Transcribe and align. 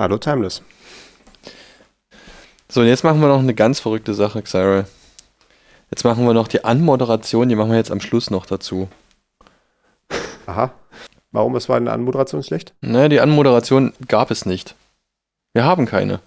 Hallo, 0.00 0.16
Timeless. 0.16 0.62
So, 2.68 2.82
und 2.82 2.86
jetzt 2.86 3.02
machen 3.02 3.20
wir 3.20 3.26
noch 3.26 3.40
eine 3.40 3.52
ganz 3.52 3.80
verrückte 3.80 4.14
Sache, 4.14 4.44
Cyril. 4.44 4.84
Jetzt 5.90 6.04
machen 6.04 6.24
wir 6.24 6.34
noch 6.34 6.46
die 6.46 6.62
Anmoderation, 6.64 7.48
die 7.48 7.56
machen 7.56 7.72
wir 7.72 7.78
jetzt 7.78 7.90
am 7.90 8.00
Schluss 8.00 8.30
noch 8.30 8.46
dazu. 8.46 8.88
Aha. 10.46 10.70
Warum? 11.32 11.56
Es 11.56 11.68
war 11.68 11.78
eine 11.78 11.90
Anmoderation 11.90 12.44
schlecht? 12.44 12.74
Ne, 12.80 13.08
die 13.08 13.18
Anmoderation 13.18 13.92
gab 14.06 14.30
es 14.30 14.46
nicht. 14.46 14.76
Wir 15.52 15.64
haben 15.64 15.84
keine. 15.84 16.20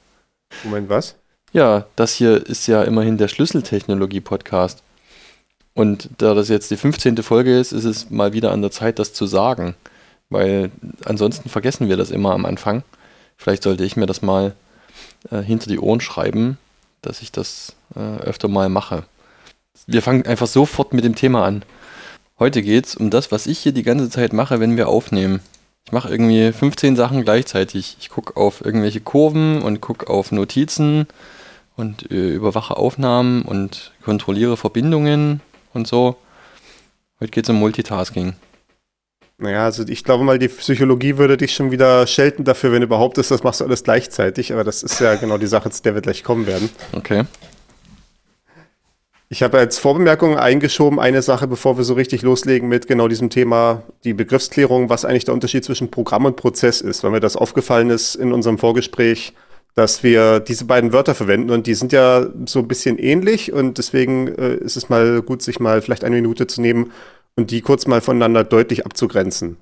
Moment, 0.65 0.89
was? 0.89 1.15
Ja, 1.53 1.85
das 1.95 2.13
hier 2.13 2.45
ist 2.45 2.67
ja 2.67 2.83
immerhin 2.83 3.17
der 3.17 3.29
Schlüsseltechnologie-Podcast. 3.29 4.83
Und 5.75 6.09
da 6.17 6.33
das 6.33 6.49
jetzt 6.49 6.71
die 6.71 6.77
15. 6.77 7.15
Folge 7.23 7.57
ist, 7.57 7.71
ist 7.71 7.85
es 7.85 8.09
mal 8.09 8.33
wieder 8.33 8.51
an 8.51 8.63
der 8.63 8.71
Zeit, 8.71 8.99
das 8.99 9.13
zu 9.13 9.27
sagen. 9.27 9.75
Weil 10.29 10.71
ansonsten 11.05 11.47
vergessen 11.47 11.87
wir 11.87 11.95
das 11.95 12.11
immer 12.11 12.33
am 12.33 12.45
Anfang. 12.45 12.83
Vielleicht 13.41 13.63
sollte 13.63 13.83
ich 13.83 13.97
mir 13.97 14.05
das 14.05 14.21
mal 14.21 14.53
äh, 15.31 15.41
hinter 15.41 15.67
die 15.67 15.79
Ohren 15.79 15.99
schreiben, 15.99 16.59
dass 17.01 17.23
ich 17.23 17.31
das 17.31 17.75
äh, 17.95 17.99
öfter 17.99 18.47
mal 18.47 18.69
mache. 18.69 19.03
Wir 19.87 20.03
fangen 20.03 20.27
einfach 20.27 20.45
sofort 20.45 20.93
mit 20.93 21.03
dem 21.03 21.15
Thema 21.15 21.43
an. 21.43 21.63
Heute 22.37 22.61
geht 22.61 22.85
es 22.85 22.95
um 22.95 23.09
das, 23.09 23.31
was 23.31 23.47
ich 23.47 23.57
hier 23.57 23.71
die 23.71 23.81
ganze 23.81 24.11
Zeit 24.11 24.31
mache, 24.31 24.59
wenn 24.59 24.77
wir 24.77 24.89
aufnehmen. 24.89 25.39
Ich 25.87 25.91
mache 25.91 26.09
irgendwie 26.09 26.51
15 26.51 26.95
Sachen 26.95 27.23
gleichzeitig. 27.23 27.97
Ich 27.99 28.09
gucke 28.09 28.37
auf 28.37 28.63
irgendwelche 28.63 29.01
Kurven 29.01 29.63
und 29.63 29.81
gucke 29.81 30.07
auf 30.07 30.31
Notizen 30.31 31.07
und 31.75 32.11
äh, 32.11 32.29
überwache 32.35 32.77
Aufnahmen 32.77 33.41
und 33.41 33.91
kontrolliere 34.03 34.55
Verbindungen 34.55 35.41
und 35.73 35.87
so. 35.87 36.15
Heute 37.19 37.31
geht 37.31 37.45
es 37.45 37.49
um 37.49 37.57
Multitasking. 37.57 38.35
Naja, 39.41 39.65
also 39.65 39.83
ich 39.87 40.03
glaube 40.03 40.23
mal, 40.23 40.37
die 40.37 40.47
Psychologie 40.47 41.17
würde 41.17 41.35
dich 41.35 41.53
schon 41.53 41.71
wieder 41.71 42.05
schelten 42.05 42.43
dafür, 42.43 42.71
wenn 42.71 42.83
überhaupt 42.83 43.17
ist, 43.17 43.31
das 43.31 43.41
machst 43.41 43.59
du 43.59 43.65
alles 43.65 43.83
gleichzeitig, 43.83 44.53
aber 44.53 44.63
das 44.63 44.83
ist 44.83 44.99
ja 44.99 45.15
genau 45.15 45.39
die 45.39 45.47
Sache, 45.47 45.71
zu 45.71 45.81
der 45.81 45.95
wir 45.95 46.01
gleich 46.01 46.23
kommen 46.23 46.45
werden. 46.45 46.69
Okay. 46.93 47.23
Ich 49.29 49.41
habe 49.41 49.57
als 49.57 49.79
Vorbemerkung 49.79 50.37
eingeschoben 50.37 50.99
eine 50.99 51.23
Sache, 51.23 51.47
bevor 51.47 51.77
wir 51.77 51.85
so 51.85 51.95
richtig 51.95 52.21
loslegen 52.21 52.69
mit 52.69 52.85
genau 52.85 53.07
diesem 53.07 53.31
Thema, 53.31 53.81
die 54.03 54.13
Begriffsklärung, 54.13 54.89
was 54.89 55.05
eigentlich 55.05 55.25
der 55.25 55.33
Unterschied 55.33 55.65
zwischen 55.65 55.89
Programm 55.89 56.25
und 56.25 56.35
Prozess 56.35 56.81
ist, 56.81 57.03
weil 57.03 57.11
mir 57.11 57.19
das 57.19 57.35
aufgefallen 57.35 57.89
ist 57.89 58.13
in 58.15 58.33
unserem 58.33 58.59
Vorgespräch, 58.59 59.33
dass 59.73 60.03
wir 60.03 60.39
diese 60.39 60.65
beiden 60.65 60.93
Wörter 60.93 61.15
verwenden 61.15 61.49
und 61.49 61.65
die 61.65 61.73
sind 61.73 61.93
ja 61.93 62.27
so 62.45 62.59
ein 62.59 62.67
bisschen 62.67 62.99
ähnlich 62.99 63.53
und 63.53 63.79
deswegen 63.79 64.27
äh, 64.27 64.55
ist 64.55 64.75
es 64.75 64.89
mal 64.89 65.21
gut, 65.23 65.41
sich 65.41 65.59
mal 65.59 65.81
vielleicht 65.81 66.03
eine 66.03 66.17
Minute 66.17 66.45
zu 66.45 66.61
nehmen 66.61 66.91
und 67.35 67.51
die 67.51 67.61
kurz 67.61 67.87
mal 67.87 68.01
voneinander 68.01 68.43
deutlich 68.43 68.85
abzugrenzen. 68.85 69.57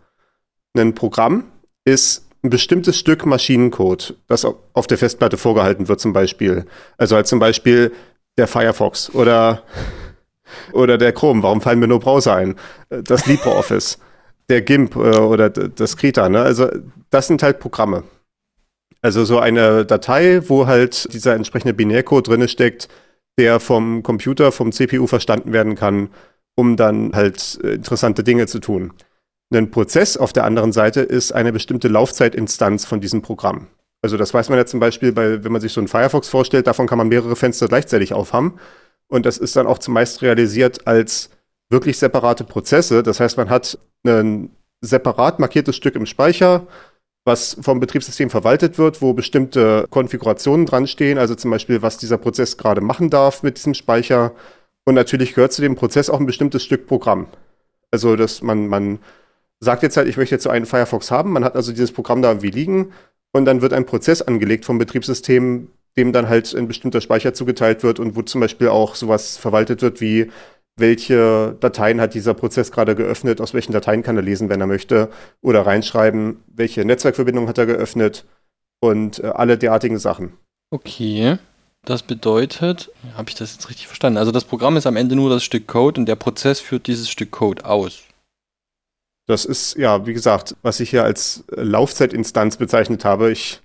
Ein 0.77 0.95
Programm 0.95 1.45
ist 1.85 2.27
ein 2.43 2.49
bestimmtes 2.49 2.97
Stück 2.97 3.25
Maschinencode, 3.25 4.15
das 4.27 4.45
auf 4.45 4.87
der 4.87 4.97
Festplatte 4.97 5.37
vorgehalten 5.37 5.87
wird 5.87 5.99
zum 5.99 6.13
Beispiel. 6.13 6.65
Also 6.97 7.15
als 7.15 7.29
zum 7.29 7.39
Beispiel 7.39 7.91
der 8.37 8.47
Firefox 8.47 9.13
oder, 9.13 9.63
oder 10.71 10.97
der 10.97 11.11
Chrome. 11.11 11.43
Warum 11.43 11.61
fallen 11.61 11.79
mir 11.79 11.87
nur 11.87 11.99
Browser 11.99 12.35
ein? 12.35 12.55
Das 12.89 13.25
LibreOffice, 13.25 13.99
der 14.49 14.61
GIMP 14.61 14.95
äh, 14.95 15.17
oder 15.17 15.49
das 15.49 15.97
Krita. 15.97 16.29
Ne? 16.29 16.41
Also 16.41 16.69
das 17.09 17.27
sind 17.27 17.43
halt 17.43 17.59
Programme. 17.59 18.03
Also 19.01 19.25
so 19.25 19.39
eine 19.39 19.85
Datei, 19.85 20.41
wo 20.47 20.67
halt 20.67 21.13
dieser 21.13 21.35
entsprechende 21.35 21.73
Binärcode 21.73 22.27
drin 22.27 22.47
steckt, 22.47 22.89
der 23.37 23.59
vom 23.59 24.03
Computer, 24.03 24.51
vom 24.51 24.71
CPU 24.71 25.07
verstanden 25.07 25.53
werden 25.53 25.75
kann, 25.75 26.09
um 26.55 26.77
dann 26.77 27.13
halt 27.13 27.59
äh, 27.63 27.75
interessante 27.75 28.23
Dinge 28.23 28.47
zu 28.47 28.59
tun. 28.59 28.93
Ein 29.51 29.71
Prozess 29.71 30.15
auf 30.17 30.33
der 30.33 30.43
anderen 30.43 30.71
Seite 30.71 31.01
ist 31.01 31.31
eine 31.31 31.51
bestimmte 31.51 31.87
Laufzeitinstanz 31.87 32.85
von 32.85 33.01
diesem 33.01 33.21
Programm. 33.21 33.67
Also 34.01 34.15
das 34.15 34.33
weiß 34.33 34.49
man 34.49 34.57
ja 34.57 34.65
zum 34.65 34.79
Beispiel, 34.79 35.11
bei, 35.11 35.43
wenn 35.43 35.51
man 35.51 35.61
sich 35.61 35.73
so 35.73 35.81
einen 35.81 35.87
Firefox 35.87 36.29
vorstellt, 36.29 36.67
davon 36.67 36.87
kann 36.87 36.97
man 36.97 37.09
mehrere 37.09 37.35
Fenster 37.35 37.67
gleichzeitig 37.67 38.13
aufhaben. 38.13 38.59
Und 39.07 39.25
das 39.25 39.37
ist 39.37 39.55
dann 39.55 39.67
auch 39.67 39.79
zumeist 39.79 40.21
realisiert 40.21 40.87
als 40.87 41.31
wirklich 41.69 41.97
separate 41.97 42.43
Prozesse. 42.43 43.03
Das 43.03 43.19
heißt, 43.19 43.37
man 43.37 43.49
hat 43.49 43.77
ein 44.05 44.51
separat 44.81 45.39
markiertes 45.39 45.75
Stück 45.75 45.95
im 45.95 46.05
Speicher, 46.05 46.67
was 47.25 47.57
vom 47.61 47.79
Betriebssystem 47.79 48.29
verwaltet 48.29 48.77
wird, 48.77 49.01
wo 49.01 49.13
bestimmte 49.13 49.85
Konfigurationen 49.89 50.65
dran 50.65 50.87
stehen, 50.87 51.17
also 51.17 51.35
zum 51.35 51.51
Beispiel, 51.51 51.81
was 51.81 51.97
dieser 51.97 52.17
Prozess 52.17 52.57
gerade 52.57 52.81
machen 52.81 53.09
darf 53.09 53.43
mit 53.43 53.57
diesem 53.57 53.73
Speicher. 53.73 54.31
Und 54.89 54.95
natürlich 54.95 55.35
gehört 55.35 55.53
zu 55.53 55.61
dem 55.61 55.75
Prozess 55.75 56.09
auch 56.09 56.19
ein 56.19 56.25
bestimmtes 56.25 56.63
Stück 56.63 56.87
Programm. 56.87 57.27
Also, 57.91 58.15
dass 58.15 58.41
man, 58.41 58.67
man 58.67 58.97
sagt 59.59 59.83
jetzt 59.83 59.97
halt, 59.97 60.07
ich 60.07 60.17
möchte 60.17 60.33
jetzt 60.33 60.45
so 60.45 60.49
einen 60.49 60.65
Firefox 60.65 61.11
haben, 61.11 61.31
man 61.31 61.43
hat 61.43 61.55
also 61.55 61.71
dieses 61.71 61.91
Programm 61.91 62.23
da 62.23 62.29
irgendwie 62.29 62.49
liegen 62.49 62.91
und 63.31 63.45
dann 63.45 63.61
wird 63.61 63.71
ein 63.71 63.85
Prozess 63.85 64.23
angelegt 64.23 64.65
vom 64.65 64.79
Betriebssystem, 64.79 65.69
dem 65.95 66.11
dann 66.11 66.27
halt 66.27 66.55
ein 66.55 66.67
bestimmter 66.67 67.01
Speicher 67.01 67.35
zugeteilt 67.35 67.83
wird 67.83 67.99
und 67.99 68.15
wo 68.15 68.23
zum 68.23 68.41
Beispiel 68.41 68.69
auch 68.69 68.95
sowas 68.95 69.37
verwaltet 69.37 69.83
wird 69.83 70.01
wie, 70.01 70.31
welche 70.75 71.55
Dateien 71.59 72.01
hat 72.01 72.15
dieser 72.15 72.33
Prozess 72.33 72.71
gerade 72.71 72.95
geöffnet, 72.95 73.41
aus 73.41 73.53
welchen 73.53 73.73
Dateien 73.73 74.01
kann 74.01 74.15
er 74.15 74.23
lesen, 74.23 74.49
wenn 74.49 74.59
er 74.59 74.65
möchte, 74.65 75.09
oder 75.43 75.67
reinschreiben, 75.67 76.39
welche 76.47 76.83
Netzwerkverbindung 76.83 77.47
hat 77.47 77.59
er 77.59 77.67
geöffnet 77.67 78.25
und 78.79 79.23
äh, 79.23 79.27
alle 79.27 79.55
derartigen 79.59 79.99
Sachen. 79.99 80.33
Okay. 80.71 81.37
Das 81.85 82.03
bedeutet, 82.03 82.91
habe 83.15 83.29
ich 83.29 83.35
das 83.35 83.53
jetzt 83.53 83.69
richtig 83.69 83.87
verstanden? 83.87 84.17
Also 84.17 84.31
das 84.31 84.43
Programm 84.43 84.77
ist 84.77 84.85
am 84.85 84.95
Ende 84.95 85.15
nur 85.15 85.29
das 85.29 85.43
Stück 85.43 85.67
Code 85.67 86.01
und 86.01 86.05
der 86.05 86.15
Prozess 86.15 86.59
führt 86.59 86.87
dieses 86.87 87.09
Stück 87.09 87.31
Code 87.31 87.65
aus. 87.65 88.03
Das 89.27 89.45
ist, 89.45 89.75
ja, 89.77 90.05
wie 90.05 90.13
gesagt, 90.13 90.55
was 90.61 90.79
ich 90.79 90.89
hier 90.89 91.03
als 91.03 91.43
Laufzeitinstanz 91.51 92.57
bezeichnet 92.57 93.05
habe. 93.05 93.31
Ich 93.31 93.61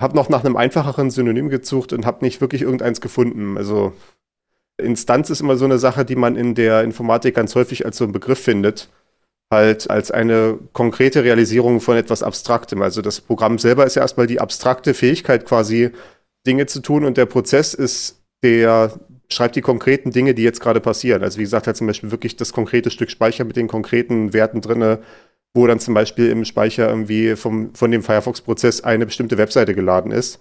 habe 0.00 0.16
noch 0.16 0.28
nach 0.28 0.44
einem 0.44 0.56
einfacheren 0.56 1.10
Synonym 1.10 1.48
gesucht 1.48 1.92
und 1.92 2.06
habe 2.06 2.24
nicht 2.24 2.40
wirklich 2.40 2.62
irgendeins 2.62 3.00
gefunden. 3.00 3.56
Also 3.56 3.92
Instanz 4.78 5.30
ist 5.30 5.40
immer 5.40 5.56
so 5.56 5.64
eine 5.64 5.78
Sache, 5.78 6.04
die 6.04 6.16
man 6.16 6.36
in 6.36 6.54
der 6.54 6.82
Informatik 6.82 7.34
ganz 7.34 7.54
häufig 7.54 7.84
als 7.84 7.96
so 7.96 8.04
einen 8.04 8.12
Begriff 8.12 8.38
findet. 8.40 8.88
Halt 9.50 9.90
als 9.90 10.10
eine 10.10 10.58
konkrete 10.72 11.24
Realisierung 11.24 11.80
von 11.80 11.96
etwas 11.96 12.22
Abstraktem. 12.22 12.80
Also 12.80 13.02
das 13.02 13.20
Programm 13.20 13.58
selber 13.58 13.84
ist 13.84 13.96
ja 13.96 14.02
erstmal 14.02 14.26
die 14.26 14.40
abstrakte 14.40 14.94
Fähigkeit 14.94 15.46
quasi, 15.46 15.90
Dinge 16.46 16.66
zu 16.66 16.80
tun 16.80 17.04
und 17.04 17.16
der 17.16 17.26
Prozess 17.26 17.74
ist 17.74 18.20
der, 18.42 18.92
schreibt 19.28 19.56
die 19.56 19.60
konkreten 19.60 20.10
Dinge, 20.10 20.34
die 20.34 20.42
jetzt 20.42 20.60
gerade 20.60 20.80
passieren. 20.80 21.22
Also 21.22 21.38
wie 21.38 21.42
gesagt, 21.42 21.66
halt 21.66 21.76
zum 21.76 21.86
Beispiel 21.86 22.10
wirklich 22.10 22.36
das 22.36 22.52
konkrete 22.52 22.90
Stück 22.90 23.10
Speicher 23.10 23.44
mit 23.44 23.56
den 23.56 23.68
konkreten 23.68 24.32
Werten 24.32 24.60
drinne, 24.60 25.00
wo 25.54 25.66
dann 25.66 25.80
zum 25.80 25.94
Beispiel 25.94 26.30
im 26.30 26.44
Speicher 26.44 26.88
irgendwie 26.88 27.36
vom, 27.36 27.74
von 27.74 27.90
dem 27.90 28.02
Firefox-Prozess 28.02 28.82
eine 28.82 29.06
bestimmte 29.06 29.38
Webseite 29.38 29.74
geladen 29.74 30.10
ist, 30.10 30.40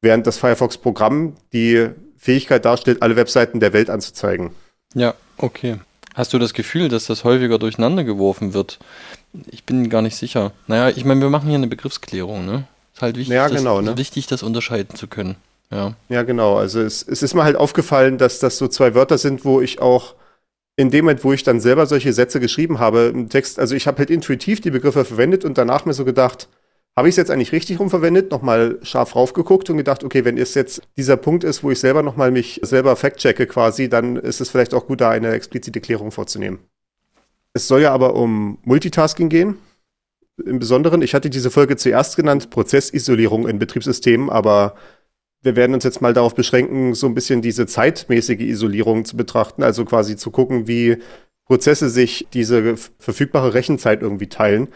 während 0.00 0.26
das 0.26 0.38
Firefox-Programm 0.38 1.34
die 1.52 1.90
Fähigkeit 2.16 2.64
darstellt, 2.64 3.02
alle 3.02 3.16
Webseiten 3.16 3.60
der 3.60 3.72
Welt 3.72 3.90
anzuzeigen. 3.90 4.50
Ja, 4.94 5.14
okay. 5.36 5.76
Hast 6.14 6.32
du 6.32 6.38
das 6.38 6.54
Gefühl, 6.54 6.88
dass 6.88 7.06
das 7.06 7.24
häufiger 7.24 7.58
durcheinander 7.58 8.02
geworfen 8.02 8.54
wird? 8.54 8.78
Ich 9.50 9.64
bin 9.64 9.90
gar 9.90 10.00
nicht 10.00 10.16
sicher. 10.16 10.52
Naja, 10.66 10.88
ich 10.96 11.04
meine, 11.04 11.20
wir 11.20 11.28
machen 11.28 11.48
hier 11.48 11.58
eine 11.58 11.66
Begriffsklärung, 11.66 12.46
ne? 12.46 12.64
Ist 12.96 13.02
halt 13.02 13.18
wichtig, 13.18 13.34
ja, 13.34 13.48
genau, 13.48 13.82
das, 13.82 13.90
ne? 13.90 13.98
wichtig, 13.98 14.26
das 14.26 14.42
unterscheiden 14.42 14.96
zu 14.96 15.06
können. 15.06 15.36
Ja. 15.70 15.94
Ja, 16.08 16.22
genau. 16.22 16.56
Also 16.56 16.80
es, 16.80 17.06
es 17.06 17.22
ist 17.22 17.34
mir 17.34 17.44
halt 17.44 17.56
aufgefallen, 17.56 18.16
dass 18.16 18.38
das 18.38 18.56
so 18.56 18.68
zwei 18.68 18.94
Wörter 18.94 19.18
sind, 19.18 19.44
wo 19.44 19.60
ich 19.60 19.82
auch 19.82 20.14
in 20.76 20.90
dem 20.90 21.04
Moment, 21.04 21.22
wo 21.22 21.34
ich 21.34 21.42
dann 21.42 21.60
selber 21.60 21.84
solche 21.84 22.14
Sätze 22.14 22.40
geschrieben 22.40 22.78
habe, 22.78 23.12
im 23.12 23.28
Text, 23.28 23.58
also 23.58 23.74
ich 23.74 23.86
habe 23.86 23.98
halt 23.98 24.08
intuitiv 24.08 24.62
die 24.62 24.70
Begriffe 24.70 25.04
verwendet 25.04 25.44
und 25.44 25.58
danach 25.58 25.84
mir 25.84 25.92
so 25.92 26.06
gedacht, 26.06 26.48
habe 26.96 27.08
ich 27.08 27.12
es 27.12 27.16
jetzt 27.16 27.30
eigentlich 27.30 27.52
richtig 27.52 27.80
rumverwendet, 27.80 28.30
nochmal 28.30 28.78
scharf 28.80 29.14
raufgeguckt 29.14 29.68
und 29.68 29.76
gedacht, 29.76 30.02
okay, 30.02 30.24
wenn 30.24 30.38
es 30.38 30.54
jetzt 30.54 30.80
dieser 30.96 31.18
Punkt 31.18 31.44
ist, 31.44 31.62
wo 31.62 31.70
ich 31.70 31.78
selber 31.78 32.02
nochmal 32.02 32.30
mich 32.30 32.60
selber 32.62 32.96
fact-checke 32.96 33.46
quasi, 33.46 33.90
dann 33.90 34.16
ist 34.16 34.40
es 34.40 34.48
vielleicht 34.48 34.72
auch 34.72 34.86
gut, 34.86 35.02
da 35.02 35.10
eine 35.10 35.32
explizite 35.32 35.82
Klärung 35.82 36.12
vorzunehmen. 36.12 36.60
Es 37.52 37.68
soll 37.68 37.82
ja 37.82 37.92
aber 37.92 38.14
um 38.14 38.56
Multitasking 38.64 39.28
gehen. 39.28 39.58
Im 40.44 40.58
Besonderen, 40.58 41.02
ich 41.02 41.14
hatte 41.14 41.30
diese 41.30 41.50
Folge 41.50 41.76
zuerst 41.76 42.16
genannt, 42.16 42.50
Prozessisolierung 42.50 43.48
in 43.48 43.58
Betriebssystemen, 43.58 44.28
aber 44.28 44.74
wir 45.42 45.56
werden 45.56 45.74
uns 45.74 45.84
jetzt 45.84 46.02
mal 46.02 46.12
darauf 46.12 46.34
beschränken, 46.34 46.94
so 46.94 47.06
ein 47.06 47.14
bisschen 47.14 47.40
diese 47.40 47.66
zeitmäßige 47.66 48.40
Isolierung 48.40 49.04
zu 49.04 49.16
betrachten, 49.16 49.62
also 49.62 49.84
quasi 49.84 50.16
zu 50.16 50.30
gucken, 50.30 50.66
wie 50.66 50.98
Prozesse 51.44 51.88
sich 51.88 52.26
diese 52.32 52.76
verfügbare 52.98 53.54
Rechenzeit 53.54 54.02
irgendwie 54.02 54.28
teilen. 54.28 54.68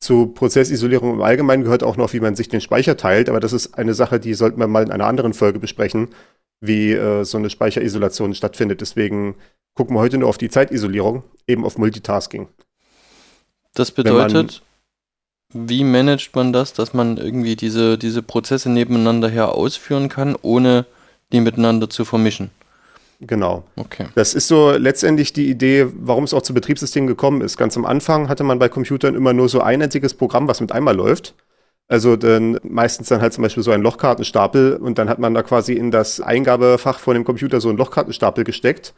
Zu 0.00 0.26
Prozessisolierung 0.26 1.14
im 1.14 1.22
Allgemeinen 1.22 1.62
gehört 1.62 1.82
auch 1.82 1.96
noch, 1.96 2.12
wie 2.12 2.20
man 2.20 2.36
sich 2.36 2.48
den 2.48 2.60
Speicher 2.60 2.96
teilt, 2.96 3.28
aber 3.28 3.40
das 3.40 3.52
ist 3.52 3.78
eine 3.78 3.94
Sache, 3.94 4.20
die 4.20 4.34
sollten 4.34 4.60
wir 4.60 4.66
mal 4.66 4.82
in 4.82 4.90
einer 4.90 5.06
anderen 5.06 5.32
Folge 5.32 5.58
besprechen, 5.58 6.08
wie 6.60 6.92
äh, 6.92 7.24
so 7.24 7.38
eine 7.38 7.48
Speicherisolation 7.48 8.34
stattfindet. 8.34 8.80
Deswegen 8.80 9.36
gucken 9.74 9.96
wir 9.96 10.00
heute 10.00 10.18
nur 10.18 10.28
auf 10.28 10.38
die 10.38 10.50
Zeitisolierung, 10.50 11.22
eben 11.46 11.64
auf 11.64 11.78
Multitasking. 11.78 12.48
Das 13.74 13.90
bedeutet, 13.90 14.62
wie 15.68 15.84
managt 15.84 16.34
man 16.34 16.52
das, 16.52 16.72
dass 16.72 16.94
man 16.94 17.16
irgendwie 17.16 17.56
diese, 17.56 17.98
diese 17.98 18.22
Prozesse 18.22 18.70
nebeneinander 18.70 19.28
her 19.28 19.52
ausführen 19.52 20.08
kann, 20.08 20.36
ohne 20.42 20.86
die 21.32 21.40
miteinander 21.40 21.90
zu 21.90 22.04
vermischen? 22.04 22.50
Genau. 23.20 23.64
Okay. 23.76 24.06
Das 24.14 24.34
ist 24.34 24.48
so 24.48 24.72
letztendlich 24.72 25.32
die 25.32 25.48
Idee, 25.48 25.86
warum 25.94 26.24
es 26.24 26.34
auch 26.34 26.42
zu 26.42 26.52
Betriebssystemen 26.52 27.06
gekommen 27.06 27.40
ist. 27.40 27.56
Ganz 27.56 27.76
am 27.76 27.86
Anfang 27.86 28.28
hatte 28.28 28.44
man 28.44 28.58
bei 28.58 28.68
Computern 28.68 29.14
immer 29.14 29.32
nur 29.32 29.48
so 29.48 29.60
ein 29.60 29.82
einziges 29.82 30.14
Programm, 30.14 30.48
was 30.48 30.60
mit 30.60 30.72
einmal 30.72 30.94
läuft. 30.94 31.34
Also 31.88 32.16
dann 32.16 32.58
meistens 32.62 33.08
dann 33.08 33.20
halt 33.20 33.32
zum 33.32 33.42
Beispiel 33.42 33.62
so 33.62 33.70
ein 33.70 33.80
Lochkartenstapel 33.80 34.76
und 34.76 34.98
dann 34.98 35.08
hat 35.08 35.18
man 35.18 35.34
da 35.34 35.42
quasi 35.42 35.74
in 35.74 35.90
das 35.90 36.20
Eingabefach 36.20 36.98
von 36.98 37.14
dem 37.14 37.24
Computer 37.24 37.60
so 37.60 37.68
einen 37.68 37.78
Lochkartenstapel 37.78 38.44
gesteckt. 38.44 38.92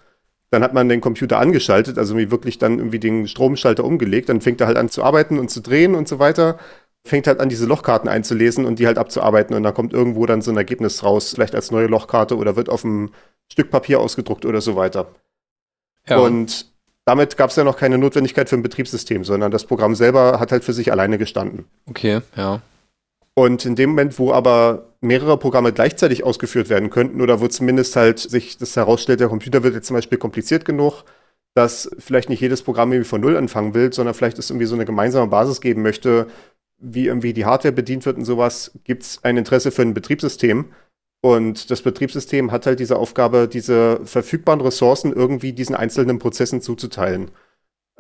Dann 0.50 0.62
hat 0.62 0.73
man 0.73 0.89
den 0.89 1.00
Computer 1.00 1.39
angeschaltet, 1.39 1.99
also 1.99 2.17
wie 2.17 2.31
wirklich 2.31 2.59
dann 2.59 2.79
irgendwie 2.79 2.99
den 2.99 3.29
Stromschalter 3.29 3.85
umgelegt. 3.85 4.29
Dann 4.29 4.41
fängt 4.41 4.61
er 4.61 4.67
halt 4.67 4.79
an 4.79 4.89
zu 4.89 5.03
arbeiten 5.03 5.39
und 5.39 5.50
zu 5.50 5.61
drehen 5.61 5.95
und 5.95 6.09
so 6.09 6.19
weiter. 6.19 6.59
Fängt 7.05 7.27
halt 7.27 7.41
an, 7.41 7.49
diese 7.49 7.67
Lochkarten 7.67 8.09
einzulesen 8.09 8.65
und 8.65 8.79
die 8.79 8.87
halt 8.87 8.99
abzuarbeiten. 8.99 9.55
Und 9.55 9.62
dann 9.62 9.75
kommt 9.75 9.93
irgendwo 9.93 10.25
dann 10.27 10.41
so 10.41 10.50
ein 10.50 10.56
Ergebnis 10.56 11.03
raus, 11.05 11.33
vielleicht 11.35 11.55
als 11.55 11.71
neue 11.71 11.87
Lochkarte 11.87 12.37
oder 12.37 12.56
wird 12.56 12.71
auf 12.71 12.83
dem 12.83 13.11
Stück 13.50 13.71
Papier 13.71 14.00
ausgedruckt 14.00 14.45
oder 14.47 14.61
so 14.61 14.75
weiter. 14.75 15.06
Ja. 16.09 16.19
Und 16.19 16.67
damit 17.05 17.37
gab 17.37 17.51
es 17.51 17.56
ja 17.56 17.65
noch 17.65 17.79
keine 17.79 17.97
Notwendigkeit 17.97 18.49
für 18.49 18.56
ein 18.56 18.62
Betriebssystem, 18.62 19.25
sondern 19.25 19.51
das 19.51 19.65
Programm 19.65 19.94
selber 19.94 20.41
hat 20.41 20.53
halt 20.53 20.65
für 20.65 20.75
sich 20.75 20.93
alleine 20.93 21.17
gestanden. 21.19 21.65
Okay, 21.87 22.21
ja. 22.37 22.61
Und 23.35 23.65
in 23.65 23.77
dem 23.77 23.91
Moment, 23.91 24.19
wo 24.19 24.33
aber 24.33 24.88
mehrere 25.00 25.39
Programme 25.39 25.73
gleichzeitig 25.73 26.25
ausgeführt 26.25 26.69
werden 26.69 26.91
könnten 26.91 27.21
oder 27.21 27.41
wo 27.41 27.49
zumindest 27.49 27.97
halt 27.97 28.19
sich 28.19 28.59
das 28.59 28.77
herausstellt, 28.77 29.21
der 29.21 29.29
Computer 29.29 29.62
wird 29.62 29.75
jetzt 29.75 29.87
zum 29.87 29.95
Beispiel 29.95 30.19
kompliziert 30.19 30.65
genug, 30.65 31.05
dass 31.55 31.91
vielleicht 31.99 32.29
nicht 32.29 32.41
jedes 32.41 32.62
Programm 32.62 32.93
irgendwie 32.93 33.09
von 33.09 33.21
Null 33.21 33.37
anfangen 33.37 33.75
will, 33.75 33.93
sondern 33.93 34.15
vielleicht 34.15 34.39
es 34.39 34.50
irgendwie 34.50 34.67
so 34.67 34.75
eine 34.75 34.85
gemeinsame 34.85 35.29
Basis 35.29 35.61
geben 35.61 35.83
möchte, 35.83 36.27
wie 36.79 37.06
irgendwie 37.06 37.33
die 37.33 37.45
Hardware 37.45 37.73
bedient 37.73 38.06
wird 38.06 38.17
und 38.17 38.25
sowas, 38.25 38.73
gibt 38.85 39.03
es 39.03 39.25
ein 39.25 39.37
Interesse 39.37 39.71
für 39.71 39.83
ein 39.83 39.95
Betriebssystem. 39.95 40.67
Und 41.21 41.71
das 41.71 41.83
Betriebssystem 41.83 42.53
hat 42.53 42.67
halt 42.67 42.79
diese 42.79 42.97
Aufgabe, 42.97 43.49
diese 43.49 44.01
verfügbaren 44.05 44.61
Ressourcen 44.61 45.12
irgendwie 45.12 45.53
diesen 45.53 45.75
einzelnen 45.75 46.21
Prozessen 46.21 46.61
zuzuteilen. 46.61 47.33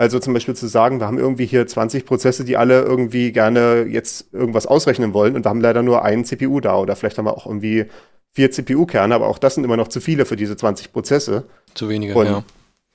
Also 0.00 0.20
zum 0.20 0.32
Beispiel 0.32 0.54
zu 0.54 0.68
sagen, 0.68 1.00
wir 1.00 1.08
haben 1.08 1.18
irgendwie 1.18 1.44
hier 1.44 1.66
20 1.66 2.06
Prozesse, 2.06 2.44
die 2.44 2.56
alle 2.56 2.82
irgendwie 2.82 3.32
gerne 3.32 3.82
jetzt 3.82 4.32
irgendwas 4.32 4.64
ausrechnen 4.66 5.12
wollen 5.12 5.34
und 5.34 5.44
wir 5.44 5.50
haben 5.50 5.60
leider 5.60 5.82
nur 5.82 6.04
einen 6.04 6.24
CPU 6.24 6.60
da 6.60 6.78
oder 6.78 6.94
vielleicht 6.94 7.18
haben 7.18 7.24
wir 7.24 7.36
auch 7.36 7.46
irgendwie 7.46 7.86
vier 8.32 8.48
CPU-Kerne, 8.52 9.12
aber 9.12 9.26
auch 9.26 9.38
das 9.38 9.56
sind 9.56 9.64
immer 9.64 9.76
noch 9.76 9.88
zu 9.88 10.00
viele 10.00 10.24
für 10.24 10.36
diese 10.36 10.56
20 10.56 10.92
Prozesse. 10.92 11.48
Zu 11.74 11.88
wenige, 11.88 12.14
Und- 12.14 12.26
ja. 12.26 12.44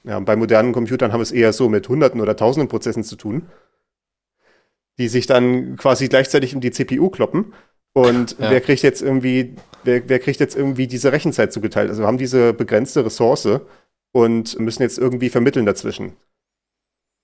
Ja, 0.05 0.19
bei 0.19 0.35
modernen 0.35 0.73
Computern 0.73 1.13
haben 1.13 1.19
wir 1.19 1.23
es 1.23 1.31
eher 1.31 1.53
so 1.53 1.69
mit 1.69 1.87
Hunderten 1.87 2.19
oder 2.19 2.35
Tausenden 2.35 2.67
Prozessen 2.69 3.03
zu 3.05 3.15
tun, 3.15 3.43
die 4.97 5.07
sich 5.07 5.27
dann 5.27 5.75
quasi 5.77 6.07
gleichzeitig 6.09 6.53
in 6.53 6.59
die 6.61 6.71
CPU 6.71 7.09
kloppen. 7.09 7.53
Und 7.93 8.37
Ja. 8.39 8.49
wer 8.51 8.59
kriegt 8.61 8.81
jetzt 8.81 9.01
irgendwie, 9.01 9.55
wer, 9.83 10.07
wer 10.09 10.19
kriegt 10.19 10.39
jetzt 10.41 10.55
irgendwie 10.57 10.87
diese 10.87 11.11
Rechenzeit 11.11 11.53
zugeteilt? 11.53 11.89
Also 11.89 12.03
wir 12.03 12.07
haben 12.07 12.17
diese 12.17 12.53
begrenzte 12.53 13.05
Ressource 13.05 13.47
und 14.11 14.59
müssen 14.59 14.81
jetzt 14.83 14.97
irgendwie 14.97 15.29
vermitteln 15.29 15.65
dazwischen. 15.65 16.13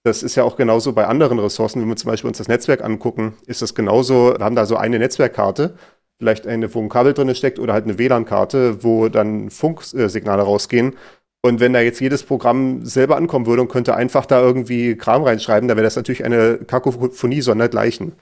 Das 0.10 0.24
ist 0.24 0.34
ja 0.34 0.44
auch 0.44 0.56
genauso 0.56 0.94
bei 0.94 1.06
anderen 1.06 1.38
Ressourcen, 1.38 1.82
wenn 1.82 1.88
wir 1.88 1.96
zum 1.96 2.10
Beispiel 2.10 2.30
uns 2.30 2.40
das 2.40 2.48
Netzwerk 2.48 2.84
angucken, 2.84 3.36
ist 3.46 3.62
das 3.62 3.76
genauso, 3.76 4.34
wir 4.36 4.44
haben 4.44 4.56
da 4.56 4.66
so 4.66 4.76
eine 4.76 4.98
Netzwerkkarte, 4.98 5.76
vielleicht 6.18 6.48
eine, 6.48 6.74
wo 6.74 6.82
ein 6.82 6.90
Kabel 6.90 7.14
drin 7.14 7.34
steckt 7.36 7.60
oder 7.60 7.74
halt 7.74 7.84
eine 7.84 8.00
WLAN-Karte, 8.00 8.84
wo 8.84 9.08
dann 9.08 9.52
Funksignale 9.52 10.42
rausgehen. 10.42 10.96
Und 11.44 11.60
wenn 11.60 11.74
da 11.74 11.82
jetzt 11.82 12.02
jedes 12.02 12.24
Programm 12.24 12.84
selber 12.88 13.18
ankommen 13.18 13.46
würde 13.46 13.62
und 13.62 13.68
könnte 13.70 13.96
einfach 13.96 14.26
da 14.26 14.42
irgendwie 14.42 14.96
Kram 14.96 15.22
reinschreiben, 15.22 15.68
dann 15.68 15.78
wäre 15.78 15.86
das 15.86 15.96
natürlich 15.96 16.26
eine 16.26 16.58
Kakophonie 16.58 17.42
sondergleichen. 17.42 18.14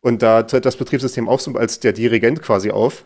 Und 0.00 0.22
da 0.22 0.42
tritt 0.42 0.66
das 0.66 0.76
Betriebssystem 0.76 1.28
auch 1.28 1.38
so 1.38 1.52
als 1.52 1.78
der 1.78 1.92
Dirigent 1.92 2.42
quasi 2.42 2.72
auf 2.72 3.04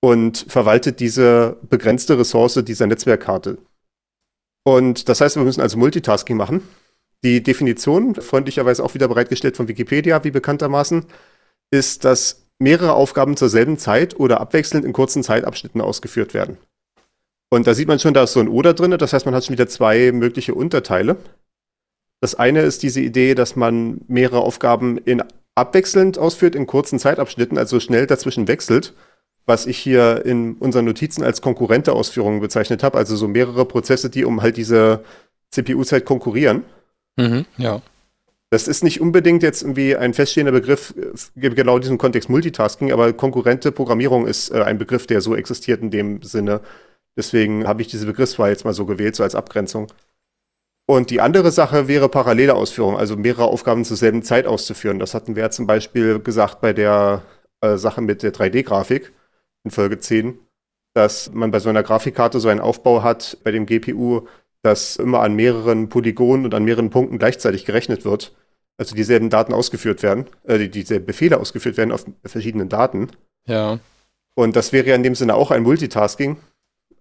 und 0.00 0.44
verwaltet 0.48 1.00
diese 1.00 1.56
begrenzte 1.62 2.18
Ressource 2.18 2.62
dieser 2.62 2.86
Netzwerkkarte. 2.86 3.56
Und 4.64 5.08
das 5.08 5.22
heißt, 5.22 5.36
wir 5.36 5.44
müssen 5.44 5.62
also 5.62 5.78
Multitasking 5.78 6.36
machen. 6.36 6.62
Die 7.24 7.42
Definition, 7.42 8.14
freundlicherweise 8.14 8.84
auch 8.84 8.94
wieder 8.94 9.08
bereitgestellt 9.08 9.56
von 9.56 9.68
Wikipedia, 9.68 10.22
wie 10.22 10.30
bekanntermaßen, 10.30 11.04
ist, 11.70 12.04
dass 12.04 12.46
mehrere 12.58 12.92
Aufgaben 12.92 13.36
zur 13.36 13.48
selben 13.48 13.78
Zeit 13.78 14.18
oder 14.18 14.40
abwechselnd 14.40 14.84
in 14.84 14.92
kurzen 14.92 15.22
Zeitabschnitten 15.22 15.80
ausgeführt 15.80 16.34
werden. 16.34 16.58
Und 17.50 17.66
da 17.66 17.74
sieht 17.74 17.88
man 17.88 17.98
schon, 17.98 18.14
da 18.14 18.24
ist 18.24 18.34
so 18.34 18.40
ein 18.40 18.48
Oder 18.48 18.74
drin, 18.74 18.96
das 18.98 19.12
heißt, 19.12 19.24
man 19.24 19.34
hat 19.34 19.44
schon 19.44 19.54
wieder 19.54 19.68
zwei 19.68 20.12
mögliche 20.12 20.54
Unterteile. 20.54 21.16
Das 22.20 22.34
eine 22.34 22.62
ist 22.62 22.82
diese 22.82 23.00
Idee, 23.00 23.34
dass 23.34 23.56
man 23.56 24.00
mehrere 24.08 24.40
Aufgaben 24.40 24.98
in 24.98 25.22
abwechselnd 25.54 26.18
ausführt 26.18 26.54
in 26.54 26.66
kurzen 26.66 26.98
Zeitabschnitten, 26.98 27.58
also 27.58 27.80
schnell 27.80 28.06
dazwischen 28.06 28.48
wechselt, 28.48 28.94
was 29.46 29.66
ich 29.66 29.78
hier 29.78 30.24
in 30.26 30.54
unseren 30.54 30.84
Notizen 30.84 31.24
als 31.24 31.40
konkurrente 31.40 31.92
Ausführungen 31.92 32.40
bezeichnet 32.40 32.82
habe, 32.82 32.98
also 32.98 33.16
so 33.16 33.28
mehrere 33.28 33.64
Prozesse, 33.64 34.10
die 34.10 34.24
um 34.24 34.42
halt 34.42 34.56
diese 34.56 35.02
CPU-Zeit 35.50 36.04
konkurrieren. 36.04 36.64
Mhm, 37.18 37.44
ja. 37.56 37.82
Das 38.50 38.66
ist 38.66 38.82
nicht 38.82 39.00
unbedingt 39.02 39.42
jetzt 39.42 39.62
irgendwie 39.62 39.94
ein 39.94 40.14
feststehender 40.14 40.52
Begriff, 40.52 40.94
äh, 40.96 41.50
genau 41.50 41.76
in 41.76 41.82
diesem 41.82 41.98
Kontext 41.98 42.30
Multitasking, 42.30 42.92
aber 42.92 43.12
konkurrente 43.12 43.72
Programmierung 43.72 44.26
ist 44.26 44.50
äh, 44.50 44.62
ein 44.62 44.78
Begriff, 44.78 45.06
der 45.06 45.20
so 45.20 45.36
existiert 45.36 45.82
in 45.82 45.90
dem 45.90 46.22
Sinne. 46.22 46.62
Deswegen 47.16 47.66
habe 47.66 47.82
ich 47.82 47.88
diese 47.88 48.06
Begriffswahl 48.06 48.50
jetzt 48.50 48.64
mal 48.64 48.72
so 48.72 48.86
gewählt, 48.86 49.16
so 49.16 49.22
als 49.22 49.34
Abgrenzung. 49.34 49.88
Und 50.86 51.10
die 51.10 51.20
andere 51.20 51.50
Sache 51.50 51.88
wäre 51.88 52.08
parallele 52.08 52.54
Ausführung, 52.54 52.96
also 52.96 53.16
mehrere 53.16 53.44
Aufgaben 53.44 53.84
zur 53.84 53.98
selben 53.98 54.22
Zeit 54.22 54.46
auszuführen. 54.46 54.98
Das 54.98 55.12
hatten 55.12 55.36
wir 55.36 55.42
ja 55.42 55.50
zum 55.50 55.66
Beispiel 55.66 56.18
gesagt 56.18 56.62
bei 56.62 56.72
der 56.72 57.22
äh, 57.60 57.76
Sache 57.76 58.00
mit 58.00 58.22
der 58.22 58.32
3D-Grafik 58.32 59.12
in 59.64 59.70
Folge 59.70 59.98
10, 59.98 60.38
dass 60.94 61.30
man 61.32 61.50
bei 61.50 61.58
so 61.58 61.68
einer 61.68 61.82
Grafikkarte 61.82 62.40
so 62.40 62.48
einen 62.48 62.60
Aufbau 62.60 63.02
hat 63.02 63.36
bei 63.44 63.50
dem 63.50 63.66
GPU, 63.66 64.26
dass 64.68 64.96
immer 64.96 65.20
an 65.20 65.34
mehreren 65.34 65.88
Polygonen 65.88 66.44
und 66.44 66.54
an 66.54 66.64
mehreren 66.64 66.90
Punkten 66.90 67.18
gleichzeitig 67.18 67.64
gerechnet 67.64 68.04
wird. 68.04 68.34
Also 68.76 68.94
dieselben 68.94 69.30
Daten 69.30 69.52
ausgeführt 69.52 70.02
werden, 70.02 70.26
äh, 70.44 70.58
die- 70.58 70.70
dieselben 70.70 71.06
Befehle 71.06 71.40
ausgeführt 71.40 71.76
werden 71.76 71.90
auf 71.90 72.04
verschiedenen 72.24 72.68
Daten. 72.68 73.08
Ja. 73.46 73.80
Und 74.36 74.54
das 74.54 74.72
wäre 74.72 74.86
ja 74.88 74.94
in 74.94 75.02
dem 75.02 75.14
Sinne 75.16 75.34
auch 75.34 75.50
ein 75.50 75.62
Multitasking. 75.62 76.36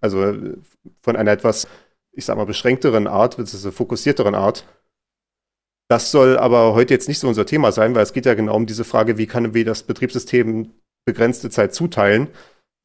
Also 0.01 0.23
äh, 0.23 0.53
von 1.01 1.15
einer 1.15 1.31
etwas, 1.31 1.67
ich 2.13 2.25
sag 2.25 2.37
mal, 2.37 2.45
beschränkteren 2.45 3.05
Art, 3.07 3.37
beziehungsweise 3.37 3.71
fokussierteren 3.71 4.33
Art. 4.33 4.65
Das 5.89 6.11
soll 6.11 6.37
aber 6.37 6.73
heute 6.73 6.93
jetzt 6.93 7.07
nicht 7.07 7.19
so 7.19 7.27
unser 7.27 7.45
Thema 7.45 7.71
sein, 7.71 7.95
weil 7.95 8.03
es 8.03 8.13
geht 8.13 8.25
ja 8.25 8.33
genau 8.33 8.55
um 8.55 8.65
diese 8.65 8.83
Frage, 8.83 9.17
wie 9.17 9.27
kann 9.27 9.53
wir 9.53 9.65
das 9.65 9.83
Betriebssystem 9.83 10.71
begrenzte 11.05 11.49
Zeit 11.49 11.73
zuteilen, 11.73 12.27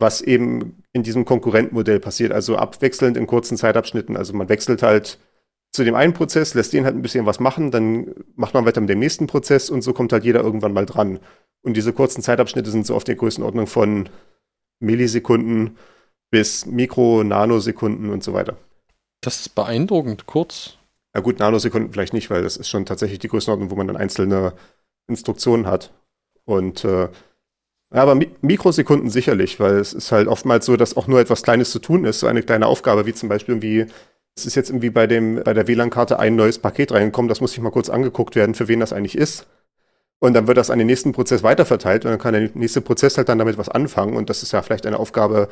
was 0.03 0.21
eben 0.21 0.83
in 0.93 1.03
diesem 1.03 1.25
Konkurrentenmodell 1.25 2.01
passiert, 2.01 2.33
also 2.33 2.57
abwechselnd 2.57 3.17
in 3.17 3.27
kurzen 3.27 3.57
Zeitabschnitten. 3.57 4.19
Also 4.19 4.35
man 4.35 4.51
wechselt 4.51 4.83
halt 4.83 5.19
zu 5.73 5.85
dem 5.85 5.95
einen 5.95 6.13
Prozess, 6.13 6.53
lässt 6.53 6.75
den 6.75 6.85
halt 6.85 6.95
ein 6.95 7.01
bisschen 7.01 7.25
was 7.25 7.41
machen, 7.41 7.71
dann 7.71 8.15
macht 8.37 8.53
man 8.53 8.67
weiter 8.67 8.83
mit 8.83 8.91
dem 8.91 8.99
nächsten 8.99 9.27
Prozess 9.27 9.71
und 9.71 9.81
so 9.81 9.95
kommt 9.95 10.13
halt 10.13 10.25
jeder 10.25 10.43
irgendwann 10.43 10.75
mal 10.75 10.85
dran. 10.85 11.19
Und 11.63 11.79
diese 11.79 11.95
kurzen 11.95 12.23
Zeitabschnitte 12.23 12.71
sind 12.71 12.87
so 12.87 12.95
auf 12.95 13.05
der 13.05 13.15
Größenordnung 13.15 13.67
von 13.67 14.11
Millisekunden 14.81 15.79
bis 16.31 16.67
Mikro-, 16.67 17.25
Nanosekunden 17.25 18.11
und 18.11 18.23
so 18.23 18.35
weiter. 18.35 18.57
Das 19.23 19.41
ist 19.41 19.55
beeindruckend 19.55 20.27
kurz. 20.27 20.77
Ja 21.15 21.21
gut, 21.21 21.39
Nanosekunden 21.39 21.93
vielleicht 21.93 22.13
nicht, 22.13 22.29
weil 22.29 22.43
das 22.43 22.57
ist 22.57 22.69
schon 22.69 22.85
tatsächlich 22.85 23.21
die 23.21 23.29
Größenordnung, 23.29 23.71
wo 23.71 23.77
man 23.77 23.87
dann 23.87 23.97
einzelne 23.97 24.55
Instruktionen 25.07 25.67
hat. 25.67 25.93
Und 26.45 26.85
äh, 26.85 27.09
aber 28.01 28.15
Mi 28.15 28.31
Mikrosekunden 28.41 29.11
sicherlich, 29.11 29.61
weil 29.61 29.77
es 29.77 29.93
ist 29.93 30.13
halt 30.13 30.29
oftmals 30.29 30.67
so, 30.67 30.77
dass 30.77 30.97
auch 30.97 31.07
nur 31.07 31.21
etwas 31.21 31.43
Kleines 31.43 31.71
zu 31.71 31.79
tun 31.79 32.05
ist, 32.05 32.21
so 32.21 32.27
eine 32.27 32.43
kleine 32.43 32.67
Aufgabe, 32.67 33.07
wie 33.07 33.13
zum 33.15 33.29
Beispiel 33.29 33.55
irgendwie, 33.55 33.87
es 34.37 34.47
ist 34.47 34.55
jetzt 34.55 34.71
irgendwie 34.71 34.91
bei 34.91 35.07
dem, 35.07 35.43
bei 35.45 35.53
der 35.53 35.67
WLAN-Karte 35.69 36.19
ein 36.19 36.37
neues 36.37 36.59
Paket 36.59 36.93
reingekommen, 36.93 37.29
das 37.29 37.41
muss 37.41 37.53
sich 37.53 37.61
mal 37.61 37.71
kurz 37.71 37.91
angeguckt 37.91 38.35
werden, 38.37 38.55
für 38.55 38.69
wen 38.69 38.81
das 38.81 38.93
eigentlich 38.93 39.17
ist. 39.19 39.47
Und 40.21 40.35
dann 40.35 40.47
wird 40.47 40.57
das 40.57 40.71
an 40.71 40.79
den 40.79 40.87
nächsten 40.87 41.13
Prozess 41.13 41.43
weiterverteilt 41.43 42.05
und 42.05 42.13
dann 42.13 42.21
kann 42.21 42.33
der 42.33 42.51
nächste 42.55 42.81
Prozess 42.81 43.19
halt 43.19 43.29
dann 43.29 43.39
damit 43.39 43.59
was 43.59 43.69
anfangen 43.69 44.17
und 44.17 44.31
das 44.31 44.43
ist 44.43 44.53
ja 44.53 44.63
vielleicht 44.63 44.87
eine 44.87 44.99
Aufgabe, 44.99 45.49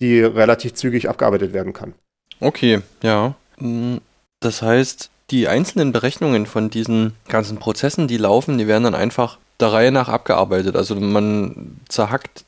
die 0.00 0.20
relativ 0.20 0.74
zügig 0.74 1.08
abgearbeitet 1.08 1.52
werden 1.52 1.72
kann. 1.72 1.94
Okay, 2.40 2.80
ja. 3.02 3.34
Mm, 3.58 3.96
Das 4.40 4.62
heißt, 4.62 5.10
die 5.30 5.48
einzelnen 5.48 5.92
Berechnungen 5.92 6.46
von 6.46 6.70
diesen 6.70 7.14
ganzen 7.28 7.58
Prozessen, 7.58 8.08
die 8.08 8.16
laufen, 8.16 8.58
die 8.58 8.66
werden 8.66 8.84
dann 8.84 8.94
einfach 8.94 9.38
der 9.60 9.72
Reihe 9.72 9.92
nach 9.92 10.08
abgearbeitet. 10.08 10.76
Also 10.76 10.94
man 10.96 11.80
zerhackt 11.88 12.44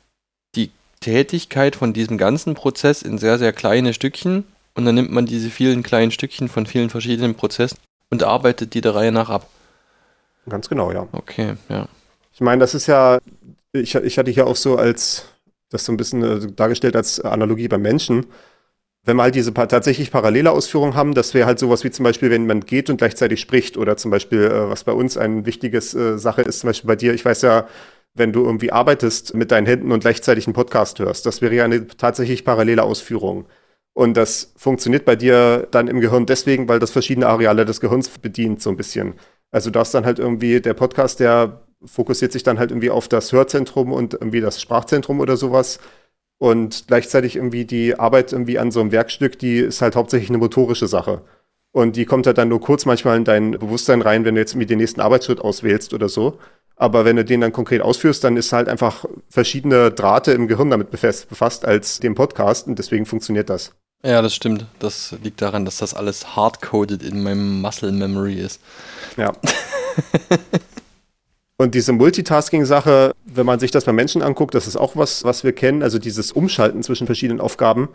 die 0.55 0.71
Tätigkeit 0.99 1.75
von 1.75 1.93
diesem 1.93 2.17
ganzen 2.17 2.53
Prozess 2.53 3.01
in 3.01 3.17
sehr, 3.17 3.37
sehr 3.37 3.53
kleine 3.53 3.93
Stückchen 3.93 4.45
und 4.75 4.85
dann 4.85 4.95
nimmt 4.95 5.11
man 5.11 5.25
diese 5.25 5.49
vielen 5.49 5.83
kleinen 5.83 6.11
Stückchen 6.11 6.47
von 6.49 6.65
vielen 6.65 6.89
verschiedenen 6.89 7.35
Prozessen 7.35 7.77
und 8.09 8.23
arbeitet 8.23 8.73
die 8.73 8.81
der 8.81 8.95
Reihe 8.95 9.11
nach 9.11 9.29
ab. 9.29 9.47
Ganz 10.49 10.69
genau, 10.69 10.91
ja. 10.91 11.07
Okay, 11.11 11.55
ja. 11.69 11.87
Ich 12.33 12.41
meine, 12.41 12.59
das 12.59 12.73
ist 12.73 12.87
ja, 12.87 13.19
ich, 13.71 13.95
ich 13.95 14.17
hatte 14.17 14.31
hier 14.31 14.47
auch 14.47 14.55
so 14.55 14.75
als, 14.77 15.25
das 15.69 15.85
so 15.85 15.91
ein 15.91 15.97
bisschen 15.97 16.23
äh, 16.23 16.51
dargestellt 16.51 16.95
als 16.95 17.19
Analogie 17.19 17.67
beim 17.67 17.81
Menschen. 17.81 18.25
Wenn 19.05 19.17
wir 19.17 19.23
halt 19.23 19.35
diese 19.35 19.51
pa 19.51 19.65
tatsächlich 19.65 20.11
parallele 20.11 20.51
Ausführungen 20.51 20.95
haben, 20.95 21.13
das 21.13 21.33
wäre 21.33 21.45
halt 21.45 21.59
sowas 21.59 21.83
wie 21.83 21.91
zum 21.91 22.03
Beispiel, 22.03 22.29
wenn 22.29 22.47
man 22.47 22.61
geht 22.61 22.89
und 22.89 22.97
gleichzeitig 22.97 23.41
spricht 23.41 23.77
oder 23.77 23.97
zum 23.97 24.11
Beispiel, 24.11 24.43
äh, 24.43 24.69
was 24.69 24.85
bei 24.85 24.93
uns 24.93 25.17
ein 25.17 25.45
wichtiges 25.45 25.93
äh, 25.93 26.17
Sache 26.17 26.41
ist, 26.41 26.59
zum 26.61 26.69
Beispiel 26.69 26.87
bei 26.87 26.95
dir, 26.95 27.13
ich 27.13 27.25
weiß 27.25 27.41
ja, 27.41 27.67
wenn 28.15 28.31
du 28.31 28.45
irgendwie 28.45 28.71
arbeitest 28.71 29.33
mit 29.33 29.51
deinen 29.51 29.65
Händen 29.67 29.91
und 29.91 30.01
gleichzeitig 30.01 30.47
einen 30.47 30.53
Podcast 30.53 30.99
hörst, 30.99 31.25
das 31.25 31.41
wäre 31.41 31.53
ja 31.55 31.65
eine 31.65 31.87
tatsächlich 31.87 32.45
parallele 32.45 32.83
Ausführung. 32.83 33.45
Und 33.93 34.17
das 34.17 34.53
funktioniert 34.57 35.05
bei 35.05 35.15
dir 35.15 35.67
dann 35.71 35.87
im 35.87 35.99
Gehirn 35.99 36.25
deswegen, 36.25 36.67
weil 36.67 36.79
das 36.79 36.91
verschiedene 36.91 37.27
Areale 37.27 37.65
des 37.65 37.79
Gehirns 37.79 38.09
bedient, 38.09 38.61
so 38.61 38.69
ein 38.69 38.77
bisschen. 38.77 39.15
Also 39.51 39.69
da 39.69 39.83
ist 39.83 39.93
dann 39.93 40.05
halt 40.05 40.19
irgendwie 40.19 40.61
der 40.61 40.73
Podcast, 40.73 41.19
der 41.19 41.61
fokussiert 41.85 42.31
sich 42.31 42.43
dann 42.43 42.57
halt 42.57 42.71
irgendwie 42.71 42.89
auf 42.89 43.07
das 43.07 43.31
Hörzentrum 43.31 43.91
und 43.91 44.13
irgendwie 44.13 44.41
das 44.41 44.61
Sprachzentrum 44.61 45.19
oder 45.19 45.37
sowas. 45.37 45.79
Und 46.43 46.87
gleichzeitig 46.87 47.37
irgendwie 47.37 47.63
die 47.63 47.97
Arbeit 47.97 48.33
irgendwie 48.33 48.59
an 48.59 48.69
so 48.69 48.81
einem 48.81 48.91
Werkstück, 48.91 49.39
die 49.39 49.59
ist 49.59 49.81
halt 49.81 49.95
hauptsächlich 49.95 50.29
eine 50.29 50.39
motorische 50.39 50.89
Sache. 50.89 51.21
Und 51.71 51.95
die 51.95 52.03
kommt 52.03 52.27
halt 52.27 52.37
dann 52.37 52.49
nur 52.49 52.59
kurz 52.59 52.85
manchmal 52.85 53.15
in 53.15 53.23
dein 53.23 53.51
Bewusstsein 53.51 54.01
rein, 54.01 54.25
wenn 54.25 54.35
du 54.35 54.41
jetzt 54.41 54.51
irgendwie 54.51 54.65
den 54.65 54.79
nächsten 54.79 54.99
Arbeitsschritt 54.99 55.39
auswählst 55.39 55.93
oder 55.93 56.09
so. 56.09 56.37
Aber 56.75 57.05
wenn 57.05 57.15
du 57.15 57.23
den 57.23 57.39
dann 57.39 57.53
konkret 57.53 57.81
ausführst, 57.81 58.25
dann 58.25 58.35
ist 58.35 58.51
halt 58.51 58.67
einfach 58.67 59.05
verschiedene 59.29 59.89
Drahte 59.91 60.33
im 60.33 60.49
Gehirn 60.49 60.69
damit 60.69 60.91
befasst 60.91 61.63
als 61.63 62.01
dem 62.01 62.13
Podcast 62.13 62.67
und 62.67 62.77
deswegen 62.77 63.05
funktioniert 63.05 63.49
das. 63.49 63.71
Ja, 64.03 64.21
das 64.21 64.35
stimmt. 64.35 64.65
Das 64.79 65.15
liegt 65.23 65.41
daran, 65.41 65.63
dass 65.63 65.77
das 65.77 65.93
alles 65.93 66.35
hardcoded 66.35 67.03
in 67.03 67.23
meinem 67.23 67.61
Muscle 67.61 67.93
Memory 67.93 68.33
ist. 68.33 68.59
Ja. 69.15 69.31
Und 71.57 71.75
diese 71.75 71.93
Multitasking-Sache, 71.93 73.13
wenn 73.25 73.45
man 73.45 73.59
sich 73.59 73.71
das 73.71 73.85
bei 73.85 73.93
Menschen 73.93 74.21
anguckt, 74.21 74.55
das 74.55 74.67
ist 74.67 74.75
auch 74.75 74.95
was, 74.95 75.23
was 75.23 75.43
wir 75.43 75.53
kennen, 75.53 75.83
also 75.83 75.99
dieses 75.99 76.31
Umschalten 76.31 76.81
zwischen 76.83 77.05
verschiedenen 77.05 77.41
Aufgaben. 77.41 77.89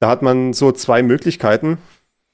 Da 0.00 0.08
hat 0.08 0.22
man 0.22 0.52
so 0.52 0.72
zwei 0.72 1.02
Möglichkeiten, 1.02 1.78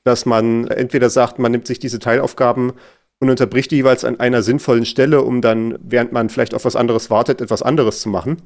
dass 0.05 0.27
man 0.27 0.67
entweder 0.69 1.11
sagt, 1.11 1.39
man 1.39 1.53
nimmt 1.53 1.67
sich 1.67 1.79
diese 1.79 1.99
Teilaufgaben 1.99 2.73
und 3.19 3.31
unterbricht 3.31 3.71
die 3.71 3.77
jeweils 3.77 4.05
an 4.05 4.21
einer 4.21 4.43
sinnvollen 4.43 4.85
Stelle, 4.85 5.23
um 5.23 5.41
dann, 5.41 5.79
während 5.83 6.13
man 6.13 6.29
vielleicht 6.29 6.55
auf 6.55 6.65
was 6.65 6.77
anderes 6.77 7.11
wartet, 7.11 7.41
etwas 7.41 7.63
anderes 7.63 8.01
zu 8.01 8.09
machen. 8.09 8.43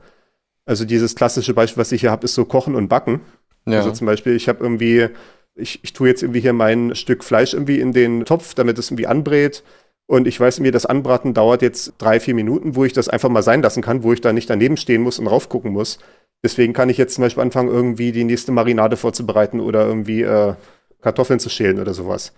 Also 0.67 0.85
dieses 0.85 1.15
klassische 1.15 1.55
Beispiel, 1.55 1.81
was 1.81 1.93
ich 1.93 2.03
hier 2.03 2.11
habe, 2.11 2.25
ist 2.25 2.35
so 2.35 2.45
Kochen 2.45 2.77
und 2.77 2.89
Backen. 2.89 3.21
Ja. 3.67 3.79
Also 3.79 3.91
zum 3.91 4.07
Beispiel, 4.07 4.37
ich 4.37 4.49
habe 4.49 4.63
irgendwie, 4.63 5.09
ich, 5.55 5.81
ich 5.83 5.93
tue 5.93 6.09
jetzt 6.09 6.23
irgendwie 6.23 6.41
hier 6.41 6.53
mein 6.53 6.95
Stück 6.95 7.25
Fleisch 7.25 7.55
irgendwie 7.55 7.81
in 7.81 7.93
den 7.93 8.25
Topf, 8.25 8.55
damit 8.55 8.79
es 8.79 8.91
irgendwie 8.91 9.07
anbrät. 9.07 9.63
Und 10.11 10.27
ich 10.27 10.41
weiß 10.41 10.59
mir, 10.59 10.73
das 10.73 10.87
Anbraten 10.87 11.35
dauert 11.35 11.63
jetzt 11.63 11.95
drei, 11.99 12.19
vier 12.19 12.35
Minuten, 12.35 12.75
wo 12.75 12.85
ich 12.85 12.93
das 12.93 13.09
einfach 13.09 13.29
mal 13.29 13.45
sein 13.45 13.63
lassen 13.63 13.81
kann, 13.81 14.03
wo 14.03 14.13
ich 14.13 14.21
da 14.21 14.33
nicht 14.33 14.51
daneben 14.51 14.77
stehen 14.77 15.03
muss 15.03 15.21
und 15.21 15.29
raufgucken 15.29 15.71
muss. 15.71 16.01
Deswegen 16.43 16.73
kann 16.73 16.89
ich 16.89 16.99
jetzt 16.99 17.15
zum 17.15 17.23
Beispiel 17.23 17.45
anfangen, 17.45 17.69
irgendwie 17.69 18.11
die 18.11 18.25
nächste 18.25 18.51
Marinade 18.51 18.97
vorzubereiten 18.97 19.61
oder 19.61 19.87
irgendwie 19.87 20.23
äh, 20.23 20.55
Kartoffeln 21.01 21.39
zu 21.39 21.49
schälen 21.49 21.79
oder 21.79 21.95
sowas. 21.95 22.33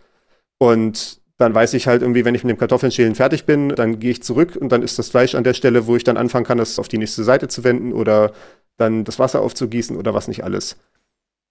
Und 0.58 1.22
dann 1.38 1.54
weiß 1.54 1.72
ich 1.72 1.86
halt 1.86 2.02
irgendwie, 2.02 2.26
wenn 2.26 2.34
ich 2.34 2.44
mit 2.44 2.50
dem 2.50 2.58
Kartoffeln 2.58 2.92
schälen 2.92 3.14
fertig 3.14 3.46
bin, 3.46 3.70
dann 3.70 3.98
gehe 4.00 4.10
ich 4.10 4.22
zurück 4.22 4.54
und 4.60 4.70
dann 4.70 4.82
ist 4.82 4.98
das 4.98 5.08
Fleisch 5.08 5.34
an 5.34 5.42
der 5.42 5.54
Stelle, 5.54 5.86
wo 5.86 5.96
ich 5.96 6.04
dann 6.04 6.18
anfangen 6.18 6.44
kann, 6.44 6.58
das 6.58 6.78
auf 6.78 6.88
die 6.88 6.98
nächste 6.98 7.24
Seite 7.24 7.48
zu 7.48 7.64
wenden 7.64 7.94
oder 7.94 8.32
dann 8.76 9.04
das 9.04 9.18
Wasser 9.18 9.40
aufzugießen 9.40 9.96
oder 9.96 10.12
was 10.12 10.28
nicht 10.28 10.44
alles. 10.44 10.76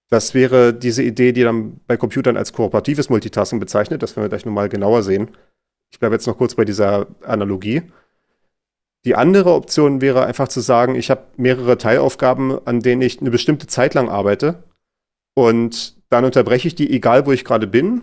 Das 0.08 0.34
wäre 0.34 0.72
diese 0.72 1.02
Idee, 1.02 1.32
die 1.32 1.42
dann 1.42 1.80
bei 1.88 1.96
Computern 1.96 2.36
als 2.36 2.52
kooperatives 2.52 3.10
Multitasking 3.10 3.58
bezeichnet. 3.58 4.04
Das 4.04 4.14
werden 4.14 4.26
wir 4.26 4.28
gleich 4.28 4.46
nochmal 4.46 4.68
genauer 4.68 5.02
sehen. 5.02 5.32
Ich 5.92 6.00
bleibe 6.00 6.14
jetzt 6.14 6.26
noch 6.26 6.38
kurz 6.38 6.54
bei 6.54 6.64
dieser 6.64 7.06
Analogie. 7.22 7.82
Die 9.04 9.14
andere 9.14 9.52
Option 9.52 10.00
wäre 10.00 10.26
einfach 10.26 10.48
zu 10.48 10.60
sagen, 10.60 10.94
ich 10.94 11.10
habe 11.10 11.22
mehrere 11.36 11.76
Teilaufgaben, 11.76 12.66
an 12.66 12.80
denen 12.80 13.02
ich 13.02 13.20
eine 13.20 13.30
bestimmte 13.30 13.66
Zeit 13.66 13.94
lang 13.94 14.08
arbeite 14.08 14.62
und 15.34 15.96
dann 16.08 16.24
unterbreche 16.24 16.68
ich 16.68 16.74
die, 16.74 16.90
egal 16.90 17.26
wo 17.26 17.32
ich 17.32 17.44
gerade 17.44 17.66
bin, 17.66 18.02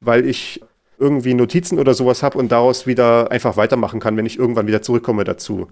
weil 0.00 0.26
ich 0.26 0.60
irgendwie 0.98 1.34
Notizen 1.34 1.78
oder 1.78 1.94
sowas 1.94 2.22
habe 2.22 2.38
und 2.38 2.52
daraus 2.52 2.86
wieder 2.86 3.30
einfach 3.30 3.56
weitermachen 3.56 4.00
kann, 4.00 4.16
wenn 4.16 4.26
ich 4.26 4.38
irgendwann 4.38 4.66
wieder 4.66 4.82
zurückkomme 4.82 5.24
dazu. 5.24 5.68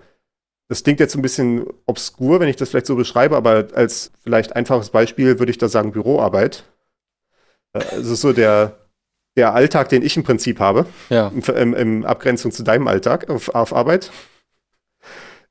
Das 0.69 0.85
klingt 0.85 1.01
jetzt 1.01 1.17
ein 1.17 1.23
bisschen 1.23 1.67
obskur, 1.87 2.41
wenn 2.41 2.49
ich 2.49 2.57
das 2.57 2.71
vielleicht 2.71 2.87
so 2.87 2.97
beschreibe, 2.97 3.37
aber 3.37 3.69
als 3.75 4.11
vielleicht 4.23 4.55
einfaches 4.55 4.91
Beispiel 4.91 5.39
würde 5.39 5.51
ich 5.51 5.59
da 5.59 5.69
sagen 5.69 5.93
Büroarbeit. 5.93 6.65
Also 7.73 8.15
so 8.15 8.33
der, 8.33 8.77
der 9.39 9.55
Alltag, 9.55 9.89
den 9.89 10.03
ich 10.03 10.17
im 10.17 10.25
Prinzip 10.25 10.61
habe, 10.61 10.85
ja. 11.09 11.33
im, 11.55 11.75
im 11.75 12.05
Abgrenzung 12.05 12.53
zu 12.53 12.63
deinem 12.63 12.89
Alltag 12.89 13.31
auf, 13.31 13.49
auf 13.55 13.73
Arbeit, 13.73 14.11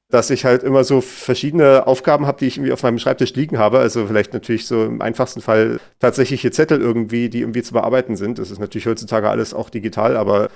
dass 0.09 0.29
ich 0.29 0.45
halt 0.45 0.63
immer 0.63 0.83
so 0.83 1.01
verschiedene 1.01 1.87
Aufgaben 1.87 2.27
habe, 2.27 2.39
die 2.39 2.47
ich 2.47 2.57
irgendwie 2.57 2.73
auf 2.73 2.83
meinem 2.83 2.99
Schreibtisch 2.99 3.33
liegen 3.33 3.57
habe. 3.57 3.79
Also 3.79 4.07
vielleicht 4.07 4.33
natürlich 4.33 4.67
so 4.67 4.85
im 4.85 5.01
einfachsten 5.01 5.41
Fall 5.41 5.79
tatsächliche 5.99 6.51
Zettel 6.51 6.81
irgendwie, 6.81 7.29
die 7.29 7.41
irgendwie 7.41 7.63
zu 7.63 7.73
bearbeiten 7.73 8.15
sind. 8.15 8.39
Das 8.39 8.51
ist 8.51 8.59
natürlich 8.59 8.87
heutzutage 8.87 9.29
alles 9.29 9.53
auch 9.53 9.69
digital, 9.69 10.15
aber 10.15 10.49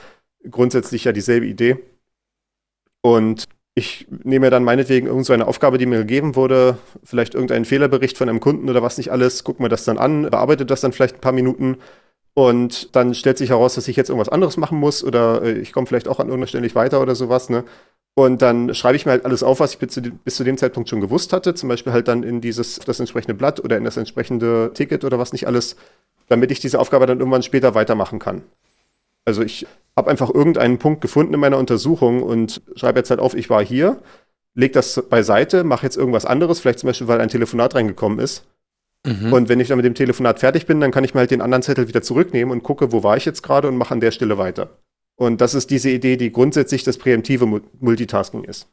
grundsätzlich 0.50 1.06
ja 1.06 1.12
dieselbe 1.12 1.46
Idee. 1.46 1.78
Und 3.02 3.48
ich 3.74 4.08
nehme 4.10 4.50
dann 4.50 4.64
meinetwegen 4.64 5.08
irgendeine 5.08 5.44
so 5.44 5.50
Aufgabe, 5.50 5.78
die 5.78 5.86
mir 5.86 6.00
gegeben 6.00 6.36
wurde, 6.36 6.78
vielleicht 7.04 7.34
irgendeinen 7.34 7.66
Fehlerbericht 7.66 8.18
von 8.18 8.28
einem 8.28 8.42
Kunden 8.42 8.70
oder 8.70 8.84
was 8.84 8.98
nicht 8.98 9.12
alles, 9.12 9.44
gucke 9.44 9.64
mir 9.64 9.70
das 9.70 9.86
dann 9.86 9.98
an, 9.98 10.30
bearbeite 10.30 10.66
das 10.66 10.82
dann 10.82 10.92
vielleicht 10.92 11.16
ein 11.16 11.22
paar 11.22 11.32
Minuten 11.32 11.78
und 12.34 12.96
dann 12.96 13.14
stellt 13.14 13.38
sich 13.38 13.50
heraus, 13.50 13.76
dass 13.76 13.88
ich 13.88 13.98
jetzt 13.98 14.10
irgendwas 14.10 14.30
anderes 14.30 14.58
machen 14.58 14.80
muss 14.80 15.04
oder 15.04 15.42
äh, 15.44 15.60
ich 15.60 15.74
komme 15.74 15.88
vielleicht 15.88 16.08
auch 16.08 16.20
an 16.20 16.28
irgendeiner 16.28 16.48
Stelle 16.48 16.64
nicht 16.64 16.76
weiter 16.76 17.02
oder 17.02 17.16
sowas. 17.16 17.50
Ne? 17.50 17.66
Und 18.14 18.42
dann 18.42 18.74
schreibe 18.74 18.96
ich 18.96 19.06
mir 19.06 19.12
halt 19.12 19.26
alles 19.26 19.44
auf, 19.44 19.60
was 19.60 19.74
ich 19.74 19.80
bis 19.80 19.94
zu, 19.94 20.02
bis 20.02 20.36
zu, 20.36 20.44
dem 20.44 20.58
Zeitpunkt 20.58 20.90
schon 20.90 21.02
gewusst 21.02 21.34
hatte. 21.34 21.54
Zum 21.54 21.68
Beispiel 21.70 21.92
halt 21.94 22.08
dann 22.08 22.24
in 22.24 22.40
dieses, 22.40 22.80
das 22.80 23.00
entsprechende 23.00 23.34
Blatt 23.34 23.64
oder 23.64 23.78
in 23.78 23.84
das 23.84 23.98
entsprechende 23.98 24.72
Ticket 24.74 25.04
oder 25.04 25.20
was 25.20 25.34
nicht 25.34 25.48
alles, 25.48 25.76
damit 26.30 26.52
ich 26.52 26.60
diese 26.60 26.80
Aufgabe 26.80 27.06
dann 27.06 27.20
irgendwann 27.20 27.44
später 27.44 27.76
weitermachen 27.76 28.20
kann. 28.20 28.44
Also 29.26 29.44
ich 29.44 29.68
habe 29.98 30.10
einfach 30.10 30.34
irgendeinen 30.34 30.78
Punkt 30.80 31.02
gefunden 31.02 31.34
in 31.34 31.40
meiner 31.40 31.58
Untersuchung 31.58 32.24
und 32.24 32.62
schreibe 32.76 33.00
jetzt 33.00 33.10
halt 33.10 33.20
auf, 33.20 33.36
ich 33.36 33.50
war 33.50 33.64
hier, 33.64 34.02
lege 34.56 34.74
das 34.74 35.04
beiseite, 35.10 35.64
mache 35.64 35.86
jetzt 35.86 35.98
irgendwas 35.98 36.26
anderes, 36.26 36.60
vielleicht 36.60 36.80
zum 36.80 36.88
Beispiel, 36.88 37.08
weil 37.08 37.22
ein 37.22 37.30
Telefonat 37.30 37.76
reingekommen 37.76 38.20
ist 38.20 38.46
Mhm. 39.06 39.34
Und 39.34 39.50
wenn 39.50 39.60
ich 39.60 39.68
dann 39.68 39.78
mit 39.78 39.86
dem 39.86 39.96
Telefonat 39.96 40.40
fertig 40.40 40.66
bin, 40.66 40.80
dann 40.80 40.92
kann 40.92 41.04
ich 41.04 41.14
mir 41.14 41.22
halt 41.22 41.32
den 41.32 41.42
anderen 41.42 41.64
Zettel 41.64 41.88
wieder 41.88 42.02
zurücknehmen 42.02 42.52
und 42.52 42.64
gucke, 42.64 42.92
wo 42.92 43.04
war 43.04 43.18
ich 43.18 43.26
jetzt 43.26 43.42
gerade 43.42 43.68
und 43.68 43.78
mache 43.78 43.94
an 43.94 44.00
der 44.00 44.12
Stelle 44.12 44.38
weiter. 44.38 44.78
Und 45.16 45.42
das 45.42 45.54
ist 45.54 45.70
diese 45.70 45.90
Idee, 45.90 46.18
die 46.18 46.32
grundsätzlich 46.32 46.84
das 46.84 46.98
präemptive 46.98 47.46
Multitasking 47.80 48.44
ist. 48.44 48.68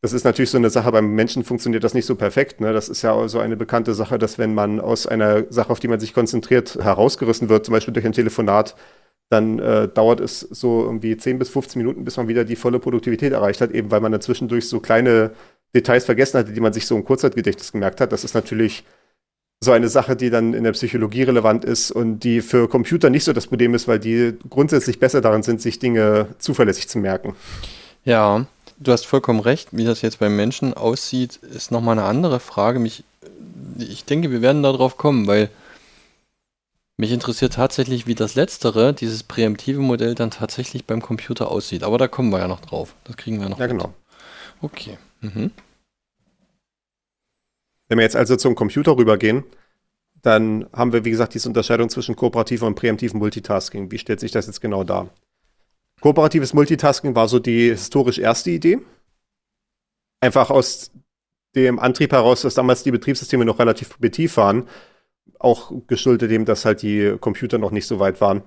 Das 0.00 0.12
ist 0.12 0.24
natürlich 0.24 0.50
so 0.50 0.58
eine 0.58 0.70
Sache, 0.70 0.90
beim 0.90 1.14
Menschen 1.14 1.44
funktioniert 1.44 1.84
das 1.84 1.94
nicht 1.94 2.06
so 2.06 2.16
perfekt. 2.16 2.60
Ne? 2.60 2.72
Das 2.72 2.88
ist 2.88 3.02
ja 3.02 3.28
so 3.28 3.38
eine 3.38 3.56
bekannte 3.56 3.94
Sache, 3.94 4.18
dass 4.18 4.36
wenn 4.36 4.52
man 4.52 4.80
aus 4.80 5.06
einer 5.06 5.44
Sache, 5.50 5.70
auf 5.70 5.78
die 5.78 5.86
man 5.86 6.00
sich 6.00 6.12
konzentriert, 6.12 6.74
herausgerissen 6.74 7.48
wird, 7.48 7.64
zum 7.64 7.72
Beispiel 7.72 7.94
durch 7.94 8.04
ein 8.04 8.12
Telefonat, 8.12 8.74
dann 9.28 9.60
äh, 9.60 9.88
dauert 9.88 10.20
es 10.20 10.40
so 10.40 10.82
irgendwie 10.82 11.16
10 11.16 11.38
bis 11.38 11.50
15 11.50 11.80
Minuten, 11.80 12.04
bis 12.04 12.16
man 12.16 12.26
wieder 12.26 12.44
die 12.44 12.56
volle 12.56 12.80
Produktivität 12.80 13.32
erreicht 13.32 13.60
hat, 13.60 13.70
eben 13.70 13.92
weil 13.92 14.00
man 14.00 14.12
dazwischen 14.12 14.48
durch 14.48 14.68
so 14.68 14.80
kleine 14.80 15.30
Details 15.74 16.04
vergessen 16.04 16.38
hatte, 16.38 16.52
die 16.52 16.60
man 16.60 16.72
sich 16.72 16.84
so 16.84 16.96
im 16.96 17.04
Kurzzeitgedächtnis 17.04 17.72
gemerkt 17.72 18.00
hat. 18.00 18.12
Das 18.12 18.24
ist 18.24 18.34
natürlich 18.34 18.84
so 19.62 19.70
eine 19.70 19.88
Sache, 19.88 20.16
die 20.16 20.28
dann 20.28 20.54
in 20.54 20.64
der 20.64 20.72
Psychologie 20.72 21.22
relevant 21.22 21.64
ist 21.64 21.92
und 21.92 22.20
die 22.20 22.40
für 22.40 22.68
Computer 22.68 23.10
nicht 23.10 23.22
so 23.22 23.32
das 23.32 23.46
Problem 23.46 23.74
ist, 23.74 23.86
weil 23.86 24.00
die 24.00 24.34
grundsätzlich 24.50 24.98
besser 24.98 25.20
darin 25.20 25.44
sind, 25.44 25.62
sich 25.62 25.78
Dinge 25.78 26.26
zuverlässig 26.38 26.88
zu 26.88 26.98
merken. 26.98 27.36
Ja, 28.04 28.46
du 28.80 28.92
hast 28.92 29.06
vollkommen 29.06 29.38
recht. 29.38 29.68
Wie 29.70 29.84
das 29.84 30.02
jetzt 30.02 30.18
beim 30.18 30.34
Menschen 30.34 30.74
aussieht, 30.74 31.36
ist 31.36 31.70
nochmal 31.70 31.96
eine 31.96 32.08
andere 32.08 32.40
Frage. 32.40 32.80
Mich, 32.80 33.04
ich 33.78 34.04
denke, 34.04 34.32
wir 34.32 34.42
werden 34.42 34.64
darauf 34.64 34.96
kommen, 34.96 35.28
weil 35.28 35.48
mich 36.96 37.12
interessiert 37.12 37.52
tatsächlich, 37.52 38.08
wie 38.08 38.16
das 38.16 38.34
letztere, 38.34 38.92
dieses 38.92 39.22
präemptive 39.22 39.80
Modell, 39.80 40.16
dann 40.16 40.32
tatsächlich 40.32 40.86
beim 40.86 41.00
Computer 41.00 41.52
aussieht. 41.52 41.84
Aber 41.84 41.98
da 41.98 42.08
kommen 42.08 42.30
wir 42.30 42.40
ja 42.40 42.48
noch 42.48 42.60
drauf. 42.60 42.96
Das 43.04 43.16
kriegen 43.16 43.40
wir 43.40 43.48
noch. 43.48 43.60
Ja, 43.60 43.68
mit. 43.68 43.78
genau. 43.78 43.94
Okay. 44.60 44.98
Mhm. 45.20 45.52
Wenn 47.88 47.98
wir 47.98 48.04
jetzt 48.04 48.16
also 48.16 48.36
zum 48.36 48.54
Computer 48.54 48.96
rübergehen, 48.96 49.44
dann 50.22 50.68
haben 50.72 50.92
wir, 50.92 51.04
wie 51.04 51.10
gesagt, 51.10 51.34
diese 51.34 51.48
Unterscheidung 51.48 51.88
zwischen 51.88 52.16
kooperativen 52.16 52.68
und 52.68 52.74
präemptiven 52.74 53.18
Multitasking. 53.18 53.90
Wie 53.90 53.98
stellt 53.98 54.20
sich 54.20 54.30
das 54.30 54.46
jetzt 54.46 54.60
genau 54.60 54.84
dar? 54.84 55.10
Kooperatives 56.00 56.54
Multitasking 56.54 57.14
war 57.14 57.28
so 57.28 57.38
die 57.38 57.70
historisch 57.70 58.18
erste 58.18 58.50
Idee. 58.50 58.78
Einfach 60.20 60.50
aus 60.50 60.92
dem 61.54 61.78
Antrieb 61.78 62.12
heraus, 62.12 62.42
dass 62.42 62.54
damals 62.54 62.82
die 62.82 62.92
Betriebssysteme 62.92 63.44
noch 63.44 63.58
relativ 63.58 63.90
primitiv 63.90 64.36
waren, 64.36 64.68
auch 65.38 65.72
geschuldet 65.86 66.30
dem, 66.30 66.44
dass 66.44 66.64
halt 66.64 66.82
die 66.82 67.16
Computer 67.20 67.58
noch 67.58 67.72
nicht 67.72 67.86
so 67.86 67.98
weit 67.98 68.20
waren 68.20 68.42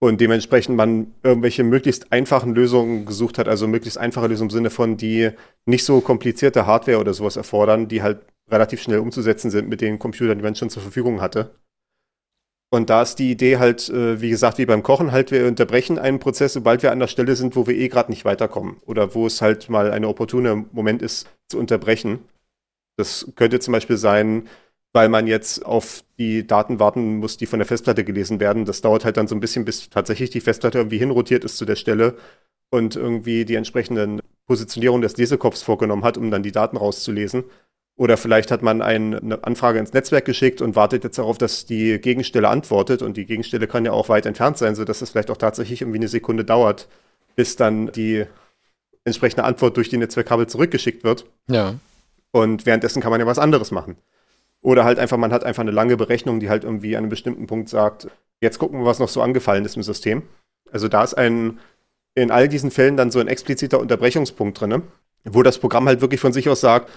und 0.00 0.20
dementsprechend 0.20 0.76
man 0.76 1.14
irgendwelche 1.22 1.62
möglichst 1.62 2.10
einfachen 2.10 2.54
Lösungen 2.54 3.04
gesucht 3.04 3.38
hat, 3.38 3.48
also 3.48 3.68
möglichst 3.68 3.98
einfache 3.98 4.26
Lösungen 4.26 4.50
im 4.50 4.54
Sinne 4.54 4.70
von, 4.70 4.96
die 4.96 5.30
nicht 5.66 5.84
so 5.84 6.00
komplizierte 6.00 6.66
Hardware 6.66 6.98
oder 6.98 7.14
sowas 7.14 7.36
erfordern, 7.36 7.86
die 7.86 8.02
halt 8.02 8.20
relativ 8.50 8.82
schnell 8.82 8.98
umzusetzen 8.98 9.50
sind 9.50 9.68
mit 9.68 9.80
den 9.80 9.98
Computern, 9.98 10.38
die 10.38 10.44
man 10.44 10.54
schon 10.54 10.70
zur 10.70 10.82
Verfügung 10.82 11.20
hatte. 11.20 11.54
Und 12.72 12.88
da 12.88 13.02
ist 13.02 13.16
die 13.16 13.32
Idee 13.32 13.58
halt, 13.58 13.88
äh, 13.88 14.20
wie 14.20 14.30
gesagt, 14.30 14.58
wie 14.58 14.66
beim 14.66 14.84
Kochen 14.84 15.10
halt, 15.10 15.32
wir 15.32 15.46
unterbrechen 15.46 15.98
einen 15.98 16.20
Prozess, 16.20 16.52
sobald 16.52 16.82
wir 16.84 16.92
an 16.92 17.00
der 17.00 17.08
Stelle 17.08 17.34
sind, 17.34 17.56
wo 17.56 17.66
wir 17.66 17.74
eh 17.74 17.88
gerade 17.88 18.12
nicht 18.12 18.24
weiterkommen. 18.24 18.76
Oder 18.86 19.14
wo 19.14 19.26
es 19.26 19.42
halt 19.42 19.68
mal 19.68 19.90
ein 19.90 20.04
opportuner 20.04 20.64
Moment 20.70 21.02
ist, 21.02 21.28
zu 21.48 21.58
unterbrechen. 21.58 22.20
Das 22.96 23.32
könnte 23.34 23.58
zum 23.58 23.72
Beispiel 23.72 23.96
sein, 23.96 24.48
weil 24.92 25.08
man 25.08 25.26
jetzt 25.26 25.64
auf 25.66 26.04
die 26.18 26.46
Daten 26.46 26.78
warten 26.78 27.18
muss, 27.18 27.36
die 27.36 27.46
von 27.46 27.58
der 27.58 27.66
Festplatte 27.66 28.04
gelesen 28.04 28.38
werden. 28.38 28.64
Das 28.64 28.82
dauert 28.82 29.04
halt 29.04 29.16
dann 29.16 29.26
so 29.26 29.34
ein 29.34 29.40
bisschen, 29.40 29.64
bis 29.64 29.90
tatsächlich 29.90 30.30
die 30.30 30.40
Festplatte 30.40 30.78
irgendwie 30.78 30.98
hinrotiert 30.98 31.44
ist 31.44 31.56
zu 31.56 31.64
der 31.64 31.76
Stelle 31.76 32.16
und 32.70 32.94
irgendwie 32.94 33.44
die 33.44 33.56
entsprechenden 33.56 34.20
Positionierungen 34.46 35.02
des 35.02 35.16
Lesekopfs 35.16 35.62
vorgenommen 35.62 36.04
hat, 36.04 36.18
um 36.18 36.30
dann 36.30 36.42
die 36.42 36.52
Daten 36.52 36.76
rauszulesen. 36.76 37.44
Oder 38.00 38.16
vielleicht 38.16 38.50
hat 38.50 38.62
man 38.62 38.80
eine 38.80 39.44
Anfrage 39.44 39.78
ins 39.78 39.92
Netzwerk 39.92 40.24
geschickt 40.24 40.62
und 40.62 40.74
wartet 40.74 41.04
jetzt 41.04 41.18
darauf, 41.18 41.36
dass 41.36 41.66
die 41.66 41.98
Gegenstelle 41.98 42.48
antwortet. 42.48 43.02
Und 43.02 43.18
die 43.18 43.26
Gegenstelle 43.26 43.66
kann 43.66 43.84
ja 43.84 43.92
auch 43.92 44.08
weit 44.08 44.24
entfernt 44.24 44.56
sein, 44.56 44.74
sodass 44.74 45.02
es 45.02 45.10
vielleicht 45.10 45.30
auch 45.30 45.36
tatsächlich 45.36 45.82
irgendwie 45.82 45.98
eine 45.98 46.08
Sekunde 46.08 46.42
dauert, 46.42 46.88
bis 47.36 47.56
dann 47.56 47.92
die 47.92 48.24
entsprechende 49.04 49.44
Antwort 49.44 49.76
durch 49.76 49.90
die 49.90 49.98
Netzwerkkabel 49.98 50.46
zurückgeschickt 50.46 51.04
wird. 51.04 51.26
Ja. 51.50 51.74
Und 52.30 52.64
währenddessen 52.64 53.02
kann 53.02 53.10
man 53.10 53.20
ja 53.20 53.26
was 53.26 53.38
anderes 53.38 53.70
machen. 53.70 53.98
Oder 54.62 54.84
halt 54.84 54.98
einfach, 54.98 55.18
man 55.18 55.34
hat 55.34 55.44
einfach 55.44 55.60
eine 55.60 55.70
lange 55.70 55.98
Berechnung, 55.98 56.40
die 56.40 56.48
halt 56.48 56.64
irgendwie 56.64 56.96
an 56.96 57.00
einem 57.02 57.10
bestimmten 57.10 57.46
Punkt 57.46 57.68
sagt, 57.68 58.08
jetzt 58.40 58.58
gucken 58.58 58.80
wir, 58.80 58.86
was 58.86 58.98
noch 58.98 59.10
so 59.10 59.20
angefallen 59.20 59.66
ist 59.66 59.76
im 59.76 59.82
System. 59.82 60.22
Also 60.72 60.88
da 60.88 61.04
ist 61.04 61.18
ein, 61.18 61.58
in 62.14 62.30
all 62.30 62.48
diesen 62.48 62.70
Fällen 62.70 62.96
dann 62.96 63.10
so 63.10 63.18
ein 63.18 63.28
expliziter 63.28 63.78
Unterbrechungspunkt 63.78 64.58
drin, 64.58 64.84
wo 65.24 65.42
das 65.42 65.58
Programm 65.58 65.86
halt 65.86 66.00
wirklich 66.00 66.22
von 66.22 66.32
sich 66.32 66.48
aus 66.48 66.62
sagt, 66.62 66.90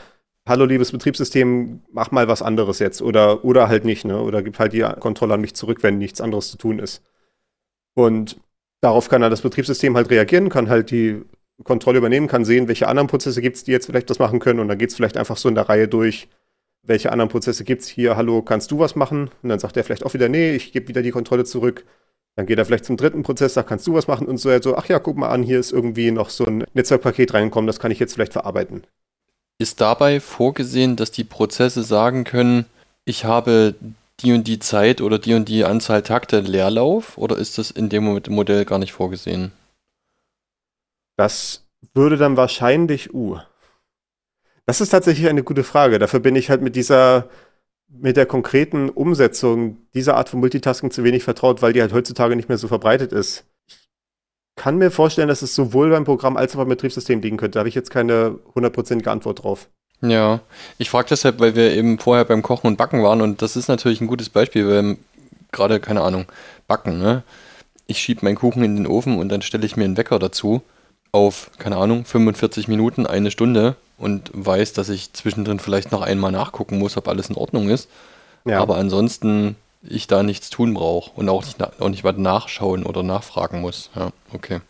hallo 0.47 0.65
liebes 0.65 0.91
Betriebssystem, 0.91 1.81
mach 1.91 2.11
mal 2.11 2.27
was 2.27 2.41
anderes 2.41 2.79
jetzt 2.79 3.01
oder, 3.01 3.45
oder 3.45 3.67
halt 3.69 3.85
nicht, 3.85 4.05
ne? 4.05 4.21
Oder 4.21 4.43
gib 4.43 4.59
halt 4.59 4.73
die 4.73 4.81
Kontrolle 4.99 5.35
an 5.35 5.41
mich 5.41 5.55
zurück, 5.55 5.83
wenn 5.83 5.97
nichts 5.97 6.21
anderes 6.21 6.49
zu 6.51 6.57
tun 6.57 6.79
ist. 6.79 7.03
Und 7.95 8.39
darauf 8.81 9.09
kann 9.09 9.21
dann 9.21 9.31
das 9.31 9.41
Betriebssystem 9.41 9.95
halt 9.95 10.09
reagieren, 10.09 10.49
kann 10.49 10.69
halt 10.69 10.91
die 10.91 11.23
Kontrolle 11.63 11.99
übernehmen, 11.99 12.27
kann 12.27 12.45
sehen, 12.45 12.67
welche 12.67 12.87
anderen 12.87 13.07
Prozesse 13.07 13.41
gibt 13.41 13.57
es, 13.57 13.63
die 13.63 13.71
jetzt 13.71 13.85
vielleicht 13.85 14.09
das 14.09 14.19
machen 14.19 14.39
können. 14.39 14.59
Und 14.59 14.67
dann 14.67 14.77
geht 14.77 14.89
es 14.89 14.95
vielleicht 14.95 15.17
einfach 15.17 15.37
so 15.37 15.49
in 15.49 15.55
der 15.55 15.69
Reihe 15.69 15.87
durch, 15.87 16.27
welche 16.83 17.11
anderen 17.11 17.29
Prozesse 17.29 17.63
gibt 17.63 17.83
es 17.83 17.87
hier, 17.87 18.17
hallo, 18.17 18.41
kannst 18.41 18.71
du 18.71 18.79
was 18.79 18.95
machen? 18.95 19.29
Und 19.41 19.49
dann 19.49 19.59
sagt 19.59 19.77
er 19.77 19.83
vielleicht 19.83 20.05
auch 20.05 20.13
wieder, 20.13 20.29
nee, 20.29 20.55
ich 20.55 20.73
gebe 20.73 20.87
wieder 20.89 21.01
die 21.01 21.11
Kontrolle 21.11 21.45
zurück. 21.45 21.85
Dann 22.35 22.45
geht 22.47 22.57
er 22.57 22.65
vielleicht 22.65 22.85
zum 22.85 22.97
dritten 22.97 23.23
Prozess, 23.23 23.53
sagt, 23.53 23.69
kannst 23.69 23.87
du 23.87 23.93
was 23.93 24.07
machen? 24.07 24.27
Und 24.27 24.37
so, 24.37 24.59
so, 24.61 24.75
ach 24.75 24.87
ja, 24.87 24.99
guck 24.99 25.17
mal 25.17 25.29
an, 25.29 25.43
hier 25.43 25.59
ist 25.59 25.71
irgendwie 25.71 26.11
noch 26.11 26.29
so 26.29 26.45
ein 26.45 26.65
Netzwerkpaket 26.73 27.33
reingekommen, 27.33 27.67
das 27.67 27.79
kann 27.79 27.91
ich 27.91 27.99
jetzt 27.99 28.15
vielleicht 28.15 28.33
verarbeiten. 28.33 28.83
Ist 29.59 29.81
dabei 29.81 30.19
vorgesehen, 30.19 30.95
dass 30.95 31.11
die 31.11 31.23
Prozesse 31.23 31.83
sagen 31.83 32.23
können, 32.23 32.65
ich 33.05 33.25
habe 33.25 33.75
die 34.19 34.33
und 34.33 34.47
die 34.47 34.59
Zeit 34.59 35.01
oder 35.01 35.19
die 35.19 35.33
und 35.33 35.49
die 35.49 35.65
Anzahl 35.65 36.01
Takte 36.01 36.39
Leerlauf 36.39 37.17
oder 37.17 37.37
ist 37.37 37.57
das 37.57 37.71
in 37.71 37.89
dem 37.89 38.21
Modell 38.29 38.65
gar 38.65 38.79
nicht 38.79 38.93
vorgesehen? 38.93 39.51
Das 41.17 41.65
würde 41.93 42.17
dann 42.17 42.37
wahrscheinlich, 42.37 43.13
uh, 43.13 43.39
das 44.65 44.81
ist 44.81 44.89
tatsächlich 44.89 45.27
eine 45.27 45.43
gute 45.43 45.63
Frage. 45.63 45.99
Dafür 45.99 46.19
bin 46.19 46.35
ich 46.35 46.49
halt 46.49 46.61
mit 46.61 46.75
dieser, 46.75 47.29
mit 47.87 48.17
der 48.17 48.25
konkreten 48.25 48.89
Umsetzung 48.89 49.77
dieser 49.93 50.15
Art 50.15 50.29
von 50.29 50.39
Multitasking 50.39 50.91
zu 50.91 51.03
wenig 51.03 51.23
vertraut, 51.23 51.61
weil 51.61 51.73
die 51.73 51.81
halt 51.81 51.93
heutzutage 51.93 52.35
nicht 52.35 52.49
mehr 52.49 52.57
so 52.57 52.67
verbreitet 52.67 53.11
ist 53.11 53.45
kann 54.55 54.77
mir 54.77 54.91
vorstellen, 54.91 55.27
dass 55.27 55.41
es 55.41 55.55
sowohl 55.55 55.89
beim 55.89 56.05
Programm 56.05 56.37
als 56.37 56.53
auch 56.53 56.59
beim 56.59 56.69
Betriebssystem 56.69 57.21
liegen 57.21 57.37
könnte. 57.37 57.55
Da 57.55 57.59
habe 57.59 57.69
ich 57.69 57.75
jetzt 57.75 57.89
keine 57.89 58.39
hundertprozentige 58.55 59.11
Antwort 59.11 59.43
drauf. 59.43 59.67
Ja, 60.01 60.41
ich 60.77 60.89
frage 60.89 61.09
deshalb, 61.09 61.39
weil 61.39 61.55
wir 61.55 61.71
eben 61.71 61.97
vorher 61.97 62.25
beim 62.25 62.41
Kochen 62.41 62.67
und 62.67 62.77
Backen 62.77 63.03
waren 63.03 63.21
und 63.21 63.41
das 63.41 63.55
ist 63.55 63.69
natürlich 63.69 64.01
ein 64.01 64.07
gutes 64.07 64.29
Beispiel, 64.29 64.67
weil 64.67 64.97
gerade, 65.51 65.79
keine 65.79 66.01
Ahnung, 66.01 66.25
Backen, 66.67 66.99
ne? 66.99 67.23
Ich 67.87 67.99
schiebe 67.99 68.25
meinen 68.25 68.35
Kuchen 68.35 68.63
in 68.63 68.75
den 68.75 68.87
Ofen 68.87 69.17
und 69.17 69.29
dann 69.29 69.41
stelle 69.41 69.65
ich 69.65 69.77
mir 69.77 69.85
einen 69.85 69.97
Wecker 69.97 70.19
dazu 70.19 70.61
auf, 71.11 71.51
keine 71.57 71.77
Ahnung, 71.77 72.05
45 72.05 72.67
Minuten, 72.67 73.05
eine 73.05 73.31
Stunde 73.31 73.75
und 73.97 74.31
weiß, 74.33 74.73
dass 74.73 74.89
ich 74.89 75.13
zwischendrin 75.13 75.59
vielleicht 75.59 75.91
noch 75.91 76.01
einmal 76.01 76.31
nachgucken 76.31 76.79
muss, 76.79 76.97
ob 76.97 77.07
alles 77.07 77.29
in 77.29 77.35
Ordnung 77.35 77.69
ist. 77.69 77.89
Ja. 78.45 78.59
Aber 78.59 78.77
ansonsten 78.77 79.55
ich 79.87 80.07
da 80.07 80.23
nichts 80.23 80.49
tun 80.49 80.73
brauche 80.73 81.11
und 81.15 81.29
auch 81.29 81.43
nicht, 81.43 81.61
auch 81.81 81.89
nicht 81.89 82.03
was 82.03 82.17
nachschauen 82.17 82.85
oder 82.85 83.03
nachfragen 83.03 83.61
muss. 83.61 83.91
Ja, 83.95 84.11
okay. 84.33 84.61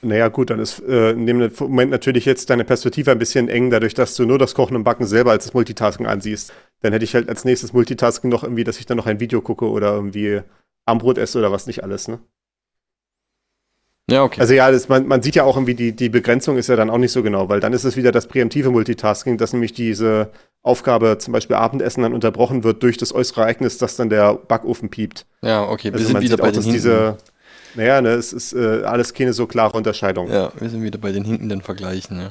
Naja, 0.00 0.28
gut, 0.28 0.50
dann 0.50 0.60
ist 0.60 0.80
äh, 0.80 1.10
in 1.10 1.26
dem 1.26 1.50
Moment 1.58 1.90
natürlich 1.90 2.24
jetzt 2.24 2.50
deine 2.50 2.64
Perspektive 2.64 3.10
ein 3.10 3.18
bisschen 3.18 3.48
eng, 3.48 3.70
dadurch, 3.70 3.94
dass 3.94 4.14
du 4.14 4.26
nur 4.26 4.38
das 4.38 4.54
Kochen 4.54 4.76
und 4.76 4.84
Backen 4.84 5.06
selber 5.06 5.32
als 5.32 5.44
das 5.44 5.54
Multitasking 5.54 6.06
ansiehst. 6.06 6.52
Dann 6.82 6.92
hätte 6.92 7.04
ich 7.04 7.14
halt 7.14 7.28
als 7.28 7.44
nächstes 7.44 7.72
Multitasking 7.72 8.30
noch 8.30 8.44
irgendwie, 8.44 8.62
dass 8.62 8.78
ich 8.78 8.86
dann 8.86 8.96
noch 8.96 9.06
ein 9.06 9.18
Video 9.18 9.40
gucke 9.40 9.68
oder 9.68 9.94
irgendwie 9.94 10.42
Armbrot 10.86 11.18
esse 11.18 11.38
oder 11.38 11.50
was 11.50 11.66
nicht 11.66 11.82
alles, 11.82 12.06
ne? 12.06 12.20
Ja, 14.10 14.24
okay. 14.24 14.40
Also 14.40 14.54
ja, 14.54 14.70
das, 14.70 14.88
man, 14.88 15.06
man 15.06 15.22
sieht 15.22 15.34
ja 15.34 15.44
auch 15.44 15.56
irgendwie, 15.56 15.74
die, 15.74 15.92
die 15.94 16.08
Begrenzung 16.08 16.56
ist 16.56 16.68
ja 16.68 16.76
dann 16.76 16.88
auch 16.88 16.98
nicht 16.98 17.12
so 17.12 17.22
genau, 17.22 17.48
weil 17.48 17.60
dann 17.60 17.74
ist 17.74 17.84
es 17.84 17.96
wieder 17.96 18.10
das 18.10 18.26
präemptive 18.26 18.70
Multitasking, 18.70 19.36
dass 19.36 19.52
nämlich 19.52 19.74
diese 19.74 20.30
Aufgabe, 20.62 21.18
zum 21.18 21.32
Beispiel 21.32 21.56
Abendessen, 21.56 22.02
dann 22.02 22.14
unterbrochen 22.14 22.64
wird 22.64 22.82
durch 22.82 22.96
das 22.96 23.14
äußere 23.14 23.42
Ereignis, 23.42 23.76
dass 23.76 23.96
dann 23.96 24.08
der 24.08 24.34
Backofen 24.34 24.88
piept. 24.88 25.26
Ja, 25.42 25.68
okay, 25.68 25.92
wir 25.92 25.94
also 25.94 26.06
sind 26.06 26.20
wieder 26.22 26.38
bei 26.38 26.48
auch, 26.48 26.52
den 26.52 26.62
diese, 26.62 27.18
Naja, 27.74 28.00
ne, 28.00 28.10
es 28.10 28.32
ist 28.32 28.54
äh, 28.54 28.82
alles 28.84 29.12
keine 29.12 29.34
so 29.34 29.46
klare 29.46 29.76
Unterscheidung. 29.76 30.30
Ja, 30.30 30.52
wir 30.58 30.70
sind 30.70 30.82
wieder 30.82 30.98
bei 30.98 31.12
den 31.12 31.24
hinkenden 31.24 31.60
Vergleichen, 31.60 32.20
ja. 32.20 32.30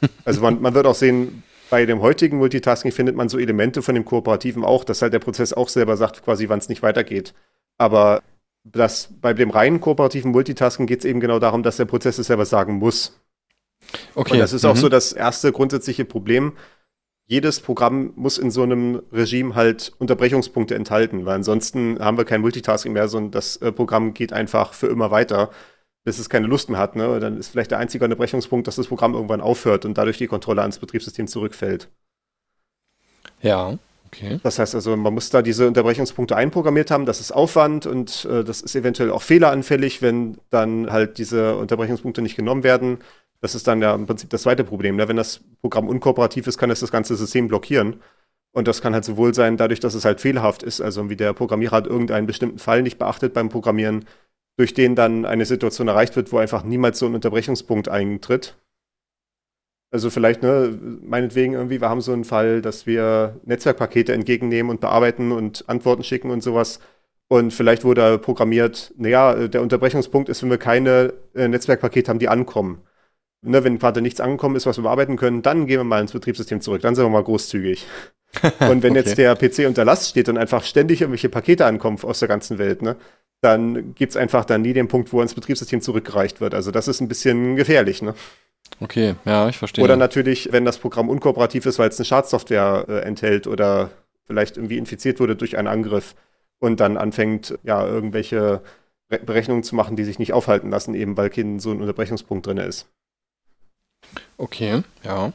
also 0.24 0.40
man, 0.40 0.60
man 0.60 0.74
wird 0.74 0.86
auch 0.86 0.96
sehen, 0.96 1.44
bei 1.70 1.86
dem 1.86 2.00
heutigen 2.02 2.38
Multitasking 2.38 2.92
findet 2.92 3.16
man 3.16 3.28
so 3.28 3.38
Elemente 3.38 3.82
von 3.82 3.94
dem 3.94 4.04
Kooperativen 4.04 4.64
auch, 4.64 4.84
dass 4.84 5.00
halt 5.00 5.12
der 5.12 5.20
Prozess 5.20 5.52
auch 5.52 5.68
selber 5.68 5.96
sagt, 5.96 6.24
quasi, 6.24 6.48
wann 6.48 6.58
es 6.58 6.68
nicht 6.68 6.82
weitergeht. 6.82 7.34
Aber 7.78 8.22
das, 8.64 9.10
bei 9.20 9.34
dem 9.34 9.50
reinen 9.50 9.80
kooperativen 9.80 10.32
Multitasking 10.32 10.86
geht 10.86 11.00
es 11.00 11.04
eben 11.04 11.20
genau 11.20 11.38
darum, 11.38 11.62
dass 11.62 11.76
der 11.76 11.84
Prozess 11.84 12.18
es 12.18 12.26
selber 12.26 12.46
sagen 12.46 12.74
muss. 12.74 13.20
Okay. 14.14 14.34
Und 14.34 14.38
das 14.38 14.52
ist 14.52 14.64
mhm. 14.64 14.70
auch 14.70 14.76
so 14.76 14.88
das 14.88 15.12
erste 15.12 15.52
grundsätzliche 15.52 16.04
Problem. 16.04 16.54
Jedes 17.26 17.60
Programm 17.60 18.12
muss 18.16 18.36
in 18.38 18.50
so 18.50 18.62
einem 18.62 19.02
Regime 19.12 19.54
halt 19.54 19.92
Unterbrechungspunkte 19.98 20.74
enthalten, 20.74 21.24
weil 21.24 21.36
ansonsten 21.36 21.98
haben 21.98 22.18
wir 22.18 22.24
kein 22.24 22.40
Multitasking 22.40 22.92
mehr, 22.92 23.08
sondern 23.08 23.30
das 23.30 23.56
äh, 23.58 23.72
Programm 23.72 24.12
geht 24.12 24.32
einfach 24.32 24.74
für 24.74 24.88
immer 24.88 25.10
weiter, 25.10 25.50
bis 26.04 26.18
es 26.18 26.28
keine 26.28 26.46
Lust 26.46 26.68
mehr 26.68 26.78
hat. 26.78 26.96
Ne? 26.96 27.20
Dann 27.20 27.38
ist 27.38 27.48
vielleicht 27.48 27.70
der 27.70 27.78
einzige 27.78 28.04
Unterbrechungspunkt, 28.04 28.66
dass 28.66 28.76
das 28.76 28.88
Programm 28.88 29.14
irgendwann 29.14 29.40
aufhört 29.40 29.86
und 29.86 29.96
dadurch 29.96 30.18
die 30.18 30.26
Kontrolle 30.26 30.60
ans 30.60 30.78
Betriebssystem 30.78 31.26
zurückfällt. 31.26 31.88
Ja. 33.40 33.78
Okay. 34.14 34.40
Das 34.42 34.58
heißt 34.58 34.74
also, 34.74 34.96
man 34.96 35.14
muss 35.14 35.30
da 35.30 35.42
diese 35.42 35.66
Unterbrechungspunkte 35.66 36.36
einprogrammiert 36.36 36.90
haben. 36.90 37.06
Das 37.06 37.20
ist 37.20 37.32
Aufwand 37.32 37.86
und 37.86 38.26
äh, 38.30 38.44
das 38.44 38.60
ist 38.60 38.76
eventuell 38.76 39.10
auch 39.10 39.22
fehleranfällig, 39.22 40.02
wenn 40.02 40.38
dann 40.50 40.90
halt 40.90 41.18
diese 41.18 41.56
Unterbrechungspunkte 41.56 42.22
nicht 42.22 42.36
genommen 42.36 42.62
werden. 42.62 42.98
Das 43.40 43.54
ist 43.54 43.66
dann 43.66 43.82
ja 43.82 43.94
im 43.94 44.06
Prinzip 44.06 44.30
das 44.30 44.42
zweite 44.42 44.64
Problem. 44.64 44.96
Ne? 44.96 45.08
Wenn 45.08 45.16
das 45.16 45.40
Programm 45.60 45.88
unkooperativ 45.88 46.46
ist, 46.46 46.58
kann 46.58 46.70
es 46.70 46.80
das 46.80 46.90
ganze 46.90 47.16
System 47.16 47.48
blockieren. 47.48 47.96
Und 48.52 48.68
das 48.68 48.80
kann 48.80 48.94
halt 48.94 49.04
sowohl 49.04 49.34
sein, 49.34 49.56
dadurch, 49.56 49.80
dass 49.80 49.94
es 49.94 50.04
halt 50.04 50.20
fehlerhaft 50.20 50.62
ist, 50.62 50.80
also 50.80 51.10
wie 51.10 51.16
der 51.16 51.32
Programmierer 51.32 51.76
hat 51.76 51.86
irgendeinen 51.88 52.26
bestimmten 52.26 52.58
Fall 52.58 52.82
nicht 52.82 52.98
beachtet 52.98 53.34
beim 53.34 53.48
Programmieren, 53.48 54.04
durch 54.56 54.74
den 54.74 54.94
dann 54.94 55.26
eine 55.26 55.44
Situation 55.44 55.88
erreicht 55.88 56.14
wird, 56.14 56.32
wo 56.32 56.38
einfach 56.38 56.62
niemals 56.62 57.00
so 57.00 57.06
ein 57.06 57.16
Unterbrechungspunkt 57.16 57.88
eintritt. 57.88 58.56
Also 59.94 60.10
vielleicht, 60.10 60.42
ne, 60.42 60.76
meinetwegen 61.02 61.52
irgendwie, 61.52 61.80
wir 61.80 61.88
haben 61.88 62.00
so 62.00 62.12
einen 62.12 62.24
Fall, 62.24 62.60
dass 62.60 62.84
wir 62.84 63.38
Netzwerkpakete 63.44 64.12
entgegennehmen 64.12 64.68
und 64.68 64.80
bearbeiten 64.80 65.30
und 65.30 65.68
Antworten 65.68 66.02
schicken 66.02 66.32
und 66.32 66.42
sowas. 66.42 66.80
Und 67.28 67.52
vielleicht 67.52 67.84
wurde 67.84 68.18
programmiert, 68.18 68.92
naja, 68.96 69.46
der 69.46 69.62
Unterbrechungspunkt 69.62 70.28
ist, 70.28 70.42
wenn 70.42 70.50
wir 70.50 70.58
keine 70.58 71.14
äh, 71.36 71.46
Netzwerkpakete 71.46 72.10
haben, 72.10 72.18
die 72.18 72.28
ankommen. 72.28 72.82
Ne, 73.42 73.62
wenn 73.62 73.78
gerade 73.78 74.02
nichts 74.02 74.20
angekommen 74.20 74.56
ist, 74.56 74.66
was 74.66 74.78
wir 74.78 74.82
bearbeiten 74.82 75.16
können, 75.16 75.42
dann 75.42 75.68
gehen 75.68 75.78
wir 75.78 75.84
mal 75.84 76.00
ins 76.00 76.10
Betriebssystem 76.10 76.60
zurück. 76.60 76.82
Dann 76.82 76.96
sind 76.96 77.04
wir 77.04 77.10
mal 77.10 77.22
großzügig. 77.22 77.86
und 78.42 78.82
wenn 78.82 78.98
okay. 78.98 78.98
jetzt 78.98 79.16
der 79.16 79.36
PC 79.36 79.68
unter 79.68 79.84
Last 79.84 80.08
steht 80.08 80.28
und 80.28 80.38
einfach 80.38 80.64
ständig 80.64 81.02
irgendwelche 81.02 81.28
Pakete 81.28 81.66
ankommen 81.66 81.98
aus 82.02 82.18
der 82.18 82.26
ganzen 82.26 82.58
Welt, 82.58 82.82
ne, 82.82 82.96
dann 83.42 83.94
gibt 83.94 84.10
es 84.10 84.16
einfach 84.16 84.44
dann 84.44 84.62
nie 84.62 84.72
den 84.72 84.88
Punkt, 84.88 85.12
wo 85.12 85.22
ins 85.22 85.34
Betriebssystem 85.34 85.82
zurückgereicht 85.82 86.40
wird. 86.40 86.52
Also 86.52 86.72
das 86.72 86.88
ist 86.88 87.00
ein 87.00 87.06
bisschen 87.06 87.54
gefährlich, 87.54 88.02
ne? 88.02 88.14
Okay, 88.80 89.14
ja, 89.24 89.48
ich 89.48 89.58
verstehe. 89.58 89.84
Oder 89.84 89.96
natürlich, 89.96 90.50
wenn 90.52 90.64
das 90.64 90.78
Programm 90.78 91.08
unkooperativ 91.08 91.66
ist, 91.66 91.78
weil 91.78 91.88
es 91.88 91.98
eine 91.98 92.04
Schadsoftware 92.04 92.86
äh, 92.88 92.98
enthält 93.00 93.46
oder 93.46 93.90
vielleicht 94.26 94.56
irgendwie 94.56 94.78
infiziert 94.78 95.20
wurde 95.20 95.36
durch 95.36 95.56
einen 95.56 95.68
Angriff 95.68 96.14
und 96.58 96.80
dann 96.80 96.96
anfängt, 96.96 97.58
ja, 97.62 97.86
irgendwelche 97.86 98.62
Re 99.10 99.18
Berechnungen 99.18 99.62
zu 99.62 99.74
machen, 99.74 99.96
die 99.96 100.04
sich 100.04 100.18
nicht 100.18 100.32
aufhalten 100.32 100.70
lassen, 100.70 100.94
eben 100.94 101.16
weil 101.16 101.30
kein 101.30 101.60
so 101.60 101.70
ein 101.70 101.80
Unterbrechungspunkt 101.80 102.46
drin 102.46 102.58
ist. 102.58 102.86
Okay, 104.36 104.82
ja. 105.02 105.32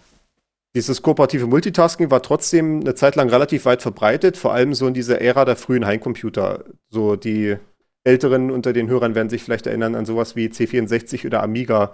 Dieses 0.75 1.01
kooperative 1.01 1.47
Multitasking 1.47 2.11
war 2.11 2.21
trotzdem 2.21 2.81
eine 2.81 2.93
Zeit 2.93 3.15
lang 3.15 3.29
relativ 3.29 3.65
weit 3.65 3.81
verbreitet, 3.81 4.37
vor 4.37 4.53
allem 4.53 4.73
so 4.73 4.87
in 4.87 4.93
dieser 4.93 5.19
Ära 5.19 5.45
der 5.45 5.55
frühen 5.55 5.85
Heimcomputer. 5.85 6.63
So 6.89 7.15
die 7.15 7.57
Älteren 8.03 8.51
unter 8.51 8.71
den 8.73 8.87
Hörern 8.87 9.15
werden 9.15 9.29
sich 9.29 9.43
vielleicht 9.43 9.67
erinnern 9.67 9.95
an 9.95 10.05
sowas 10.05 10.35
wie 10.35 10.47
C64 10.47 11.25
oder 11.25 11.41
Amiga, 11.41 11.91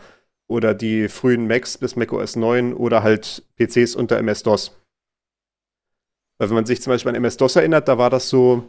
oder 0.47 0.73
die 0.73 1.07
frühen 1.07 1.47
Macs 1.47 1.77
bis 1.77 1.95
Mac 1.95 2.13
OS 2.13 2.35
9 2.35 2.73
oder 2.73 3.03
halt 3.03 3.43
PCs 3.57 3.95
unter 3.95 4.17
MS-DOS. 4.17 4.79
Weil 6.37 6.49
wenn 6.49 6.55
man 6.55 6.65
sich 6.65 6.81
zum 6.81 6.91
Beispiel 6.91 7.09
an 7.09 7.15
MS-DOS 7.15 7.55
erinnert, 7.55 7.87
da 7.87 7.97
war 7.97 8.09
das 8.09 8.29
so, 8.29 8.65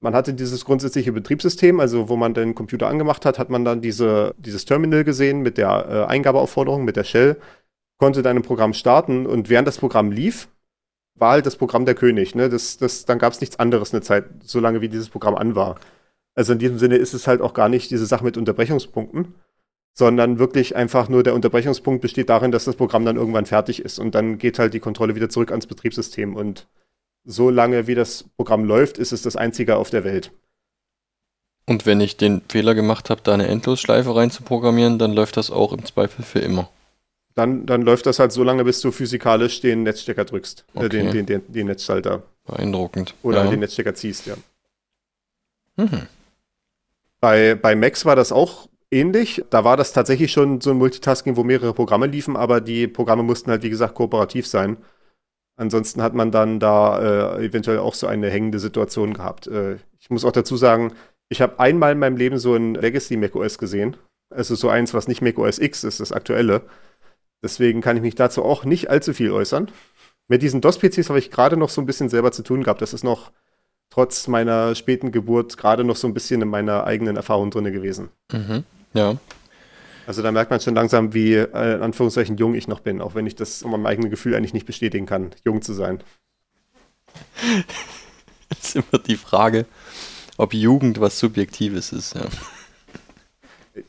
man 0.00 0.14
hatte 0.14 0.34
dieses 0.34 0.64
grundsätzliche 0.64 1.12
Betriebssystem, 1.12 1.78
also 1.78 2.08
wo 2.08 2.16
man 2.16 2.34
den 2.34 2.54
Computer 2.54 2.88
angemacht 2.88 3.24
hat, 3.24 3.38
hat 3.38 3.50
man 3.50 3.64
dann 3.64 3.80
diese, 3.80 4.34
dieses 4.38 4.64
Terminal 4.64 5.04
gesehen 5.04 5.42
mit 5.42 5.58
der 5.58 5.86
äh, 5.88 6.10
Eingabeaufforderung, 6.10 6.84
mit 6.84 6.96
der 6.96 7.04
Shell, 7.04 7.36
konnte 7.98 8.22
dann 8.22 8.36
ein 8.36 8.42
Programm 8.42 8.74
starten 8.74 9.26
und 9.26 9.48
während 9.48 9.68
das 9.68 9.78
Programm 9.78 10.10
lief, 10.10 10.48
war 11.14 11.32
halt 11.32 11.46
das 11.46 11.56
Programm 11.56 11.84
der 11.84 11.94
König. 11.94 12.34
Ne? 12.34 12.48
Das, 12.48 12.78
das, 12.78 13.04
dann 13.04 13.18
gab 13.18 13.32
es 13.32 13.40
nichts 13.40 13.58
anderes 13.60 13.92
eine 13.92 14.02
Zeit, 14.02 14.24
solange 14.42 14.80
wie 14.80 14.88
dieses 14.88 15.08
Programm 15.08 15.36
an 15.36 15.54
war. 15.54 15.78
Also 16.34 16.54
in 16.54 16.58
diesem 16.58 16.78
Sinne 16.78 16.96
ist 16.96 17.14
es 17.14 17.28
halt 17.28 17.40
auch 17.40 17.54
gar 17.54 17.68
nicht 17.68 17.90
diese 17.90 18.06
Sache 18.06 18.24
mit 18.24 18.36
Unterbrechungspunkten, 18.36 19.34
sondern 19.94 20.38
wirklich 20.38 20.74
einfach 20.74 21.08
nur 21.08 21.22
der 21.22 21.34
Unterbrechungspunkt 21.34 22.00
besteht 22.00 22.30
darin, 22.30 22.50
dass 22.50 22.64
das 22.64 22.76
Programm 22.76 23.04
dann 23.04 23.16
irgendwann 23.16 23.46
fertig 23.46 23.84
ist 23.84 23.98
und 23.98 24.14
dann 24.14 24.38
geht 24.38 24.58
halt 24.58 24.74
die 24.74 24.80
Kontrolle 24.80 25.14
wieder 25.14 25.28
zurück 25.28 25.50
ans 25.50 25.66
Betriebssystem 25.66 26.34
und 26.34 26.66
so 27.24 27.50
lange 27.50 27.86
wie 27.86 27.94
das 27.94 28.24
Programm 28.36 28.64
läuft, 28.64 28.98
ist 28.98 29.12
es 29.12 29.22
das 29.22 29.36
einzige 29.36 29.76
auf 29.76 29.90
der 29.90 30.04
Welt. 30.04 30.32
Und 31.66 31.86
wenn 31.86 32.00
ich 32.00 32.16
den 32.16 32.42
Fehler 32.48 32.74
gemacht 32.74 33.10
habe, 33.10 33.20
da 33.22 33.34
eine 33.34 33.46
Endlosschleife 33.46 34.16
reinzuprogrammieren, 34.16 34.98
dann 34.98 35.12
läuft 35.12 35.36
das 35.36 35.50
auch 35.50 35.72
im 35.72 35.84
Zweifel 35.84 36.24
für 36.24 36.40
immer. 36.40 36.68
Dann, 37.34 37.66
dann 37.66 37.82
läuft 37.82 38.06
das 38.06 38.18
halt 38.18 38.32
so 38.32 38.42
lange, 38.42 38.64
bis 38.64 38.80
du 38.80 38.90
physikalisch 38.90 39.60
den 39.60 39.84
Netzstecker 39.84 40.24
drückst, 40.24 40.64
okay. 40.74 40.86
äh, 40.86 40.88
den, 40.88 41.12
den, 41.12 41.26
den, 41.26 41.52
den, 41.52 41.66
Netzschalter. 41.66 42.22
Beeindruckend. 42.44 43.14
Oder 43.22 43.44
ja. 43.44 43.50
den 43.50 43.60
Netzstecker 43.60 43.94
ziehst, 43.94 44.26
ja. 44.26 44.34
Mhm. 45.76 46.06
Bei, 47.20 47.54
bei 47.54 47.76
Macs 47.76 48.04
war 48.04 48.16
das 48.16 48.32
auch 48.32 48.68
ähnlich. 48.92 49.44
Da 49.50 49.64
war 49.64 49.76
das 49.76 49.92
tatsächlich 49.92 50.30
schon 50.32 50.60
so 50.60 50.70
ein 50.70 50.78
Multitasking, 50.78 51.36
wo 51.36 51.44
mehrere 51.44 51.74
Programme 51.74 52.06
liefen, 52.06 52.36
aber 52.36 52.60
die 52.60 52.86
Programme 52.86 53.22
mussten 53.22 53.50
halt, 53.50 53.62
wie 53.62 53.70
gesagt, 53.70 53.94
kooperativ 53.94 54.46
sein. 54.46 54.76
Ansonsten 55.56 56.02
hat 56.02 56.14
man 56.14 56.30
dann 56.30 56.60
da 56.60 57.36
äh, 57.36 57.44
eventuell 57.44 57.78
auch 57.78 57.94
so 57.94 58.06
eine 58.06 58.30
hängende 58.30 58.58
Situation 58.58 59.14
gehabt. 59.14 59.46
Äh, 59.46 59.76
ich 59.98 60.10
muss 60.10 60.24
auch 60.24 60.32
dazu 60.32 60.56
sagen, 60.56 60.92
ich 61.28 61.40
habe 61.40 61.60
einmal 61.60 61.92
in 61.92 61.98
meinem 61.98 62.16
Leben 62.16 62.38
so 62.38 62.54
ein 62.54 62.74
Legacy 62.74 63.16
macOS 63.16 63.58
gesehen. 63.58 63.96
Also 64.30 64.54
so 64.54 64.68
eins, 64.68 64.94
was 64.94 65.08
nicht 65.08 65.22
macOS 65.22 65.58
X 65.58 65.84
ist, 65.84 66.00
das 66.00 66.12
aktuelle. 66.12 66.62
Deswegen 67.42 67.80
kann 67.80 67.96
ich 67.96 68.02
mich 68.02 68.14
dazu 68.14 68.44
auch 68.44 68.64
nicht 68.64 68.88
allzu 68.88 69.12
viel 69.12 69.30
äußern. 69.30 69.70
Mit 70.28 70.42
diesen 70.42 70.60
DOS-PCs 70.60 71.08
habe 71.08 71.18
ich 71.18 71.30
gerade 71.30 71.56
noch 71.56 71.68
so 71.68 71.80
ein 71.80 71.86
bisschen 71.86 72.08
selber 72.08 72.32
zu 72.32 72.42
tun 72.42 72.62
gehabt. 72.62 72.80
Das 72.80 72.94
ist 72.94 73.04
noch 73.04 73.32
trotz 73.90 74.28
meiner 74.28 74.74
späten 74.74 75.12
Geburt 75.12 75.58
gerade 75.58 75.84
noch 75.84 75.96
so 75.96 76.06
ein 76.06 76.14
bisschen 76.14 76.40
in 76.40 76.48
meiner 76.48 76.84
eigenen 76.84 77.16
Erfahrung 77.16 77.50
drin 77.50 77.64
gewesen. 77.72 78.08
Mhm. 78.32 78.64
Ja. 78.94 79.16
Also 80.06 80.22
da 80.22 80.32
merkt 80.32 80.50
man 80.50 80.60
schon 80.60 80.74
langsam, 80.74 81.14
wie 81.14 81.34
äh, 81.34 81.74
in 81.74 81.82
Anführungszeichen 81.82 82.36
jung 82.36 82.54
ich 82.54 82.68
noch 82.68 82.80
bin, 82.80 83.00
auch 83.00 83.14
wenn 83.14 83.26
ich 83.26 83.36
das 83.36 83.62
in 83.62 83.70
meinem 83.70 83.86
eigenen 83.86 84.10
Gefühl 84.10 84.34
eigentlich 84.34 84.54
nicht 84.54 84.66
bestätigen 84.66 85.06
kann, 85.06 85.30
jung 85.44 85.62
zu 85.62 85.72
sein. 85.72 86.02
Das 88.48 88.76
ist 88.76 88.76
immer 88.76 89.02
die 89.02 89.16
Frage, 89.16 89.64
ob 90.36 90.52
Jugend 90.52 91.00
was 91.00 91.18
Subjektives 91.18 91.90
ist. 91.90 92.14
Ja. 92.14 92.26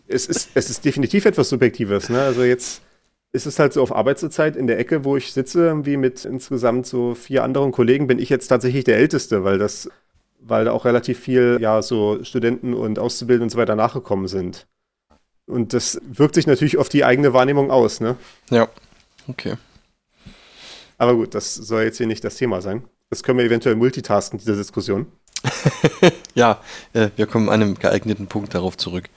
Es, 0.07 0.25
ist 0.25 0.51
es 0.53 0.69
ist 0.69 0.85
definitiv 0.85 1.25
etwas 1.25 1.49
Subjektives. 1.49 2.07
Ne? 2.07 2.21
Also 2.21 2.43
jetzt 2.43 2.81
ist 3.33 3.45
es 3.45 3.59
halt 3.59 3.73
so 3.73 3.81
auf 3.81 3.93
Arbeitszeit 3.93 4.55
in 4.55 4.67
der 4.67 4.79
Ecke, 4.79 5.03
wo 5.03 5.17
ich 5.17 5.33
sitze, 5.33 5.65
irgendwie 5.65 5.97
mit 5.97 6.23
insgesamt 6.23 6.85
so 6.85 7.15
vier 7.15 7.43
anderen 7.43 7.71
Kollegen, 7.71 8.07
bin 8.07 8.19
ich 8.19 8.29
jetzt 8.29 8.47
tatsächlich 8.47 8.85
der 8.85 8.97
Älteste, 8.97 9.43
weil 9.43 9.57
das, 9.57 9.89
weil 10.39 10.65
da 10.65 10.71
auch 10.71 10.85
relativ 10.85 11.19
viel, 11.19 11.57
ja, 11.59 11.81
so 11.81 12.23
Studenten 12.23 12.73
und 12.73 12.99
Auszubildende 12.99 13.45
und 13.45 13.49
so 13.49 13.57
weiter 13.57 13.75
nachgekommen 13.75 14.27
sind. 14.27 14.67
Und 15.45 15.73
das 15.73 15.99
wirkt 16.03 16.35
sich 16.35 16.47
natürlich 16.47 16.77
auf 16.77 16.89
die 16.89 17.03
eigene 17.03 17.33
Wahrnehmung 17.33 17.69
aus, 17.69 17.99
ne? 17.99 18.15
Ja, 18.49 18.69
okay. 19.27 19.55
Aber 20.97 21.15
gut, 21.15 21.35
das 21.35 21.55
soll 21.55 21.83
jetzt 21.83 21.97
hier 21.97 22.07
nicht 22.07 22.23
das 22.23 22.35
Thema 22.35 22.61
sein. 22.61 22.83
Das 23.09 23.23
können 23.23 23.37
wir 23.37 23.45
eventuell 23.45 23.75
multitasken, 23.75 24.39
diese 24.39 24.55
Diskussion. 24.55 25.07
ja, 26.35 26.61
äh, 26.93 27.09
wir 27.15 27.27
kommen 27.27 27.49
an 27.49 27.61
einem 27.61 27.75
geeigneten 27.75 28.27
Punkt 28.27 28.53
darauf 28.53 28.77
zurück. 28.77 29.09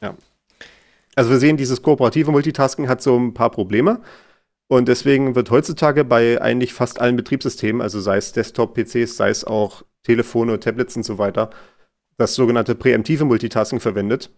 Ja. 0.00 0.14
Also 1.16 1.30
wir 1.30 1.38
sehen, 1.38 1.56
dieses 1.56 1.82
kooperative 1.82 2.30
Multitasking 2.30 2.88
hat 2.88 3.02
so 3.02 3.18
ein 3.18 3.34
paar 3.34 3.50
Probleme. 3.50 4.00
Und 4.68 4.88
deswegen 4.88 5.34
wird 5.34 5.50
heutzutage 5.50 6.04
bei 6.04 6.40
eigentlich 6.40 6.72
fast 6.72 7.00
allen 7.00 7.16
Betriebssystemen, 7.16 7.80
also 7.80 8.00
sei 8.00 8.16
es 8.16 8.32
Desktop-PCs, 8.32 9.16
sei 9.16 9.30
es 9.30 9.44
auch 9.44 9.82
Telefone, 10.02 10.58
Tablets 10.58 10.96
und 10.96 11.04
so 11.04 11.18
weiter, 11.18 11.50
das 12.16 12.34
sogenannte 12.34 12.74
präemptive 12.74 13.24
Multitasking 13.24 13.80
verwendet. 13.80 14.30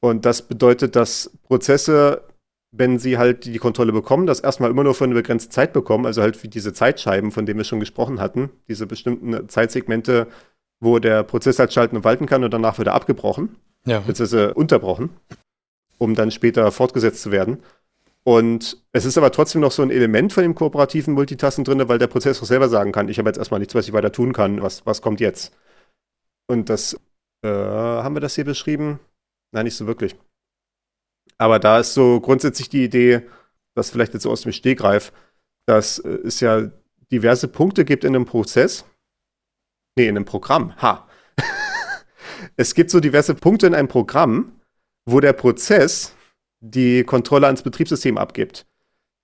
Und 0.00 0.24
das 0.24 0.42
bedeutet, 0.42 0.96
dass 0.96 1.30
Prozesse, 1.44 2.22
wenn 2.70 2.98
sie 2.98 3.18
halt 3.18 3.44
die 3.44 3.58
Kontrolle 3.58 3.92
bekommen, 3.92 4.26
das 4.26 4.40
erstmal 4.40 4.70
immer 4.70 4.84
nur 4.84 4.94
für 4.94 5.04
eine 5.04 5.14
begrenzte 5.14 5.50
Zeit 5.50 5.72
bekommen, 5.72 6.06
also 6.06 6.22
halt 6.22 6.42
wie 6.42 6.48
diese 6.48 6.72
Zeitscheiben, 6.72 7.32
von 7.32 7.46
denen 7.46 7.58
wir 7.58 7.64
schon 7.64 7.80
gesprochen 7.80 8.20
hatten, 8.20 8.50
diese 8.68 8.86
bestimmten 8.86 9.48
Zeitsegmente, 9.48 10.26
wo 10.80 10.98
der 10.98 11.22
Prozess 11.22 11.58
halt 11.58 11.72
schalten 11.72 11.96
und 11.96 12.04
walten 12.04 12.26
kann 12.26 12.44
und 12.44 12.52
danach 12.52 12.78
wieder 12.78 12.94
abgebrochen, 12.94 13.56
ja. 13.86 14.00
beziehungsweise 14.00 14.54
unterbrochen, 14.54 15.10
um 15.98 16.14
dann 16.14 16.30
später 16.30 16.70
fortgesetzt 16.70 17.22
zu 17.22 17.30
werden. 17.30 17.58
Und 18.24 18.82
es 18.90 19.04
ist 19.04 19.16
aber 19.18 19.30
trotzdem 19.30 19.60
noch 19.60 19.70
so 19.70 19.82
ein 19.82 19.90
Element 19.92 20.32
von 20.32 20.42
dem 20.42 20.56
kooperativen 20.56 21.14
Multitasking 21.14 21.64
drin, 21.64 21.88
weil 21.88 21.98
der 21.98 22.08
Prozess 22.08 22.42
auch 22.42 22.46
selber 22.46 22.68
sagen 22.68 22.90
kann, 22.90 23.08
ich 23.08 23.18
habe 23.18 23.28
jetzt 23.28 23.38
erstmal 23.38 23.60
nichts, 23.60 23.74
was 23.74 23.86
ich 23.86 23.92
weiter 23.92 24.10
tun 24.10 24.32
kann, 24.32 24.62
was, 24.62 24.84
was 24.84 25.00
kommt 25.00 25.20
jetzt? 25.20 25.56
Und 26.48 26.68
das, 26.68 26.98
äh, 27.42 27.48
haben 27.48 28.16
wir 28.16 28.20
das 28.20 28.34
hier 28.34 28.44
beschrieben? 28.44 28.98
Nein, 29.56 29.64
nicht 29.64 29.76
so 29.76 29.86
wirklich. 29.86 30.14
Aber 31.38 31.58
da 31.58 31.80
ist 31.80 31.94
so 31.94 32.20
grundsätzlich 32.20 32.68
die 32.68 32.84
Idee, 32.84 33.22
das 33.74 33.88
vielleicht 33.88 34.12
jetzt 34.12 34.24
so 34.24 34.30
aus 34.30 34.42
dem 34.42 34.52
Stegreif, 34.52 35.14
dass 35.64 35.98
äh, 35.98 36.10
es 36.26 36.40
ja 36.40 36.70
diverse 37.10 37.48
Punkte 37.48 37.86
gibt 37.86 38.04
in 38.04 38.14
einem 38.14 38.26
Prozess. 38.26 38.84
Nee, 39.96 40.08
in 40.08 40.16
einem 40.16 40.26
Programm. 40.26 40.76
Ha. 40.82 41.08
es 42.56 42.74
gibt 42.74 42.90
so 42.90 43.00
diverse 43.00 43.34
Punkte 43.34 43.66
in 43.66 43.74
einem 43.74 43.88
Programm, 43.88 44.60
wo 45.06 45.20
der 45.20 45.32
Prozess 45.32 46.14
die 46.60 47.02
Kontrolle 47.04 47.46
ans 47.46 47.62
Betriebssystem 47.62 48.18
abgibt 48.18 48.66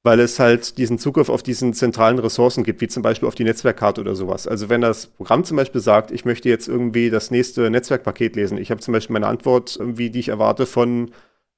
weil 0.02 0.18
es 0.20 0.38
halt 0.38 0.78
diesen 0.78 0.98
Zugriff 0.98 1.28
auf 1.28 1.42
diesen 1.42 1.74
zentralen 1.74 2.18
Ressourcen 2.18 2.64
gibt, 2.64 2.80
wie 2.80 2.88
zum 2.88 3.02
Beispiel 3.02 3.28
auf 3.28 3.34
die 3.34 3.44
Netzwerkkarte 3.44 4.00
oder 4.00 4.16
sowas. 4.16 4.48
Also 4.48 4.68
wenn 4.68 4.80
das 4.80 5.06
Programm 5.06 5.44
zum 5.44 5.56
Beispiel 5.56 5.80
sagt, 5.80 6.10
ich 6.10 6.24
möchte 6.24 6.48
jetzt 6.48 6.68
irgendwie 6.68 7.08
das 7.10 7.30
nächste 7.30 7.70
Netzwerkpaket 7.70 8.34
lesen, 8.34 8.58
ich 8.58 8.70
habe 8.70 8.80
zum 8.80 8.92
Beispiel 8.92 9.14
meine 9.14 9.28
Antwort 9.28 9.76
irgendwie, 9.78 10.10
die 10.10 10.20
ich 10.20 10.28
erwarte 10.28 10.66
von 10.66 11.12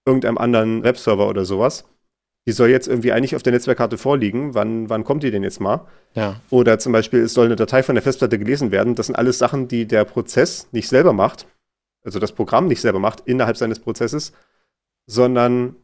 irgendeinem 0.05 0.39
anderen 0.39 0.83
Webserver 0.83 1.29
oder 1.29 1.47
sowas, 1.47 1.85
die 2.47 2.53
soll 2.53 2.69
jetzt 2.69 2.89
irgendwie 2.89 3.13
eigentlich 3.13 3.37
auf 3.37 3.43
der 3.43 3.55
Netzwerkkarte 3.55 3.97
vorliegen. 3.97 4.55
Wann, 4.55 4.91
wann 4.91 5.05
kommt 5.05 5.23
die 5.23 5.31
denn 5.31 5.43
jetzt 5.43 5.61
mal? 5.61 5.87
Ja. 6.13 6.41
Oder 6.51 6.79
zum 6.79 6.93
Beispiel, 6.93 7.21
es 7.21 7.33
soll 7.33 7.47
eine 7.47 7.57
Datei 7.57 7.83
von 7.83 7.95
der 7.95 8.03
Festplatte 8.03 8.39
gelesen 8.39 8.71
werden. 8.71 8.95
Das 8.95 9.07
sind 9.07 9.15
alles 9.15 9.39
Sachen, 9.39 9.69
die 9.69 9.87
der 9.87 10.05
Prozess 10.05 10.69
nicht 10.71 10.89
selber 10.89 11.15
macht, 11.15 11.47
also 12.05 12.19
das 12.19 12.33
Programm 12.33 12.67
nicht 12.67 12.83
selber 12.83 12.99
macht 12.99 13.21
innerhalb 13.25 13.57
seines 13.57 13.79
Prozesses, 13.79 14.35
sondern 15.07 15.77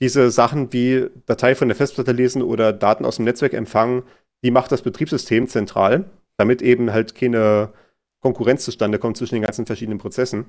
diese 0.00 0.30
Sachen 0.30 0.72
wie 0.72 1.06
Datei 1.26 1.54
von 1.54 1.68
der 1.68 1.76
Festplatte 1.76 2.12
lesen 2.12 2.42
oder 2.42 2.72
Daten 2.72 3.04
aus 3.04 3.16
dem 3.16 3.24
Netzwerk 3.24 3.52
empfangen, 3.52 4.02
die 4.42 4.50
macht 4.50 4.70
das 4.70 4.82
Betriebssystem 4.82 5.48
zentral, 5.48 6.04
damit 6.36 6.62
eben 6.62 6.92
halt 6.92 7.14
keine 7.14 7.72
Konkurrenz 8.20 8.64
zustande 8.64 8.98
kommt 8.98 9.16
zwischen 9.16 9.36
den 9.36 9.42
ganzen 9.42 9.66
verschiedenen 9.66 9.98
Prozessen. 9.98 10.46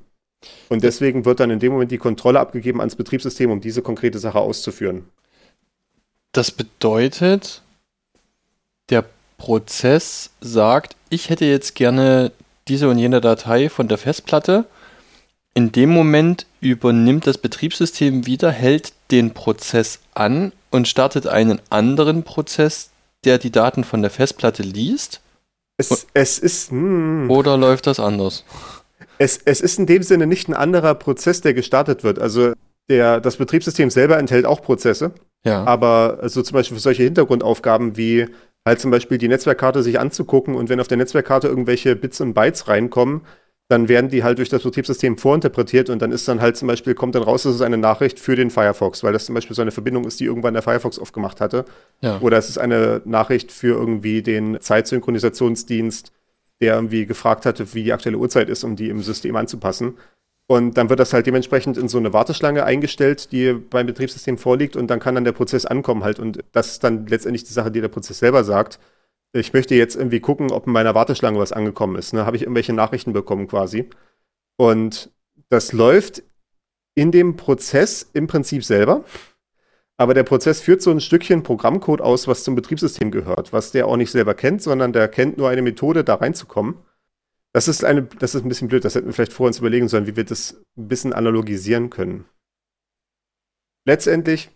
Und 0.70 0.84
deswegen 0.84 1.26
wird 1.26 1.40
dann 1.40 1.50
in 1.50 1.60
dem 1.60 1.74
Moment 1.74 1.92
die 1.92 1.98
Kontrolle 1.98 2.40
abgegeben 2.40 2.80
ans 2.80 2.96
Betriebssystem, 2.96 3.52
um 3.52 3.62
diese 3.62 3.82
konkrete 3.82 4.20
Sache 4.20 4.40
auszuführen. 4.40 5.06
Das 6.32 6.52
bedeutet, 6.52 7.62
der 8.90 9.04
Prozess 9.38 10.30
sagt, 10.42 10.96
ich 11.10 11.30
hätte 11.30 11.46
jetzt 11.46 11.76
gerne 11.76 12.32
diese 12.68 12.88
und 12.90 13.00
jene 13.00 13.20
Datei 13.20 13.70
von 13.70 13.88
der 13.88 13.98
Festplatte 13.98 14.66
in 15.54 15.72
dem 15.72 15.90
Moment 15.90 16.46
übernimmt 16.62 17.28
das 17.28 17.38
Betriebssystem 17.38 18.26
wieder, 18.26 18.52
hält 18.52 18.94
den 19.12 19.34
Prozess 19.34 20.00
an 20.14 20.52
und 20.72 20.88
startet 20.88 21.28
einen 21.28 21.62
anderen 21.70 22.24
Prozess, 22.24 22.92
der 23.26 23.38
die 23.38 23.52
Daten 23.52 23.84
von 23.84 24.02
der 24.02 24.12
Festplatte 24.12 24.64
liest. 24.64 25.22
Es, 25.78 26.08
es 26.14 26.40
ist. 26.40 26.72
Hm. 26.72 27.30
Oder 27.30 27.58
läuft 27.58 27.88
das 27.88 28.00
anders? 28.00 28.44
Es, 29.18 29.40
es 29.44 29.62
ist 29.62 29.80
in 29.80 29.86
dem 29.86 30.04
Sinne 30.04 30.28
nicht 30.28 30.48
ein 30.48 30.54
anderer 30.54 30.96
Prozess, 30.96 31.42
der 31.42 31.54
gestartet 31.54 32.04
wird. 32.04 32.20
Also 32.20 32.54
der, 32.90 33.22
das 33.22 33.38
Betriebssystem 33.38 33.90
selber 33.90 34.18
enthält 34.18 34.46
auch 34.46 34.62
Prozesse. 34.62 35.12
Ja. 35.46 35.64
Aber 35.66 36.20
also 36.22 36.42
zum 36.42 36.56
Beispiel 36.56 36.76
für 36.78 36.82
solche 36.82 37.04
Hintergrundaufgaben 37.04 37.96
wie 37.96 38.28
halt 38.66 38.80
zum 38.80 38.92
Beispiel 38.92 39.18
die 39.18 39.30
Netzwerkkarte 39.30 39.84
sich 39.84 40.00
anzugucken 40.00 40.56
und 40.56 40.70
wenn 40.70 40.82
auf 40.82 40.88
der 40.88 40.98
Netzwerkkarte 40.98 41.48
irgendwelche 41.48 41.96
Bits 41.96 42.20
und 42.20 42.34
Bytes 42.34 42.68
reinkommen, 42.68 43.22
dann 43.70 43.88
werden 43.88 44.10
die 44.10 44.24
halt 44.24 44.40
durch 44.40 44.50
das 44.50 44.64
Betriebssystem 44.64 45.20
vorinterpretiert 45.20 45.92
und 45.92 46.02
dann 46.02 46.12
ist 46.12 46.28
dann 46.28 46.42
halt 46.42 46.58
zum 46.58 46.68
Beispiel, 46.68 46.96
kommt 46.96 47.14
dann 47.14 47.22
raus, 47.22 47.44
dass 47.44 47.54
es 47.54 47.62
eine 47.62 47.78
Nachricht 47.78 48.20
für 48.20 48.36
den 48.36 48.50
Firefox, 48.50 49.04
weil 49.04 49.14
das 49.14 49.26
zum 49.26 49.36
Beispiel 49.36 49.56
so 49.56 49.62
eine 49.62 49.70
Verbindung 49.70 50.06
ist, 50.06 50.20
die 50.20 50.26
irgendwann 50.26 50.56
der 50.56 50.64
Firefox 50.64 50.98
aufgemacht 50.98 51.40
hatte. 51.40 51.66
Ja. 52.02 52.20
Oder 52.20 52.40
es 52.40 52.50
ist 52.50 52.58
eine 52.58 53.02
Nachricht 53.06 53.52
für 53.52 53.78
irgendwie 53.78 54.24
den 54.24 54.60
Zeitsynchronisationsdienst, 54.60 56.12
der 56.62 56.74
irgendwie 56.74 57.06
gefragt 57.06 57.46
hatte, 57.46 57.76
wie 57.76 57.84
die 57.84 57.94
aktuelle 57.94 58.18
Uhrzeit 58.18 58.50
ist, 58.50 58.64
um 58.64 58.76
die 58.76 58.90
im 58.90 59.04
System 59.04 59.36
anzupassen. 59.36 60.00
Und 60.48 60.76
dann 60.80 60.90
wird 60.90 61.00
das 61.00 61.14
halt 61.14 61.28
dementsprechend 61.28 61.78
in 61.78 61.88
so 61.88 62.00
eine 62.00 62.12
Warteschlange 62.12 62.66
eingestellt, 62.66 63.32
die 63.32 63.54
beim 63.54 63.86
Betriebssystem 63.86 64.40
vorliegt 64.40 64.78
und 64.78 64.88
dann 64.88 65.00
kann 65.00 65.14
dann 65.14 65.26
der 65.26 65.32
Prozess 65.32 65.68
ankommen 65.68 66.04
halt. 66.04 66.18
Und 66.18 66.40
das 66.54 66.72
ist 66.72 66.84
dann 66.84 67.06
letztendlich 67.06 67.44
die 67.44 67.54
Sache, 67.54 67.70
die 67.70 67.82
der 67.82 67.88
Prozess 67.90 68.18
selber 68.18 68.44
sagt 68.44 68.80
ich 69.34 69.54
möchte 69.54 69.76
jetzt 69.76 69.96
irgendwie 69.96 70.20
gucken, 70.20 70.52
ob 70.52 70.68
in 70.68 70.74
meiner 70.74 70.96
Warteschlange 70.96 71.40
was 71.40 71.52
angekommen 71.52 71.96
ist. 71.96 72.14
Ne? 72.14 72.26
Habe 72.26 72.36
ich 72.36 72.44
irgendwelche 72.44 72.74
Nachrichten 72.74 73.14
bekommen 73.14 73.48
quasi. 73.48 73.90
Und 74.58 75.12
das 75.50 75.72
läuft 75.72 76.24
in 76.96 77.12
dem 77.12 77.38
Prozess 77.38 78.10
im 78.14 78.28
Prinzip 78.28 78.64
selber. 78.64 79.04
Aber 79.98 80.14
der 80.14 80.24
Prozess 80.24 80.62
führt 80.62 80.82
so 80.82 80.92
ein 80.92 81.02
Stückchen 81.02 81.44
Programmcode 81.44 82.02
aus, 82.02 82.28
was 82.28 82.44
zum 82.44 82.56
Betriebssystem 82.56 83.12
gehört, 83.12 83.52
was 83.52 83.72
der 83.72 83.86
auch 83.86 83.98
nicht 83.98 84.12
selber 84.12 84.34
kennt, 84.34 84.62
sondern 84.62 84.94
der 84.94 85.08
kennt 85.10 85.38
nur 85.38 85.50
eine 85.50 85.62
Methode, 85.62 86.04
da 86.04 86.16
reinzukommen. 86.16 86.76
Das 87.54 87.68
ist, 87.68 87.84
eine, 87.84 88.04
das 88.04 88.36
ist 88.36 88.46
ein 88.46 88.50
bisschen 88.50 88.70
blöd, 88.70 88.86
das 88.86 88.96
hätten 88.96 89.08
wir 89.08 89.14
vielleicht 89.14 89.34
vor 89.34 89.48
uns 89.48 89.60
überlegen 89.60 89.88
sollen, 89.88 90.08
wie 90.08 90.16
wir 90.16 90.24
das 90.24 90.62
ein 90.78 90.88
bisschen 90.88 91.14
analogisieren 91.14 91.90
können. 91.90 92.26
Letztendlich, 93.86 94.52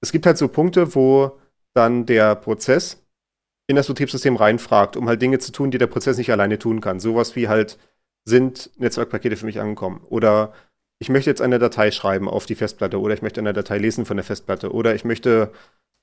es 0.00 0.12
gibt 0.12 0.26
halt 0.26 0.38
so 0.38 0.46
Punkte, 0.48 0.94
wo 0.94 1.40
dann 1.74 2.06
der 2.06 2.36
Prozess 2.36 3.03
in 3.66 3.76
das 3.76 3.86
Betriebssystem 3.86 4.36
reinfragt, 4.36 4.96
um 4.96 5.08
halt 5.08 5.22
Dinge 5.22 5.38
zu 5.38 5.52
tun, 5.52 5.70
die 5.70 5.78
der 5.78 5.86
Prozess 5.86 6.18
nicht 6.18 6.30
alleine 6.30 6.58
tun 6.58 6.80
kann. 6.80 7.00
Sowas 7.00 7.34
wie 7.36 7.48
halt, 7.48 7.78
sind 8.26 8.70
Netzwerkpakete 8.78 9.36
für 9.36 9.46
mich 9.46 9.60
angekommen? 9.60 10.02
Oder 10.08 10.52
ich 10.98 11.08
möchte 11.08 11.30
jetzt 11.30 11.42
eine 11.42 11.58
Datei 11.58 11.90
schreiben 11.90 12.28
auf 12.28 12.46
die 12.46 12.54
Festplatte 12.54 13.00
oder 13.00 13.14
ich 13.14 13.22
möchte 13.22 13.40
eine 13.40 13.52
Datei 13.52 13.78
lesen 13.78 14.06
von 14.06 14.16
der 14.16 14.24
Festplatte 14.24 14.72
oder 14.72 14.94
ich 14.94 15.04
möchte 15.04 15.50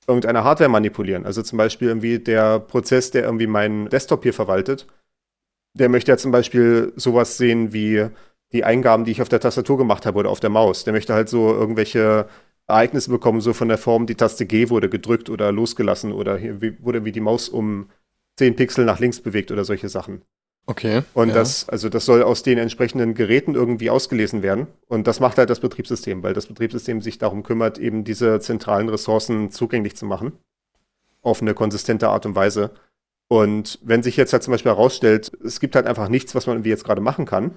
irgendeine 0.06 0.44
Hardware 0.44 0.70
manipulieren. 0.70 1.26
Also 1.26 1.42
zum 1.42 1.58
Beispiel 1.58 1.88
irgendwie 1.88 2.18
der 2.18 2.60
Prozess, 2.60 3.10
der 3.10 3.24
irgendwie 3.24 3.46
meinen 3.46 3.88
Desktop 3.88 4.22
hier 4.22 4.34
verwaltet, 4.34 4.86
der 5.74 5.88
möchte 5.88 6.12
ja 6.12 6.18
zum 6.18 6.32
Beispiel 6.32 6.92
sowas 6.96 7.36
sehen 7.36 7.72
wie 7.72 8.08
die 8.52 8.64
Eingaben, 8.64 9.04
die 9.04 9.12
ich 9.12 9.22
auf 9.22 9.28
der 9.28 9.40
Tastatur 9.40 9.78
gemacht 9.78 10.04
habe 10.04 10.18
oder 10.18 10.30
auf 10.30 10.40
der 10.40 10.50
Maus. 10.50 10.84
Der 10.84 10.92
möchte 10.92 11.14
halt 11.14 11.28
so 11.28 11.52
irgendwelche 11.52 12.28
Ereignisse 12.66 13.10
bekommen, 13.10 13.40
so 13.40 13.52
von 13.52 13.68
der 13.68 13.78
Form, 13.78 14.06
die 14.06 14.14
Taste 14.14 14.46
G 14.46 14.70
wurde 14.70 14.88
gedrückt 14.88 15.30
oder 15.30 15.52
losgelassen 15.52 16.12
oder 16.12 16.36
hier 16.36 16.60
wurde 16.80 17.04
wie 17.04 17.12
die 17.12 17.20
Maus 17.20 17.48
um 17.48 17.90
10 18.36 18.56
Pixel 18.56 18.84
nach 18.84 18.98
links 18.98 19.20
bewegt 19.20 19.50
oder 19.50 19.64
solche 19.64 19.88
Sachen. 19.88 20.22
Okay. 20.66 21.02
Und 21.12 21.28
ja. 21.28 21.34
das, 21.34 21.68
also 21.68 21.88
das 21.88 22.04
soll 22.04 22.22
aus 22.22 22.42
den 22.42 22.58
entsprechenden 22.58 23.14
Geräten 23.14 23.54
irgendwie 23.54 23.90
ausgelesen 23.90 24.42
werden. 24.42 24.68
Und 24.86 25.06
das 25.06 25.18
macht 25.18 25.38
halt 25.38 25.50
das 25.50 25.60
Betriebssystem, 25.60 26.22
weil 26.22 26.34
das 26.34 26.46
Betriebssystem 26.46 27.02
sich 27.02 27.18
darum 27.18 27.42
kümmert, 27.42 27.78
eben 27.78 28.04
diese 28.04 28.38
zentralen 28.38 28.88
Ressourcen 28.88 29.50
zugänglich 29.50 29.96
zu 29.96 30.06
machen. 30.06 30.32
Auf 31.20 31.42
eine 31.42 31.54
konsistente 31.54 32.08
Art 32.08 32.26
und 32.26 32.36
Weise. 32.36 32.70
Und 33.28 33.80
wenn 33.82 34.02
sich 34.02 34.16
jetzt 34.16 34.32
halt 34.32 34.42
zum 34.42 34.52
Beispiel 34.52 34.72
herausstellt, 34.72 35.32
es 35.44 35.58
gibt 35.58 35.74
halt 35.74 35.86
einfach 35.86 36.08
nichts, 36.08 36.34
was 36.34 36.46
man 36.46 36.56
irgendwie 36.56 36.70
jetzt 36.70 36.84
gerade 36.84 37.00
machen 37.00 37.24
kann, 37.24 37.52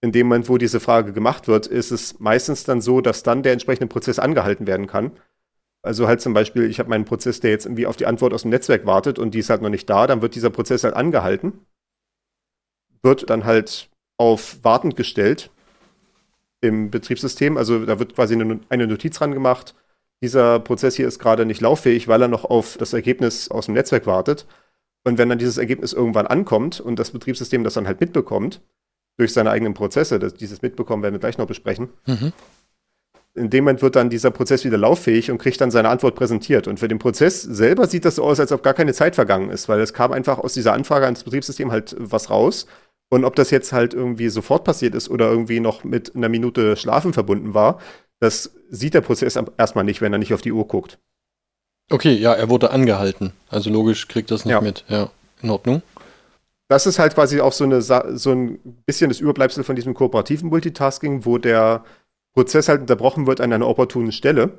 in 0.00 0.12
dem 0.12 0.28
Moment, 0.28 0.48
wo 0.48 0.58
diese 0.58 0.80
Frage 0.80 1.12
gemacht 1.12 1.48
wird, 1.48 1.66
ist 1.66 1.90
es 1.90 2.20
meistens 2.20 2.64
dann 2.64 2.80
so, 2.80 3.00
dass 3.00 3.22
dann 3.22 3.42
der 3.42 3.52
entsprechende 3.52 3.88
Prozess 3.88 4.18
angehalten 4.18 4.66
werden 4.66 4.86
kann. 4.86 5.12
Also 5.82 6.06
halt 6.06 6.20
zum 6.20 6.34
Beispiel, 6.34 6.64
ich 6.64 6.78
habe 6.78 6.90
meinen 6.90 7.04
Prozess, 7.04 7.40
der 7.40 7.50
jetzt 7.50 7.66
irgendwie 7.66 7.86
auf 7.86 7.96
die 7.96 8.06
Antwort 8.06 8.34
aus 8.34 8.42
dem 8.42 8.50
Netzwerk 8.50 8.86
wartet 8.86 9.18
und 9.18 9.34
die 9.34 9.38
ist 9.38 9.50
halt 9.50 9.62
noch 9.62 9.70
nicht 9.70 9.88
da, 9.88 10.06
dann 10.06 10.22
wird 10.22 10.34
dieser 10.34 10.50
Prozess 10.50 10.84
halt 10.84 10.94
angehalten, 10.94 11.66
wird 13.02 13.30
dann 13.30 13.44
halt 13.44 13.88
auf 14.16 14.58
wartend 14.62 14.96
gestellt 14.96 15.50
im 16.60 16.90
Betriebssystem. 16.90 17.56
Also 17.56 17.84
da 17.86 17.98
wird 17.98 18.14
quasi 18.14 18.34
eine, 18.34 18.86
Notiz 18.86 19.20
ran 19.20 19.32
gemacht. 19.32 19.74
Dieser 20.20 20.58
Prozess 20.58 20.96
hier 20.96 21.06
ist 21.06 21.20
gerade 21.20 21.46
nicht 21.46 21.60
lauffähig, 21.60 22.08
weil 22.08 22.22
er 22.22 22.28
noch 22.28 22.44
auf 22.44 22.76
das 22.76 22.92
Ergebnis 22.92 23.50
aus 23.50 23.66
dem 23.66 23.74
Netzwerk 23.74 24.06
wartet. 24.06 24.46
Und 25.04 25.18
wenn 25.18 25.28
dann 25.28 25.38
dieses 25.38 25.58
Ergebnis 25.58 25.92
irgendwann 25.92 26.26
ankommt 26.26 26.80
und 26.80 26.98
das 26.98 27.12
Betriebssystem 27.12 27.62
das 27.62 27.74
dann 27.74 27.86
halt 27.86 28.00
mitbekommt, 28.00 28.60
durch 29.18 29.32
seine 29.32 29.50
eigenen 29.50 29.74
Prozesse, 29.74 30.18
das, 30.18 30.34
dieses 30.34 30.62
Mitbekommen 30.62 31.02
werden 31.02 31.14
wir 31.14 31.20
gleich 31.20 31.36
noch 31.36 31.46
besprechen, 31.46 31.90
mhm 32.06 32.32
in 33.38 33.50
dem 33.50 33.64
Moment 33.64 33.82
wird 33.82 33.96
dann 33.96 34.10
dieser 34.10 34.30
Prozess 34.30 34.64
wieder 34.64 34.76
lauffähig 34.76 35.30
und 35.30 35.38
kriegt 35.38 35.60
dann 35.60 35.70
seine 35.70 35.88
Antwort 35.88 36.14
präsentiert. 36.14 36.66
Und 36.68 36.80
für 36.80 36.88
den 36.88 36.98
Prozess 36.98 37.42
selber 37.42 37.86
sieht 37.86 38.04
das 38.04 38.16
so 38.16 38.24
aus, 38.24 38.40
als 38.40 38.52
ob 38.52 38.62
gar 38.62 38.74
keine 38.74 38.92
Zeit 38.92 39.14
vergangen 39.14 39.50
ist, 39.50 39.68
weil 39.68 39.80
es 39.80 39.94
kam 39.94 40.12
einfach 40.12 40.38
aus 40.38 40.54
dieser 40.54 40.72
Anfrage 40.72 41.06
ans 41.06 41.24
Betriebssystem 41.24 41.72
halt 41.72 41.96
was 41.98 42.30
raus. 42.30 42.66
Und 43.10 43.24
ob 43.24 43.36
das 43.36 43.50
jetzt 43.50 43.72
halt 43.72 43.94
irgendwie 43.94 44.28
sofort 44.28 44.64
passiert 44.64 44.94
ist 44.94 45.08
oder 45.08 45.30
irgendwie 45.30 45.60
noch 45.60 45.82
mit 45.82 46.14
einer 46.14 46.28
Minute 46.28 46.76
Schlafen 46.76 47.14
verbunden 47.14 47.54
war, 47.54 47.80
das 48.20 48.50
sieht 48.68 48.94
der 48.94 49.00
Prozess 49.00 49.38
erstmal 49.56 49.84
nicht, 49.84 50.00
wenn 50.02 50.12
er 50.12 50.18
nicht 50.18 50.34
auf 50.34 50.42
die 50.42 50.52
Uhr 50.52 50.66
guckt. 50.66 50.98
Okay, 51.90 52.12
ja, 52.12 52.34
er 52.34 52.50
wurde 52.50 52.70
angehalten. 52.70 53.32
Also 53.48 53.70
logisch 53.70 54.08
kriegt 54.08 54.30
das 54.30 54.44
nicht 54.44 54.52
ja. 54.52 54.60
mit. 54.60 54.84
Ja, 54.88 55.10
in 55.42 55.48
Ordnung. 55.48 55.82
Das 56.68 56.86
ist 56.86 56.98
halt 56.98 57.14
quasi 57.14 57.40
auch 57.40 57.52
so, 57.52 57.64
eine, 57.64 57.80
so 57.80 58.30
ein 58.30 58.58
bisschen 58.84 59.08
das 59.08 59.20
Überbleibsel 59.20 59.64
von 59.64 59.74
diesem 59.74 59.94
kooperativen 59.94 60.50
Multitasking, 60.50 61.24
wo 61.24 61.38
der 61.38 61.82
Prozess 62.34 62.68
halt 62.68 62.82
unterbrochen 62.82 63.26
wird 63.26 63.40
an 63.40 63.52
einer 63.52 63.66
opportunen 63.66 64.12
Stelle. 64.12 64.58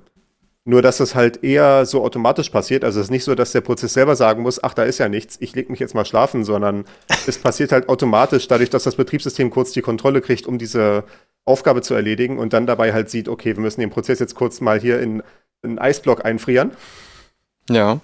Nur, 0.66 0.82
dass 0.82 0.98
das 0.98 1.16
halt 1.16 1.44
eher 1.44 1.86
so 1.86 2.04
automatisch 2.04 2.50
passiert. 2.50 2.84
Also 2.84 3.00
es 3.00 3.08
ist 3.08 3.12
nicht 3.12 3.24
so, 3.24 3.34
dass 3.34 3.54
der 3.54 3.62
Prozess 3.62 3.94
selber 3.94 4.16
sagen 4.16 4.44
muss, 4.44 4.62
ach, 4.62 4.74
da 4.74 4.84
ist 4.84 4.98
ja 4.98 5.08
nichts, 5.08 5.38
ich 5.40 5.56
leg 5.56 5.70
mich 5.70 5.80
jetzt 5.80 5.96
mal 5.96 6.06
schlafen, 6.06 6.44
sondern 6.44 6.86
es 7.28 7.38
passiert 7.38 7.72
halt 7.72 7.90
automatisch, 7.90 8.48
dadurch, 8.48 8.70
dass 8.70 8.84
das 8.84 8.96
Betriebssystem 8.96 9.50
kurz 9.50 9.72
die 9.72 9.82
Kontrolle 9.82 10.22
kriegt, 10.22 10.48
um 10.48 10.58
diese 10.58 11.06
Aufgabe 11.46 11.82
zu 11.82 11.94
erledigen 11.94 12.38
und 12.38 12.54
dann 12.54 12.68
dabei 12.68 12.94
halt 12.94 13.10
sieht, 13.10 13.30
okay, 13.30 13.56
wir 13.56 13.62
müssen 13.62 13.80
den 13.80 13.90
Prozess 13.90 14.20
jetzt 14.20 14.36
kurz 14.36 14.62
mal 14.62 14.80
hier 14.80 15.00
in 15.00 15.24
einen 15.64 15.80
Eisblock 15.80 16.26
einfrieren. 16.26 16.72
Ja. 17.70 18.00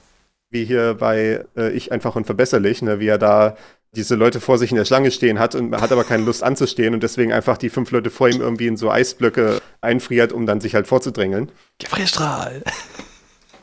Wie 0.50 0.66
hier 0.66 0.96
bei 0.96 1.46
äh, 1.58 1.72
Ich 1.72 1.92
einfach 1.92 2.16
und 2.16 2.26
verbesserlich, 2.26 2.82
ne, 2.82 3.00
wie 3.00 3.08
er 3.08 3.18
da 3.18 3.58
diese 3.96 4.16
Leute 4.16 4.40
vor 4.40 4.58
sich 4.58 4.72
in 4.72 4.78
der 4.78 4.86
Schlange 4.86 5.12
stehen 5.12 5.40
hat 5.40 5.56
und 5.56 5.76
hat 5.80 5.92
aber 5.92 6.04
keine 6.04 6.24
Lust 6.24 6.44
anzustehen 6.44 6.94
und 6.94 7.02
deswegen 7.02 7.32
einfach 7.34 7.58
die 7.58 7.70
fünf 7.70 7.92
Leute 7.92 8.10
vor 8.10 8.30
ihm 8.30 8.42
irgendwie 8.42 8.68
in 8.68 8.78
so 8.78 8.92
Eisblöcke 8.92 9.62
einfriert, 9.82 10.34
um 10.34 10.46
dann 10.46 10.62
sich 10.62 10.76
halt 10.76 10.88
vorzudrängeln. 10.88 11.52
Gefrierstrahl. 11.80 12.64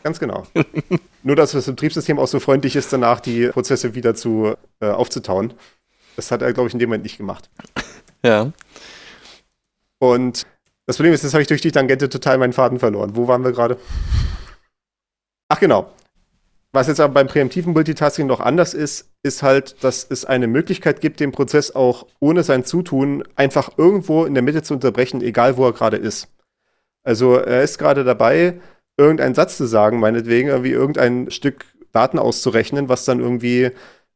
Ganz 0.03 0.19
genau. 0.19 0.47
Nur, 1.23 1.37
dass 1.37 1.53
das 1.53 1.67
Betriebssystem 1.67 2.19
auch 2.19 2.27
so 2.27 2.41
freundlich 2.41 2.75
ist, 2.75 2.93
danach 2.93 3.21
die 3.21 3.49
Prozesse 3.49 3.95
wieder 3.95 4.15
zu 4.15 4.55
äh, 4.81 4.89
aufzutauen. 4.89 5.55
Das 6.17 6.31
hat 6.31 6.43
er, 6.43 6.53
glaube 6.53 6.69
ich, 6.69 6.75
in 6.75 6.81
dem 6.81 6.89
Moment 6.89 7.05
nicht 7.05 7.19
gemacht. 7.19 7.49
Ja. 8.25 8.53
Und 9.99 10.47
das 10.87 10.97
Problem 10.97 11.13
ist, 11.13 11.23
jetzt 11.23 11.33
habe 11.33 11.43
ich 11.43 11.49
durch 11.49 11.61
die 11.61 11.73
Tangente 11.73 12.09
total 12.09 12.39
meinen 12.39 12.53
Faden 12.53 12.79
verloren. 12.79 13.15
Wo 13.15 13.29
waren 13.29 13.45
wir 13.45 13.53
gerade? 13.53 13.79
Ach 15.49 15.61
genau. 15.61 15.93
Was 16.75 16.87
jetzt 16.87 17.01
aber 17.01 17.13
beim 17.13 17.27
präemptiven 17.27 17.75
Multitasking 17.75 18.27
noch 18.27 18.41
anders 18.41 18.73
ist, 18.73 19.11
ist 19.23 19.43
halt, 19.43 19.85
dass 19.85 20.07
es 20.09 20.25
eine 20.25 20.47
Möglichkeit 20.47 21.03
gibt, 21.03 21.21
den 21.21 21.31
Prozess 21.31 21.75
auch 21.75 22.07
ohne 22.19 22.43
sein 22.45 22.65
Zutun 22.65 23.25
einfach 23.37 23.77
irgendwo 23.77 24.25
in 24.25 24.33
der 24.33 24.43
Mitte 24.43 24.63
zu 24.63 24.73
unterbrechen, 24.73 25.21
egal 25.21 25.59
wo 25.59 25.67
er 25.67 25.75
gerade 25.75 25.99
ist. 25.99 26.29
Also 27.03 27.35
er 27.37 27.63
ist 27.63 27.79
gerade 27.79 28.05
dabei, 28.05 28.59
irgendeinen 28.97 29.35
Satz 29.35 29.59
zu 29.59 29.67
sagen, 29.67 30.01
meinetwegen 30.01 30.49
irgendwie 30.49 30.71
irgendein 30.71 31.31
Stück 31.31 31.67
Daten 31.93 32.19
auszurechnen, 32.19 32.89
was 32.89 33.05
dann 33.05 33.21
irgendwie 33.21 33.71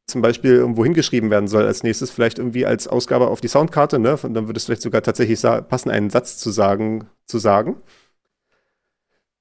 zum 0.07 0.23
Beispiel 0.23 0.53
irgendwo 0.53 0.85
hingeschrieben 0.85 1.31
werden 1.31 1.49
soll 1.49 1.66
als 1.66 1.83
nächstes, 1.83 2.11
vielleicht 2.11 2.38
irgendwie 2.38 2.64
als 2.64 2.88
Ausgabe 2.88 3.29
auf 3.29 3.40
die 3.42 3.49
Soundkarte, 3.49 3.99
ne? 3.99 4.16
Und 4.23 4.33
dann 4.35 4.47
würde 4.47 4.57
es 4.57 4.64
vielleicht 4.64 4.83
sogar 4.83 5.03
tatsächlich 5.03 5.42
passen, 5.42 5.90
einen 5.90 6.11
Satz 6.11 6.38
zu 6.38 6.51
sagen, 6.51 7.11
zu 7.27 7.38
sagen. 7.38 7.77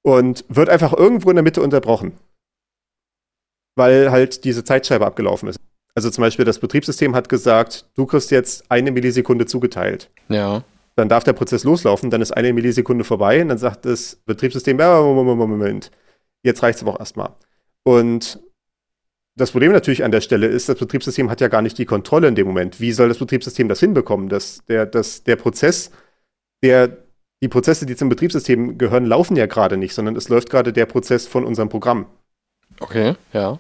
Und 0.02 0.44
wird 0.50 0.70
einfach 0.70 0.94
irgendwo 0.94 1.30
in 1.30 1.36
der 1.36 1.44
Mitte 1.44 1.62
unterbrochen 1.62 2.14
weil 3.76 4.12
halt 4.12 4.44
diese 4.44 4.64
Zeitscheibe 4.64 5.06
abgelaufen 5.06 5.50
ist. 5.50 5.60
Also 5.94 6.10
zum 6.10 6.24
Beispiel 6.24 6.46
das 6.46 6.60
Betriebssystem 6.60 7.16
hat 7.16 7.30
gesagt, 7.30 7.86
du 7.96 8.06
kriegst 8.06 8.32
jetzt 8.32 8.70
eine 8.70 8.92
Millisekunde 8.92 9.46
zugeteilt. 9.46 10.10
Ja. 10.28 10.64
Dann 10.96 11.10
darf 11.10 11.24
der 11.24 11.34
Prozess 11.34 11.64
loslaufen, 11.64 12.10
dann 12.10 12.22
ist 12.22 12.32
eine 12.32 12.54
Millisekunde 12.54 13.04
vorbei 13.04 13.42
und 13.42 13.50
dann 13.50 13.58
sagt 13.58 13.86
das 13.86 14.18
Betriebssystem, 14.26 14.80
ja, 14.80 15.02
Moment, 15.02 15.38
Moment, 15.38 15.92
jetzt 16.44 16.64
reicht 16.64 16.78
es 16.78 16.84
aber 16.84 16.94
auch 16.94 17.00
erstmal. 17.00 17.34
Und 17.84 18.40
das 19.38 19.52
Problem 19.52 19.74
natürlich 19.74 20.04
an 20.04 20.12
der 20.12 20.22
Stelle 20.22 20.48
ist, 20.48 20.70
das 20.70 20.80
Betriebssystem 20.80 21.30
hat 21.30 21.42
ja 21.42 21.50
gar 21.50 21.62
nicht 21.62 21.78
die 21.78 21.86
Kontrolle 21.86 22.30
in 22.30 22.36
dem 22.36 22.48
Moment. 22.48 22.80
Wie 22.80 22.94
soll 22.94 23.10
das 23.10 23.18
Betriebssystem 23.18 23.68
das 23.68 23.82
hinbekommen? 23.82 24.30
Dass 24.30 24.64
der, 24.68 24.86
dass 24.86 25.24
der 25.24 25.36
Prozess, 25.36 25.92
der, 26.64 26.98
die 27.44 27.50
Prozesse, 27.50 27.86
die 27.86 27.98
zum 27.98 28.08
Betriebssystem 28.08 28.78
gehören, 28.78 29.06
laufen 29.06 29.36
ja 29.36 29.46
gerade 29.46 29.76
nicht, 29.76 29.94
sondern 29.94 30.16
es 30.16 30.30
läuft 30.30 30.50
gerade 30.50 30.72
der 30.72 30.86
Prozess 30.86 31.28
von 31.28 31.44
unserem 31.44 31.68
Programm. 31.68 32.06
Okay, 32.80 33.16
ja. 33.34 33.60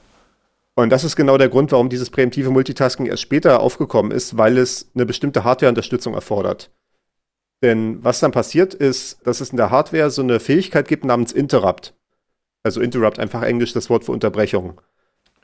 Und 0.75 0.89
das 0.89 1.05
ist 1.05 1.15
genau 1.15 1.37
der 1.37 1.49
Grund, 1.49 1.71
warum 1.71 1.89
dieses 1.89 2.09
präemptive 2.09 2.49
Multitasking 2.49 3.05
erst 3.05 3.21
später 3.23 3.61
aufgekommen 3.61 4.11
ist, 4.11 4.37
weil 4.37 4.57
es 4.57 4.91
eine 4.93 5.05
bestimmte 5.05 5.45
Hardware-Unterstützung 5.45 6.13
erfordert. 6.13 6.69
Denn 7.61 8.03
was 8.03 8.19
dann 8.19 8.31
passiert 8.31 8.73
ist, 8.73 9.25
dass 9.25 9.39
es 9.39 9.51
in 9.51 9.57
der 9.57 9.71
Hardware 9.71 10.09
so 10.09 10.21
eine 10.21 10.41
Fähigkeit 10.41 10.87
gibt 10.87 11.05
namens 11.05 11.31
Interrupt. 11.31 11.93
Also 12.63 12.81
Interrupt, 12.81 13.19
einfach 13.19 13.43
Englisch 13.43 13.71
das 13.73 13.89
Wort 13.89 14.03
für 14.03 14.11
Unterbrechung. 14.11 14.81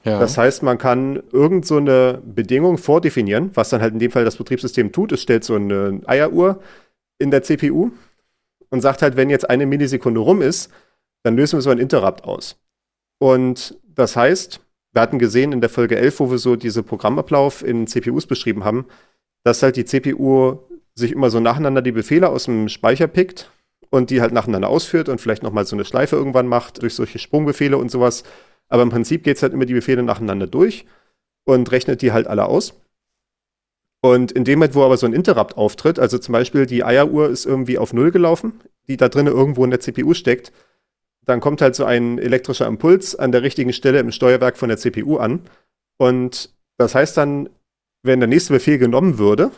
Ja. 0.04 0.20
Das 0.20 0.38
heißt, 0.38 0.64
man 0.64 0.78
kann 0.78 1.24
irgend 1.32 1.66
so 1.66 1.78
eine 1.78 2.22
Bedingung 2.26 2.78
vordefinieren, 2.78 3.52
was 3.54 3.70
dann 3.70 3.82
halt 3.82 3.94
in 3.94 4.00
dem 4.00 4.12
Fall 4.12 4.26
das 4.26 4.36
Betriebssystem 4.36 4.92
tut. 4.92 5.12
Es 5.12 5.22
stellt 5.22 5.44
so 5.44 5.56
eine 5.56 6.02
Eieruhr 6.06 6.62
in 7.20 7.32
der 7.32 7.44
CPU 7.44 7.92
und 8.70 8.82
sagt 8.82 9.02
halt, 9.02 9.16
wenn 9.16 9.30
jetzt 9.30 9.50
eine 9.50 9.66
Millisekunde 9.66 10.20
rum 10.20 10.42
ist, 10.42 10.72
dann 11.24 11.38
lösen 11.38 11.58
wir 11.58 11.62
so 11.62 11.70
ein 11.70 11.78
Interrupt 11.78 12.24
aus. 12.24 12.58
Und 13.20 13.78
das 13.88 14.16
heißt, 14.16 14.60
wir 14.94 15.02
hatten 15.02 15.20
gesehen 15.20 15.52
in 15.52 15.62
der 15.62 15.70
Folge 15.70 15.98
11, 15.98 16.20
wo 16.20 16.32
wir 16.32 16.38
so 16.38 16.56
diese 16.56 16.84
Programmablauf 16.84 17.64
in 17.64 17.88
CPUs 17.88 18.26
beschrieben 18.28 18.64
haben, 18.64 18.86
dass 19.44 19.64
halt 19.64 19.78
die 19.78 19.86
CPU 19.86 20.60
sich 20.94 21.12
immer 21.12 21.30
so 21.30 21.40
nacheinander 21.40 21.82
die 21.82 21.94
Befehle 21.94 22.30
aus 22.30 22.46
dem 22.46 22.68
Speicher 22.68 23.08
pickt 23.08 23.52
und 23.90 24.10
die 24.10 24.22
halt 24.22 24.34
nacheinander 24.34 24.70
ausführt 24.70 25.10
und 25.10 25.22
vielleicht 25.22 25.44
nochmal 25.44 25.66
so 25.66 25.76
eine 25.76 25.86
Schleife 25.86 26.16
irgendwann 26.16 26.48
macht 26.48 26.82
durch 26.82 26.96
solche 26.96 27.20
Sprungbefehle 27.20 27.78
und 27.78 27.90
sowas. 27.90 28.24
Aber 28.68 28.84
im 28.84 28.90
Prinzip 28.90 29.24
geht 29.24 29.38
es 29.38 29.44
halt 29.44 29.54
immer 29.54 29.66
die 29.66 29.74
Befehle 29.74 30.04
nacheinander 30.04 30.48
durch 30.48 30.86
und 31.46 31.72
rechnet 31.72 32.02
die 32.02 32.12
halt 32.12 32.28
alle 32.28 32.46
aus. 32.46 32.74
Und 34.02 34.32
in 34.32 34.44
dem 34.44 34.60
Moment, 34.60 34.76
wo 34.76 34.84
aber 34.84 34.98
so 34.98 35.06
ein 35.06 35.14
Interrupt 35.14 35.58
auftritt, 35.58 36.00
also 36.00 36.18
zum 36.18 36.34
Beispiel 36.34 36.66
die 36.66 36.84
Eieruhr 36.84 37.30
ist 37.30 37.46
irgendwie 37.46 37.78
auf 37.78 37.94
Null 37.94 38.12
gelaufen, 38.12 38.60
die 38.88 38.98
da 38.98 39.10
drinnen 39.10 39.34
irgendwo 39.34 39.64
in 39.64 39.70
der 39.70 39.80
CPU 39.80 40.14
steckt, 40.14 40.52
dann 41.26 41.40
kommt 41.40 41.62
halt 41.62 41.76
so 41.76 41.86
ein 41.86 42.18
elektrischer 42.18 42.68
Impuls 42.68 43.16
an 43.16 43.32
der 43.32 43.44
richtigen 43.44 43.74
Stelle 43.74 44.00
im 44.00 44.12
Steuerwerk 44.12 44.58
von 44.58 44.70
der 44.70 44.78
CPU 44.78 45.18
an. 45.18 45.42
Und 45.98 46.54
das 46.78 46.96
heißt 46.96 47.16
dann, 47.18 47.50
wenn 48.04 48.20
der 48.20 48.28
nächste 48.28 48.54
Befehl 48.54 48.78
genommen 48.78 49.18
würde, 49.18 49.52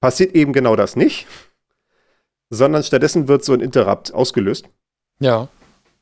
passiert 0.00 0.34
eben 0.34 0.52
genau 0.52 0.76
das 0.76 0.96
nicht, 0.96 1.26
sondern 2.50 2.82
stattdessen 2.82 3.28
wird 3.28 3.44
so 3.44 3.52
ein 3.52 3.60
Interrupt 3.60 4.14
ausgelöst. 4.14 4.68
Ja. 5.20 5.48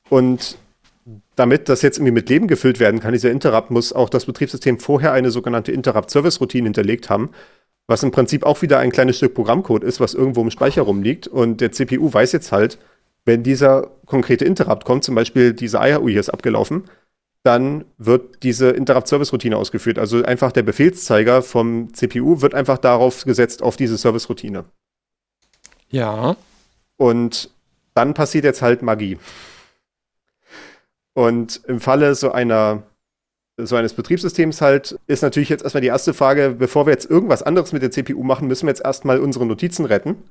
Und 0.09 0.57
damit 1.35 1.69
das 1.69 1.83
jetzt 1.83 1.99
irgendwie 1.99 2.13
mit 2.13 2.29
Leben 2.29 2.47
gefüllt 2.47 2.79
werden 2.79 3.01
kann, 3.01 3.13
dieser 3.13 3.31
Interrupt, 3.31 3.71
muss 3.71 3.93
auch 3.93 4.09
das 4.09 4.27
Betriebssystem 4.27 4.79
vorher 4.79 5.13
eine 5.13 5.31
sogenannte 5.31 5.73
Interrupt-Service-Routine 5.73 6.67
hinterlegt 6.67 7.11
haben, 7.11 7.31
was 7.89 8.03
im 8.03 8.13
Prinzip 8.13 8.45
auch 8.45 8.63
wieder 8.63 8.79
ein 8.79 8.93
kleines 8.93 9.17
Stück 9.17 9.35
Programmcode 9.35 9.83
ist, 9.83 10.01
was 10.01 10.15
irgendwo 10.15 10.43
im 10.43 10.51
Speicher 10.51 10.83
rumliegt. 10.83 11.27
Und 11.27 11.61
der 11.61 11.73
CPU 11.73 12.13
weiß 12.13 12.33
jetzt 12.33 12.53
halt, 12.53 12.79
wenn 13.25 13.43
dieser 13.43 13.91
konkrete 14.07 14.45
Interrupt 14.45 14.85
kommt, 14.85 15.05
zum 15.05 15.15
Beispiel 15.15 15.53
diese 15.53 15.79
IAU 15.79 16.09
hier 16.09 16.21
ist 16.21 16.31
abgelaufen, 16.31 16.85
dann 17.43 17.85
wird 17.99 18.43
diese 18.43 18.71
Interrupt-Service-Routine 18.71 19.57
ausgeführt. 19.57 19.99
Also 19.99 20.23
einfach 20.23 20.53
der 20.53 20.63
Befehlszeiger 20.63 21.43
vom 21.43 21.93
CPU 21.93 22.41
wird 22.41 22.55
einfach 22.55 22.79
darauf 22.79 23.25
gesetzt, 23.25 23.63
auf 23.63 23.77
diese 23.77 23.99
Service-Routine. 23.99 24.65
Ja. 25.91 26.37
Und 26.97 27.51
dann 27.95 28.15
passiert 28.15 28.45
jetzt 28.45 28.63
halt 28.63 28.83
Magie. 28.83 29.19
Und 31.15 31.63
im 31.67 31.81
Falle 31.81 32.15
so 32.15 32.33
einer 32.33 32.85
so 33.59 33.77
eines 33.77 33.95
Betriebssystems 33.95 34.61
halt, 34.61 34.99
ist 35.07 35.23
natürlich 35.23 35.49
jetzt 35.49 35.63
erstmal 35.63 35.83
die 35.83 35.89
erste 35.89 36.15
Frage, 36.15 36.57
bevor 36.59 36.87
wir 36.87 36.93
jetzt 36.93 37.11
irgendwas 37.11 37.43
anderes 37.43 37.73
mit 37.73 37.83
der 37.83 37.91
CPU 37.91 38.23
machen, 38.23 38.49
müssen 38.49 38.67
wir 38.67 38.71
jetzt 38.71 38.85
erstmal 38.85 39.21
unsere 39.21 39.47
Notizen 39.47 39.85
retten. 39.85 40.25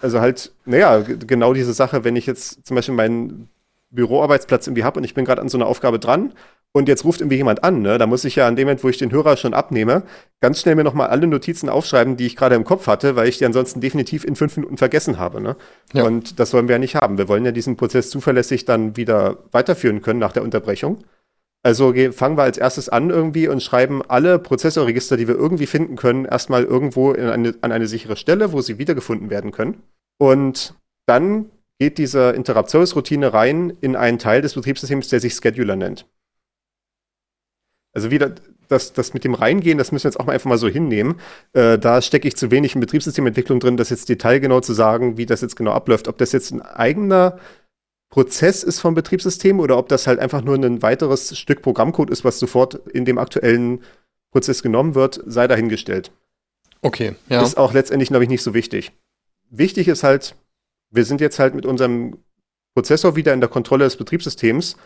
Also 0.00 0.20
halt, 0.20 0.52
naja, 0.64 1.00
genau 1.00 1.52
diese 1.52 1.72
Sache, 1.72 2.04
wenn 2.04 2.16
ich 2.16 2.26
jetzt 2.26 2.66
zum 2.66 2.74
Beispiel 2.74 2.94
meinen 2.94 3.48
Büroarbeitsplatz 3.90 4.66
irgendwie 4.66 4.84
habe 4.84 4.98
und 5.00 5.04
ich 5.04 5.14
bin 5.14 5.24
gerade 5.24 5.40
an 5.40 5.48
so 5.48 5.58
einer 5.58 5.66
Aufgabe 5.66 5.98
dran 5.98 6.32
und 6.72 6.88
jetzt 6.88 7.04
ruft 7.04 7.20
irgendwie 7.20 7.36
jemand 7.36 7.64
an, 7.64 7.82
ne? 7.82 7.98
Da 7.98 8.06
muss 8.06 8.24
ich 8.24 8.36
ja 8.36 8.46
an 8.46 8.54
dem 8.54 8.66
Moment, 8.66 8.84
wo 8.84 8.88
ich 8.88 8.98
den 8.98 9.10
Hörer 9.10 9.36
schon 9.36 9.54
abnehme, 9.54 10.04
ganz 10.40 10.60
schnell 10.60 10.76
mir 10.76 10.84
nochmal 10.84 11.08
alle 11.08 11.26
Notizen 11.26 11.68
aufschreiben, 11.68 12.16
die 12.16 12.26
ich 12.26 12.36
gerade 12.36 12.54
im 12.54 12.64
Kopf 12.64 12.86
hatte, 12.86 13.16
weil 13.16 13.28
ich 13.28 13.38
die 13.38 13.44
ansonsten 13.44 13.80
definitiv 13.80 14.24
in 14.24 14.36
fünf 14.36 14.56
Minuten 14.56 14.76
vergessen 14.76 15.18
habe, 15.18 15.40
ne? 15.40 15.56
Ja. 15.92 16.04
Und 16.04 16.38
das 16.38 16.54
wollen 16.54 16.68
wir 16.68 16.76
ja 16.76 16.78
nicht 16.78 16.94
haben. 16.94 17.18
Wir 17.18 17.28
wollen 17.28 17.44
ja 17.44 17.52
diesen 17.52 17.76
Prozess 17.76 18.10
zuverlässig 18.10 18.64
dann 18.64 18.96
wieder 18.96 19.38
weiterführen 19.50 20.00
können 20.00 20.20
nach 20.20 20.32
der 20.32 20.44
Unterbrechung. 20.44 20.98
Also 21.62 21.92
fangen 22.12 22.38
wir 22.38 22.44
als 22.44 22.56
erstes 22.56 22.88
an 22.88 23.10
irgendwie 23.10 23.46
und 23.46 23.62
schreiben 23.62 24.02
alle 24.08 24.38
Prozessorregister, 24.38 25.18
die 25.18 25.28
wir 25.28 25.34
irgendwie 25.34 25.66
finden 25.66 25.96
können, 25.96 26.24
erstmal 26.24 26.64
irgendwo 26.64 27.12
eine, 27.12 27.54
an 27.60 27.72
eine 27.72 27.86
sichere 27.86 28.16
Stelle, 28.16 28.52
wo 28.52 28.62
sie 28.62 28.78
wiedergefunden 28.78 29.28
werden 29.28 29.50
können. 29.50 29.82
Und 30.18 30.74
dann 31.06 31.50
geht 31.78 31.98
diese 31.98 32.30
Interrupt-Service-Routine 32.30 33.32
rein 33.32 33.76
in 33.80 33.96
einen 33.96 34.18
Teil 34.18 34.42
des 34.42 34.54
Betriebssystems, 34.54 35.08
der 35.08 35.20
sich 35.20 35.34
Scheduler 35.34 35.76
nennt. 35.76 36.06
Also 37.92 38.10
wieder 38.10 38.34
das, 38.68 38.92
das 38.92 39.14
mit 39.14 39.24
dem 39.24 39.34
Reingehen, 39.34 39.78
das 39.78 39.90
müssen 39.90 40.04
wir 40.04 40.10
jetzt 40.10 40.20
auch 40.20 40.26
mal 40.26 40.32
einfach 40.32 40.48
mal 40.48 40.58
so 40.58 40.68
hinnehmen. 40.68 41.20
Äh, 41.52 41.78
da 41.78 42.00
stecke 42.00 42.28
ich 42.28 42.36
zu 42.36 42.50
wenig 42.50 42.74
in 42.74 42.80
Betriebssystementwicklung 42.80 43.60
drin, 43.60 43.76
das 43.76 43.90
jetzt 43.90 44.08
detailgenau 44.08 44.60
zu 44.60 44.74
sagen, 44.74 45.16
wie 45.16 45.26
das 45.26 45.40
jetzt 45.40 45.56
genau 45.56 45.72
abläuft. 45.72 46.06
Ob 46.06 46.18
das 46.18 46.32
jetzt 46.32 46.52
ein 46.52 46.62
eigener 46.62 47.38
Prozess 48.10 48.64
ist 48.64 48.80
vom 48.80 48.94
Betriebssystem 48.94 49.60
oder 49.60 49.78
ob 49.78 49.88
das 49.88 50.06
halt 50.06 50.18
einfach 50.18 50.42
nur 50.42 50.56
ein 50.56 50.82
weiteres 50.82 51.38
Stück 51.38 51.62
Programmcode 51.62 52.10
ist, 52.10 52.24
was 52.24 52.40
sofort 52.40 52.74
in 52.88 53.04
dem 53.04 53.18
aktuellen 53.18 53.82
Prozess 54.32 54.62
genommen 54.62 54.96
wird, 54.96 55.22
sei 55.26 55.46
dahingestellt. 55.46 56.10
Okay, 56.82 57.14
ja. 57.28 57.42
Ist 57.42 57.56
auch 57.56 57.72
letztendlich, 57.72 58.08
glaube 58.08 58.24
ich, 58.24 58.30
nicht 58.30 58.42
so 58.42 58.52
wichtig. 58.52 58.92
Wichtig 59.50 59.86
ist 59.86 60.02
halt, 60.02 60.34
wir 60.90 61.04
sind 61.04 61.20
jetzt 61.20 61.38
halt 61.38 61.54
mit 61.54 61.66
unserem 61.66 62.18
Prozessor 62.74 63.16
wieder 63.16 63.32
in 63.32 63.40
der 63.40 63.48
Kontrolle 63.48 63.84
des 63.84 63.96
Betriebssystems 63.96 64.76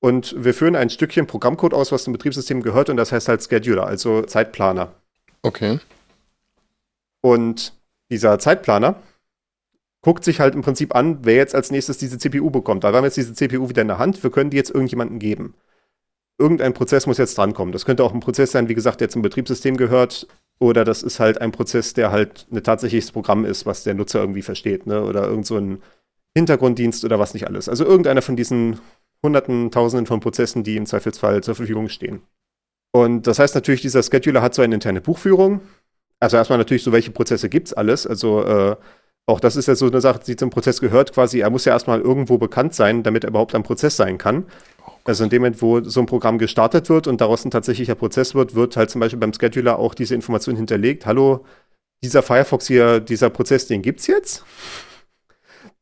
und 0.00 0.34
wir 0.44 0.52
führen 0.52 0.76
ein 0.76 0.90
Stückchen 0.90 1.26
Programmcode 1.26 1.74
aus, 1.74 1.90
was 1.90 2.04
zum 2.04 2.12
Betriebssystem 2.12 2.62
gehört 2.62 2.90
und 2.90 2.98
das 2.98 3.12
heißt 3.12 3.28
halt 3.28 3.42
Scheduler, 3.42 3.86
also 3.86 4.22
Zeitplaner. 4.22 4.94
Okay. 5.42 5.78
Und 7.22 7.72
dieser 8.10 8.38
Zeitplaner 8.38 8.96
guckt 10.04 10.22
sich 10.22 10.38
halt 10.38 10.54
im 10.54 10.60
Prinzip 10.60 10.94
an, 10.94 11.20
wer 11.22 11.36
jetzt 11.36 11.54
als 11.54 11.70
nächstes 11.70 11.96
diese 11.96 12.18
CPU 12.18 12.50
bekommt. 12.50 12.84
Da 12.84 12.88
haben 12.88 12.94
wir 12.94 13.04
jetzt 13.04 13.16
diese 13.16 13.32
CPU 13.32 13.70
wieder 13.70 13.80
in 13.80 13.88
der 13.88 13.98
Hand, 13.98 14.22
wir 14.22 14.30
können 14.30 14.50
die 14.50 14.56
jetzt 14.58 14.70
irgendjemandem 14.70 15.18
geben. 15.18 15.54
Irgendein 16.38 16.74
Prozess 16.74 17.06
muss 17.06 17.16
jetzt 17.16 17.38
drankommen. 17.38 17.72
Das 17.72 17.86
könnte 17.86 18.04
auch 18.04 18.12
ein 18.12 18.20
Prozess 18.20 18.52
sein, 18.52 18.68
wie 18.68 18.74
gesagt, 18.74 19.00
der 19.00 19.08
zum 19.08 19.22
Betriebssystem 19.22 19.78
gehört. 19.78 20.26
Oder 20.58 20.84
das 20.84 21.02
ist 21.02 21.20
halt 21.20 21.40
ein 21.40 21.52
Prozess, 21.52 21.94
der 21.94 22.10
halt 22.10 22.46
ein 22.52 22.62
tatsächliches 22.62 23.12
Programm 23.12 23.44
ist, 23.44 23.64
was 23.66 23.82
der 23.82 23.94
Nutzer 23.94 24.20
irgendwie 24.20 24.42
versteht. 24.42 24.86
Ne? 24.86 25.02
Oder 25.02 25.24
irgend 25.24 25.46
so 25.46 25.56
ein 25.56 25.80
Hintergrunddienst 26.36 27.04
oder 27.04 27.18
was 27.18 27.32
nicht 27.32 27.46
alles. 27.46 27.68
Also 27.68 27.84
irgendeiner 27.84 28.20
von 28.20 28.36
diesen 28.36 28.80
Hunderten, 29.22 29.70
Tausenden 29.70 30.06
von 30.06 30.20
Prozessen, 30.20 30.64
die 30.64 30.76
im 30.76 30.86
Zweifelsfall 30.86 31.42
zur 31.42 31.54
Verfügung 31.54 31.88
stehen. 31.88 32.20
Und 32.92 33.26
das 33.26 33.38
heißt 33.38 33.54
natürlich, 33.54 33.80
dieser 33.80 34.02
Scheduler 34.02 34.42
hat 34.42 34.54
so 34.54 34.60
eine 34.60 34.74
interne 34.74 35.00
Buchführung. 35.00 35.60
Also 36.20 36.36
erstmal 36.36 36.58
natürlich 36.58 36.82
so, 36.82 36.92
welche 36.92 37.10
Prozesse 37.10 37.48
gibt 37.48 37.68
es 37.68 37.72
alles. 37.72 38.06
Also 38.06 38.44
äh, 38.44 38.76
auch 39.26 39.40
das 39.40 39.56
ist 39.56 39.66
ja 39.66 39.74
so 39.74 39.86
eine 39.86 40.00
Sache, 40.00 40.20
die 40.26 40.36
zum 40.36 40.50
Prozess 40.50 40.80
gehört 40.80 41.12
quasi. 41.14 41.40
Er 41.40 41.50
muss 41.50 41.64
ja 41.64 41.72
erstmal 41.72 42.00
irgendwo 42.00 42.36
bekannt 42.36 42.74
sein, 42.74 43.02
damit 43.02 43.24
er 43.24 43.30
überhaupt 43.30 43.54
ein 43.54 43.62
Prozess 43.62 43.96
sein 43.96 44.18
kann. 44.18 44.44
Also 45.04 45.24
in 45.24 45.30
dem 45.30 45.42
Moment, 45.42 45.62
wo 45.62 45.80
so 45.82 46.00
ein 46.00 46.06
Programm 46.06 46.38
gestartet 46.38 46.88
wird 46.90 47.06
und 47.06 47.20
daraus 47.20 47.44
ein 47.44 47.50
tatsächlicher 47.50 47.94
Prozess 47.94 48.34
wird, 48.34 48.54
wird 48.54 48.76
halt 48.76 48.90
zum 48.90 49.00
Beispiel 49.00 49.18
beim 49.18 49.32
Scheduler 49.32 49.78
auch 49.78 49.94
diese 49.94 50.14
Information 50.14 50.56
hinterlegt. 50.56 51.06
Hallo, 51.06 51.44
dieser 52.02 52.22
Firefox 52.22 52.66
hier, 52.66 53.00
dieser 53.00 53.30
Prozess, 53.30 53.66
den 53.66 53.82
gibt's 53.82 54.06
jetzt? 54.06 54.44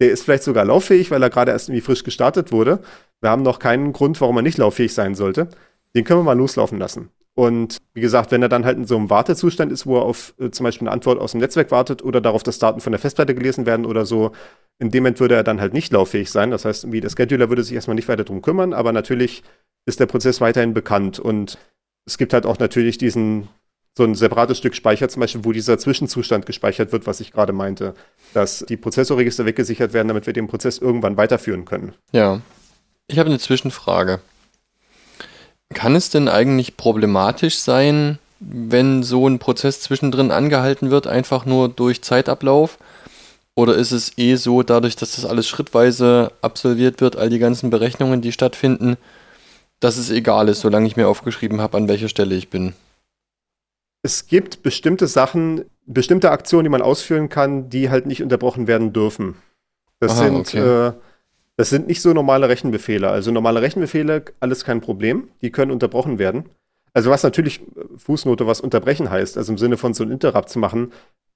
Der 0.01 0.11
ist 0.11 0.25
vielleicht 0.25 0.45
sogar 0.45 0.65
lauffähig, 0.65 1.11
weil 1.11 1.23
er 1.23 1.31
gerade 1.31 1.53
erst 1.53 1.69
irgendwie 1.69 1.83
frisch 1.83 2.05
gestartet 2.05 2.53
wurde. 2.53 2.81
Wir 3.21 3.31
haben 3.31 3.43
noch 3.43 3.59
keinen 3.59 3.93
Grund, 3.93 4.21
warum 4.21 4.37
er 4.37 4.43
nicht 4.43 4.59
lauffähig 4.59 4.95
sein 4.95 5.15
sollte. 5.15 5.49
Den 5.95 6.05
können 6.05 6.21
wir 6.21 6.25
mal 6.25 6.39
loslaufen 6.39 6.79
lassen. 6.79 7.11
Und 7.35 7.79
wie 7.95 8.03
gesagt, 8.03 8.31
wenn 8.31 8.43
er 8.43 8.49
dann 8.49 8.65
halt 8.65 8.77
in 8.77 8.85
so 8.85 8.97
einem 8.97 9.09
Wartezustand 9.09 9.73
ist, 9.73 9.87
wo 9.87 9.97
er 9.97 10.03
auf 10.03 10.35
äh, 10.39 10.51
zum 10.51 10.65
Beispiel 10.65 10.87
eine 10.87 10.93
Antwort 10.95 11.19
aus 11.19 11.33
dem 11.33 11.41
Netzwerk 11.41 11.71
wartet 11.71 12.05
oder 12.05 12.21
darauf, 12.21 12.43
dass 12.43 12.59
Daten 12.59 12.81
von 12.81 12.93
der 12.93 13.01
Festplatte 13.01 13.35
gelesen 13.35 13.65
werden 13.65 13.87
oder 13.87 14.05
so, 14.05 14.33
in 14.79 14.91
dem 14.91 15.03
Moment 15.03 15.21
würde 15.21 15.37
er 15.37 15.45
dann 15.45 15.61
halt 15.61 15.73
nicht 15.73 15.93
lauffähig 15.93 16.31
sein. 16.31 16.51
Das 16.51 16.65
heißt, 16.65 16.93
wie 16.93 17.01
der 17.01 17.09
Scheduler 17.09 17.49
würde 17.49 17.65
sich 17.65 17.75
erstmal 17.75 17.95
nicht 17.95 18.09
weiter 18.09 18.25
drum 18.25 18.43
kümmern, 18.43 18.75
aber 18.75 18.93
natürlich 18.93 19.43
ist 19.87 19.99
der 19.99 20.07
Prozess 20.07 20.41
weiterhin 20.41 20.75
bekannt. 20.75 21.19
Und 21.19 21.59
es 22.05 22.19
gibt 22.19 22.35
halt 22.35 22.45
auch 22.45 22.59
natürlich 22.59 22.99
diesen, 22.99 23.49
so 23.97 24.05
ein 24.05 24.15
separates 24.15 24.59
Stück 24.59 24.75
Speicher 24.75 25.09
zum 25.09 25.21
Beispiel, 25.21 25.45
wo 25.45 25.53
dieser 25.53 25.79
Zwischenzustand 25.79 26.45
gespeichert 26.45 26.93
wird, 26.93 27.07
was 27.07 27.21
ich 27.21 27.33
gerade 27.33 27.55
meinte, 27.55 27.95
dass 28.35 28.65
die 28.69 28.77
Prozessorregister 28.77 29.47
weggesichert 29.47 29.95
werden, 29.95 30.09
damit 30.09 30.27
wir 30.27 30.35
den 30.35 30.49
Prozess 30.49 30.79
irgendwann 30.79 31.17
weiterführen 31.17 31.65
können. 31.65 31.95
Ja. 32.13 32.43
Ich 33.09 33.19
habe 33.19 33.29
eine 33.29 33.39
Zwischenfrage. 33.39 34.21
Kann 35.73 35.97
es 35.97 36.11
denn 36.11 36.29
eigentlich 36.29 36.77
problematisch 36.77 37.59
sein, 37.59 38.19
wenn 38.41 39.03
so 39.03 39.29
ein 39.29 39.39
Prozess 39.39 39.81
zwischendrin 39.81 40.31
angehalten 40.31 40.91
wird, 40.91 41.07
einfach 41.07 41.47
nur 41.47 41.69
durch 41.69 42.03
Zeitablauf? 42.03 42.79
Oder 43.55 43.75
ist 43.77 43.93
es 43.93 44.17
eh 44.17 44.37
so, 44.37 44.63
dadurch, 44.63 44.97
dass 44.97 45.17
das 45.17 45.27
alles 45.27 45.47
schrittweise 45.47 46.33
absolviert 46.41 47.01
wird, 47.01 47.17
all 47.17 47.29
die 47.29 47.39
ganzen 47.39 47.71
Berechnungen, 47.71 48.23
die 48.23 48.33
stattfinden, 48.33 48.97
dass 49.81 49.99
es 49.99 50.11
egal 50.11 50.49
ist, 50.49 50.61
solange 50.61 50.87
ich 50.87 50.97
mir 50.97 51.09
aufgeschrieben 51.09 51.61
habe, 51.61 51.77
an 51.77 51.89
welcher 51.89 52.09
Stelle 52.09 52.35
ich 52.35 52.49
bin? 52.49 52.73
Es 54.03 54.27
gibt 54.27 54.63
bestimmte 54.63 55.07
Sachen, 55.07 55.65
bestimmte 55.87 56.31
Aktionen, 56.31 56.65
die 56.65 56.71
man 56.71 56.83
ausführen 56.83 57.29
kann, 57.29 57.69
die 57.69 57.91
halt 57.91 58.07
nicht 58.07 58.23
unterbrochen 58.23 58.67
werden 58.67 58.93
dürfen. 58.93 59.37
Das 60.01 60.13
Aha, 60.13 60.25
sind 60.25 60.37
okay. 60.37 60.59
äh, 60.59 60.93
das 61.57 61.71
sind 61.71 61.87
nicht 61.87 62.01
so 62.01 62.13
normale 62.13 62.49
Rechenbefehle. 62.49 63.09
Also 63.09 63.31
normale 63.31 63.63
Rechenbefehle, 63.63 64.25
alles 64.41 64.65
kein 64.65 64.81
Problem. 64.81 65.29
Die 65.43 65.51
können 65.51 65.71
unterbrochen 65.71 66.19
werden. 66.19 66.49
Also 66.95 67.11
was 67.11 67.23
natürlich, 67.23 67.61
äh, 67.61 67.85
Fußnote, 67.97 68.47
was 68.47 68.61
unterbrechen 68.61 69.11
heißt, 69.11 69.37
also 69.37 69.53
im 69.53 69.59
Sinne 69.59 69.77
von 69.77 69.95
so 69.95 70.05
ein 70.05 70.11
Interrupt 70.11 70.49
zu 70.49 70.59
machen, 70.59 70.93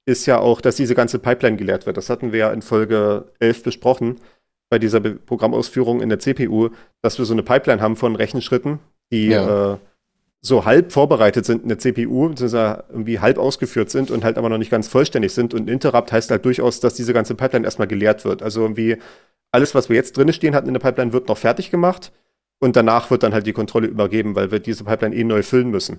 ist 0.07 0.27
ja 0.27 0.39
auch, 0.39 0.61
dass 0.61 0.77
diese 0.77 0.95
ganze 0.95 1.19
Pipeline 1.19 1.57
geleert 1.57 1.87
wird. 1.87 1.97
Das 1.97 2.11
hatten 2.11 2.33
wir 2.33 2.39
ja 2.39 2.53
in 2.53 2.63
Folge 2.63 3.33
11 3.41 3.63
besprochen, 3.63 4.21
bei 4.69 4.79
dieser 4.79 5.01
Be 5.01 5.15
Programmausführung 5.15 6.01
in 6.01 6.09
der 6.09 6.19
CPU, 6.19 6.71
dass 7.03 7.19
wir 7.19 7.25
so 7.25 7.33
eine 7.33 7.43
Pipeline 7.43 7.81
haben 7.81 7.97
von 7.97 8.17
Rechenschritten, 8.17 8.81
die 9.13 9.29
ja. 9.29 9.75
äh, 9.75 9.79
so 10.47 10.65
halb 10.65 10.93
vorbereitet 10.93 11.45
sind 11.45 11.63
in 11.63 11.69
der 11.69 11.79
CPU, 11.79 12.29
beziehungsweise 12.29 12.85
irgendwie 12.89 13.19
halb 13.19 13.39
ausgeführt 13.39 13.91
sind 13.91 14.11
und 14.11 14.25
halt 14.25 14.39
aber 14.39 14.49
noch 14.49 14.59
nicht 14.59 14.71
ganz 14.71 14.87
vollständig 14.89 15.33
sind. 15.33 15.55
Und 15.55 15.69
Interrupt 15.69 16.13
heißt 16.13 16.31
halt 16.31 16.45
durchaus, 16.45 16.81
dass 16.81 16.95
diese 16.95 17.13
ganze 17.13 17.35
Pipeline 17.35 17.67
erstmal 17.67 17.89
geleert 17.89 18.25
wird. 18.25 18.43
Also 18.43 18.63
irgendwie 18.63 18.97
alles, 19.51 19.75
was 19.75 19.89
wir 19.89 19.97
jetzt 19.97 20.17
drin 20.17 20.33
stehen 20.33 20.55
hatten 20.55 20.69
in 20.69 20.75
der 20.75 20.81
Pipeline, 20.81 21.13
wird 21.13 21.29
noch 21.29 21.39
fertig 21.39 21.71
gemacht. 21.71 22.13
Und 22.59 22.77
danach 22.77 23.11
wird 23.11 23.23
dann 23.23 23.35
halt 23.35 23.47
die 23.47 23.53
Kontrolle 23.53 23.89
übergeben, 23.89 24.35
weil 24.35 24.51
wir 24.51 24.61
diese 24.61 24.85
Pipeline 24.85 25.15
eh 25.15 25.25
neu 25.25 25.43
füllen 25.43 25.71
müssen. 25.71 25.99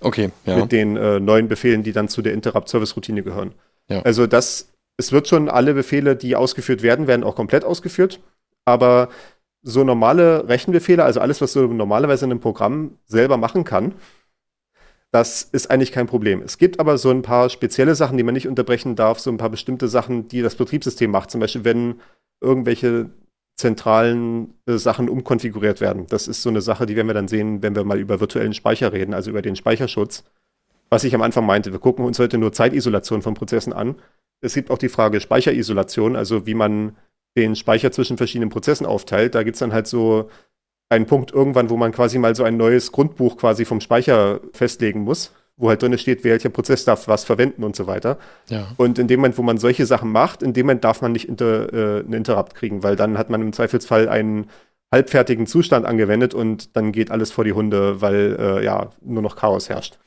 Okay, 0.00 0.30
ja. 0.44 0.58
Mit 0.58 0.72
den 0.72 0.96
äh, 0.96 1.18
neuen 1.18 1.48
Befehlen, 1.48 1.82
die 1.82 1.92
dann 1.92 2.08
zu 2.08 2.22
der 2.22 2.34
Interrupt-Service-Routine 2.34 3.22
gehören. 3.22 3.54
Ja. 3.88 4.02
Also 4.02 4.26
das, 4.26 4.68
es 4.98 5.12
wird 5.12 5.28
schon 5.28 5.48
alle 5.48 5.74
Befehle, 5.74 6.14
die 6.14 6.36
ausgeführt 6.36 6.82
werden, 6.82 7.06
werden 7.06 7.24
auch 7.24 7.34
komplett 7.34 7.64
ausgeführt. 7.64 8.20
Aber 8.66 9.08
so 9.66 9.82
normale 9.82 10.48
Rechenbefehle, 10.48 11.02
also 11.02 11.20
alles, 11.20 11.40
was 11.40 11.52
du 11.52 11.66
normalerweise 11.66 12.24
in 12.24 12.30
einem 12.30 12.40
Programm 12.40 12.98
selber 13.06 13.36
machen 13.36 13.64
kann, 13.64 13.94
das 15.10 15.42
ist 15.42 15.70
eigentlich 15.70 15.90
kein 15.90 16.06
Problem. 16.06 16.40
Es 16.40 16.56
gibt 16.56 16.78
aber 16.78 16.98
so 16.98 17.10
ein 17.10 17.22
paar 17.22 17.50
spezielle 17.50 17.96
Sachen, 17.96 18.16
die 18.16 18.22
man 18.22 18.34
nicht 18.34 18.46
unterbrechen 18.46 18.94
darf, 18.94 19.18
so 19.18 19.30
ein 19.30 19.38
paar 19.38 19.50
bestimmte 19.50 19.88
Sachen, 19.88 20.28
die 20.28 20.40
das 20.40 20.54
Betriebssystem 20.54 21.10
macht. 21.10 21.32
Zum 21.32 21.40
Beispiel, 21.40 21.64
wenn 21.64 22.00
irgendwelche 22.40 23.10
zentralen 23.56 24.54
äh, 24.66 24.76
Sachen 24.76 25.08
umkonfiguriert 25.08 25.80
werden. 25.80 26.06
Das 26.08 26.28
ist 26.28 26.42
so 26.42 26.50
eine 26.50 26.60
Sache, 26.60 26.86
die 26.86 26.94
werden 26.94 27.08
wir 27.08 27.14
dann 27.14 27.28
sehen, 27.28 27.62
wenn 27.62 27.74
wir 27.74 27.84
mal 27.84 27.98
über 27.98 28.20
virtuellen 28.20 28.54
Speicher 28.54 28.92
reden, 28.92 29.14
also 29.14 29.30
über 29.30 29.42
den 29.42 29.56
Speicherschutz. 29.56 30.24
Was 30.90 31.02
ich 31.02 31.14
am 31.14 31.22
Anfang 31.22 31.46
meinte, 31.46 31.72
wir 31.72 31.80
gucken 31.80 32.04
uns 32.04 32.18
heute 32.18 32.38
nur 32.38 32.52
Zeitisolation 32.52 33.22
von 33.22 33.34
Prozessen 33.34 33.72
an. 33.72 33.96
Es 34.42 34.54
gibt 34.54 34.70
auch 34.70 34.78
die 34.78 34.90
Frage 34.90 35.20
Speicherisolation, 35.20 36.14
also 36.14 36.46
wie 36.46 36.54
man 36.54 36.96
den 37.36 37.54
Speicher 37.56 37.92
zwischen 37.92 38.16
verschiedenen 38.16 38.50
Prozessen 38.50 38.86
aufteilt. 38.86 39.34
Da 39.34 39.42
gibt 39.42 39.56
es 39.56 39.60
dann 39.60 39.72
halt 39.72 39.86
so 39.86 40.30
einen 40.88 41.06
Punkt 41.06 41.32
irgendwann, 41.32 41.70
wo 41.70 41.76
man 41.76 41.92
quasi 41.92 42.18
mal 42.18 42.34
so 42.34 42.44
ein 42.44 42.56
neues 42.56 42.92
Grundbuch 42.92 43.36
quasi 43.36 43.64
vom 43.64 43.80
Speicher 43.80 44.40
festlegen 44.52 45.00
muss, 45.00 45.32
wo 45.56 45.68
halt 45.68 45.82
drin 45.82 45.96
steht, 45.98 46.24
welcher 46.24 46.48
Prozess 46.48 46.84
darf 46.84 47.08
was 47.08 47.24
verwenden 47.24 47.64
und 47.64 47.74
so 47.74 47.86
weiter. 47.86 48.18
Ja. 48.48 48.68
Und 48.76 48.98
in 48.98 49.08
dem 49.08 49.20
Moment, 49.20 49.36
wo 49.38 49.42
man 49.42 49.58
solche 49.58 49.86
Sachen 49.86 50.12
macht, 50.12 50.42
in 50.42 50.52
dem 50.52 50.66
Moment 50.66 50.84
darf 50.84 51.02
man 51.02 51.12
nicht 51.12 51.28
inter, 51.28 51.72
äh, 51.72 52.00
einen 52.00 52.12
Interrupt 52.12 52.54
kriegen, 52.54 52.82
weil 52.82 52.96
dann 52.96 53.18
hat 53.18 53.30
man 53.30 53.42
im 53.42 53.52
Zweifelsfall 53.52 54.08
einen 54.08 54.48
halbfertigen 54.92 55.46
Zustand 55.46 55.84
angewendet 55.84 56.32
und 56.34 56.76
dann 56.76 56.92
geht 56.92 57.10
alles 57.10 57.32
vor 57.32 57.44
die 57.44 57.52
Hunde, 57.52 58.00
weil 58.00 58.36
äh, 58.38 58.64
ja 58.64 58.90
nur 59.00 59.22
noch 59.22 59.36
Chaos 59.36 59.68
herrscht. 59.68 59.98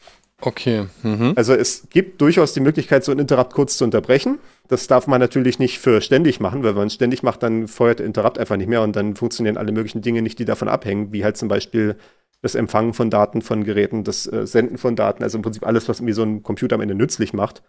Okay. 0.41 0.85
Mhm. 1.03 1.33
Also 1.35 1.53
es 1.53 1.87
gibt 1.89 2.21
durchaus 2.21 2.53
die 2.53 2.61
Möglichkeit, 2.61 3.03
so 3.03 3.11
einen 3.11 3.21
Interrupt 3.21 3.53
kurz 3.53 3.77
zu 3.77 3.83
unterbrechen. 3.83 4.39
Das 4.67 4.87
darf 4.87 5.07
man 5.07 5.19
natürlich 5.19 5.59
nicht 5.59 5.79
für 5.79 6.01
ständig 6.01 6.39
machen, 6.39 6.63
weil 6.63 6.71
wenn 6.71 6.81
man 6.81 6.87
es 6.87 6.93
ständig 6.93 7.23
macht, 7.23 7.43
dann 7.43 7.67
feuert 7.67 7.99
der 7.99 8.05
Interrupt 8.05 8.37
einfach 8.37 8.55
nicht 8.55 8.69
mehr 8.69 8.81
und 8.81 8.95
dann 8.95 9.15
funktionieren 9.15 9.57
alle 9.57 9.71
möglichen 9.71 10.01
Dinge 10.01 10.21
nicht, 10.21 10.39
die 10.39 10.45
davon 10.45 10.69
abhängen, 10.69 11.11
wie 11.11 11.23
halt 11.23 11.37
zum 11.37 11.49
Beispiel 11.49 11.97
das 12.41 12.55
Empfangen 12.55 12.93
von 12.93 13.09
Daten 13.09 13.41
von 13.41 13.65
Geräten, 13.65 14.03
das 14.05 14.25
äh, 14.31 14.47
Senden 14.47 14.77
von 14.77 14.95
Daten, 14.95 15.23
also 15.23 15.37
im 15.37 15.41
Prinzip 15.41 15.65
alles, 15.65 15.89
was 15.89 15.99
irgendwie 15.99 16.13
so 16.13 16.23
ein 16.23 16.41
Computer 16.41 16.75
am 16.75 16.81
Ende 16.81 16.95
nützlich 16.95 17.33
macht. 17.33 17.61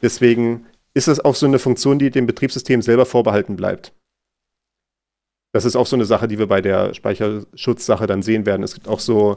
Deswegen 0.00 0.66
ist 0.94 1.08
es 1.08 1.20
auch 1.20 1.34
so 1.34 1.44
eine 1.44 1.58
Funktion, 1.58 1.98
die 1.98 2.10
dem 2.10 2.26
Betriebssystem 2.26 2.80
selber 2.80 3.04
vorbehalten 3.04 3.56
bleibt. 3.56 3.92
Das 5.52 5.64
ist 5.64 5.76
auch 5.76 5.86
so 5.86 5.96
eine 5.96 6.04
Sache, 6.04 6.28
die 6.28 6.38
wir 6.38 6.46
bei 6.46 6.60
der 6.60 6.94
Speicherschutzsache 6.94 8.06
dann 8.06 8.22
sehen 8.22 8.46
werden. 8.46 8.62
Es 8.62 8.74
gibt 8.74 8.88
auch 8.88 9.00
so 9.00 9.36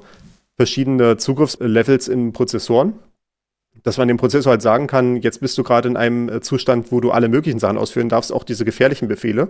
verschiedene 0.58 1.18
Zugriffslevels 1.18 2.08
in 2.08 2.34
Prozessoren, 2.34 2.94
dass 3.84 3.98
man 3.98 4.08
dem 4.08 4.18
Prozessor 4.18 4.52
halt 4.52 4.62
sagen 4.62 4.88
kann, 4.88 5.18
jetzt 5.18 5.40
bist 5.40 5.58
du 5.58 5.64
gerade 5.64 5.88
in 5.88 5.98
einem 5.98 6.30
äh, 6.30 6.42
Zustand, 6.42 6.92
wo 6.92 7.00
du 7.00 7.12
alle 7.12 7.30
möglichen 7.30 7.60
Sachen 7.60 7.78
ausführen 7.78 8.10
darfst, 8.10 8.34
auch 8.34 8.44
diese 8.44 8.66
gefährlichen 8.66 9.08
Befehle. 9.08 9.50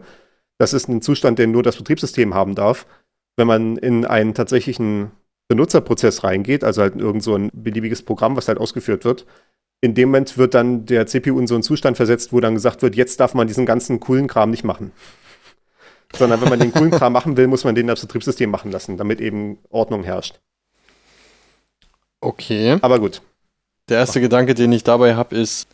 Das 0.58 0.74
ist 0.74 0.90
ein 0.90 1.02
Zustand, 1.02 1.40
den 1.40 1.52
nur 1.52 1.64
das 1.64 1.78
Betriebssystem 1.78 2.34
haben 2.34 2.56
darf. 2.56 2.86
Wenn 3.38 3.48
man 3.48 3.78
in 3.78 4.06
einen 4.06 4.34
tatsächlichen 4.34 5.12
Benutzerprozess 5.48 6.24
reingeht, 6.24 6.64
also 6.64 6.82
halt 6.82 6.96
in 6.96 7.00
irgend 7.00 7.24
so 7.24 7.36
ein 7.36 7.50
beliebiges 7.54 8.04
Programm, 8.04 8.36
was 8.36 8.48
halt 8.48 8.58
ausgeführt 8.58 9.06
wird, 9.06 9.26
in 9.80 9.94
dem 9.94 10.10
Moment 10.10 10.38
wird 10.38 10.56
dann 10.56 10.86
der 10.86 11.06
CPU 11.06 11.40
in 11.40 11.48
so 11.48 11.54
einen 11.54 11.64
Zustand 11.64 11.98
versetzt, 11.98 12.34
wo 12.34 12.40
dann 12.40 12.56
gesagt 12.56 12.82
wird, 12.82 12.96
jetzt 12.96 13.20
darf 13.20 13.36
man 13.36 13.48
diesen 13.48 13.66
ganzen 13.66 14.00
coolen 14.00 14.28
Kram 14.28 14.50
nicht 14.50 14.64
machen. 14.64 14.92
Sondern 16.16 16.42
wenn 16.42 16.50
man 16.50 16.60
den 16.60 16.72
coolen 16.72 16.92
Kram 16.92 17.14
machen 17.14 17.38
will, 17.38 17.48
muss 17.48 17.64
man 17.64 17.76
den 17.76 17.88
das 17.88 18.02
Betriebssystem 18.02 18.50
machen 18.50 18.72
lassen, 18.72 18.98
damit 18.98 19.22
eben 19.22 19.60
Ordnung 19.70 20.04
herrscht. 20.04 20.40
Okay. 22.22 22.78
Aber 22.82 23.00
gut. 23.00 23.22
Der 23.90 24.00
erste 24.00 24.22
Gedanke, 24.22 24.54
den 24.54 24.72
ich 24.72 24.84
dabei 24.84 25.16
habe, 25.16 25.36
ist, 25.36 25.68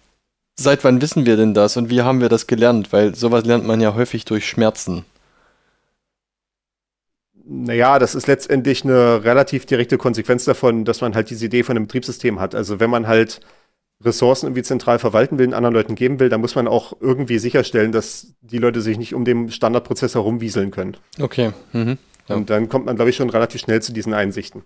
seit 0.56 0.84
wann 0.84 1.02
wissen 1.02 1.26
wir 1.26 1.38
denn 1.38 1.54
das 1.54 1.78
und 1.78 1.90
wie 1.90 2.02
haben 2.02 2.22
wir 2.22 2.30
das 2.30 2.48
gelernt? 2.48 2.94
Weil 2.94 3.16
sowas 3.16 3.46
lernt 3.46 3.66
man 3.66 3.82
ja 3.82 3.96
häufig 3.96 4.26
durch 4.26 4.48
Schmerzen. 4.48 5.06
Naja, 7.46 8.00
das 8.00 8.16
ist 8.16 8.28
letztendlich 8.28 8.84
eine 8.84 9.24
relativ 9.24 9.66
direkte 9.66 9.98
Konsequenz 9.98 10.46
davon, 10.46 10.86
dass 10.86 11.02
man 11.02 11.14
halt 11.16 11.30
diese 11.30 11.46
Idee 11.46 11.64
von 11.64 11.76
einem 11.76 11.88
Betriebssystem 11.88 12.40
hat. 12.40 12.56
Also 12.56 12.80
wenn 12.80 12.90
man 12.90 13.08
halt 13.08 13.42
Ressourcen 14.02 14.48
irgendwie 14.48 14.64
zentral 14.64 15.00
verwalten 15.00 15.38
will, 15.40 15.54
anderen 15.54 15.74
Leuten 15.74 15.96
geben 15.96 16.20
will, 16.20 16.30
dann 16.30 16.42
muss 16.42 16.56
man 16.56 16.68
auch 16.68 16.94
irgendwie 17.00 17.40
sicherstellen, 17.40 17.92
dass 17.92 18.28
die 18.42 18.60
Leute 18.60 18.82
sich 18.82 18.98
nicht 18.98 19.14
um 19.14 19.26
den 19.26 19.52
Standardprozess 19.52 20.16
herumwieseln 20.16 20.72
können. 20.72 20.98
Okay. 21.20 21.52
Mhm. 21.74 21.98
Ja. 22.28 22.36
Und 22.36 22.50
dann 22.50 22.70
kommt 22.70 22.86
man, 22.86 22.96
glaube 22.96 23.10
ich, 23.10 23.18
schon 23.18 23.30
relativ 23.30 23.62
schnell 23.62 23.82
zu 23.82 23.92
diesen 23.92 24.14
Einsichten. 24.14 24.64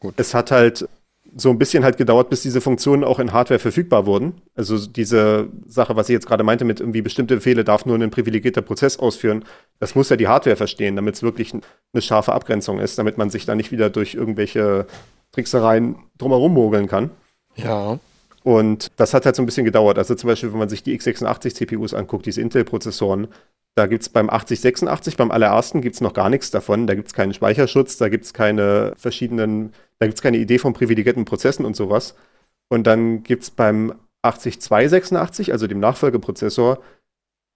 Gut. 0.00 0.14
Es 0.16 0.34
hat 0.34 0.50
halt 0.50 0.88
so 1.34 1.50
ein 1.50 1.58
bisschen 1.58 1.84
halt 1.84 1.96
gedauert, 1.96 2.30
bis 2.30 2.42
diese 2.42 2.60
Funktionen 2.60 3.04
auch 3.04 3.18
in 3.18 3.32
Hardware 3.32 3.58
verfügbar 3.58 4.06
wurden. 4.06 4.42
Also 4.54 4.86
diese 4.86 5.48
Sache, 5.66 5.96
was 5.96 6.08
ich 6.08 6.12
jetzt 6.12 6.26
gerade 6.26 6.44
meinte, 6.44 6.64
mit 6.64 6.80
irgendwie 6.80 7.02
bestimmte 7.02 7.36
Befehle 7.36 7.64
darf 7.64 7.86
nur 7.86 7.98
ein 7.98 8.10
privilegierter 8.10 8.62
Prozess 8.62 8.98
ausführen, 8.98 9.44
das 9.78 9.94
muss 9.94 10.10
ja 10.10 10.16
die 10.16 10.28
Hardware 10.28 10.56
verstehen, 10.56 10.96
damit 10.96 11.14
es 11.14 11.22
wirklich 11.22 11.52
eine 11.54 12.02
scharfe 12.02 12.32
Abgrenzung 12.32 12.80
ist, 12.80 12.98
damit 12.98 13.18
man 13.18 13.30
sich 13.30 13.46
da 13.46 13.54
nicht 13.54 13.72
wieder 13.72 13.88
durch 13.88 14.14
irgendwelche 14.14 14.86
Tricksereien 15.32 15.96
drumherum 16.18 16.52
mogeln 16.52 16.86
kann. 16.86 17.10
Ja. 17.56 17.98
Und 18.44 18.90
das 18.96 19.14
hat 19.14 19.24
halt 19.24 19.36
so 19.36 19.42
ein 19.42 19.46
bisschen 19.46 19.64
gedauert. 19.64 19.98
Also 19.98 20.14
zum 20.14 20.28
Beispiel, 20.28 20.52
wenn 20.52 20.58
man 20.58 20.68
sich 20.68 20.82
die 20.82 20.98
x86 20.98 21.54
CPUs 21.54 21.94
anguckt, 21.94 22.26
diese 22.26 22.40
Intel-Prozessoren, 22.40 23.28
da 23.74 23.86
gibt 23.86 24.02
es 24.02 24.08
beim 24.10 24.28
8086, 24.28 25.16
beim 25.16 25.30
allerersten 25.30 25.80
gibt 25.80 25.94
es 25.94 26.02
noch 26.02 26.12
gar 26.12 26.28
nichts 26.28 26.50
davon. 26.50 26.86
Da 26.86 26.94
gibt 26.94 27.08
es 27.08 27.14
keinen 27.14 27.32
Speicherschutz, 27.32 27.96
da 27.96 28.10
gibt 28.10 28.24
es 28.26 28.34
keine 28.34 28.92
verschiedenen, 28.96 29.72
da 30.02 30.06
gibt 30.06 30.18
es 30.18 30.22
keine 30.22 30.38
Idee 30.38 30.58
von 30.58 30.72
privilegierten 30.72 31.24
Prozessen 31.24 31.64
und 31.64 31.76
sowas. 31.76 32.14
Und 32.68 32.86
dann 32.86 33.22
gibt 33.22 33.44
es 33.44 33.50
beim 33.50 33.94
80286, 34.22 35.52
also 35.52 35.66
dem 35.66 35.80
Nachfolgeprozessor, 35.80 36.82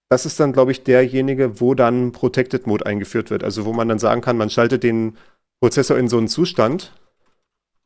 das 0.09 0.25
ist 0.25 0.39
dann, 0.39 0.53
glaube 0.53 0.71
ich, 0.71 0.83
derjenige, 0.83 1.59
wo 1.59 1.73
dann 1.73 2.11
Protected 2.11 2.65
Mode 2.65 2.85
eingeführt 2.85 3.29
wird. 3.29 3.43
Also 3.43 3.65
wo 3.65 3.73
man 3.73 3.89
dann 3.89 3.99
sagen 3.99 4.21
kann, 4.21 4.37
man 4.37 4.49
schaltet 4.49 4.83
den 4.83 5.17
Prozessor 5.59 5.97
in 5.97 6.07
so 6.07 6.17
einen 6.17 6.29
Zustand, 6.29 6.93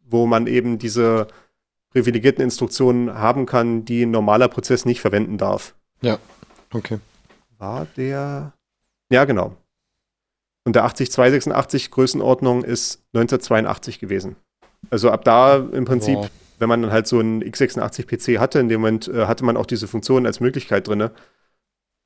wo 0.04 0.28
man 0.28 0.46
eben 0.46 0.78
diese 0.78 1.28
privilegierten 1.90 2.44
Instruktionen 2.44 3.16
haben 3.16 3.46
kann, 3.46 3.86
die 3.86 4.04
ein 4.04 4.12
normaler 4.12 4.48
Prozess 4.50 4.86
nicht 4.86 5.02
verwenden 5.02 5.38
darf. 5.38 5.76
Ja, 6.02 6.20
okay 6.74 7.00
war 7.62 7.86
der. 7.96 8.54
Ja, 9.10 9.26
genau. 9.26 9.56
Und 10.66 10.76
der 10.76 10.84
80286 10.84 11.92
Größenordnung 11.92 12.64
ist 12.64 13.04
1982 13.14 14.00
gewesen. 14.00 14.36
Also 14.90 15.10
ab 15.10 15.24
da 15.24 15.58
im 15.58 15.86
Prinzip, 15.86 16.16
wow. 16.16 16.30
wenn 16.60 16.70
man 16.70 16.82
dann 16.82 16.92
halt 16.92 17.08
so 17.08 17.20
einen 17.20 17.44
x86 17.44 18.06
PC 18.06 18.40
hatte, 18.40 18.60
in 18.60 18.70
dem 18.70 18.82
Moment 18.82 19.08
äh, 19.08 19.26
hatte 19.26 19.46
man 19.46 19.58
auch 19.58 19.66
diese 19.66 19.88
Funktion 19.88 20.26
als 20.26 20.40
Möglichkeit 20.40 20.88
drin. 20.88 21.10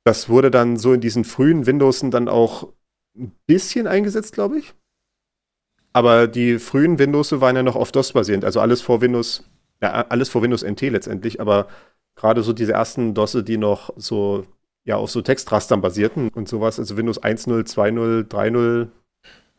Das 0.04 0.28
wurde 0.28 0.50
dann 0.50 0.76
so 0.76 0.92
in 0.92 1.00
diesen 1.00 1.24
frühen 1.24 1.66
Windows 1.66 2.04
dann 2.10 2.28
auch 2.28 2.72
ein 3.16 3.32
bisschen 3.46 3.86
eingesetzt, 3.86 4.34
glaube 4.34 4.58
ich. 4.58 4.74
Aber 5.92 6.28
die 6.28 6.58
frühen 6.58 6.98
Windows 6.98 7.32
waren 7.40 7.56
ja 7.56 7.62
noch 7.62 7.74
auf 7.74 7.90
DOS 7.90 8.12
basierend, 8.12 8.44
also 8.44 8.60
alles 8.60 8.82
vor 8.82 9.00
Windows, 9.00 9.44
ja, 9.80 10.06
alles 10.08 10.28
vor 10.28 10.42
Windows 10.42 10.62
NT 10.62 10.82
letztendlich, 10.82 11.40
aber 11.40 11.68
gerade 12.16 12.42
so 12.42 12.52
diese 12.52 12.72
ersten 12.72 13.14
DOSe, 13.14 13.42
die 13.42 13.56
noch 13.56 13.90
so 13.96 14.46
ja 14.84 14.96
auf 14.96 15.10
so 15.10 15.22
Textrastern 15.22 15.80
basierten 15.80 16.28
und 16.28 16.48
sowas, 16.48 16.78
also 16.78 16.96
Windows 16.96 17.22
1.0, 17.22 17.66
2.0, 17.66 18.28
3.0, 18.28 18.88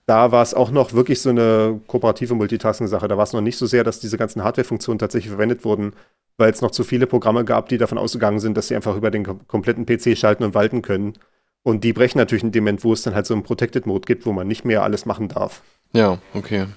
da 0.08 0.32
war 0.32 0.42
es 0.42 0.54
auch 0.54 0.72
noch 0.72 0.94
wirklich 0.94 1.22
so 1.22 1.30
eine 1.30 1.82
kooperative 1.86 2.34
Multitasking-Sache. 2.34 3.10
Da 3.10 3.18
war 3.18 3.26
es 3.26 3.34
noch 3.34 3.42
nicht 3.42 3.58
so 3.58 3.66
sehr, 3.66 3.84
dass 3.84 4.00
diese 4.00 4.18
ganzen 4.18 4.42
Hardware-Funktionen 4.42 5.00
tatsächlich 5.00 5.30
verwendet 5.30 5.66
wurden, 5.66 5.94
weil 6.38 6.50
es 6.50 6.62
noch 6.62 6.72
zu 6.72 6.86
viele 6.86 7.08
Programme 7.08 7.44
gab, 7.44 7.68
die 7.68 7.78
davon 7.78 7.98
ausgegangen 7.98 8.40
sind, 8.40 8.56
dass 8.56 8.70
sie 8.70 8.76
einfach 8.76 8.96
über 8.96 9.12
den 9.12 9.48
kompletten 9.48 9.86
PC 9.86 10.18
schalten 10.18 10.46
und 10.46 10.56
walten 10.56 10.82
können. 10.82 11.14
Und 11.62 11.84
die 11.84 11.92
brechen 11.92 12.20
natürlich 12.20 12.44
in 12.44 12.54
dem 12.54 12.64
Moment, 12.64 12.86
wo 12.86 12.94
es 12.94 13.02
dann 13.02 13.16
halt 13.16 13.26
so 13.26 13.34
einen 13.34 13.44
Protected-Mode 13.44 14.06
gibt, 14.06 14.26
wo 14.26 14.32
man 14.32 14.48
nicht 14.48 14.64
mehr 14.64 14.84
alles 14.84 15.06
machen 15.06 15.28
darf. 15.28 15.62
Ja, 15.92 16.20
okay. 16.34 16.68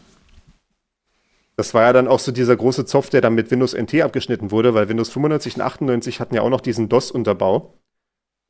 Das 1.56 1.72
war 1.72 1.82
ja 1.82 1.92
dann 1.92 2.08
auch 2.08 2.18
so 2.18 2.32
dieser 2.32 2.56
große 2.56 2.84
Zopf, 2.84 3.10
der 3.10 3.20
dann 3.20 3.34
mit 3.34 3.52
Windows 3.52 3.74
NT 3.74 4.02
abgeschnitten 4.02 4.50
wurde, 4.50 4.74
weil 4.74 4.88
Windows 4.88 5.10
95 5.10 5.56
und 5.56 5.62
98 5.62 6.18
hatten 6.18 6.34
ja 6.34 6.42
auch 6.42 6.50
noch 6.50 6.62
diesen 6.62 6.88
DOS-Unterbau. 6.88 7.74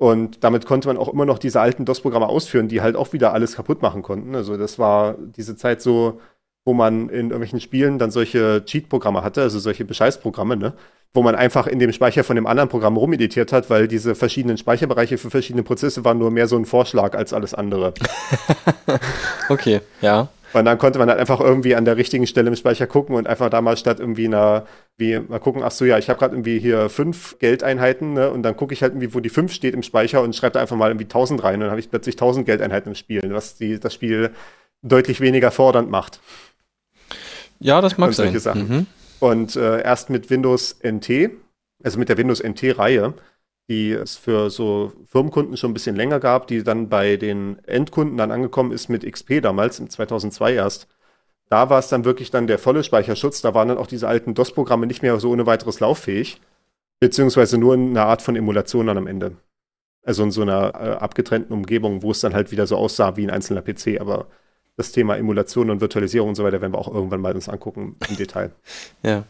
Und 0.01 0.42
damit 0.44 0.64
konnte 0.64 0.88
man 0.88 0.96
auch 0.96 1.12
immer 1.12 1.26
noch 1.26 1.38
diese 1.38 1.61
alten 1.61 1.84
DOS-Programme 1.84 2.26
ausführen, 2.26 2.68
die 2.68 2.80
halt 2.80 2.96
auch 2.96 3.12
wieder 3.12 3.34
alles 3.34 3.57
kaputt 3.57 3.82
machen 3.82 4.01
konnten. 4.01 4.34
Also 4.34 4.57
das 4.57 4.78
war 4.78 5.16
diese 5.36 5.57
Zeit 5.57 5.82
so, 5.82 6.22
wo 6.64 6.72
man 6.72 7.11
in 7.11 7.26
irgendwelchen 7.26 7.61
Spielen 7.61 7.98
dann 7.98 8.11
solche 8.11 8.64
Cheat-Programme 8.64 9.22
hatte, 9.22 9.42
also 9.42 9.59
solche 9.59 9.84
Bescheißprogramme, 9.84 10.57
ne? 10.57 10.72
wo 11.12 11.22
man 11.22 11.34
einfach 11.34 11.66
in 11.66 11.78
dem 11.78 11.92
Speicher 11.92 12.24
von 12.24 12.36
dem 12.36 12.46
anderen 12.46 12.70
Programm 12.70 12.96
rumeditiert 12.96 13.53
hat, 13.53 13.68
weil 13.68 13.88
diese 13.88 14.14
verschiedenen 14.14 14.57
Speicherbereiche 14.57 15.18
für 15.18 15.28
verschiedene 15.28 15.64
Prozesse 15.64 16.03
waren 16.03 16.16
nur 16.16 16.30
mehr 16.30 16.48
so 16.48 16.57
ein 16.57 16.64
Vorschlag 16.64 17.14
als 17.14 17.34
alles 17.34 17.53
andere. 17.53 17.92
okay, 19.51 19.82
ja. 20.01 20.28
Und 20.55 20.64
dann 20.64 20.78
konnte 20.78 20.98
man 20.98 21.11
halt 21.11 21.20
einfach 21.20 21.40
irgendwie 21.40 21.74
an 21.74 21.84
der 21.84 21.98
richtigen 21.98 22.26
Stelle 22.26 22.48
im 22.48 22.57
Speicher 22.57 22.86
gucken 22.86 23.14
und 23.16 23.26
einfach 23.26 23.51
da 23.51 23.61
mal 23.61 23.76
statt 23.76 24.01
irgendwie 24.01 24.26
einer, 24.26 24.64
wie 25.01 25.18
mal 25.18 25.40
gucken, 25.40 25.62
ach 25.64 25.70
so, 25.72 25.84
ja, 25.84 25.98
ich 25.98 26.09
habe 26.09 26.18
gerade 26.18 26.34
irgendwie 26.34 26.59
hier 26.59 26.88
fünf 26.88 27.38
Geldeinheiten, 27.38 28.12
ne? 28.12 28.30
Und 28.30 28.42
dann 28.42 28.57
gucke 28.57 28.72
ich 28.72 28.82
halt 28.82 28.92
irgendwie, 28.92 29.14
wo 29.14 29.20
die 29.20 29.28
fünf 29.28 29.53
steht 29.53 29.74
im 29.74 29.82
Speicher 29.82 30.22
und 30.22 30.36
schreibe 30.36 30.55
da 30.55 30.61
einfach 30.61 30.76
mal 30.76 30.90
irgendwie 30.90 31.09
tausend 31.09 31.42
rein 31.42 31.55
und 31.55 31.61
dann 31.62 31.70
habe 31.70 31.80
ich 31.80 31.90
plötzlich 31.90 32.16
tausend 32.16 32.46
Geldeinheiten 32.46 32.92
im 32.92 32.94
Spiel, 32.94 33.22
was 33.30 33.57
die, 33.57 33.80
das 33.80 33.94
Spiel 33.94 34.30
deutlich 34.82 35.20
weniger 35.20 35.51
fordernd 35.51 35.90
macht. 35.90 36.20
Ja, 37.59 37.80
das 37.80 37.98
mag 37.98 38.09
und 38.09 38.14
solche 38.14 38.40
sein. 38.40 38.55
Sachen. 38.55 38.76
Mhm. 38.76 38.86
Und 39.20 39.57
äh, 39.57 39.82
erst 39.82 40.11
mit 40.11 40.30
Windows 40.30 40.78
NT, 40.82 41.30
also 41.82 41.98
mit 41.98 42.09
der 42.09 42.16
Windows 42.16 42.42
NT-Reihe, 42.42 43.14
die 43.68 43.92
es 43.92 44.16
für 44.16 44.51
so 44.51 44.92
Firmenkunden 45.07 45.57
schon 45.57 45.70
ein 45.70 45.74
bisschen 45.74 45.94
länger 45.94 46.18
gab, 46.18 46.48
die 46.48 46.62
dann 46.64 46.88
bei 46.88 47.16
den 47.16 47.59
Endkunden 47.66 48.16
dann 48.16 48.32
angekommen 48.32 48.72
ist 48.72 48.88
mit 48.88 49.11
XP 49.11 49.40
damals, 49.42 49.78
im 49.78 49.88
2002 49.88 50.55
erst. 50.55 50.88
Da 51.51 51.68
war 51.68 51.80
es 51.80 51.88
dann 51.88 52.05
wirklich 52.05 52.30
dann 52.30 52.46
der 52.46 52.59
volle 52.59 52.84
Speicherschutz. 52.84 53.42
Da 53.42 53.55
waren 53.55 53.68
dann 53.68 53.78
auch 53.78 53.88
diese 53.88 54.07
alten 54.07 54.34
DOS-Programme 54.34 54.86
nicht 54.86 55.03
mehr 55.03 55.18
so 55.18 55.30
ohne 55.30 55.46
weiteres 55.46 55.80
lauffähig, 55.80 56.40
beziehungsweise 57.01 57.59
nur 57.59 57.74
in 57.74 57.90
einer 57.90 58.07
Art 58.07 58.22
von 58.22 58.36
Emulation 58.36 58.86
dann 58.86 58.96
am 58.96 59.09
Ende. 59.09 59.36
Also 60.05 60.22
in 60.22 60.30
so 60.30 60.42
einer 60.42 60.74
äh, 60.74 60.92
abgetrennten 60.92 61.53
Umgebung, 61.53 62.03
wo 62.03 62.12
es 62.12 62.20
dann 62.20 62.34
halt 62.34 62.53
wieder 62.53 62.66
so 62.66 62.76
aussah 62.76 63.16
wie 63.16 63.26
ein 63.26 63.30
einzelner 63.30 63.62
PC. 63.62 64.01
Aber 64.01 64.28
das 64.76 64.92
Thema 64.92 65.16
Emulation 65.16 65.70
und 65.70 65.80
Virtualisierung 65.80 66.30
und 66.30 66.34
so 66.36 66.44
weiter 66.44 66.61
werden 66.61 66.72
wir 66.72 66.78
auch 66.78 66.92
irgendwann 66.92 67.20
mal 67.20 67.34
uns 67.34 67.48
angucken 67.48 67.96
im 68.09 68.16
Detail. 68.16 68.53
Ja. 69.03 69.24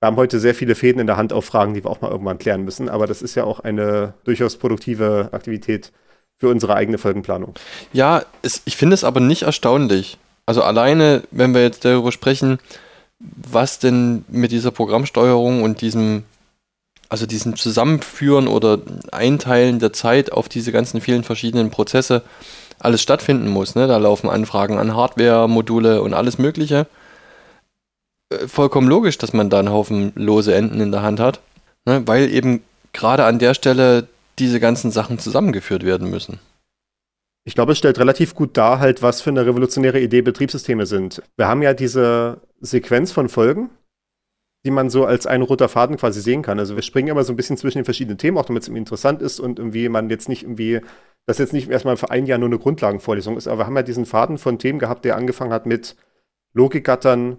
Wir 0.00 0.06
haben 0.08 0.16
heute 0.16 0.40
sehr 0.40 0.56
viele 0.56 0.74
Fäden 0.74 1.00
in 1.00 1.06
der 1.06 1.16
Hand 1.16 1.32
auf 1.32 1.44
Fragen, 1.44 1.74
die 1.74 1.84
wir 1.84 1.88
auch 1.88 2.00
mal 2.00 2.10
irgendwann 2.10 2.38
klären 2.38 2.64
müssen. 2.64 2.88
Aber 2.88 3.06
das 3.06 3.22
ist 3.22 3.36
ja 3.36 3.44
auch 3.44 3.60
eine 3.60 4.14
durchaus 4.24 4.56
produktive 4.56 5.28
Aktivität 5.30 5.92
für 6.38 6.48
unsere 6.48 6.74
eigene 6.74 6.98
Folgenplanung. 6.98 7.54
Ja, 7.92 8.24
es, 8.42 8.62
ich 8.64 8.76
finde 8.76 8.94
es 8.94 9.04
aber 9.04 9.20
nicht 9.20 9.42
erstaunlich. 9.42 10.18
Also 10.46 10.62
alleine, 10.62 11.22
wenn 11.30 11.54
wir 11.54 11.62
jetzt 11.62 11.84
darüber 11.84 12.12
sprechen, 12.12 12.58
was 13.18 13.78
denn 13.78 14.24
mit 14.28 14.50
dieser 14.50 14.70
Programmsteuerung 14.70 15.62
und 15.62 15.80
diesem, 15.80 16.24
also 17.08 17.26
diesem 17.26 17.56
Zusammenführen 17.56 18.48
oder 18.48 18.78
Einteilen 19.12 19.78
der 19.78 19.92
Zeit 19.92 20.32
auf 20.32 20.48
diese 20.48 20.72
ganzen 20.72 21.00
vielen 21.00 21.22
verschiedenen 21.22 21.70
Prozesse 21.70 22.22
alles 22.80 23.00
stattfinden 23.00 23.48
muss. 23.48 23.76
Ne? 23.76 23.86
Da 23.86 23.96
laufen 23.98 24.28
Anfragen 24.28 24.78
an 24.78 24.96
Hardware, 24.96 25.48
Module 25.48 26.02
und 26.02 26.14
alles 26.14 26.38
Mögliche. 26.38 26.86
Äh, 28.30 28.48
vollkommen 28.48 28.88
logisch, 28.88 29.18
dass 29.18 29.32
man 29.32 29.50
da 29.50 29.60
einen 29.60 29.70
Haufen 29.70 30.12
lose 30.16 30.54
Enden 30.54 30.80
in 30.80 30.90
der 30.90 31.02
Hand 31.02 31.20
hat, 31.20 31.40
ne? 31.84 32.02
weil 32.06 32.28
eben 32.30 32.64
gerade 32.92 33.24
an 33.24 33.38
der 33.38 33.54
Stelle 33.54 34.08
diese 34.38 34.58
ganzen 34.58 34.90
Sachen 34.90 35.18
zusammengeführt 35.18 35.84
werden 35.84 36.10
müssen. 36.10 36.40
Ich 37.44 37.54
glaube, 37.54 37.72
es 37.72 37.78
stellt 37.78 37.98
relativ 37.98 38.34
gut 38.34 38.56
dar, 38.56 38.78
halt, 38.78 39.02
was 39.02 39.20
für 39.20 39.30
eine 39.30 39.44
revolutionäre 39.44 40.00
Idee 40.00 40.22
Betriebssysteme 40.22 40.86
sind. 40.86 41.22
Wir 41.36 41.48
haben 41.48 41.62
ja 41.62 41.74
diese 41.74 42.40
Sequenz 42.60 43.10
von 43.10 43.28
Folgen, 43.28 43.70
die 44.64 44.70
man 44.70 44.90
so 44.90 45.04
als 45.04 45.26
ein 45.26 45.42
roter 45.42 45.68
Faden 45.68 45.96
quasi 45.96 46.20
sehen 46.20 46.42
kann. 46.42 46.60
Also 46.60 46.76
wir 46.76 46.82
springen 46.82 47.08
immer 47.08 47.24
so 47.24 47.32
ein 47.32 47.36
bisschen 47.36 47.56
zwischen 47.56 47.78
den 47.78 47.84
verschiedenen 47.84 48.18
Themen, 48.18 48.38
auch 48.38 48.44
damit 48.44 48.62
es 48.62 48.68
interessant 48.68 49.22
ist 49.22 49.40
und 49.40 49.58
irgendwie 49.58 49.88
man 49.88 50.08
jetzt 50.08 50.28
nicht 50.28 50.44
irgendwie, 50.44 50.80
das 51.26 51.38
jetzt 51.38 51.52
nicht 51.52 51.68
erstmal 51.68 51.96
für 51.96 52.10
ein 52.10 52.26
Jahr 52.26 52.38
nur 52.38 52.48
eine 52.48 52.60
Grundlagenvorlesung 52.60 53.36
ist, 53.36 53.48
aber 53.48 53.62
wir 53.62 53.66
haben 53.66 53.76
ja 53.76 53.82
diesen 53.82 54.06
Faden 54.06 54.38
von 54.38 54.60
Themen 54.60 54.78
gehabt, 54.78 55.04
der 55.04 55.16
angefangen 55.16 55.52
hat 55.52 55.66
mit 55.66 55.96
Logikgattern, 56.54 57.38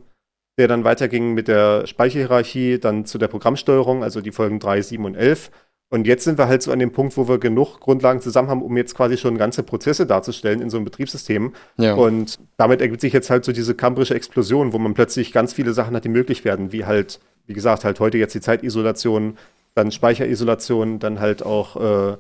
der 0.58 0.68
dann 0.68 0.84
weiterging 0.84 1.34
mit 1.34 1.48
der 1.48 1.88
Speicherhierarchie, 1.88 2.78
dann 2.78 3.06
zu 3.06 3.18
der 3.18 3.30
Programmsteuerung, 3.30 4.04
also 4.04 4.20
die 4.20 4.32
Folgen 4.32 4.60
3, 4.60 4.82
7 4.82 5.06
und 5.06 5.16
11. 5.16 5.50
Und 5.94 6.08
jetzt 6.08 6.24
sind 6.24 6.40
wir 6.40 6.48
halt 6.48 6.64
so 6.64 6.72
an 6.72 6.80
dem 6.80 6.92
Punkt, 6.92 7.18
wo 7.18 7.28
wir 7.28 7.38
genug 7.38 7.80
Grundlagen 7.80 8.20
zusammen 8.20 8.50
haben, 8.50 8.64
um 8.64 8.76
jetzt 8.78 8.96
quasi 8.96 9.16
schon 9.16 9.38
ganze 9.38 9.62
Prozesse 9.62 10.08
darzustellen 10.08 10.60
in 10.60 10.72
so 10.72 10.78
einem 10.78 10.86
Betriebssystem. 10.86 11.54
Ja. 11.78 11.94
Und 11.94 12.40
damit 12.58 12.82
ergibt 12.82 13.00
sich 13.00 13.14
jetzt 13.14 13.30
halt 13.30 13.46
so 13.46 13.52
diese 13.52 13.76
kambrische 13.76 14.16
Explosion, 14.16 14.74
wo 14.74 14.80
man 14.80 14.96
plötzlich 14.96 15.32
ganz 15.32 15.54
viele 15.54 15.72
Sachen 15.72 15.96
hat, 15.96 16.04
die 16.04 16.10
möglich 16.10 16.46
werden, 16.46 16.72
wie 16.72 16.86
halt, 16.86 17.20
wie 17.46 17.54
gesagt, 17.54 17.84
halt 17.84 18.00
heute 18.00 18.18
jetzt 18.18 18.34
die 18.34 18.42
Zeitisolation, 18.42 19.38
dann 19.76 19.92
Speicherisolation, 19.92 20.98
dann 20.98 21.20
halt 21.20 21.46
auch 21.46 21.76
äh, 21.76 22.18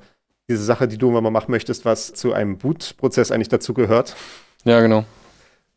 diese 0.47 0.63
Sache, 0.63 0.87
die 0.87 0.99
du 0.99 1.09
immer 1.09 1.21
mal 1.21 1.31
machen 1.31 1.49
möchtest, 1.49 1.83
was 1.83 2.13
zu 2.13 2.31
einem 2.31 2.59
Boot-Prozess 2.59 3.31
eigentlich 3.31 3.49
dazu 3.49 3.73
gehört. 3.73 4.15
Ja, 4.65 4.81
genau. 4.81 5.03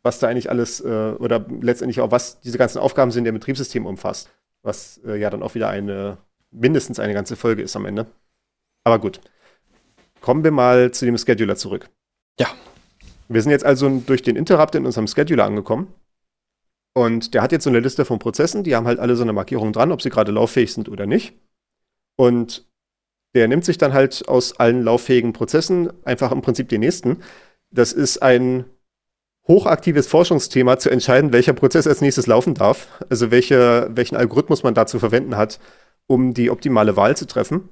Was 0.03 0.19
da 0.19 0.27
eigentlich 0.27 0.51
alles, 0.51 0.81
äh, 0.81 1.13
oder 1.17 1.43
letztendlich 1.61 1.99
auch, 2.01 2.11
was 2.11 2.41
diese 2.41 2.59
ganzen 2.59 2.77
Aufgaben 2.77 3.09
sind, 3.09 3.23
der 3.23 3.31
Betriebssystem 3.31 3.87
umfasst. 3.87 4.29
Was 4.61 5.01
äh, 5.03 5.17
ja 5.17 5.31
dann 5.31 5.41
auch 5.41 5.55
wieder 5.55 5.69
eine 5.69 6.19
mindestens 6.51 6.99
eine 6.99 7.13
ganze 7.13 7.35
Folge 7.35 7.61
ist 7.61 7.75
am 7.75 7.85
Ende. 7.85 8.07
Aber 8.83 8.99
gut. 8.99 9.19
Kommen 10.21 10.43
wir 10.43 10.51
mal 10.51 10.91
zu 10.91 11.05
dem 11.05 11.17
Scheduler 11.17 11.55
zurück. 11.55 11.89
Ja. 12.39 12.47
Wir 13.29 13.41
sind 13.41 13.51
jetzt 13.51 13.65
also 13.65 13.89
durch 14.05 14.21
den 14.21 14.35
Interrupt 14.35 14.75
in 14.75 14.85
unserem 14.85 15.07
Scheduler 15.07 15.45
angekommen. 15.45 15.93
Und 16.93 17.33
der 17.33 17.43
hat 17.43 17.51
jetzt 17.51 17.65
so 17.65 17.69
eine 17.69 17.79
Liste 17.79 18.05
von 18.05 18.17
Prozessen, 18.17 18.63
die 18.63 18.75
haben 18.75 18.87
halt 18.87 18.99
alle 18.99 19.15
so 19.15 19.21
eine 19.21 19.33
Markierung 19.33 19.71
dran, 19.71 19.91
ob 19.91 20.01
sie 20.01 20.09
gerade 20.09 20.31
lauffähig 20.31 20.73
sind 20.73 20.89
oder 20.89 21.05
nicht. 21.05 21.33
Und 22.15 22.65
der 23.35 23.47
nimmt 23.47 23.65
sich 23.65 23.77
dann 23.77 23.93
halt 23.93 24.27
aus 24.27 24.59
allen 24.59 24.83
lauffähigen 24.83 25.33
Prozessen 25.33 25.91
einfach 26.05 26.31
im 26.31 26.41
Prinzip 26.41 26.69
den 26.69 26.79
nächsten. 26.79 27.21
Das 27.69 27.93
ist 27.93 28.23
ein 28.23 28.65
hochaktives 29.47 30.07
Forschungsthema 30.07 30.79
zu 30.79 30.89
entscheiden, 30.89 31.33
welcher 31.33 31.53
Prozess 31.53 31.85
als 31.85 32.01
nächstes 32.01 32.25
laufen 32.25 32.55
darf. 32.55 32.87
Also 33.09 33.29
welche, 33.29 33.89
welchen 33.91 34.15
Algorithmus 34.15 34.63
man 34.63 34.73
da 34.73 34.87
zu 34.87 34.97
verwenden 34.97 35.37
hat, 35.37 35.59
um 36.07 36.33
die 36.33 36.49
optimale 36.49 36.95
Wahl 36.95 37.15
zu 37.15 37.27
treffen, 37.27 37.69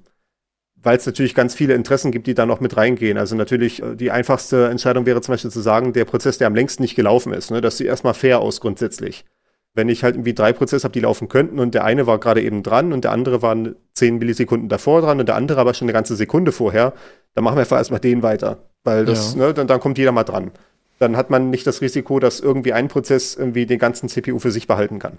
weil 0.75 0.97
es 0.97 1.05
natürlich 1.05 1.33
ganz 1.33 1.55
viele 1.55 1.73
Interessen 1.73 2.11
gibt, 2.11 2.27
die 2.27 2.35
da 2.35 2.45
noch 2.45 2.59
mit 2.59 2.77
reingehen. 2.77 3.17
Also 3.17 3.35
natürlich 3.35 3.81
äh, 3.81 3.95
die 3.95 4.11
einfachste 4.11 4.67
Entscheidung 4.67 5.05
wäre 5.05 5.21
zum 5.21 5.33
Beispiel 5.33 5.51
zu 5.51 5.61
sagen, 5.61 5.93
der 5.93 6.05
Prozess, 6.05 6.37
der 6.37 6.47
am 6.47 6.55
längsten 6.55 6.83
nicht 6.83 6.95
gelaufen 6.95 7.33
ist, 7.33 7.51
ne, 7.51 7.61
das 7.61 7.77
sieht 7.77 7.87
erstmal 7.87 8.13
fair 8.13 8.39
aus 8.39 8.61
grundsätzlich. 8.61 9.25
Wenn 9.73 9.89
ich 9.89 10.03
halt 10.03 10.15
irgendwie 10.15 10.33
drei 10.33 10.53
Prozesse 10.53 10.85
habe, 10.85 10.93
die 10.93 11.01
laufen 11.01 11.27
könnten 11.27 11.59
und 11.59 11.73
der 11.73 11.83
eine 11.83 12.07
war 12.07 12.19
gerade 12.19 12.41
eben 12.41 12.63
dran 12.63 12.93
und 12.93 13.03
der 13.03 13.11
andere 13.11 13.41
war 13.41 13.57
zehn 13.93 14.19
Millisekunden 14.19 14.69
davor 14.69 15.01
dran 15.01 15.19
und 15.19 15.25
der 15.25 15.35
andere 15.35 15.59
aber 15.59 15.73
schon 15.73 15.85
eine 15.85 15.93
ganze 15.93 16.15
Sekunde 16.15 16.53
vorher, 16.53 16.93
dann 17.33 17.43
machen 17.43 17.57
wir 17.57 17.61
einfach 17.61 17.77
erstmal 17.77 17.99
den 17.99 18.23
weiter. 18.23 18.69
Weil 18.85 19.03
das, 19.03 19.33
ja. 19.33 19.47
ne, 19.47 19.53
dann, 19.53 19.67
dann 19.67 19.79
kommt 19.79 19.97
jeder 19.97 20.13
mal 20.13 20.23
dran. 20.23 20.51
Dann 20.99 21.17
hat 21.17 21.29
man 21.29 21.49
nicht 21.49 21.67
das 21.67 21.81
Risiko, 21.81 22.19
dass 22.19 22.39
irgendwie 22.39 22.71
ein 22.71 22.87
Prozess 22.87 23.35
irgendwie 23.35 23.65
den 23.65 23.79
ganzen 23.79 24.07
CPU 24.07 24.39
für 24.39 24.51
sich 24.51 24.67
behalten 24.67 24.99
kann. 24.99 25.17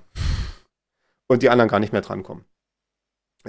Und 1.29 1.43
die 1.43 1.51
anderen 1.51 1.69
gar 1.69 1.81
nicht 1.81 1.93
mehr 1.93 2.03
drankommen. 2.03 2.45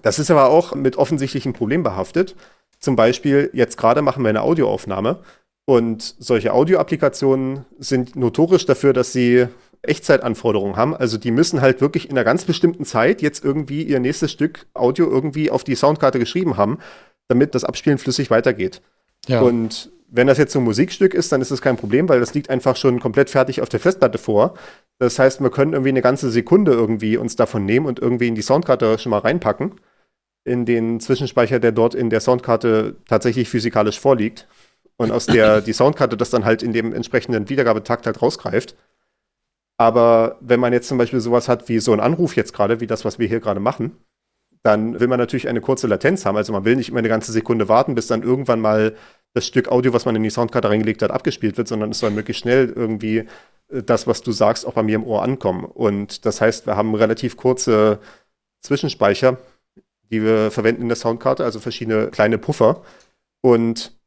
Das 0.04 0.20
ist 0.20 0.32
aber 0.32 0.50
auch 0.50 0.76
mit 0.76 0.98
offensichtlichen 0.98 1.54
Problemen 1.54 1.84
behaftet. 1.84 2.36
Zum 2.80 2.96
Beispiel, 2.96 3.50
jetzt 3.54 3.78
gerade 3.78 4.02
machen 4.02 4.24
wir 4.24 4.30
eine 4.30 4.42
Audioaufnahme 4.42 5.20
und 5.66 6.16
solche 6.20 6.54
Audioapplikationen 6.54 7.66
sind 7.80 8.16
notorisch 8.16 8.66
dafür, 8.66 8.94
dass 8.94 9.12
sie 9.12 9.48
Echtzeitanforderungen 9.82 10.76
haben. 10.76 10.96
Also 10.96 11.18
die 11.18 11.32
müssen 11.32 11.62
halt 11.62 11.82
wirklich 11.82 12.06
in 12.06 12.12
einer 12.12 12.24
ganz 12.24 12.46
bestimmten 12.46 12.86
Zeit 12.86 13.22
jetzt 13.22 13.44
irgendwie 13.44 13.84
ihr 13.84 14.00
nächstes 14.00 14.32
Stück 14.32 14.66
Audio 14.74 15.10
irgendwie 15.10 15.52
auf 15.52 15.64
die 15.64 15.76
Soundkarte 15.76 16.20
geschrieben 16.20 16.58
haben, 16.58 16.78
damit 17.28 17.56
das 17.56 17.64
Abspielen 17.64 17.98
flüssig 17.98 18.30
weitergeht. 18.30 18.82
Ja. 19.28 19.42
Und 19.42 19.92
wenn 20.10 20.28
das 20.28 20.38
jetzt 20.38 20.54
so 20.54 20.60
ein 20.60 20.66
Musikstück 20.66 21.14
ist, 21.14 21.32
dann 21.32 21.42
ist 21.42 21.52
das 21.52 21.62
kein 21.62 21.78
Problem, 21.78 22.08
weil 22.08 22.20
das 22.20 22.34
liegt 22.34 22.50
einfach 22.50 22.76
schon 22.76 23.00
komplett 23.00 23.30
fertig 23.30 23.62
auf 23.62 23.70
der 23.70 23.80
Festplatte 23.80 24.18
vor. 24.18 24.54
Das 25.00 25.20
heißt, 25.20 25.42
wir 25.42 25.50
können 25.50 25.74
irgendwie 25.74 25.90
eine 25.90 26.02
ganze 26.02 26.32
Sekunde 26.32 26.72
irgendwie 26.72 27.18
uns 27.18 27.36
davon 27.36 27.66
nehmen 27.66 27.86
und 27.86 28.00
irgendwie 28.00 28.30
in 28.30 28.36
die 28.36 28.42
Soundkarte 28.42 28.98
schon 29.00 29.10
mal 29.10 29.20
reinpacken 29.20 29.74
in 30.48 30.66
den 30.66 31.00
Zwischenspeicher, 31.00 31.60
der 31.60 31.72
dort 31.72 31.94
in 31.94 32.10
der 32.10 32.22
Soundkarte 32.22 32.96
tatsächlich 33.08 33.50
physikalisch 33.50 34.00
vorliegt. 34.00 34.48
Und 34.98 35.12
aus 35.12 35.28
der 35.28 35.62
die 35.62 35.74
Soundkarte 35.74 36.18
das 36.18 36.32
dann 36.32 36.46
halt 36.46 36.64
in 36.64 36.74
dem 36.74 36.94
entsprechenden 36.94 37.50
Wiedergabetakt 37.50 38.08
halt 38.08 38.22
rausgreift. 38.22 38.76
Aber 39.78 40.38
wenn 40.42 40.60
man 40.60 40.74
jetzt 40.74 40.88
zum 40.88 40.98
Beispiel 40.98 41.20
sowas 41.20 41.48
hat 41.48 41.70
wie 41.70 41.80
so 41.80 41.94
ein 41.94 42.00
Anruf 42.00 42.36
jetzt 42.36 42.54
gerade, 42.54 42.80
wie 42.80 42.88
das, 42.88 43.06
was 43.06 43.20
wir 43.20 43.28
hier 43.28 43.40
gerade 43.40 43.60
machen, 43.60 43.96
dann 44.64 45.00
will 45.00 45.08
man 45.08 45.20
natürlich 45.20 45.48
eine 45.48 45.62
kurze 45.62 45.88
Latenz 45.88 46.26
haben. 46.26 46.36
Also 46.36 46.52
man 46.52 46.66
will 46.66 46.76
nicht 46.76 46.90
immer 46.90 47.00
eine 47.00 47.10
ganze 47.10 47.32
Sekunde 47.32 47.70
warten, 47.70 47.94
bis 47.94 48.08
dann 48.08 48.24
irgendwann 48.24 48.60
mal 48.60 48.96
das 49.34 49.46
Stück 49.46 49.70
Audio, 49.70 49.94
was 49.94 50.06
man 50.06 50.16
in 50.16 50.24
die 50.24 50.32
Soundkarte 50.32 50.70
reingelegt 50.70 51.04
hat, 51.04 51.12
abgespielt 51.12 51.58
wird, 51.58 51.68
sondern 51.68 51.92
es 51.92 52.00
soll 52.00 52.10
möglichst 52.10 52.42
schnell 52.42 52.74
irgendwie 52.76 53.20
äh, 53.70 53.84
das, 53.84 54.08
was 54.08 54.24
du 54.24 54.32
sagst, 54.32 54.66
auch 54.66 54.74
bei 54.74 54.84
mir 54.84 54.96
im 54.96 55.06
Ohr 55.06 55.22
ankommen. 55.22 55.64
Und 55.64 56.26
das 56.26 56.42
heißt, 56.42 56.66
wir 56.66 56.76
haben 56.76 56.96
relativ 56.96 57.38
kurze 57.38 58.00
Zwischenspeicher, 58.62 59.38
die 60.12 60.24
wir 60.24 60.52
verwenden 60.52 60.84
in 60.84 60.88
der 60.88 60.98
Soundkarte, 60.98 61.44
also 61.44 61.60
verschiedene 61.60 62.08
kleine 62.08 62.38
Puffer. 62.38 62.84
Und 63.42 63.98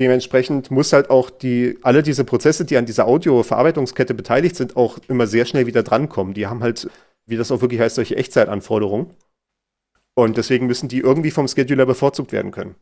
dementsprechend 0.00 0.70
muss 0.70 0.92
halt 0.92 1.10
auch 1.10 1.30
die, 1.30 1.78
alle 1.82 2.02
diese 2.02 2.24
Prozesse, 2.24 2.64
die 2.64 2.76
an 2.76 2.86
dieser 2.86 3.06
Audio-Verarbeitungskette 3.06 4.14
beteiligt 4.14 4.56
sind, 4.56 4.76
auch 4.76 4.98
immer 5.08 5.26
sehr 5.26 5.44
schnell 5.44 5.66
wieder 5.66 5.82
drankommen. 5.82 6.34
Die 6.34 6.46
haben 6.46 6.62
halt, 6.62 6.90
wie 7.26 7.36
das 7.36 7.50
auch 7.50 7.60
wirklich 7.60 7.80
heißt, 7.80 7.96
solche 7.96 8.16
Echtzeitanforderungen. 8.16 9.10
Und 10.14 10.36
deswegen 10.36 10.66
müssen 10.66 10.88
die 10.88 10.98
irgendwie 10.98 11.30
vom 11.30 11.48
Scheduler 11.48 11.86
bevorzugt 11.86 12.32
werden 12.32 12.50
können. 12.50 12.74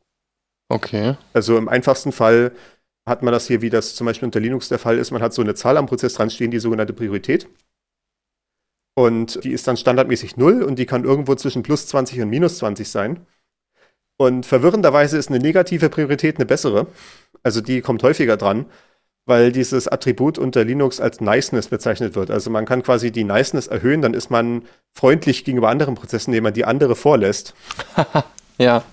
Okay. 0.68 1.16
Also 1.32 1.57
im 1.59 1.68
einfachsten 1.68 2.12
Fall 2.12 2.53
hat 3.07 3.22
man 3.22 3.32
das 3.32 3.46
hier, 3.46 3.62
wie 3.62 3.70
das 3.70 3.94
zum 3.94 4.07
Beispiel 4.07 4.26
unter 4.26 4.40
Linux 4.40 4.68
der 4.68 4.78
Fall 4.78 4.98
ist. 4.98 5.11
Man 5.11 5.22
hat 5.22 5.34
so 5.34 5.42
eine 5.42 5.55
Zahl 5.55 5.76
am 5.76 5.86
Prozess 5.86 6.14
dran 6.14 6.30
stehen, 6.30 6.51
die 6.51 6.59
sogenannte 6.59 6.92
Priorität. 6.92 7.48
Und 8.95 9.43
die 9.45 9.53
ist 9.53 9.66
dann 9.66 9.76
standardmäßig 9.76 10.36
0 10.36 10.62
und 10.62 10.78
die 10.78 10.86
kann 10.86 11.05
irgendwo 11.05 11.34
zwischen 11.34 11.62
plus 11.62 11.86
20 11.86 12.20
und 12.22 12.30
minus 12.30 12.59
20 12.59 12.88
sein. 12.88 13.26
Und 14.16 14.45
verwirrenderweise 14.45 15.16
ist 15.16 15.30
eine 15.30 15.38
negative 15.38 15.88
Priorität 15.88 16.36
eine 16.36 16.45
bessere. 16.47 16.86
Also 17.43 17.61
die 17.61 17.80
kommt 17.80 18.03
häufiger 18.03 18.36
dran, 18.36 18.66
weil 19.24 19.53
dieses 19.53 19.88
Attribut 19.88 20.38
unter 20.38 20.64
Linux 20.64 21.01
als 21.01 21.20
Niceness 21.20 21.68
bezeichnet 21.68 22.14
wird. 22.14 22.30
Also 22.30 22.51
man 22.51 22.66
kann 22.66 22.82
quasi 22.82 23.12
die 23.12 23.24
Niceness 23.24 23.66
erhöhen, 23.66 24.03
dann 24.03 24.12
ist 24.12 24.30
man 24.30 24.62
freundlich 24.93 25.45
gegenüber 25.45 25.70
anderen 25.70 25.95
Prozessen, 25.95 26.32
indem 26.32 26.45
man 26.45 26.53
die 26.53 26.64
andere 26.66 26.97
vorlässt. 26.97 27.55
ja. 28.59 28.84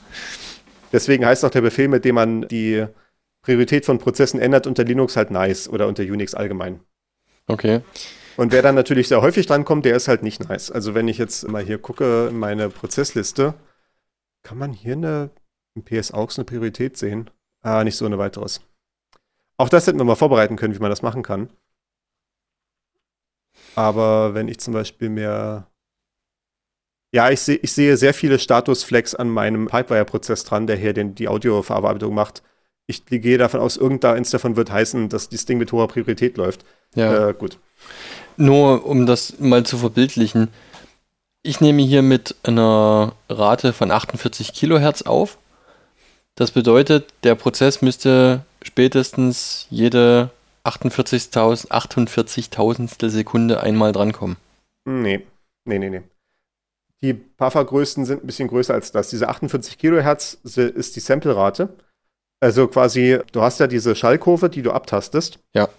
Deswegen 0.94 1.26
heißt 1.26 1.44
auch 1.44 1.50
der 1.50 1.62
Befehl, 1.62 1.90
mit 1.90 2.06
dem 2.06 2.16
man 2.16 2.48
die 2.48 2.86
Priorität 3.42 3.86
von 3.86 3.98
Prozessen 3.98 4.40
ändert, 4.40 4.68
unter 4.68 4.84
Linux 4.84 5.18
halt 5.18 5.32
nice 5.32 5.68
oder 5.68 5.88
unter 5.88 6.04
Unix 6.04 6.34
allgemein. 6.34 6.80
Okay. 7.48 7.82
Und 8.38 8.52
wer 8.54 8.62
dann 8.62 8.76
natürlich 8.76 9.08
sehr 9.10 9.22
häufig 9.22 9.48
drankommt, 9.48 9.84
der 9.86 9.96
ist 9.96 10.08
halt 10.08 10.24
nicht 10.24 10.48
nice. 10.48 10.72
Also 10.72 10.94
wenn 10.96 11.08
ich 11.10 11.18
jetzt 11.18 11.48
mal 11.48 11.64
hier 11.64 11.80
gucke 11.80 12.28
in 12.30 12.38
meine 12.40 12.70
Prozessliste, 12.70 13.56
Kann 14.44 14.58
man 14.58 14.74
hier 14.74 14.94
eine, 14.94 15.32
im 15.76 15.84
PS-AUX 15.84 16.40
eine 16.40 16.46
Priorität 16.46 16.98
sehen? 16.98 17.30
Ah, 17.62 17.84
nicht 17.84 17.98
so 17.98 18.06
eine 18.08 18.18
weiteres. 18.20 18.62
Auch 19.58 19.70
das 19.70 19.88
hätten 19.88 20.00
wir 20.00 20.06
mal 20.06 20.16
vorbereiten 20.16 20.56
können, 20.56 20.76
wie 20.76 20.80
man 20.80 20.90
das 20.90 21.04
machen 21.04 21.24
kann. 21.24 21.52
Aber 23.76 24.34
wenn 24.34 24.48
ich 24.50 24.60
zum 24.60 24.74
Beispiel 24.74 25.10
mehr. 25.10 25.68
Ja, 27.14 27.30
ich, 27.30 27.42
seh, 27.42 27.56
ich 27.56 27.72
sehe 27.72 27.96
sehr 27.98 28.14
viele 28.14 28.38
Statusflex 28.38 29.16
an 29.16 29.30
meinem 29.30 29.68
Pipewire-Prozess 29.68 30.44
dran, 30.44 30.68
der 30.68 30.76
hier 30.76 30.94
den, 30.94 31.16
die 31.16 31.28
Audioverarbeitung 31.30 32.14
macht. 32.14 32.44
Ich 32.88 33.06
gehe 33.06 33.38
davon 33.38 33.60
aus, 33.60 33.78
irgendeins 33.78 34.30
davon 34.32 34.56
wird 34.56 34.72
heißen, 34.72 35.10
dass 35.10 35.30
das 35.30 35.46
Ding 35.46 35.58
mit 35.58 35.72
hoher 35.72 35.88
Priorität 35.88 36.38
läuft. 36.38 36.66
Ja. 36.96 37.30
Äh, 37.30 37.34
gut. 37.34 37.60
Nur 38.38 38.86
um 38.86 39.06
das 39.06 39.40
mal 39.40 39.66
zu 39.66 39.78
verbildlichen. 39.78 40.50
Ich 41.44 41.60
nehme 41.62 41.82
hier 41.82 42.02
mit 42.02 42.36
einer 42.44 43.14
Rate 43.30 43.74
von 43.74 43.92
48 43.92 44.54
Kilohertz 44.54 45.02
auf. 45.02 45.38
Das 46.36 46.52
bedeutet, 46.52 47.14
der 47.24 47.36
Prozess 47.36 47.82
müsste 47.82 48.46
spätestens 48.62 49.66
jede 49.70 50.30
48.000 50.66 51.70
48.000 51.70 53.10
Sekunde 53.10 53.62
einmal 53.62 53.92
drankommen. 53.92 54.38
Nee, 54.86 55.26
nee, 55.66 55.80
nee, 55.80 55.90
nee. 55.90 56.04
Die 57.02 57.14
Puffergrößen 57.14 58.06
sind 58.06 58.24
ein 58.24 58.28
bisschen 58.28 58.50
größer 58.50 58.74
als 58.74 58.92
das. 58.92 59.10
Diese 59.10 59.30
48 59.30 59.78
Kilohertz 59.78 60.38
ist 60.44 60.96
die 60.96 61.00
Samplerate. 61.00 61.70
Also 62.40 62.68
quasi, 62.68 63.20
du 63.32 63.42
hast 63.42 63.60
ja 63.60 63.68
diese 63.68 63.96
Schallkurve, 63.96 64.50
die 64.50 64.62
du 64.62 64.72
abtastest. 64.72 65.40
Ja. 65.54 65.70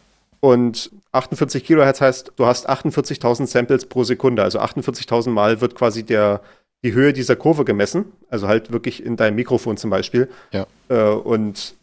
Und 0.40 0.90
48 1.12 1.64
Kilohertz 1.64 2.00
heißt, 2.00 2.32
du 2.36 2.46
hast 2.46 2.68
48.000 2.68 3.46
Samples 3.46 3.86
pro 3.86 4.04
Sekunde. 4.04 4.42
Also 4.42 4.60
48.000 4.60 5.30
Mal 5.30 5.60
wird 5.60 5.74
quasi 5.74 6.04
der, 6.04 6.42
die 6.84 6.92
Höhe 6.92 7.12
dieser 7.12 7.36
Kurve 7.36 7.64
gemessen. 7.64 8.12
Also 8.30 8.46
halt 8.46 8.70
wirklich 8.72 9.04
in 9.04 9.16
deinem 9.16 9.36
Mikrofon 9.36 9.76
zum 9.76 9.90
Beispiel. 9.90 10.28
Ja. 10.52 10.66
Äh, 10.88 11.10
und 11.10 11.74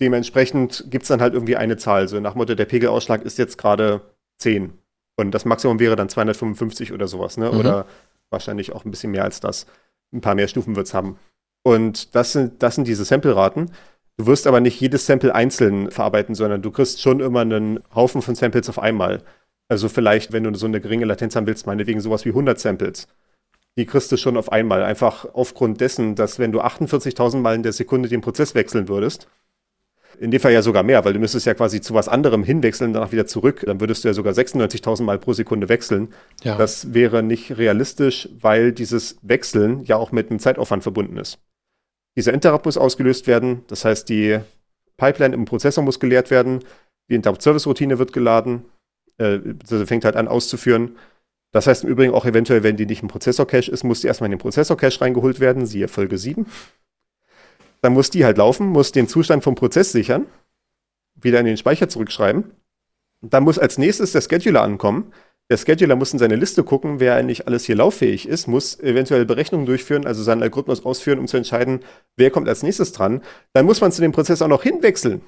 dementsprechend 0.00 0.84
gibt 0.88 1.02
es 1.02 1.08
dann 1.08 1.20
halt 1.20 1.34
irgendwie 1.34 1.56
eine 1.56 1.76
Zahl. 1.76 2.08
So 2.08 2.20
nach 2.20 2.34
Motto, 2.34 2.54
der 2.54 2.66
Pegelausschlag 2.66 3.22
ist 3.22 3.38
jetzt 3.38 3.58
gerade 3.58 4.02
10. 4.38 4.72
Und 5.16 5.32
das 5.32 5.44
Maximum 5.44 5.80
wäre 5.80 5.96
dann 5.96 6.08
255 6.08 6.92
oder 6.92 7.08
sowas, 7.08 7.38
ne? 7.38 7.50
Mhm. 7.50 7.58
Oder 7.58 7.86
wahrscheinlich 8.30 8.72
auch 8.72 8.84
ein 8.84 8.90
bisschen 8.90 9.12
mehr 9.12 9.24
als 9.24 9.40
das. 9.40 9.66
Ein 10.12 10.20
paar 10.20 10.34
mehr 10.34 10.48
Stufen 10.48 10.76
wird 10.76 10.86
es 10.86 10.94
haben. 10.94 11.18
Und 11.62 12.14
das 12.14 12.32
sind, 12.32 12.62
das 12.62 12.76
sind 12.76 12.86
diese 12.86 13.04
Sample-Raten. 13.04 13.70
Du 14.18 14.26
wirst 14.26 14.46
aber 14.46 14.60
nicht 14.60 14.80
jedes 14.80 15.06
Sample 15.06 15.34
einzeln 15.34 15.90
verarbeiten, 15.90 16.34
sondern 16.34 16.62
du 16.62 16.70
kriegst 16.70 17.02
schon 17.02 17.20
immer 17.20 17.40
einen 17.40 17.80
Haufen 17.94 18.22
von 18.22 18.34
Samples 18.34 18.68
auf 18.68 18.78
einmal. 18.78 19.22
Also 19.68 19.88
vielleicht, 19.88 20.32
wenn 20.32 20.44
du 20.44 20.54
so 20.54 20.66
eine 20.66 20.80
geringe 20.80 21.04
Latenz 21.04 21.36
haben 21.36 21.46
willst, 21.46 21.66
meinetwegen 21.66 22.00
sowas 22.00 22.24
wie 22.24 22.30
100 22.30 22.58
Samples. 22.58 23.08
Die 23.76 23.84
kriegst 23.84 24.10
du 24.10 24.16
schon 24.16 24.38
auf 24.38 24.50
einmal. 24.50 24.82
Einfach 24.82 25.26
aufgrund 25.34 25.82
dessen, 25.82 26.14
dass 26.14 26.38
wenn 26.38 26.52
du 26.52 26.62
48.000 26.62 27.38
Mal 27.38 27.56
in 27.56 27.62
der 27.62 27.72
Sekunde 27.72 28.08
den 28.08 28.22
Prozess 28.22 28.54
wechseln 28.54 28.88
würdest, 28.88 29.28
in 30.18 30.30
dem 30.30 30.40
Fall 30.40 30.52
ja 30.52 30.62
sogar 30.62 30.82
mehr, 30.82 31.04
weil 31.04 31.12
du 31.12 31.18
müsstest 31.18 31.44
ja 31.44 31.52
quasi 31.52 31.82
zu 31.82 31.92
was 31.92 32.08
anderem 32.08 32.42
hinwechseln, 32.42 32.94
danach 32.94 33.12
wieder 33.12 33.26
zurück, 33.26 33.64
dann 33.66 33.80
würdest 33.80 34.02
du 34.02 34.08
ja 34.08 34.14
sogar 34.14 34.32
96.000 34.32 35.02
Mal 35.02 35.18
pro 35.18 35.34
Sekunde 35.34 35.68
wechseln. 35.68 36.08
Ja. 36.42 36.56
Das 36.56 36.94
wäre 36.94 37.22
nicht 37.22 37.58
realistisch, 37.58 38.30
weil 38.40 38.72
dieses 38.72 39.18
Wechseln 39.20 39.84
ja 39.84 39.96
auch 39.96 40.12
mit 40.12 40.30
einem 40.30 40.38
Zeitaufwand 40.38 40.82
verbunden 40.82 41.18
ist. 41.18 41.38
Dieser 42.16 42.32
Interrupt 42.32 42.64
muss 42.64 42.78
ausgelöst 42.78 43.26
werden, 43.26 43.62
das 43.68 43.84
heißt, 43.84 44.08
die 44.08 44.40
Pipeline 44.96 45.34
im 45.34 45.44
Prozessor 45.44 45.84
muss 45.84 46.00
geleert 46.00 46.30
werden, 46.30 46.64
die 47.10 47.14
Interrupt-Service-Routine 47.14 47.98
wird 47.98 48.12
geladen, 48.12 48.64
äh, 49.18 49.38
fängt 49.84 50.04
halt 50.04 50.16
an 50.16 50.28
auszuführen. 50.28 50.96
Das 51.52 51.66
heißt 51.66 51.84
im 51.84 51.90
Übrigen 51.90 52.14
auch 52.14 52.24
eventuell, 52.24 52.62
wenn 52.62 52.76
die 52.76 52.86
nicht 52.86 53.02
im 53.02 53.08
Prozessor-Cache 53.08 53.70
ist, 53.70 53.84
muss 53.84 54.00
die 54.00 54.08
erstmal 54.08 54.26
in 54.26 54.32
den 54.32 54.40
Prozessor-Cache 54.40 55.00
reingeholt 55.00 55.40
werden, 55.40 55.66
siehe 55.66 55.88
Folge 55.88 56.18
7. 56.18 56.46
Dann 57.82 57.92
muss 57.92 58.10
die 58.10 58.24
halt 58.24 58.38
laufen, 58.38 58.66
muss 58.66 58.92
den 58.92 59.08
Zustand 59.08 59.44
vom 59.44 59.54
Prozess 59.54 59.92
sichern, 59.92 60.26
wieder 61.14 61.40
in 61.40 61.46
den 61.46 61.56
Speicher 61.56 61.88
zurückschreiben. 61.88 62.50
Dann 63.20 63.44
muss 63.44 63.58
als 63.58 63.78
nächstes 63.78 64.12
der 64.12 64.22
Scheduler 64.22 64.62
ankommen. 64.62 65.12
Der 65.48 65.56
Scheduler 65.58 65.94
muss 65.94 66.12
in 66.12 66.18
seine 66.18 66.34
Liste 66.34 66.64
gucken, 66.64 66.98
wer 66.98 67.14
eigentlich 67.14 67.46
alles 67.46 67.64
hier 67.64 67.76
lauffähig 67.76 68.26
ist, 68.26 68.48
muss 68.48 68.80
eventuell 68.80 69.24
Berechnungen 69.24 69.64
durchführen, 69.64 70.06
also 70.06 70.22
seinen 70.22 70.42
Algorithmus 70.42 70.84
ausführen, 70.84 71.20
um 71.20 71.28
zu 71.28 71.36
entscheiden, 71.36 71.80
wer 72.16 72.30
kommt 72.30 72.48
als 72.48 72.64
nächstes 72.64 72.92
dran. 72.92 73.22
Dann 73.52 73.64
muss 73.64 73.80
man 73.80 73.92
zu 73.92 74.00
dem 74.00 74.10
Prozess 74.10 74.42
auch 74.42 74.48
noch 74.48 74.64
hinwechseln. 74.64 75.20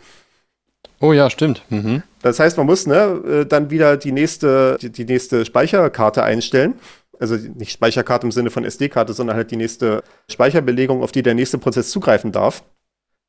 Oh 1.01 1.12
ja, 1.12 1.31
stimmt. 1.31 1.62
Mhm. 1.71 2.03
Das 2.23 2.41
heißt, 2.41 2.57
man 2.57 2.66
muss 2.66 2.87
ne, 2.87 2.95
äh, 2.95 3.47
dann 3.47 3.71
wieder 3.71 3.97
die 3.97 4.11
nächste, 4.11 4.77
die, 4.81 4.91
die 4.91 5.05
nächste 5.05 5.45
Speicherkarte 5.45 6.25
einstellen. 6.25 6.75
Also 7.21 7.37
nicht 7.37 7.73
Speicherkarte 7.73 8.27
im 8.27 8.33
Sinne 8.33 8.51
von 8.51 8.64
SD-Karte, 8.64 9.12
sondern 9.12 9.37
halt 9.37 9.51
die 9.53 9.57
nächste 9.57 10.03
Speicherbelegung, 10.29 11.03
auf 11.03 11.12
die 11.12 11.23
der 11.23 11.35
nächste 11.35 11.59
Prozess 11.59 11.91
zugreifen 11.91 12.33
darf. 12.33 12.64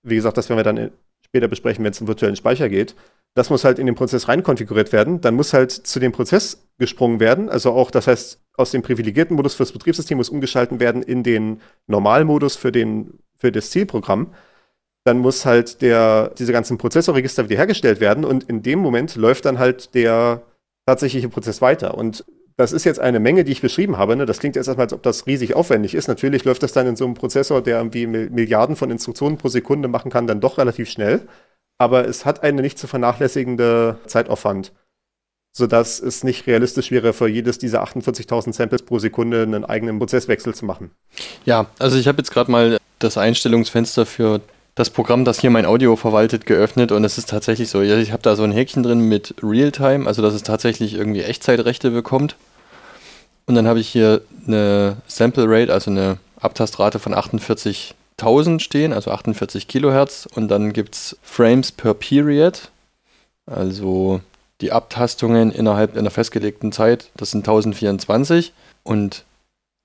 Wie 0.02 0.16
gesagt, 0.16 0.38
das 0.38 0.50
werden 0.50 0.60
wir 0.60 0.64
dann 0.64 0.92
später 1.30 1.48
besprechen, 1.48 1.84
wenn 1.84 1.92
es 1.92 2.02
um 2.02 2.08
virtuellen 2.08 2.36
Speicher 2.36 2.70
geht. 2.70 2.96
Das 3.36 3.50
muss 3.50 3.64
halt 3.64 3.80
in 3.80 3.86
den 3.86 3.96
Prozess 3.96 4.28
rein 4.28 4.44
konfiguriert 4.44 4.92
werden. 4.92 5.22
Dann 5.22 5.36
muss 5.36 5.54
halt 5.54 5.72
zu 5.72 6.00
dem 6.00 6.12
Prozess 6.12 6.68
gesprungen 6.78 7.20
werden. 7.20 7.50
Also 7.50 7.72
auch, 7.72 7.92
das 7.92 8.08
heißt, 8.08 8.42
aus 8.58 8.72
dem 8.72 8.82
privilegierten 8.82 9.36
Modus 9.36 9.54
fürs 9.56 9.72
Betriebssystem 9.72 10.18
muss 10.18 10.30
umgeschalten 10.30 10.80
werden 10.80 11.04
in 11.04 11.24
den 11.24 11.62
Normalmodus 11.88 12.56
für, 12.56 12.72
den, 12.72 13.20
für 13.38 13.52
das 13.52 13.70
Zielprogramm. 13.70 14.34
Dann 15.06 15.20
muss 15.20 15.46
halt 15.46 15.82
der, 15.82 16.34
diese 16.38 16.52
ganzen 16.52 16.78
Prozessorregister 16.78 17.48
wiederhergestellt 17.48 18.00
werden 18.00 18.26
und 18.26 18.44
in 18.44 18.64
dem 18.64 18.80
Moment 18.80 19.16
läuft 19.16 19.46
dann 19.46 19.60
halt 19.60 19.94
der 19.94 20.42
tatsächliche 20.86 21.30
Prozess 21.30 21.62
weiter. 21.62 21.96
Und 21.96 22.26
das 22.60 22.72
ist 22.72 22.84
jetzt 22.84 23.00
eine 23.00 23.20
Menge, 23.20 23.44
die 23.44 23.52
ich 23.52 23.62
beschrieben 23.62 23.98
habe. 23.98 24.16
Ne? 24.16 24.26
Das 24.26 24.40
klingt 24.40 24.56
jetzt 24.56 24.68
erstmal, 24.68 24.86
als 24.86 24.94
ob 24.94 25.02
das 25.02 25.26
riesig 25.26 25.56
aufwendig 25.56 25.96
ist. 25.96 26.08
Natürlich 26.08 26.44
läuft 26.46 26.62
das 26.62 26.74
dann 26.74 26.86
in 26.86 26.96
so 26.96 27.06
einem 27.06 27.16
Prozessor, 27.16 27.62
der 27.62 27.78
irgendwie 27.78 28.06
Milliarden 28.06 28.76
von 28.76 28.92
Instruktionen 28.92 29.38
pro 29.38 29.48
Sekunde 29.48 29.88
machen 29.88 30.12
kann, 30.12 30.28
dann 30.28 30.42
doch 30.42 30.58
relativ 30.58 30.90
schnell 30.90 31.22
aber 31.80 32.08
es 32.08 32.26
hat 32.26 32.44
eine 32.44 32.62
nicht 32.62 32.78
zu 32.78 32.86
vernachlässigende 32.86 33.98
Zeitaufwand, 34.06 34.74
sodass 35.54 36.00
es 36.00 36.24
nicht 36.24 36.46
realistisch 36.46 36.92
wäre, 36.92 37.14
für 37.14 37.28
jedes 37.28 37.58
dieser 37.58 37.84
48.000 37.84 38.54
Samples 38.54 38.84
pro 38.84 39.00
Sekunde 39.00 39.42
einen 39.42 39.66
eigenen 39.66 39.98
Prozesswechsel 39.98 40.54
zu 40.54 40.66
machen. 40.66 40.92
Ja, 41.46 41.68
also 41.80 41.98
ich 41.98 42.08
habe 42.08 42.20
jetzt 42.20 42.32
gerade 42.32 42.52
mal 42.52 42.78
das 43.00 43.18
Einstellungsfenster 43.18 44.06
für 44.06 44.42
das 44.76 44.90
Programm, 44.90 45.26
das 45.26 45.40
hier 45.40 45.50
mein 45.50 45.66
Audio 45.66 45.96
verwaltet, 45.96 46.46
geöffnet 46.46 46.92
und 46.92 47.04
es 47.04 47.18
ist 47.18 47.30
tatsächlich 47.30 47.70
so, 47.70 47.82
ich 47.82 48.12
habe 48.12 48.22
da 48.22 48.36
so 48.36 48.44
ein 48.44 48.52
Häkchen 48.52 48.84
drin 48.84 49.00
mit 49.00 49.36
Realtime, 49.42 50.06
also 50.06 50.22
dass 50.22 50.34
es 50.34 50.44
tatsächlich 50.44 50.94
irgendwie 50.94 51.22
Echtzeitrechte 51.22 51.92
bekommt. 51.92 52.36
Und 53.50 53.56
dann 53.56 53.68
habe 53.68 53.80
ich 53.80 53.90
hier 53.90 54.22
eine 54.46 54.98
Sample 55.08 55.46
Rate, 55.48 55.74
also 55.74 55.90
eine 55.90 56.20
Abtastrate 56.40 57.00
von 57.00 57.16
48 57.16 57.96
1000 58.20 58.62
stehen, 58.62 58.94
also 58.94 59.10
48 59.10 59.68
Kilohertz. 59.68 60.28
Und 60.36 60.50
dann 60.50 60.72
gibt 60.72 60.94
es 60.94 61.18
Frames 61.24 61.72
per 61.72 61.96
Period, 61.96 62.70
also 63.48 64.22
die 64.62 64.72
Abtastungen 64.72 65.52
innerhalb 65.52 65.98
einer 65.98 66.12
festgelegten 66.12 66.72
Zeit, 66.72 67.10
das 67.18 67.32
sind 67.32 67.40
1024. 67.40 68.54
Und 68.84 69.26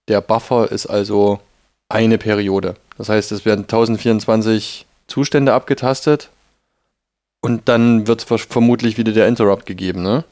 der 0.08 0.20
Buffer 0.20 0.70
ist 0.70 0.84
also 0.84 1.40
eine 1.88 2.18
Periode. 2.18 2.76
Das 2.98 3.08
heißt, 3.08 3.32
es 3.32 3.46
werden 3.46 3.62
1024 3.62 4.84
Zustände 5.06 5.54
abgetastet 5.54 6.28
und 7.40 7.66
dann 7.70 8.06
wird 8.08 8.24
vermutlich 8.24 8.98
wieder 8.98 9.12
der 9.12 9.26
Interrupt 9.26 9.64
gegeben, 9.64 10.02
ne? 10.02 10.22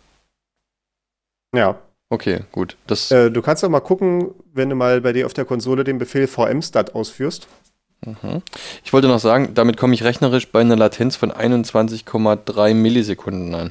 Ja. 1.55 1.79
Okay, 2.13 2.41
gut. 2.53 2.77
Äh, 3.09 3.31
du 3.31 3.41
kannst 3.41 3.63
doch 3.63 3.71
mal 3.71 3.81
gucken, 3.81 4.35
wenn 4.53 4.69
du 4.69 4.77
mal 4.77 5.01
bei 5.01 5.15
dir 5.15 5.25
auf 5.25 5.33
der 5.33 5.47
Konsole 5.47 5.83
den 5.83 5.97
Befehl 5.97 6.27
vmstat 6.27 6.95
ausführst. 6.95 7.49
Mhm. 8.05 8.43
Ich 8.85 8.93
wollte 8.93 9.09
noch 9.09 9.19
sagen, 9.19 9.55
damit 9.55 9.79
komme 9.79 9.95
ich 9.95 10.05
rechnerisch 10.05 10.53
bei 10.53 10.61
einer 10.61 10.77
Latenz 10.77 11.17
von 11.17 11.33
21,3 11.33 12.75
Millisekunden 12.75 13.55
an. 13.55 13.71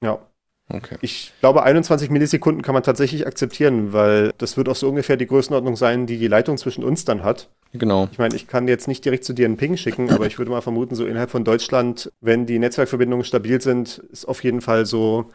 Ja. 0.00 0.20
Okay. 0.68 0.96
Ich 1.00 1.32
glaube, 1.40 1.64
21 1.64 2.08
Millisekunden 2.08 2.62
kann 2.62 2.72
man 2.72 2.84
tatsächlich 2.84 3.26
akzeptieren, 3.26 3.92
weil 3.92 4.30
das 4.38 4.56
wird 4.56 4.68
auch 4.68 4.76
so 4.76 4.88
ungefähr 4.88 5.16
die 5.16 5.26
Größenordnung 5.26 5.74
sein, 5.74 6.06
die 6.06 6.18
die 6.18 6.28
Leitung 6.28 6.56
zwischen 6.56 6.84
uns 6.84 7.04
dann 7.04 7.24
hat. 7.24 7.48
Genau. 7.72 8.08
Ich 8.12 8.18
meine, 8.18 8.36
ich 8.36 8.46
kann 8.46 8.68
jetzt 8.68 8.86
nicht 8.86 9.04
direkt 9.04 9.24
zu 9.24 9.32
dir 9.32 9.46
einen 9.46 9.56
Ping 9.56 9.76
schicken, 9.76 10.08
aber 10.10 10.26
ich 10.26 10.38
würde 10.38 10.52
mal 10.52 10.60
vermuten, 10.60 10.94
so 10.94 11.04
innerhalb 11.04 11.32
von 11.32 11.42
Deutschland, 11.42 12.12
wenn 12.20 12.46
die 12.46 12.60
Netzwerkverbindungen 12.60 13.24
stabil 13.24 13.60
sind, 13.60 13.98
ist 14.12 14.24
auf 14.26 14.44
jeden 14.44 14.60
Fall 14.60 14.86
so 14.86 15.32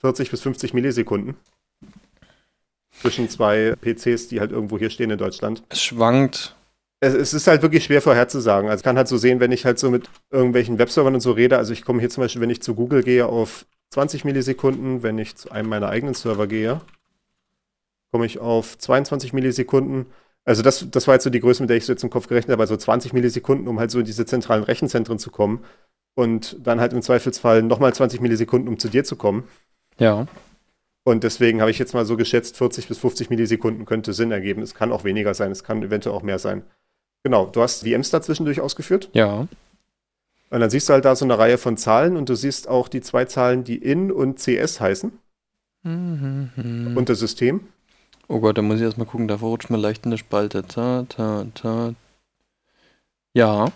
40 0.00 0.30
bis 0.30 0.42
50 0.42 0.74
Millisekunden 0.74 1.36
zwischen 3.00 3.28
zwei 3.28 3.74
PCs, 3.80 4.28
die 4.28 4.40
halt 4.40 4.52
irgendwo 4.52 4.78
hier 4.78 4.90
stehen 4.90 5.10
in 5.10 5.18
Deutschland. 5.18 5.62
Es 5.68 5.82
schwankt. 5.82 6.56
Es, 7.00 7.14
es 7.14 7.34
ist 7.34 7.46
halt 7.46 7.62
wirklich 7.62 7.84
schwer 7.84 8.00
vorherzusagen. 8.02 8.70
Also 8.70 8.80
ich 8.80 8.84
kann 8.84 8.96
halt 8.96 9.08
so 9.08 9.16
sehen, 9.16 9.40
wenn 9.40 9.52
ich 9.52 9.64
halt 9.64 9.78
so 9.78 9.90
mit 9.90 10.08
irgendwelchen 10.30 10.78
Webservern 10.78 11.14
und 11.14 11.20
so 11.20 11.32
rede. 11.32 11.58
Also 11.58 11.72
ich 11.72 11.84
komme 11.84 12.00
hier 12.00 12.10
zum 12.10 12.22
Beispiel, 12.22 12.42
wenn 12.42 12.50
ich 12.50 12.62
zu 12.62 12.74
Google 12.74 13.02
gehe, 13.02 13.26
auf 13.26 13.66
20 13.90 14.24
Millisekunden. 14.24 15.02
Wenn 15.02 15.18
ich 15.18 15.36
zu 15.36 15.50
einem 15.50 15.68
meiner 15.68 15.88
eigenen 15.88 16.14
Server 16.14 16.46
gehe, 16.46 16.80
komme 18.12 18.26
ich 18.26 18.38
auf 18.38 18.78
22 18.78 19.32
Millisekunden. 19.32 20.06
Also 20.44 20.62
das, 20.62 20.86
das 20.90 21.06
war 21.06 21.14
jetzt 21.14 21.24
so 21.24 21.30
die 21.30 21.40
Größe, 21.40 21.62
mit 21.62 21.70
der 21.70 21.76
ich 21.76 21.84
so 21.84 21.92
jetzt 21.92 22.04
im 22.04 22.10
Kopf 22.10 22.28
gerechnet 22.28 22.52
habe, 22.52 22.62
also 22.62 22.76
20 22.76 23.12
Millisekunden, 23.12 23.66
um 23.68 23.80
halt 23.80 23.90
so 23.90 23.98
in 23.98 24.04
diese 24.04 24.26
zentralen 24.26 24.62
Rechenzentren 24.64 25.18
zu 25.18 25.30
kommen. 25.30 25.64
Und 26.14 26.56
dann 26.66 26.80
halt 26.80 26.94
im 26.94 27.02
Zweifelsfall 27.02 27.62
nochmal 27.62 27.92
20 27.92 28.20
Millisekunden, 28.20 28.68
um 28.68 28.78
zu 28.78 28.88
dir 28.88 29.04
zu 29.04 29.16
kommen. 29.16 29.44
Ja. 29.98 30.26
Und 31.04 31.22
deswegen 31.22 31.60
habe 31.60 31.70
ich 31.70 31.78
jetzt 31.78 31.94
mal 31.94 32.04
so 32.04 32.16
geschätzt, 32.16 32.56
40 32.56 32.88
bis 32.88 32.98
50 32.98 33.30
Millisekunden 33.30 33.84
könnte 33.84 34.12
Sinn 34.12 34.32
ergeben. 34.32 34.62
Es 34.62 34.74
kann 34.74 34.92
auch 34.92 35.04
weniger 35.04 35.34
sein, 35.34 35.52
es 35.52 35.62
kann 35.62 35.82
eventuell 35.82 36.16
auch 36.16 36.22
mehr 36.22 36.38
sein. 36.38 36.64
Genau, 37.22 37.46
du 37.46 37.62
hast 37.62 37.86
VMs 37.86 38.10
da 38.10 38.20
zwischendurch 38.20 38.60
ausgeführt. 38.60 39.08
Ja. 39.12 39.46
Und 40.50 40.60
dann 40.60 40.70
siehst 40.70 40.88
du 40.88 40.92
halt 40.92 41.04
da 41.04 41.16
so 41.16 41.24
eine 41.24 41.38
Reihe 41.38 41.58
von 41.58 41.76
Zahlen 41.76 42.16
und 42.16 42.28
du 42.28 42.34
siehst 42.34 42.68
auch 42.68 42.88
die 42.88 43.00
zwei 43.00 43.24
Zahlen, 43.24 43.64
die 43.64 43.76
in 43.76 44.12
und 44.12 44.38
CS 44.38 44.80
heißen. 44.80 45.12
Mhm. 45.82 46.94
Und 46.96 47.08
das 47.08 47.18
System. 47.18 47.60
Oh 48.28 48.40
Gott, 48.40 48.58
da 48.58 48.62
muss 48.62 48.76
ich 48.76 48.82
erstmal 48.82 49.06
gucken, 49.06 49.28
da 49.28 49.38
verrutscht 49.38 49.70
mir 49.70 49.76
leicht 49.76 50.04
in 50.04 50.10
der 50.10 50.18
Spalte. 50.18 50.64
Ta, 50.66 51.04
ta, 51.08 51.46
ta. 51.54 51.94
Ja. 53.34 53.66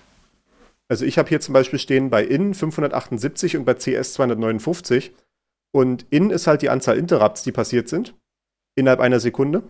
Also 0.88 1.04
ich 1.04 1.18
habe 1.18 1.28
hier 1.28 1.40
zum 1.40 1.52
Beispiel 1.52 1.78
stehen 1.78 2.10
bei 2.10 2.24
in 2.24 2.54
578 2.54 3.56
und 3.56 3.64
bei 3.64 3.74
CS 3.74 4.14
259. 4.14 5.12
Und 5.72 6.06
in 6.10 6.30
ist 6.30 6.46
halt 6.46 6.62
die 6.62 6.70
Anzahl 6.70 6.98
Interrupts, 6.98 7.42
die 7.42 7.52
passiert 7.52 7.88
sind, 7.88 8.14
innerhalb 8.74 9.00
einer 9.00 9.20
Sekunde. 9.20 9.62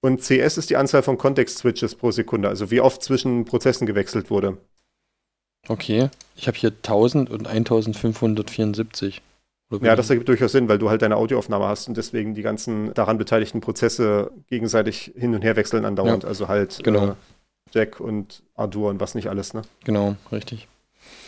Und 0.00 0.20
CS 0.20 0.58
ist 0.58 0.70
die 0.70 0.76
Anzahl 0.76 1.02
von 1.02 1.16
Context-Switches 1.16 1.94
pro 1.94 2.10
Sekunde, 2.10 2.48
also 2.48 2.70
wie 2.70 2.80
oft 2.80 3.02
zwischen 3.02 3.44
Prozessen 3.44 3.86
gewechselt 3.86 4.30
wurde. 4.30 4.58
Okay. 5.68 6.10
Ich 6.36 6.46
habe 6.46 6.58
hier 6.58 6.70
1000 6.70 7.30
und 7.30 7.46
1574. 7.46 9.22
Oder 9.70 9.86
Ja, 9.86 9.96
das 9.96 10.10
ergibt 10.10 10.28
durchaus 10.28 10.52
Sinn, 10.52 10.68
weil 10.68 10.78
du 10.78 10.90
halt 10.90 11.02
deine 11.02 11.16
Audioaufnahme 11.16 11.66
hast 11.66 11.88
und 11.88 11.96
deswegen 11.96 12.34
die 12.34 12.42
ganzen 12.42 12.92
daran 12.94 13.16
beteiligten 13.16 13.60
Prozesse 13.60 14.30
gegenseitig 14.48 15.12
hin 15.16 15.34
und 15.34 15.42
her 15.42 15.56
wechseln 15.56 15.84
andauernd. 15.84 16.24
Ja, 16.24 16.28
Also 16.28 16.48
halt 16.48 16.80
genau. 16.84 17.08
äh, 17.08 17.14
Jack 17.72 17.98
und 17.98 18.42
Ardour 18.54 18.90
und 18.90 19.00
was 19.00 19.14
nicht 19.14 19.28
alles, 19.28 19.54
ne? 19.54 19.62
Genau, 19.84 20.16
richtig. 20.30 20.68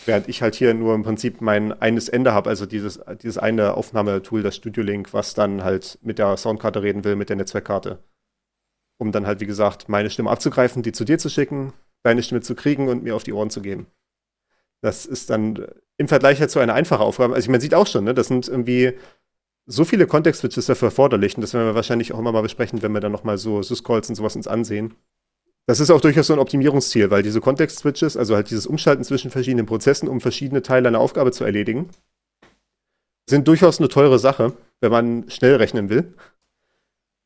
Während 0.06 0.28
ich 0.28 0.40
halt 0.40 0.54
hier 0.54 0.72
nur 0.72 0.94
im 0.94 1.02
Prinzip 1.02 1.40
mein 1.40 1.72
eines 1.72 2.08
Ende 2.08 2.32
habe, 2.32 2.48
also 2.48 2.64
dieses, 2.64 3.00
dieses 3.22 3.38
eine 3.38 3.74
Aufnahmetool, 3.74 4.42
das 4.42 4.54
Studio 4.54 4.84
Link, 4.84 5.12
was 5.12 5.34
dann 5.34 5.64
halt 5.64 5.98
mit 6.02 6.18
der 6.18 6.36
Soundkarte 6.36 6.82
reden 6.82 7.04
will, 7.04 7.16
mit 7.16 7.28
der 7.28 7.36
Netzwerkkarte. 7.36 7.98
Um 8.98 9.10
dann 9.12 9.26
halt, 9.26 9.40
wie 9.40 9.46
gesagt, 9.46 9.88
meine 9.88 10.08
Stimme 10.08 10.30
abzugreifen, 10.30 10.82
die 10.82 10.92
zu 10.92 11.04
dir 11.04 11.18
zu 11.18 11.28
schicken, 11.28 11.72
deine 12.04 12.22
Stimme 12.22 12.40
zu 12.40 12.54
kriegen 12.54 12.88
und 12.88 13.02
mir 13.02 13.16
auf 13.16 13.24
die 13.24 13.32
Ohren 13.32 13.50
zu 13.50 13.60
geben. 13.60 13.88
Das 14.80 15.06
ist 15.06 15.28
dann 15.30 15.66
im 15.98 16.08
Vergleich 16.08 16.40
halt 16.40 16.50
zu 16.50 16.60
einer 16.60 16.74
einfachen 16.74 17.02
Aufgabe. 17.02 17.34
Also 17.34 17.50
man 17.50 17.60
sieht 17.60 17.74
auch 17.74 17.86
schon, 17.86 18.04
ne, 18.04 18.14
das 18.14 18.28
sind 18.28 18.46
irgendwie 18.46 18.96
so 19.66 19.84
viele 19.84 20.06
Context-Switches 20.06 20.66
dafür 20.66 20.88
erforderlich 20.88 21.34
und 21.36 21.40
das 21.40 21.52
werden 21.52 21.66
wir 21.66 21.74
wahrscheinlich 21.74 22.12
auch 22.12 22.18
immer 22.20 22.30
mal 22.30 22.42
besprechen, 22.42 22.82
wenn 22.82 22.92
wir 22.92 23.00
dann 23.00 23.12
nochmal 23.12 23.38
so 23.38 23.62
Syscalls 23.62 24.08
und 24.08 24.14
sowas 24.14 24.36
uns 24.36 24.46
ansehen. 24.46 24.94
Das 25.66 25.80
ist 25.80 25.90
auch 25.90 26.00
durchaus 26.00 26.28
so 26.28 26.32
ein 26.32 26.38
Optimierungsziel, 26.38 27.10
weil 27.10 27.24
diese 27.24 27.40
Context-Switches, 27.40 28.16
also 28.16 28.36
halt 28.36 28.50
dieses 28.50 28.66
Umschalten 28.66 29.02
zwischen 29.02 29.32
verschiedenen 29.32 29.66
Prozessen, 29.66 30.08
um 30.08 30.20
verschiedene 30.20 30.62
Teile 30.62 30.88
einer 30.88 31.00
Aufgabe 31.00 31.32
zu 31.32 31.44
erledigen, 31.44 31.90
sind 33.28 33.48
durchaus 33.48 33.80
eine 33.80 33.88
teure 33.88 34.20
Sache, 34.20 34.52
wenn 34.80 34.92
man 34.92 35.28
schnell 35.28 35.56
rechnen 35.56 35.88
will. 35.88 36.14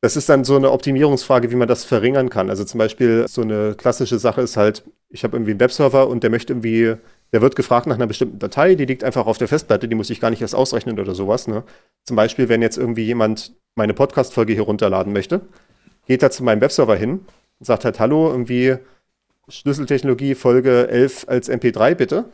Das 0.03 0.17
ist 0.17 0.27
dann 0.29 0.43
so 0.43 0.55
eine 0.55 0.71
Optimierungsfrage, 0.71 1.51
wie 1.51 1.55
man 1.55 1.67
das 1.67 1.83
verringern 1.83 2.31
kann. 2.31 2.49
Also 2.49 2.63
zum 2.65 2.79
Beispiel 2.79 3.27
so 3.27 3.43
eine 3.43 3.75
klassische 3.75 4.17
Sache 4.17 4.41
ist 4.41 4.57
halt, 4.57 4.83
ich 5.09 5.23
habe 5.23 5.37
irgendwie 5.37 5.51
einen 5.51 5.59
Webserver 5.59 6.07
und 6.07 6.23
der 6.23 6.31
möchte 6.31 6.53
irgendwie, 6.53 6.95
der 7.31 7.41
wird 7.43 7.55
gefragt 7.55 7.85
nach 7.85 7.95
einer 7.95 8.07
bestimmten 8.07 8.39
Datei, 8.39 8.73
die 8.73 8.85
liegt 8.85 9.03
einfach 9.03 9.27
auf 9.27 9.37
der 9.37 9.47
Festplatte, 9.47 9.87
die 9.87 9.93
muss 9.93 10.09
ich 10.09 10.19
gar 10.19 10.31
nicht 10.31 10.41
erst 10.41 10.55
ausrechnen 10.55 10.99
oder 10.99 11.13
sowas. 11.13 11.47
Ne? 11.47 11.63
Zum 12.05 12.15
Beispiel, 12.15 12.49
wenn 12.49 12.63
jetzt 12.63 12.79
irgendwie 12.79 13.05
jemand 13.05 13.53
meine 13.75 13.93
Podcast-Folge 13.93 14.53
hier 14.53 14.63
runterladen 14.63 15.13
möchte, 15.13 15.41
geht 16.07 16.23
er 16.23 16.31
zu 16.31 16.43
meinem 16.43 16.61
Webserver 16.61 16.95
hin 16.95 17.19
und 17.61 17.65
sagt 17.65 17.85
halt, 17.85 17.99
hallo, 17.99 18.27
irgendwie 18.31 18.77
Schlüsseltechnologie 19.47 20.33
Folge 20.33 20.87
11 20.87 21.25
als 21.27 21.47
MP3 21.47 21.93
bitte. 21.93 22.25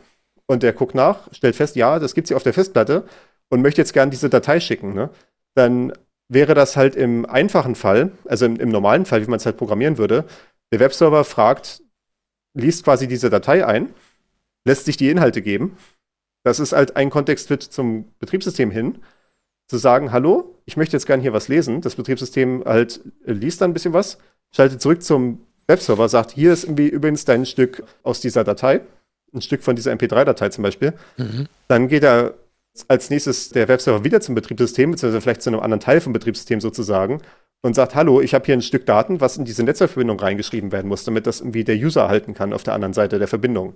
Und 0.46 0.62
der 0.62 0.72
guckt 0.72 0.94
nach, 0.94 1.28
stellt 1.34 1.54
fest, 1.54 1.76
ja, 1.76 1.98
das 1.98 2.14
gibt 2.14 2.28
sie 2.28 2.34
auf 2.34 2.42
der 2.42 2.54
Festplatte 2.54 3.04
und 3.50 3.60
möchte 3.60 3.82
jetzt 3.82 3.92
gern 3.92 4.10
diese 4.10 4.30
Datei 4.30 4.58
schicken. 4.58 4.94
Ne? 4.94 5.10
Dann 5.54 5.92
wäre 6.28 6.54
das 6.54 6.78
halt 6.78 6.96
im 6.96 7.26
einfachen 7.26 7.74
Fall, 7.74 8.12
also 8.24 8.46
im, 8.46 8.56
im 8.56 8.70
normalen 8.70 9.04
Fall, 9.04 9.20
wie 9.20 9.28
man 9.28 9.36
es 9.36 9.44
halt 9.44 9.58
programmieren 9.58 9.98
würde, 9.98 10.24
der 10.72 10.80
Webserver 10.80 11.24
fragt, 11.24 11.82
liest 12.54 12.84
quasi 12.84 13.06
diese 13.06 13.28
Datei 13.28 13.66
ein, 13.66 13.92
lässt 14.64 14.86
sich 14.86 14.96
die 14.96 15.10
Inhalte 15.10 15.42
geben. 15.42 15.76
Das 16.42 16.58
ist 16.58 16.72
halt 16.72 16.96
ein 16.96 17.10
Kontext-Switch 17.10 17.68
zum 17.68 18.06
Betriebssystem 18.18 18.70
hin, 18.70 19.02
zu 19.66 19.76
sagen, 19.76 20.10
hallo, 20.10 20.54
ich 20.64 20.78
möchte 20.78 20.96
jetzt 20.96 21.06
gerne 21.06 21.20
hier 21.20 21.34
was 21.34 21.48
lesen. 21.48 21.82
Das 21.82 21.96
Betriebssystem 21.96 22.62
halt 22.64 23.02
liest 23.26 23.60
dann 23.60 23.72
ein 23.72 23.74
bisschen 23.74 23.92
was, 23.92 24.16
schaltet 24.54 24.80
zurück 24.80 25.02
zum 25.02 25.40
Webserver, 25.66 26.08
sagt, 26.08 26.32
hier 26.32 26.52
ist 26.52 26.64
irgendwie 26.64 26.88
übrigens 26.88 27.24
dein 27.24 27.46
Stück 27.46 27.84
aus 28.02 28.20
dieser 28.20 28.44
Datei, 28.44 28.80
ein 29.34 29.42
Stück 29.42 29.62
von 29.62 29.76
dieser 29.76 29.92
MP3-Datei 29.92 30.48
zum 30.48 30.62
Beispiel. 30.62 30.94
Mhm. 31.16 31.46
Dann 31.68 31.88
geht 31.88 32.04
er 32.04 32.34
als 32.86 33.10
nächstes 33.10 33.50
der 33.50 33.68
Webserver 33.68 34.04
wieder 34.04 34.20
zum 34.20 34.34
Betriebssystem, 34.34 34.90
beziehungsweise 34.90 35.20
vielleicht 35.20 35.42
zu 35.42 35.50
einem 35.50 35.60
anderen 35.60 35.80
Teil 35.80 36.00
vom 36.00 36.12
Betriebssystem 36.12 36.60
sozusagen 36.60 37.20
und 37.60 37.74
sagt, 37.74 37.94
hallo, 37.94 38.20
ich 38.20 38.34
habe 38.34 38.46
hier 38.46 38.54
ein 38.54 38.62
Stück 38.62 38.86
Daten, 38.86 39.20
was 39.20 39.36
in 39.36 39.44
diese 39.44 39.64
Netzwerkverbindung 39.64 40.20
reingeschrieben 40.20 40.70
werden 40.70 40.88
muss, 40.88 41.04
damit 41.04 41.26
das 41.26 41.40
irgendwie 41.40 41.64
der 41.64 41.76
User 41.76 42.02
erhalten 42.02 42.34
kann 42.34 42.52
auf 42.52 42.62
der 42.62 42.74
anderen 42.74 42.94
Seite 42.94 43.18
der 43.18 43.28
Verbindung. 43.28 43.74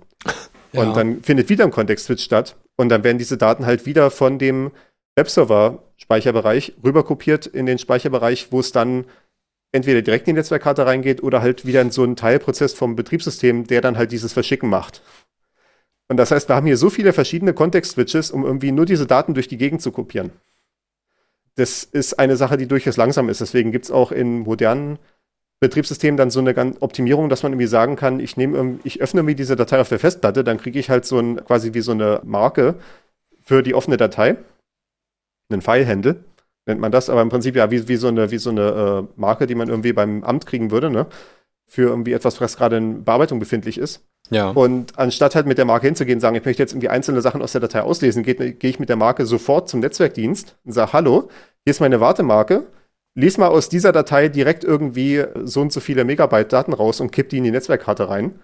Ja. 0.71 0.81
Und 0.81 0.95
dann 0.95 1.21
findet 1.21 1.49
wieder 1.49 1.65
ein 1.65 1.71
Kontext-Switch 1.71 2.23
statt 2.23 2.55
und 2.77 2.89
dann 2.89 3.03
werden 3.03 3.17
diese 3.17 3.37
Daten 3.37 3.65
halt 3.65 3.85
wieder 3.85 4.09
von 4.09 4.39
dem 4.39 4.71
Webserver-Speicherbereich 5.15 6.73
rüberkopiert 6.83 7.45
in 7.45 7.65
den 7.65 7.77
Speicherbereich, 7.77 8.47
wo 8.51 8.59
es 8.59 8.71
dann 8.71 9.05
entweder 9.73 10.01
direkt 10.01 10.27
in 10.27 10.35
die 10.35 10.39
Netzwerkkarte 10.39 10.85
reingeht 10.85 11.21
oder 11.21 11.41
halt 11.41 11.65
wieder 11.65 11.81
in 11.81 11.91
so 11.91 12.03
einen 12.03 12.15
Teilprozess 12.15 12.73
vom 12.73 12.95
Betriebssystem, 12.95 13.67
der 13.67 13.81
dann 13.81 13.97
halt 13.97 14.11
dieses 14.11 14.31
Verschicken 14.31 14.69
macht. 14.69 15.01
Und 16.07 16.17
das 16.17 16.31
heißt, 16.31 16.47
wir 16.47 16.55
haben 16.55 16.67
hier 16.67 16.77
so 16.77 16.89
viele 16.89 17.11
verschiedene 17.11 17.53
Kontext-Switches, 17.53 18.31
um 18.31 18.45
irgendwie 18.45 18.71
nur 18.71 18.85
diese 18.85 19.07
Daten 19.07 19.33
durch 19.33 19.47
die 19.47 19.57
Gegend 19.57 19.81
zu 19.81 19.91
kopieren. 19.91 20.31
Das 21.55 21.83
ist 21.83 22.19
eine 22.19 22.37
Sache, 22.37 22.57
die 22.57 22.67
durchaus 22.67 22.97
langsam 22.97 23.29
ist. 23.29 23.41
Deswegen 23.41 23.71
gibt 23.71 23.85
es 23.85 23.91
auch 23.91 24.11
in 24.11 24.39
modernen 24.39 24.99
Betriebssystemen 25.59 26.17
dann 26.17 26.29
so 26.29 26.39
eine 26.39 26.75
Optimierung, 26.81 27.29
dass 27.29 27.41
man 27.41 27.53
irgendwie 27.53 27.67
sagen 27.67 27.95
kann, 27.95 28.19
ich 28.19 28.37
nehme, 28.37 28.79
ich 28.83 29.01
öffne 29.01 29.21
irgendwie 29.21 29.35
diese 29.35 29.55
Datei 29.55 29.79
auf 29.79 29.89
der 29.89 29.99
Festplatte, 29.99 30.43
dann 30.43 30.57
kriege 30.57 30.77
ich 30.77 30.89
halt 30.89 31.05
so 31.05 31.17
ein, 31.19 31.43
quasi 31.45 31.73
wie 31.73 31.81
so 31.81 31.93
eine 31.93 32.21
Marke 32.23 32.75
für 33.41 33.63
die 33.63 33.73
offene 33.73 33.97
Datei. 33.97 34.35
Einen 35.49 35.61
File-Handle 35.61 36.23
nennt 36.65 36.79
man 36.79 36.91
das, 36.91 37.09
aber 37.09 37.21
im 37.21 37.29
Prinzip 37.29 37.55
ja 37.55 37.71
wie, 37.71 37.87
wie 37.87 37.95
so 37.95 38.07
eine, 38.07 38.31
wie 38.31 38.37
so 38.37 38.49
eine 38.49 39.07
äh, 39.07 39.19
Marke, 39.19 39.47
die 39.47 39.55
man 39.55 39.69
irgendwie 39.69 39.93
beim 39.93 40.23
Amt 40.23 40.45
kriegen 40.45 40.71
würde, 40.71 40.89
ne? 40.89 41.07
Für 41.67 41.83
irgendwie 41.83 42.13
etwas, 42.13 42.39
was 42.39 42.57
gerade 42.57 42.77
in 42.77 43.03
Bearbeitung 43.03 43.39
befindlich 43.39 43.77
ist. 43.77 44.05
Ja. 44.29 44.51
Und 44.51 44.97
anstatt 44.97 45.35
halt 45.35 45.47
mit 45.47 45.57
der 45.57 45.65
Marke 45.65 45.87
hinzugehen 45.87 46.17
und 46.17 46.21
sagen, 46.21 46.35
ich 46.35 46.45
möchte 46.45 46.61
jetzt 46.61 46.73
irgendwie 46.73 46.89
einzelne 46.89 47.21
Sachen 47.21 47.41
aus 47.41 47.51
der 47.51 47.61
Datei 47.61 47.81
auslesen, 47.81 48.23
gehe 48.23 48.35
geh 48.53 48.69
ich 48.69 48.79
mit 48.79 48.89
der 48.89 48.95
Marke 48.95 49.25
sofort 49.25 49.69
zum 49.69 49.79
Netzwerkdienst 49.79 50.55
und 50.63 50.71
sage, 50.71 50.93
hallo, 50.93 51.29
hier 51.63 51.71
ist 51.71 51.81
meine 51.81 51.99
Wartemarke, 51.99 52.67
lies 53.15 53.37
mal 53.37 53.47
aus 53.47 53.69
dieser 53.69 53.91
Datei 53.91 54.29
direkt 54.29 54.63
irgendwie 54.63 55.23
so 55.43 55.61
und 55.61 55.73
so 55.73 55.79
viele 55.79 56.03
Megabyte 56.03 56.51
Daten 56.51 56.73
raus 56.73 56.99
und 56.99 57.11
kipp 57.11 57.29
die 57.29 57.37
in 57.37 57.43
die 57.43 57.51
Netzwerkkarte 57.51 58.09
rein. 58.09 58.39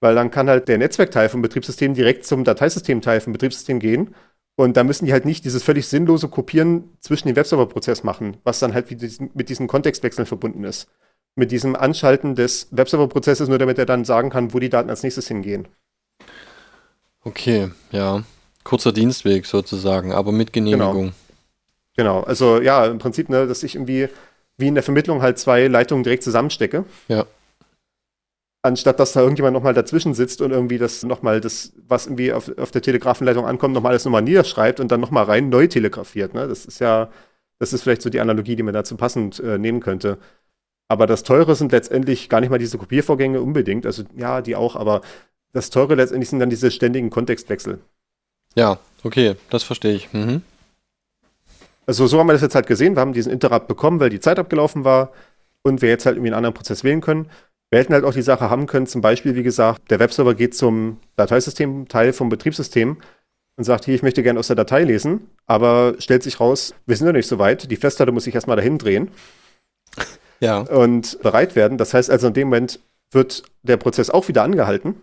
Weil 0.00 0.14
dann 0.14 0.30
kann 0.30 0.48
halt 0.48 0.68
der 0.68 0.78
Netzwerkteil 0.78 1.28
vom 1.28 1.42
Betriebssystem 1.42 1.94
direkt 1.94 2.26
zum 2.26 2.44
Dateisystemteil 2.44 3.20
vom 3.20 3.32
Betriebssystem 3.32 3.78
gehen. 3.78 4.14
Und 4.56 4.76
da 4.76 4.84
müssen 4.84 5.04
die 5.04 5.12
halt 5.12 5.26
nicht 5.26 5.44
dieses 5.44 5.62
völlig 5.62 5.86
sinnlose 5.86 6.28
Kopieren 6.28 6.96
zwischen 7.00 7.28
dem 7.28 7.36
Webserverprozess 7.36 8.02
machen, 8.04 8.38
was 8.42 8.58
dann 8.58 8.72
halt 8.72 8.90
diesen, 8.90 9.30
mit 9.34 9.50
diesen 9.50 9.66
Kontextwechseln 9.66 10.26
verbunden 10.26 10.64
ist. 10.64 10.88
Mit 11.34 11.52
diesem 11.52 11.76
Anschalten 11.76 12.34
des 12.34 12.68
Webserverprozesses, 12.70 13.48
nur 13.48 13.58
damit 13.58 13.78
er 13.78 13.84
dann 13.84 14.06
sagen 14.06 14.30
kann, 14.30 14.54
wo 14.54 14.58
die 14.58 14.70
Daten 14.70 14.88
als 14.88 15.02
nächstes 15.02 15.28
hingehen. 15.28 15.68
Okay, 17.22 17.70
ja. 17.90 18.22
Kurzer 18.64 18.92
Dienstweg 18.92 19.44
sozusagen, 19.44 20.12
aber 20.12 20.32
mit 20.32 20.54
Genehmigung. 20.54 21.12
Genau, 21.96 22.22
also 22.22 22.60
ja, 22.60 22.86
im 22.86 22.98
Prinzip, 22.98 23.28
ne, 23.28 23.46
dass 23.46 23.62
ich 23.62 23.74
irgendwie 23.74 24.08
wie 24.58 24.68
in 24.68 24.74
der 24.74 24.82
Vermittlung 24.82 25.22
halt 25.22 25.38
zwei 25.38 25.66
Leitungen 25.66 26.02
direkt 26.02 26.22
zusammenstecke. 26.22 26.84
Ja. 27.08 27.26
Anstatt 28.66 29.00
dass 29.00 29.12
da 29.12 29.20
irgendjemand 29.20 29.54
nochmal 29.54 29.74
dazwischen 29.74 30.14
sitzt 30.14 30.40
und 30.40 30.50
irgendwie 30.50 30.78
das 30.78 31.02
nochmal, 31.02 31.40
das, 31.40 31.72
was 31.86 32.06
irgendwie 32.06 32.32
auf, 32.32 32.50
auf 32.58 32.70
der 32.70 32.82
Telegrafenleitung 32.82 33.46
ankommt, 33.46 33.74
nochmal 33.74 33.90
alles 33.90 34.04
nochmal 34.04 34.22
niederschreibt 34.22 34.80
und 34.80 34.90
dann 34.90 35.00
nochmal 35.00 35.24
rein 35.24 35.48
neu 35.48 35.66
telegrafiert. 35.66 36.34
Ne? 36.34 36.46
Das 36.48 36.66
ist 36.66 36.80
ja, 36.80 37.10
das 37.58 37.72
ist 37.72 37.82
vielleicht 37.82 38.02
so 38.02 38.10
die 38.10 38.20
Analogie, 38.20 38.56
die 38.56 38.62
man 38.62 38.74
dazu 38.74 38.96
passend 38.96 39.40
äh, 39.40 39.58
nehmen 39.58 39.80
könnte. 39.80 40.18
Aber 40.88 41.06
das 41.06 41.22
Teure 41.22 41.56
sind 41.56 41.72
letztendlich 41.72 42.28
gar 42.28 42.40
nicht 42.40 42.50
mal 42.50 42.58
diese 42.58 42.78
Kopiervorgänge 42.78 43.40
unbedingt, 43.40 43.86
also 43.86 44.04
ja, 44.16 44.40
die 44.40 44.54
auch, 44.54 44.76
aber 44.76 45.00
das 45.52 45.70
Teure 45.70 45.94
letztendlich 45.94 46.28
sind 46.28 46.38
dann 46.38 46.50
diese 46.50 46.70
ständigen 46.70 47.10
Kontextwechsel. 47.10 47.78
Ja, 48.54 48.78
okay, 49.02 49.36
das 49.50 49.62
verstehe 49.62 49.94
ich. 49.94 50.12
Mhm. 50.12 50.42
Also 51.86 52.06
so 52.06 52.18
haben 52.18 52.26
wir 52.26 52.32
das 52.32 52.42
jetzt 52.42 52.54
halt 52.54 52.66
gesehen. 52.66 52.96
Wir 52.96 53.00
haben 53.00 53.12
diesen 53.12 53.32
Interrupt 53.32 53.68
bekommen, 53.68 54.00
weil 54.00 54.10
die 54.10 54.20
Zeit 54.20 54.38
abgelaufen 54.38 54.84
war 54.84 55.12
und 55.62 55.82
wir 55.82 55.88
jetzt 55.88 56.04
halt 56.04 56.16
irgendwie 56.16 56.30
einen 56.30 56.38
anderen 56.38 56.54
Prozess 56.54 56.84
wählen 56.84 57.00
können. 57.00 57.30
Wir 57.70 57.80
hätten 57.80 57.92
halt 57.92 58.04
auch 58.04 58.14
die 58.14 58.22
Sache 58.22 58.48
haben 58.48 58.66
können, 58.66 58.86
zum 58.86 59.00
Beispiel, 59.00 59.34
wie 59.34 59.42
gesagt, 59.42 59.90
der 59.90 59.98
Webserver 59.98 60.34
geht 60.34 60.54
zum 60.54 61.00
Dateisystemteil 61.16 62.12
vom 62.12 62.28
Betriebssystem 62.28 62.98
und 63.56 63.64
sagt, 63.64 63.84
hier, 63.86 63.94
ich 63.94 64.02
möchte 64.02 64.22
gerne 64.22 64.38
aus 64.38 64.46
der 64.46 64.56
Datei 64.56 64.84
lesen, 64.84 65.30
aber 65.46 65.96
stellt 65.98 66.22
sich 66.22 66.38
raus, 66.40 66.74
wir 66.86 66.96
sind 66.96 67.06
noch 67.06 67.12
nicht 67.12 67.26
so 67.26 67.38
weit, 67.38 67.70
die 67.70 67.76
Festplatte 67.76 68.12
muss 68.12 68.24
sich 68.24 68.34
erstmal 68.34 68.56
dahin 68.56 68.78
drehen 68.78 69.10
Ja, 70.40 70.60
und 70.60 71.18
bereit 71.22 71.56
werden. 71.56 71.78
Das 71.78 71.94
heißt 71.94 72.10
also, 72.10 72.26
in 72.28 72.34
dem 72.34 72.48
Moment 72.48 72.80
wird 73.10 73.42
der 73.62 73.78
Prozess 73.78 74.10
auch 74.10 74.28
wieder 74.28 74.42
angehalten. 74.42 75.00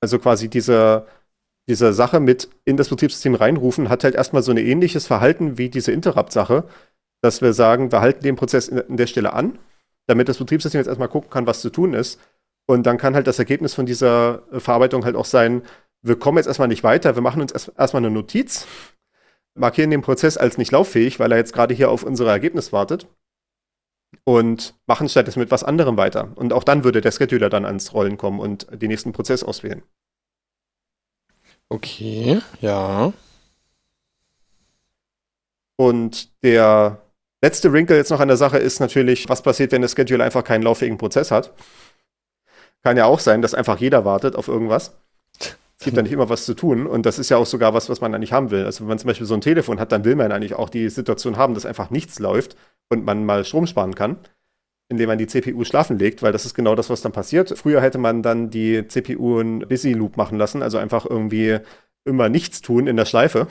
Also 0.00 0.18
quasi 0.18 0.48
diese, 0.48 1.06
diese 1.68 1.92
Sache 1.92 2.20
mit 2.20 2.48
in 2.64 2.76
das 2.76 2.88
Betriebssystem 2.88 3.34
reinrufen 3.34 3.88
hat 3.88 4.02
halt 4.02 4.14
erstmal 4.16 4.42
so 4.42 4.50
ein 4.50 4.56
ähnliches 4.56 5.06
Verhalten 5.06 5.58
wie 5.58 5.68
diese 5.68 5.92
Interrupt-Sache. 5.92 6.64
dass 7.22 7.42
wir 7.42 7.52
sagen, 7.52 7.92
wir 7.92 8.00
halten 8.00 8.22
den 8.24 8.36
Prozess 8.36 8.70
an 8.70 8.96
der 8.96 9.06
Stelle 9.06 9.34
an, 9.34 9.58
damit 10.10 10.28
das 10.28 10.38
Betriebssystem 10.38 10.80
jetzt 10.80 10.88
erstmal 10.88 11.08
gucken 11.08 11.30
kann, 11.30 11.46
was 11.46 11.60
zu 11.60 11.70
tun 11.70 11.94
ist. 11.94 12.20
Und 12.66 12.84
dann 12.84 12.98
kann 12.98 13.14
halt 13.14 13.26
das 13.26 13.38
Ergebnis 13.38 13.74
von 13.74 13.86
dieser 13.86 14.42
Verarbeitung 14.52 15.04
halt 15.04 15.16
auch 15.16 15.24
sein, 15.24 15.62
wir 16.02 16.18
kommen 16.18 16.38
jetzt 16.38 16.46
erstmal 16.46 16.68
nicht 16.68 16.84
weiter, 16.84 17.14
wir 17.14 17.22
machen 17.22 17.42
uns 17.42 17.52
erst, 17.52 17.72
erstmal 17.76 18.04
eine 18.04 18.12
Notiz, 18.12 18.66
markieren 19.54 19.90
den 19.90 20.02
Prozess 20.02 20.36
als 20.36 20.58
nicht 20.58 20.72
lauffähig, 20.72 21.18
weil 21.18 21.32
er 21.32 21.38
jetzt 21.38 21.52
gerade 21.52 21.74
hier 21.74 21.90
auf 21.90 22.02
unser 22.02 22.26
Ergebnis 22.26 22.72
wartet 22.72 23.06
und 24.24 24.74
machen 24.86 25.08
stattdessen 25.08 25.40
mit 25.40 25.50
was 25.50 25.64
anderem 25.64 25.96
weiter. 25.96 26.32
Und 26.36 26.52
auch 26.52 26.64
dann 26.64 26.84
würde 26.84 27.00
der 27.00 27.12
Scheduler 27.12 27.50
dann 27.50 27.64
ans 27.64 27.92
Rollen 27.92 28.16
kommen 28.16 28.40
und 28.40 28.66
den 28.70 28.88
nächsten 28.88 29.12
Prozess 29.12 29.42
auswählen. 29.42 29.82
Okay, 31.68 32.40
ja. 32.60 33.12
Und 35.76 36.30
der 36.42 37.00
letzte 37.42 37.72
Wrinkle 37.72 37.96
jetzt 37.96 38.10
noch 38.10 38.20
an 38.20 38.28
der 38.28 38.36
Sache 38.36 38.58
ist 38.58 38.80
natürlich, 38.80 39.28
was 39.28 39.42
passiert, 39.42 39.72
wenn 39.72 39.82
der 39.82 39.88
Scheduler 39.88 40.24
einfach 40.24 40.44
keinen 40.44 40.62
lauffähigen 40.62 40.98
Prozess 40.98 41.30
hat. 41.30 41.52
Kann 42.82 42.96
ja 42.96 43.04
auch 43.04 43.20
sein, 43.20 43.42
dass 43.42 43.54
einfach 43.54 43.78
jeder 43.78 44.04
wartet 44.04 44.36
auf 44.36 44.48
irgendwas. 44.48 44.96
Es 45.80 45.84
gibt 45.84 45.96
da 45.96 46.02
nicht 46.02 46.12
immer 46.12 46.28
was 46.28 46.44
zu 46.44 46.52
tun 46.52 46.86
und 46.86 47.06
das 47.06 47.18
ist 47.18 47.30
ja 47.30 47.38
auch 47.38 47.46
sogar 47.46 47.72
was, 47.72 47.88
was 47.88 48.02
man 48.02 48.14
eigentlich 48.14 48.34
haben 48.34 48.50
will. 48.50 48.66
Also 48.66 48.80
wenn 48.80 48.88
man 48.88 48.98
zum 48.98 49.08
Beispiel 49.08 49.26
so 49.26 49.32
ein 49.32 49.40
Telefon 49.40 49.80
hat, 49.80 49.92
dann 49.92 50.04
will 50.04 50.14
man 50.14 50.30
eigentlich 50.30 50.54
auch 50.54 50.68
die 50.68 50.90
Situation 50.90 51.38
haben, 51.38 51.54
dass 51.54 51.64
einfach 51.64 51.88
nichts 51.88 52.18
läuft 52.18 52.54
und 52.90 53.06
man 53.06 53.24
mal 53.24 53.46
Strom 53.46 53.66
sparen 53.66 53.94
kann, 53.94 54.18
indem 54.90 55.08
man 55.08 55.16
die 55.16 55.26
CPU 55.26 55.64
schlafen 55.64 55.98
legt, 55.98 56.22
weil 56.22 56.32
das 56.32 56.44
ist 56.44 56.52
genau 56.52 56.74
das, 56.74 56.90
was 56.90 57.00
dann 57.00 57.12
passiert. 57.12 57.56
Früher 57.56 57.80
hätte 57.80 57.96
man 57.96 58.22
dann 58.22 58.50
die 58.50 58.86
CPU 58.88 59.38
einen 59.38 59.60
Busy 59.60 59.94
Loop 59.94 60.18
machen 60.18 60.36
lassen, 60.36 60.62
also 60.62 60.76
einfach 60.76 61.06
irgendwie 61.06 61.60
immer 62.04 62.28
nichts 62.28 62.60
tun 62.60 62.86
in 62.86 62.96
der 62.96 63.06
Schleife, 63.06 63.46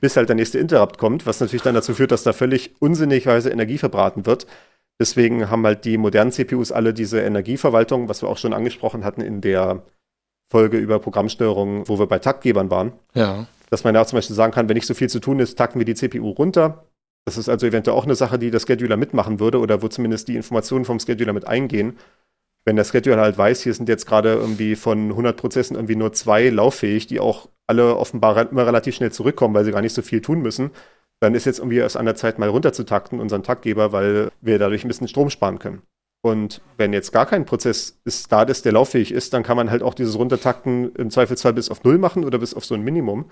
bis 0.00 0.16
halt 0.16 0.28
der 0.28 0.36
nächste 0.36 0.58
Interrupt 0.58 0.98
kommt, 0.98 1.26
was 1.26 1.40
natürlich 1.40 1.62
dann 1.62 1.74
dazu 1.74 1.94
führt, 1.94 2.12
dass 2.12 2.22
da 2.22 2.32
völlig 2.32 2.74
unsinnigweise 2.80 3.50
Energie 3.50 3.78
verbraten 3.78 4.26
wird. 4.26 4.46
Deswegen 5.00 5.50
haben 5.50 5.64
halt 5.66 5.84
die 5.84 5.98
modernen 5.98 6.30
CPUs 6.30 6.70
alle 6.70 6.94
diese 6.94 7.20
Energieverwaltung, 7.20 8.08
was 8.08 8.22
wir 8.22 8.28
auch 8.28 8.38
schon 8.38 8.52
angesprochen 8.52 9.04
hatten 9.04 9.20
in 9.20 9.40
der 9.40 9.82
Folge 10.50 10.78
über 10.78 11.00
Programmsteuerung, 11.00 11.88
wo 11.88 11.98
wir 11.98 12.06
bei 12.06 12.20
Taktgebern 12.20 12.70
waren. 12.70 12.92
Ja. 13.14 13.46
Dass 13.70 13.82
man 13.82 13.94
ja 13.94 14.04
zum 14.04 14.18
Beispiel 14.18 14.36
sagen 14.36 14.52
kann, 14.52 14.68
wenn 14.68 14.76
nicht 14.76 14.86
so 14.86 14.94
viel 14.94 15.08
zu 15.08 15.18
tun 15.18 15.40
ist, 15.40 15.56
takten 15.56 15.80
wir 15.80 15.84
die 15.84 15.94
CPU 15.94 16.30
runter. 16.30 16.84
Das 17.24 17.38
ist 17.38 17.48
also 17.48 17.66
eventuell 17.66 17.96
auch 17.96 18.04
eine 18.04 18.14
Sache, 18.14 18.38
die 18.38 18.50
der 18.50 18.60
Scheduler 18.60 18.96
mitmachen 18.96 19.40
würde 19.40 19.58
oder 19.58 19.82
wo 19.82 19.88
zumindest 19.88 20.28
die 20.28 20.36
Informationen 20.36 20.84
vom 20.84 21.00
Scheduler 21.00 21.32
mit 21.32 21.48
eingehen. 21.48 21.98
Wenn 22.64 22.76
der 22.76 22.84
Scheduler 22.84 23.22
halt 23.22 23.36
weiß, 23.36 23.62
hier 23.62 23.74
sind 23.74 23.88
jetzt 23.88 24.06
gerade 24.06 24.34
irgendwie 24.34 24.76
von 24.76 25.10
100 25.10 25.36
Prozessen 25.36 25.74
irgendwie 25.74 25.96
nur 25.96 26.12
zwei 26.12 26.48
lauffähig, 26.50 27.06
die 27.06 27.20
auch 27.20 27.48
alle 27.66 27.96
offenbar 27.96 28.50
immer 28.50 28.66
relativ 28.66 28.94
schnell 28.94 29.12
zurückkommen, 29.12 29.54
weil 29.54 29.64
sie 29.64 29.72
gar 29.72 29.80
nicht 29.80 29.94
so 29.94 30.02
viel 30.02 30.20
tun 30.20 30.42
müssen, 30.42 30.70
dann 31.20 31.34
ist 31.34 31.46
jetzt 31.46 31.58
irgendwie 31.58 31.78
erst 31.78 31.96
an 31.96 32.04
der 32.04 32.16
Zeit 32.16 32.38
mal 32.38 32.48
runterzutakten, 32.48 33.20
unseren 33.20 33.42
Taktgeber, 33.42 33.92
weil 33.92 34.30
wir 34.40 34.58
dadurch 34.58 34.84
ein 34.84 34.88
bisschen 34.88 35.08
Strom 35.08 35.30
sparen 35.30 35.58
können. 35.58 35.82
Und 36.22 36.62
wenn 36.78 36.92
jetzt 36.92 37.12
gar 37.12 37.26
kein 37.26 37.44
Prozess 37.44 37.98
ist, 38.04 38.32
da 38.32 38.42
ist, 38.42 38.64
der 38.64 38.72
lauffähig 38.72 39.12
ist, 39.12 39.34
dann 39.34 39.42
kann 39.42 39.56
man 39.56 39.70
halt 39.70 39.82
auch 39.82 39.94
dieses 39.94 40.18
Runtertakten 40.18 40.94
im 40.94 41.10
Zweifelsfall 41.10 41.52
bis 41.52 41.70
auf 41.70 41.84
Null 41.84 41.98
machen 41.98 42.24
oder 42.24 42.38
bis 42.38 42.54
auf 42.54 42.64
so 42.64 42.74
ein 42.74 42.82
Minimum, 42.82 43.30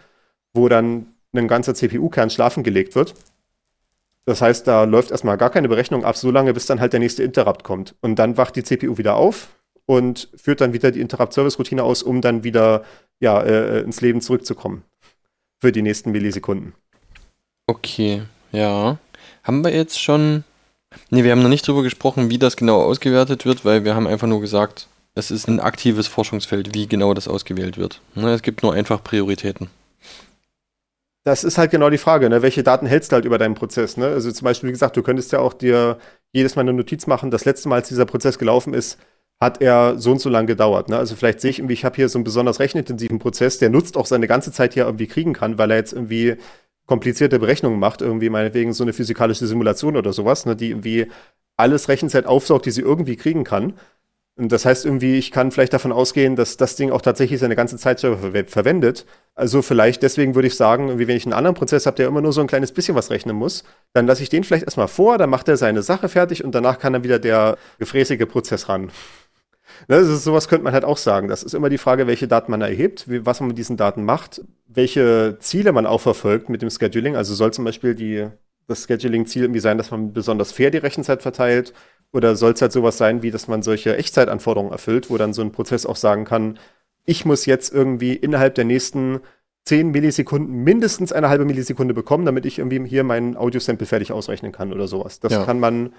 wo 0.53 0.68
dann 0.68 1.07
ein 1.35 1.49
ganzer 1.49 1.74
CPU-Kern 1.74 2.28
schlafen 2.28 2.62
gelegt 2.62 2.95
wird. 2.95 3.14
Das 4.24 4.43
heißt, 4.43 4.66
da 4.66 4.85
läuft 4.85 5.11
erstmal 5.11 5.39
gar 5.39 5.51
keine 5.51 5.68
Berechnung 5.68 6.05
ab, 6.05 6.16
so 6.16 6.30
lange, 6.30 6.53
bis 6.53 6.66
dann 6.66 6.80
halt 6.80 6.93
der 6.93 7.01
nächste 7.01 7.22
Interrupt 7.22 7.64
kommt. 7.64 7.95
Und 8.03 8.18
dann 8.18 8.37
wacht 8.37 8.57
die 8.57 8.62
CPU 8.62 8.99
wieder 8.99 9.16
auf 9.16 9.49
und 9.87 10.28
führt 10.37 10.61
dann 10.61 10.72
wieder 10.72 10.91
die 10.91 11.01
Interrupt-Service-Routine 11.01 11.83
aus, 11.83 12.03
um 12.03 12.20
dann 12.20 12.45
wieder 12.45 12.85
ja, 13.23 13.41
äh, 13.41 13.81
ins 13.81 14.03
Leben 14.03 14.20
zurückzukommen. 14.20 14.85
Für 15.61 15.73
die 15.73 15.83
nächsten 15.83 16.11
Millisekunden. 16.11 16.75
Okay, 17.66 18.23
ja. 18.51 18.99
Haben 19.43 19.64
wir 19.64 19.75
jetzt 19.75 20.01
schon 20.01 20.45
Nee, 21.11 21.25
wir 21.25 21.33
haben 21.33 21.43
noch 21.43 21.49
nicht 21.49 21.66
drüber 21.66 21.83
gesprochen, 21.83 22.31
wie 22.31 22.39
das 22.39 22.57
genau 22.57 22.83
ausgewertet 22.83 23.45
wird, 23.45 23.64
weil 23.64 23.85
wir 23.85 23.95
haben 23.95 24.07
einfach 24.07 24.27
nur 24.27 24.41
gesagt, 24.41 24.89
es 25.14 25.31
ist 25.31 25.49
ein 25.49 25.61
aktives 25.61 26.07
Forschungsfeld, 26.07 26.75
wie 26.75 26.87
genau 26.87 27.14
das 27.14 27.29
ausgewählt 27.29 27.79
wird. 27.79 28.01
Ne, 28.14 28.33
es 28.33 28.43
gibt 28.43 28.62
nur 28.62 28.73
einfach 28.73 29.03
Prioritäten. 29.03 29.68
Das 31.25 31.45
ist 31.45 31.57
halt 31.57 31.70
genau 31.70 31.89
die 31.89 31.99
Frage, 31.99 32.29
ne? 32.29 32.43
welche 32.43 32.64
Daten 32.64 32.87
hältst 32.87 33.12
du 33.12 33.14
halt 33.14 33.25
über 33.25 33.39
deinen 33.39 33.55
Prozess? 33.55 33.97
Ne? 33.97 34.07
Also 34.07 34.33
zum 34.33 34.45
Beispiel, 34.45 34.68
wie 34.68 34.73
gesagt, 34.73 34.97
du 34.97 35.03
könntest 35.03 35.31
ja 35.31 35.39
auch 35.39 35.53
dir 35.53 35.99
jedes 36.33 36.57
Mal 36.57 36.62
eine 36.62 36.73
Notiz 36.73 37.07
machen, 37.07 37.31
das 37.31 37.45
letzte 37.45 37.68
Mal, 37.68 37.77
als 37.77 37.89
dieser 37.89 38.07
Prozess 38.07 38.39
gelaufen 38.39 38.75
ist, 38.75 38.99
hat 39.43 39.61
er 39.61 39.99
so 39.99 40.12
und 40.12 40.20
so 40.20 40.30
lang 40.30 40.47
gedauert. 40.47 40.88
Ne? 40.88 40.97
Also 40.97 41.16
vielleicht 41.16 41.40
sehe 41.40 41.51
ich 41.51 41.59
irgendwie, 41.59 41.74
ich 41.74 41.84
habe 41.84 41.97
hier 41.97 42.09
so 42.09 42.16
einen 42.16 42.24
besonders 42.24 42.61
rechenintensiven 42.61 43.18
Prozess, 43.18 43.59
der 43.59 43.70
nutzt 43.70 43.97
auch 43.97 44.07
seine 44.07 44.28
ganze 44.28 44.53
Zeit 44.53 44.74
hier 44.74 44.84
irgendwie 44.84 45.09
kriegen 45.09 45.32
kann, 45.32 45.59
weil 45.59 45.72
er 45.72 45.78
jetzt 45.78 45.93
irgendwie 45.93 46.36
komplizierte 46.86 47.40
Berechnungen 47.40 47.80
macht, 47.80 48.03
irgendwie 48.03 48.30
meinetwegen 48.30 48.72
so 48.72 48.84
eine 48.84 48.93
physikalische 48.93 49.47
Simulation 49.47 49.97
oder 49.97 50.12
sowas, 50.12 50.47
ne, 50.47 50.55
die 50.55 50.70
irgendwie 50.70 51.09
alles 51.57 51.88
Rechenzeit 51.88 52.24
aufsaugt, 52.24 52.66
die 52.66 52.70
sie 52.70 52.82
irgendwie 52.82 53.16
kriegen 53.16 53.43
kann. 53.43 53.74
Und 54.36 54.51
das 54.53 54.64
heißt 54.64 54.86
irgendwie, 54.86 55.18
ich 55.18 55.30
kann 55.30 55.51
vielleicht 55.51 55.74
davon 55.74 55.93
ausgehen, 55.93 56.36
dass 56.36 56.57
das 56.57 56.76
Ding 56.76 56.90
auch 56.90 57.03
tatsächlich 57.03 57.40
seine 57.40 57.57
ganze 57.57 57.76
Zeit 57.76 58.01
ver 58.01 58.45
verwendet. 58.47 59.05
Also 59.34 59.61
vielleicht 59.61 60.03
deswegen 60.03 60.34
würde 60.34 60.49
ich 60.49 60.57
sagen, 60.57 60.99
wie 60.99 61.07
wenn 61.09 61.16
ich 61.16 61.26
einen 61.26 61.34
anderen 61.34 61.55
Prozess 61.57 61.84
habe, 61.86 61.97
der 61.97 62.09
immer 62.09 62.22
nur 62.22 62.32
so 62.32 62.40
ein 62.40 62.47
kleines 62.47 62.72
bisschen 62.72 62.95
was 62.95 63.11
rechnen 63.11 63.36
muss, 63.36 63.64
dann 63.93 64.07
lasse 64.07 64.22
ich 64.22 64.30
den 64.30 64.45
vielleicht 64.45 64.64
erstmal 64.64 64.88
vor, 64.88 65.18
dann 65.18 65.30
macht 65.30 65.49
er 65.49 65.57
seine 65.57 65.82
Sache 65.82 66.09
fertig 66.09 66.45
und 66.45 66.55
danach 66.55 66.78
kann 66.78 66.93
dann 66.93 67.05
wieder 67.05 67.18
der 67.18 67.59
gefräßige 67.78 68.26
Prozess 68.26 68.68
ran. 68.68 68.90
Ne, 69.89 69.97
also 69.97 70.16
sowas 70.16 70.49
könnte 70.49 70.64
man 70.64 70.73
halt 70.73 70.85
auch 70.85 70.97
sagen. 70.97 71.29
Das 71.29 71.43
ist 71.43 71.55
immer 71.55 71.68
die 71.68 71.79
Frage, 71.79 72.07
welche 72.07 72.29
Daten 72.29 72.51
man 72.51 72.61
erhebt, 72.61 73.11
wie, 73.11 73.27
was 73.27 73.41
man 73.41 73.49
mit 73.49 73.59
diesen 73.59 73.77
Daten 73.77 74.05
macht, 74.05 74.43
welche 74.66 75.37
Ziele 75.41 75.73
man 75.73 75.87
auch 75.87 76.01
verfolgt 76.01 76.49
mit 76.49 76.62
dem 76.62 76.70
Scheduling. 76.70 77.16
Also 77.16 77.35
soll 77.35 77.53
zum 77.53 77.64
Beispiel 77.64 77.95
die, 77.95 78.29
das 78.66 78.87
Scheduling-Ziel 78.87 79.43
irgendwie 79.43 79.61
sein, 79.61 79.79
dass 79.79 79.91
man 79.91 80.12
besonders 80.12 80.53
fair 80.53 80.70
die 80.70 80.79
Rechenzeit 80.79 81.23
verteilt? 81.23 81.73
Oder 82.12 82.37
soll 82.37 82.53
es 82.53 82.62
halt 82.62 82.73
sowas 82.73 82.99
sein, 82.99 83.23
wie 83.23 83.31
dass 83.31 83.49
man 83.49 83.62
solche 83.62 83.97
Echtzeitanforderungen 83.97 84.73
erfüllt, 84.73 85.11
wo 85.11 85.16
dann 85.16 85.33
so 85.33 85.43
ein 85.43 85.53
Prozess 85.53 85.87
auch 85.87 85.97
sagen 85.97 86.25
kann, 86.25 86.59
ich 87.05 87.25
muss 87.25 87.47
jetzt 87.47 87.73
irgendwie 87.73 88.14
innerhalb 88.14 88.55
der 88.55 88.64
nächsten 88.64 89.20
10 89.64 89.91
Millisekunden 89.91 90.64
mindestens 90.64 91.12
eine 91.12 91.29
halbe 91.29 91.45
Millisekunde 91.45 91.95
bekommen, 91.95 92.27
damit 92.27 92.47
ich 92.47 92.59
irgendwie 92.59 92.87
hier 92.89 93.05
mein 93.05 93.37
Audio-Sample 93.37 93.87
fertig 93.87 94.12
ausrechnen 94.12 94.53
kann 94.53 94.73
oder 94.73 94.89
sowas. 94.89 95.20
Das 95.20 95.33
ja. 95.33 95.45
kann 95.45 95.61
man 95.61 95.93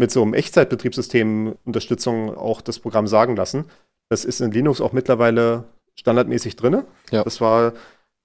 mit 0.00 0.10
so 0.10 0.22
einem 0.22 0.32
Echtzeitbetriebssystem 0.32 1.56
Unterstützung 1.66 2.34
auch 2.34 2.62
das 2.62 2.78
Programm 2.78 3.06
sagen 3.06 3.36
lassen. 3.36 3.66
Das 4.08 4.24
ist 4.24 4.40
in 4.40 4.50
Linux 4.50 4.80
auch 4.80 4.92
mittlerweile 4.92 5.64
standardmäßig 5.94 6.56
drin. 6.56 6.84
Ja. 7.10 7.22
Das 7.22 7.42
war 7.42 7.74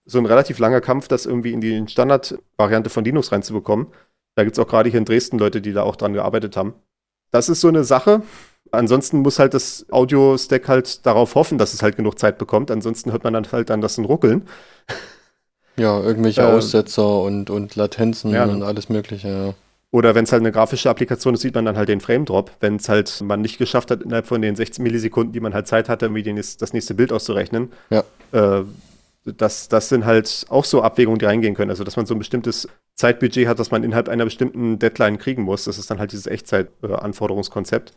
so 0.05 0.17
ein 0.17 0.25
relativ 0.25 0.57
langer 0.57 0.79
Kampf, 0.79 1.09
das 1.09 1.25
irgendwie 1.25 1.51
in 1.51 1.59
die 1.59 1.85
Standardvariante 1.85 2.89
von 2.89 3.03
Linux 3.03 3.33
reinzubekommen. 3.33 3.87
Da 4.35 4.45
gibt 4.45 4.57
es 4.57 4.63
auch 4.63 4.69
gerade 4.69 4.89
hier 4.89 4.99
in 4.99 5.05
Dresden 5.05 5.37
Leute, 5.37 5.59
die 5.59 5.73
da 5.73 5.83
auch 5.83 5.97
dran 5.97 6.13
gearbeitet 6.13 6.55
haben. 6.55 6.75
Das 7.31 7.49
ist 7.49 7.59
so 7.59 7.67
eine 7.67 7.83
Sache. 7.83 8.21
Ansonsten 8.71 9.19
muss 9.19 9.37
halt 9.37 9.53
das 9.53 9.85
Audio-Stack 9.91 10.69
halt 10.69 11.05
darauf 11.05 11.35
hoffen, 11.35 11.57
dass 11.57 11.73
es 11.73 11.83
halt 11.83 11.97
genug 11.97 12.17
Zeit 12.17 12.37
bekommt. 12.37 12.71
Ansonsten 12.71 13.11
hört 13.11 13.25
man 13.25 13.33
dann 13.33 13.51
halt 13.51 13.69
dann 13.69 13.81
das 13.81 13.97
ein 13.97 14.05
Ruckeln. 14.05 14.47
Ja, 15.75 16.01
irgendwelche 16.01 16.41
äh, 16.41 16.45
Aussetzer 16.45 17.21
und, 17.21 17.49
und 17.49 17.75
Latenzen 17.75 18.31
ja, 18.31 18.45
und 18.45 18.63
alles 18.63 18.87
Mögliche, 18.87 19.27
ja. 19.27 19.53
Oder 19.95 20.13
wenn 20.13 20.25
es 20.25 20.33
halt 20.33 20.41
eine 20.41 20.51
grafische 20.51 20.89
Applikation 20.89 21.35
ist, 21.35 21.39
sieht 21.39 21.55
man 21.55 21.63
dann 21.63 21.77
halt 21.77 21.87
den 21.87 22.01
Frame-Drop. 22.01 22.51
Wenn 22.59 22.75
es 22.75 22.89
halt 22.89 23.21
man 23.21 23.39
nicht 23.39 23.57
geschafft 23.57 23.91
hat, 23.91 24.01
innerhalb 24.01 24.27
von 24.27 24.41
den 24.41 24.53
16 24.53 24.83
Millisekunden, 24.83 25.31
die 25.31 25.39
man 25.39 25.53
halt 25.53 25.67
Zeit 25.67 25.87
hatte, 25.87 26.07
irgendwie 26.07 26.21
den, 26.21 26.35
das 26.35 26.73
nächste 26.73 26.95
Bild 26.95 27.13
auszurechnen. 27.13 27.71
Ja. 27.89 28.03
Äh, 28.33 28.65
das, 29.23 29.69
das 29.69 29.87
sind 29.87 30.03
halt 30.03 30.47
auch 30.49 30.65
so 30.65 30.81
Abwägungen, 30.81 31.19
die 31.19 31.23
reingehen 31.23 31.55
können. 31.55 31.71
Also, 31.71 31.85
dass 31.85 31.95
man 31.95 32.05
so 32.05 32.13
ein 32.13 32.19
bestimmtes 32.19 32.67
Zeitbudget 32.95 33.47
hat, 33.47 33.57
das 33.57 33.71
man 33.71 33.85
innerhalb 33.85 34.09
einer 34.09 34.25
bestimmten 34.25 34.79
Deadline 34.79 35.17
kriegen 35.17 35.43
muss. 35.43 35.63
Das 35.63 35.77
ist 35.77 35.89
dann 35.89 35.99
halt 35.99 36.11
dieses 36.11 36.27
Echtzeit-Anforderungskonzept. 36.27 37.93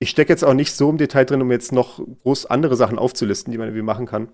Ich 0.00 0.10
stecke 0.10 0.30
jetzt 0.30 0.44
auch 0.44 0.52
nicht 0.52 0.74
so 0.74 0.90
im 0.90 0.98
Detail 0.98 1.24
drin, 1.24 1.40
um 1.40 1.50
jetzt 1.50 1.72
noch 1.72 1.98
groß 2.24 2.44
andere 2.44 2.76
Sachen 2.76 2.98
aufzulisten, 2.98 3.52
die 3.52 3.56
man 3.56 3.68
irgendwie 3.68 3.80
machen 3.80 4.04
kann. 4.04 4.28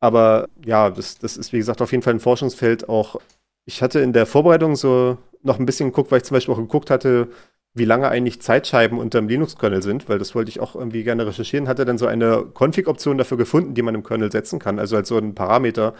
Aber 0.00 0.48
ja, 0.66 0.90
das, 0.90 1.18
das 1.18 1.36
ist, 1.36 1.52
wie 1.52 1.58
gesagt, 1.58 1.80
auf 1.82 1.92
jeden 1.92 2.02
Fall 2.02 2.14
ein 2.14 2.20
Forschungsfeld. 2.20 2.88
Auch 2.88 3.20
ich 3.64 3.80
hatte 3.80 4.00
in 4.00 4.12
der 4.12 4.26
Vorbereitung 4.26 4.74
so 4.74 5.18
noch 5.42 5.58
ein 5.58 5.66
bisschen 5.66 5.90
geguckt, 5.90 6.10
weil 6.10 6.18
ich 6.18 6.24
zum 6.24 6.34
Beispiel 6.34 6.54
auch 6.54 6.58
geguckt 6.58 6.90
hatte, 6.90 7.28
wie 7.74 7.84
lange 7.84 8.08
eigentlich 8.08 8.40
Zeitscheiben 8.42 8.98
unter 8.98 9.20
dem 9.20 9.28
Linux-Kernel 9.28 9.82
sind, 9.82 10.08
weil 10.08 10.18
das 10.18 10.34
wollte 10.34 10.50
ich 10.50 10.60
auch 10.60 10.74
irgendwie 10.74 11.04
gerne 11.04 11.26
recherchieren, 11.26 11.68
hatte 11.68 11.84
dann 11.84 11.98
so 11.98 12.06
eine 12.06 12.46
Config-Option 12.54 13.18
dafür 13.18 13.36
gefunden, 13.36 13.74
die 13.74 13.82
man 13.82 13.94
im 13.94 14.02
Kernel 14.02 14.32
setzen 14.32 14.58
kann, 14.58 14.78
also 14.78 14.96
als 14.96 15.08
so 15.08 15.18
ein 15.18 15.34
Parameter, 15.34 15.94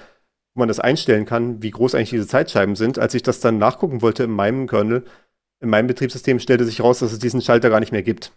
wo 0.55 0.61
man 0.61 0.69
das 0.69 0.81
einstellen 0.81 1.25
kann, 1.25 1.63
wie 1.63 1.71
groß 1.71 1.95
eigentlich 1.95 2.11
diese 2.11 2.27
Zeitscheiben 2.27 2.75
sind. 2.75 2.99
Als 2.99 3.15
ich 3.15 3.23
das 3.23 3.41
dann 3.41 3.59
nachgucken 3.59 4.03
wollte 4.03 4.25
in 4.25 4.31
meinem 4.31 4.67
Kernel, 4.67 5.05
in 5.61 5.71
meinem 5.71 5.87
Betriebssystem, 5.87 6.41
stellte 6.41 6.65
sich 6.65 6.81
raus, 6.81 6.99
dass 6.99 7.13
es 7.13 7.19
diesen 7.19 7.43
Schalter 7.43 7.71
gar 7.71 7.81
nicht 7.81 7.93
mehr 7.93 8.03
gibt. 8.03 8.33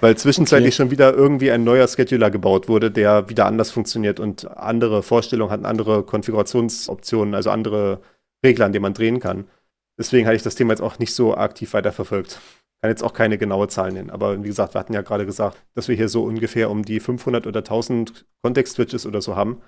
Weil 0.00 0.16
zwischenzeitlich 0.16 0.74
okay. 0.74 0.76
schon 0.76 0.90
wieder 0.90 1.14
irgendwie 1.14 1.50
ein 1.50 1.64
neuer 1.64 1.88
Scheduler 1.88 2.30
gebaut 2.30 2.68
wurde, 2.68 2.90
der 2.90 3.28
wieder 3.28 3.46
anders 3.46 3.70
funktioniert 3.70 4.20
und 4.20 4.46
andere 4.56 5.02
Vorstellungen 5.02 5.50
hat, 5.50 5.64
andere 5.64 6.02
Konfigurationsoptionen, 6.02 7.34
also 7.34 7.50
andere 7.50 8.00
Regler, 8.44 8.66
an 8.66 8.72
denen 8.72 8.82
man 8.82 8.94
drehen 8.94 9.20
kann. 9.20 9.46
Deswegen 9.98 10.26
hatte 10.26 10.36
ich 10.36 10.42
das 10.42 10.54
Thema 10.54 10.72
jetzt 10.72 10.80
auch 10.80 10.98
nicht 10.98 11.14
so 11.14 11.36
aktiv 11.36 11.72
weiterverfolgt. 11.72 12.40
Kann 12.80 12.90
jetzt 12.90 13.02
auch 13.02 13.12
keine 13.12 13.38
genaue 13.38 13.68
Zahl 13.68 13.92
nennen. 13.92 14.10
Aber 14.10 14.42
wie 14.42 14.48
gesagt, 14.48 14.74
wir 14.74 14.78
hatten 14.78 14.92
ja 14.92 15.02
gerade 15.02 15.24
gesagt, 15.24 15.64
dass 15.74 15.88
wir 15.88 15.96
hier 15.96 16.08
so 16.08 16.24
ungefähr 16.24 16.70
um 16.70 16.84
die 16.84 17.00
500 17.00 17.46
oder 17.46 17.60
1000 17.60 18.26
Kontext-Switches 18.42 19.06
oder 19.06 19.22
so 19.22 19.36
haben. 19.36 19.62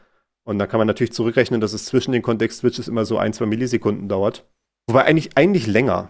Und 0.44 0.58
da 0.58 0.66
kann 0.66 0.78
man 0.78 0.86
natürlich 0.86 1.12
zurückrechnen, 1.12 1.60
dass 1.60 1.72
es 1.72 1.86
zwischen 1.86 2.12
den 2.12 2.22
Kontext-Switches 2.22 2.88
immer 2.88 3.04
so 3.04 3.18
ein, 3.18 3.32
zwei 3.32 3.46
Millisekunden 3.46 4.08
dauert. 4.08 4.46
Wobei 4.86 5.04
eigentlich, 5.04 5.36
eigentlich 5.36 5.66
länger. 5.66 6.08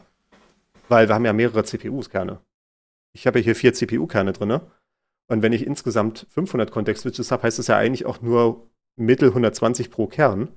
Weil 0.88 1.08
wir 1.08 1.14
haben 1.14 1.24
ja 1.24 1.32
mehrere 1.32 1.64
CPUs-Kerne. 1.64 2.40
Ich 3.12 3.26
habe 3.26 3.38
ja 3.38 3.44
hier 3.44 3.56
vier 3.56 3.72
CPU-Kerne 3.72 4.32
drin. 4.32 4.60
Und 5.28 5.42
wenn 5.42 5.52
ich 5.52 5.66
insgesamt 5.66 6.26
500 6.30 6.70
Context-Switches 6.70 7.30
habe, 7.30 7.44
heißt 7.44 7.58
das 7.58 7.68
ja 7.68 7.76
eigentlich 7.76 8.06
auch 8.06 8.20
nur 8.20 8.68
Mittel 8.96 9.28
120 9.28 9.90
pro 9.90 10.06
Kern. 10.06 10.50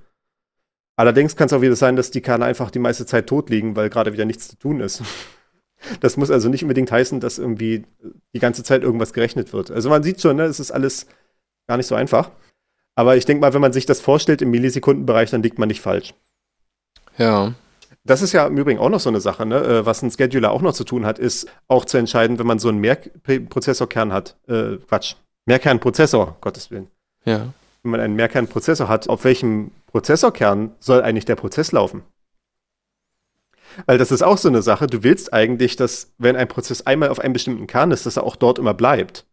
Allerdings 1.00 1.34
kann 1.34 1.46
es 1.46 1.54
auch 1.54 1.62
wieder 1.62 1.76
sein, 1.76 1.96
dass 1.96 2.10
die 2.10 2.20
Kerne 2.20 2.44
einfach 2.44 2.70
die 2.70 2.78
meiste 2.78 3.06
Zeit 3.06 3.26
tot 3.26 3.48
liegen, 3.48 3.74
weil 3.74 3.88
gerade 3.88 4.12
wieder 4.12 4.26
nichts 4.26 4.48
zu 4.48 4.56
tun 4.56 4.80
ist. 4.80 5.02
Das 6.00 6.18
muss 6.18 6.30
also 6.30 6.50
nicht 6.50 6.62
unbedingt 6.62 6.92
heißen, 6.92 7.20
dass 7.20 7.38
irgendwie 7.38 7.86
die 8.34 8.38
ganze 8.38 8.62
Zeit 8.62 8.82
irgendwas 8.82 9.14
gerechnet 9.14 9.54
wird. 9.54 9.70
Also 9.70 9.88
man 9.88 10.02
sieht 10.02 10.20
schon, 10.20 10.36
ne, 10.36 10.42
es 10.42 10.60
ist 10.60 10.70
alles 10.70 11.06
gar 11.66 11.78
nicht 11.78 11.86
so 11.86 11.94
einfach. 11.94 12.30
Aber 12.94 13.16
ich 13.16 13.24
denke 13.24 13.40
mal, 13.40 13.54
wenn 13.54 13.62
man 13.62 13.72
sich 13.72 13.86
das 13.86 13.98
vorstellt 13.98 14.42
im 14.42 14.50
Millisekundenbereich, 14.50 15.30
dann 15.30 15.42
liegt 15.42 15.58
man 15.58 15.68
nicht 15.68 15.80
falsch. 15.80 16.12
Ja. 17.16 17.54
Das 18.04 18.20
ist 18.20 18.34
ja 18.34 18.46
im 18.46 18.58
Übrigen 18.58 18.78
auch 18.78 18.90
noch 18.90 19.00
so 19.00 19.08
eine 19.08 19.22
Sache, 19.22 19.46
ne? 19.46 19.56
Äh, 19.56 19.86
was 19.86 20.02
ein 20.02 20.10
Scheduler 20.10 20.50
auch 20.50 20.60
noch 20.60 20.74
zu 20.74 20.84
tun 20.84 21.06
hat, 21.06 21.18
ist 21.18 21.48
auch 21.66 21.86
zu 21.86 21.96
entscheiden, 21.96 22.38
wenn 22.38 22.46
man 22.46 22.58
so 22.58 22.68
einen 22.68 22.80
Mehrprozessorkern 22.80 24.12
hat, 24.12 24.36
äh, 24.48 24.76
Quatsch, 24.86 25.14
Mehrkernprozessor, 25.46 26.36
Gottes 26.42 26.70
Willen. 26.70 26.88
Ja. 27.24 27.54
Wenn 27.82 27.90
man 27.90 28.00
einen 28.00 28.16
Mehrkernprozessor 28.16 28.88
hat, 28.88 29.08
auf 29.08 29.24
welchem 29.24 29.70
Prozessorkern 29.90 30.74
soll 30.78 31.02
eigentlich 31.02 31.24
der 31.24 31.36
Prozess 31.36 31.72
laufen? 31.72 32.02
Weil 33.86 33.98
das 33.98 34.10
ist 34.10 34.22
auch 34.22 34.38
so 34.38 34.48
eine 34.48 34.62
Sache. 34.62 34.86
Du 34.86 35.02
willst 35.02 35.32
eigentlich, 35.32 35.76
dass, 35.76 36.12
wenn 36.18 36.36
ein 36.36 36.48
Prozess 36.48 36.82
einmal 36.82 37.08
auf 37.08 37.20
einem 37.20 37.32
bestimmten 37.32 37.66
Kern 37.66 37.90
ist, 37.90 38.06
dass 38.06 38.16
er 38.16 38.24
auch 38.24 38.36
dort 38.36 38.58
immer 38.58 38.74
bleibt. 38.74 39.26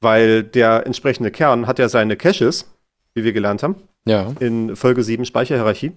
Weil 0.00 0.42
der 0.42 0.86
entsprechende 0.86 1.30
Kern 1.30 1.66
hat 1.66 1.78
ja 1.78 1.88
seine 1.88 2.16
Caches, 2.16 2.70
wie 3.14 3.24
wir 3.24 3.32
gelernt 3.32 3.62
haben. 3.62 3.76
Ja. 4.06 4.32
In 4.40 4.76
Folge 4.76 5.02
7 5.02 5.24
Speicherhierarchie. 5.24 5.92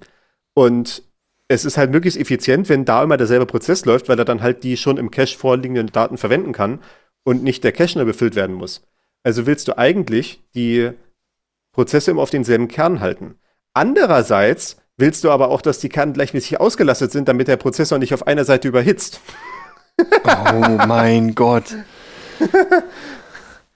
Und 0.54 1.04
es 1.50 1.66
ist 1.66 1.78
halt 1.78 1.92
möglichst 1.92 2.20
effizient, 2.20 2.70
wenn 2.70 2.86
da 2.86 3.04
immer 3.04 3.18
derselbe 3.18 3.46
Prozess 3.46 3.86
läuft, 3.86 4.10
weil 4.10 4.20
er 4.20 4.26
dann 4.26 4.42
halt 4.42 4.64
die 4.64 4.78
schon 4.78 4.98
im 4.98 5.12
Cache 5.12 5.38
vorliegenden 5.38 5.88
Daten 5.88 6.18
verwenden 6.18 6.52
kann 6.52 6.80
und 7.24 7.44
nicht 7.44 7.64
der 7.64 7.72
Cache 7.72 7.98
nur 7.98 8.06
befüllt 8.06 8.36
werden 8.36 8.56
muss. 8.56 8.82
Also 9.24 9.46
willst 9.46 9.68
du 9.68 9.78
eigentlich 9.78 10.42
die 10.56 10.92
Prozesse 11.72 12.12
immer 12.12 12.22
auf 12.22 12.30
denselben 12.30 12.68
Kern 12.68 13.00
halten. 13.00 13.36
Andererseits 13.78 14.78
willst 14.98 15.24
du 15.24 15.30
aber 15.30 15.50
auch, 15.50 15.62
dass 15.62 15.78
die 15.78 15.90
Kerne 15.90 16.14
gleichmäßig 16.14 16.60
ausgelastet 16.60 17.12
sind, 17.12 17.28
damit 17.28 17.48
der 17.48 17.58
Prozessor 17.58 18.00
nicht 18.00 18.12
auf 18.12 18.26
einer 18.26 18.44
Seite 18.44 18.68
überhitzt. 18.68 19.22
Oh 20.00 20.78
mein 20.88 21.36
Gott. 21.36 21.76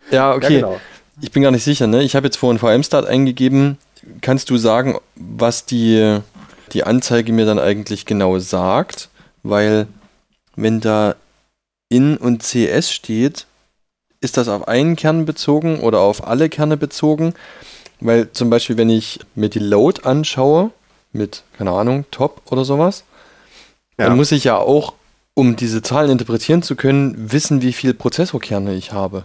Ja, 0.09 0.33
okay. 0.33 0.55
Ja, 0.55 0.67
genau. 0.67 0.81
Ich 1.21 1.31
bin 1.31 1.41
gar 1.41 1.51
nicht 1.51 1.63
sicher, 1.63 1.87
ne? 1.87 2.03
Ich 2.03 2.17
habe 2.17 2.27
jetzt 2.27 2.35
vorhin 2.35 2.59
VM-Start 2.59 3.05
eingegeben. 3.05 3.77
Kannst 4.19 4.49
du 4.49 4.57
sagen, 4.57 4.97
was 5.15 5.63
die, 5.65 6.19
die 6.73 6.83
Anzeige 6.83 7.31
mir 7.31 7.45
dann 7.45 7.59
eigentlich 7.59 8.05
genau 8.05 8.37
sagt? 8.39 9.07
Weil, 9.41 9.87
wenn 10.57 10.81
da 10.81 11.15
in 11.87 12.17
und 12.17 12.43
CS 12.43 12.91
steht, 12.91 13.45
ist 14.19 14.35
das 14.35 14.49
auf 14.49 14.67
einen 14.67 14.97
Kern 14.97 15.23
bezogen 15.23 15.79
oder 15.79 16.01
auf 16.01 16.27
alle 16.27 16.49
Kerne 16.49 16.75
bezogen? 16.75 17.33
Weil 18.01 18.31
zum 18.31 18.49
Beispiel, 18.49 18.77
wenn 18.77 18.89
ich 18.89 19.19
mir 19.35 19.49
die 19.49 19.59
Load 19.59 20.01
anschaue, 20.03 20.71
mit, 21.13 21.43
keine 21.57 21.71
Ahnung, 21.71 22.05
Top 22.11 22.41
oder 22.51 22.65
sowas, 22.65 23.03
Ja. 23.97 24.07
dann 24.07 24.17
muss 24.17 24.31
ich 24.31 24.43
ja 24.43 24.57
auch, 24.57 24.93
um 25.33 25.55
diese 25.55 25.81
Zahlen 25.81 26.09
interpretieren 26.11 26.63
zu 26.63 26.75
können, 26.75 27.31
wissen, 27.31 27.61
wie 27.61 27.73
viele 27.73 27.93
Prozessorkerne 27.93 28.73
ich 28.73 28.91
habe. 28.91 29.23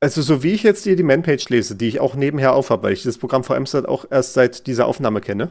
Also, 0.00 0.22
so 0.22 0.42
wie 0.42 0.52
ich 0.52 0.62
jetzt 0.62 0.84
hier 0.84 0.96
die 0.96 1.02
Man-Page 1.02 1.48
lese, 1.48 1.74
die 1.76 1.88
ich 1.88 2.00
auch 2.00 2.14
nebenher 2.14 2.52
aufhabe, 2.54 2.84
weil 2.84 2.92
ich 2.92 3.02
dieses 3.02 3.18
Programm 3.18 3.44
VMstat 3.44 3.86
auch 3.86 4.04
erst 4.10 4.34
seit 4.34 4.66
dieser 4.66 4.86
Aufnahme 4.86 5.20
kenne. 5.20 5.48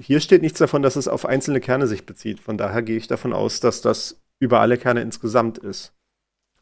Hier 0.00 0.20
steht 0.20 0.42
nichts 0.42 0.58
davon, 0.58 0.82
dass 0.82 0.96
es 0.96 1.08
auf 1.08 1.26
einzelne 1.26 1.60
Kerne 1.60 1.86
sich 1.86 2.06
bezieht. 2.06 2.40
Von 2.40 2.56
daher 2.56 2.82
gehe 2.82 2.96
ich 2.96 3.08
davon 3.08 3.32
aus, 3.32 3.60
dass 3.60 3.80
das 3.80 4.16
über 4.40 4.60
alle 4.60 4.78
Kerne 4.78 5.00
insgesamt 5.02 5.58
ist. 5.58 5.92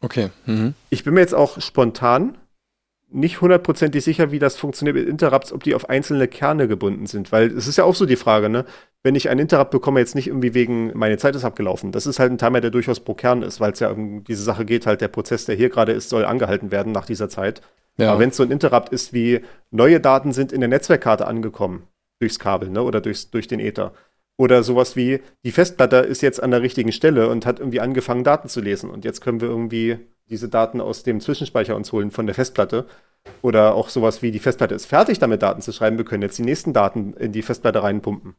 Okay. 0.01 0.31
Mhm. 0.47 0.75
Ich 0.91 1.05
bin 1.05 1.15
mir 1.15 1.21
jetzt 1.21 1.35
auch 1.35 1.61
spontan 1.61 2.39
nicht 3.09 3.41
hundertprozentig 3.41 4.03
sicher, 4.03 4.33
wie 4.33 4.39
das 4.39 4.57
funktioniert 4.57 4.97
mit 4.97 5.09
Interrupts, 5.09 5.53
ob 5.53 5.63
die 5.63 5.75
auf 5.75 5.89
einzelne 5.89 6.27
Kerne 6.27 6.67
gebunden 6.67 7.07
sind. 7.07 7.31
Weil 7.31 7.47
es 7.53 7.69
ist 7.69 7.77
ja 7.77 7.85
auch 7.85 7.95
so 7.95 8.05
die 8.05 8.17
Frage, 8.17 8.49
ne? 8.49 8.65
Wenn 9.03 9.15
ich 9.15 9.29
einen 9.29 9.41
Interrupt 9.41 9.71
bekomme, 9.71 10.01
jetzt 10.01 10.17
nicht 10.17 10.27
irgendwie 10.27 10.55
wegen, 10.55 10.91
meine 10.99 11.17
Zeit 11.17 11.37
ist 11.37 11.45
abgelaufen. 11.45 11.93
Das 11.93 12.07
ist 12.07 12.19
halt 12.19 12.33
ein 12.33 12.39
Timer, 12.39 12.61
der 12.61 12.71
durchaus 12.71 13.01
pro 13.01 13.15
Kern 13.15 13.43
ist, 13.43 13.61
weil 13.61 13.73
es 13.73 13.81
ja 13.81 13.91
um 13.91 14.25
diese 14.25 14.43
Sache 14.43 14.65
geht, 14.65 14.87
halt 14.87 15.01
der 15.01 15.09
Prozess, 15.09 15.45
der 15.45 15.55
hier 15.55 15.69
gerade 15.69 15.93
ist, 15.93 16.09
soll 16.09 16.25
angehalten 16.25 16.73
werden 16.73 16.93
nach 16.93 17.07
dieser 17.07 17.29
Zeit. 17.29 17.63
Ja. 17.97 18.11
Aber 18.11 18.21
wenn 18.21 18.31
es 18.31 18.37
so 18.37 18.43
ein 18.43 18.51
Interrupt 18.51 18.89
ist 18.89 19.13
wie 19.13 19.41
neue 19.71 20.01
Daten 20.01 20.33
sind 20.33 20.53
in 20.53 20.61
der 20.61 20.69
Netzwerkkarte 20.69 21.27
angekommen, 21.27 21.85
durchs 22.19 22.39
Kabel, 22.39 22.71
ne? 22.71 22.83
Oder 22.83 23.01
durchs, 23.01 23.31
durch 23.31 23.47
den 23.47 23.61
Ether. 23.61 23.93
Oder 24.39 24.63
sowas 24.63 24.97
wie, 24.97 25.21
die 25.45 25.53
Festplatte 25.53 25.97
ist 25.97 26.21
jetzt 26.21 26.43
an 26.43 26.51
der 26.51 26.61
richtigen 26.61 26.93
Stelle 26.93 27.29
und 27.29 27.47
hat 27.47 27.59
irgendwie 27.59 27.81
angefangen, 27.81 28.23
Daten 28.23 28.49
zu 28.49 28.61
lesen. 28.61 28.91
Und 28.91 29.05
jetzt 29.05 29.21
können 29.23 29.41
wir 29.41 29.49
irgendwie 29.49 29.99
diese 30.29 30.49
Daten 30.49 30.81
aus 30.81 31.03
dem 31.05 31.21
Zwischenspeicher 31.21 31.75
uns 31.75 31.93
holen 31.93 32.11
von 32.11 32.27
der 32.27 32.35
Festplatte. 32.35 32.87
Oder 33.43 33.75
auch 33.75 33.89
sowas 33.89 34.23
wie, 34.23 34.31
die 34.31 34.39
Festplatte 34.39 34.75
ist 34.75 34.87
fertig, 34.87 35.19
damit 35.19 35.43
Daten 35.43 35.63
zu 35.63 35.73
schreiben. 35.73 35.97
Wir 35.97 36.05
können 36.05 36.23
jetzt 36.23 36.39
die 36.39 36.43
nächsten 36.43 36.73
Daten 36.73 37.15
in 37.15 37.33
die 37.33 37.43
Festplatte 37.43 37.83
reinpumpen. 37.83 38.35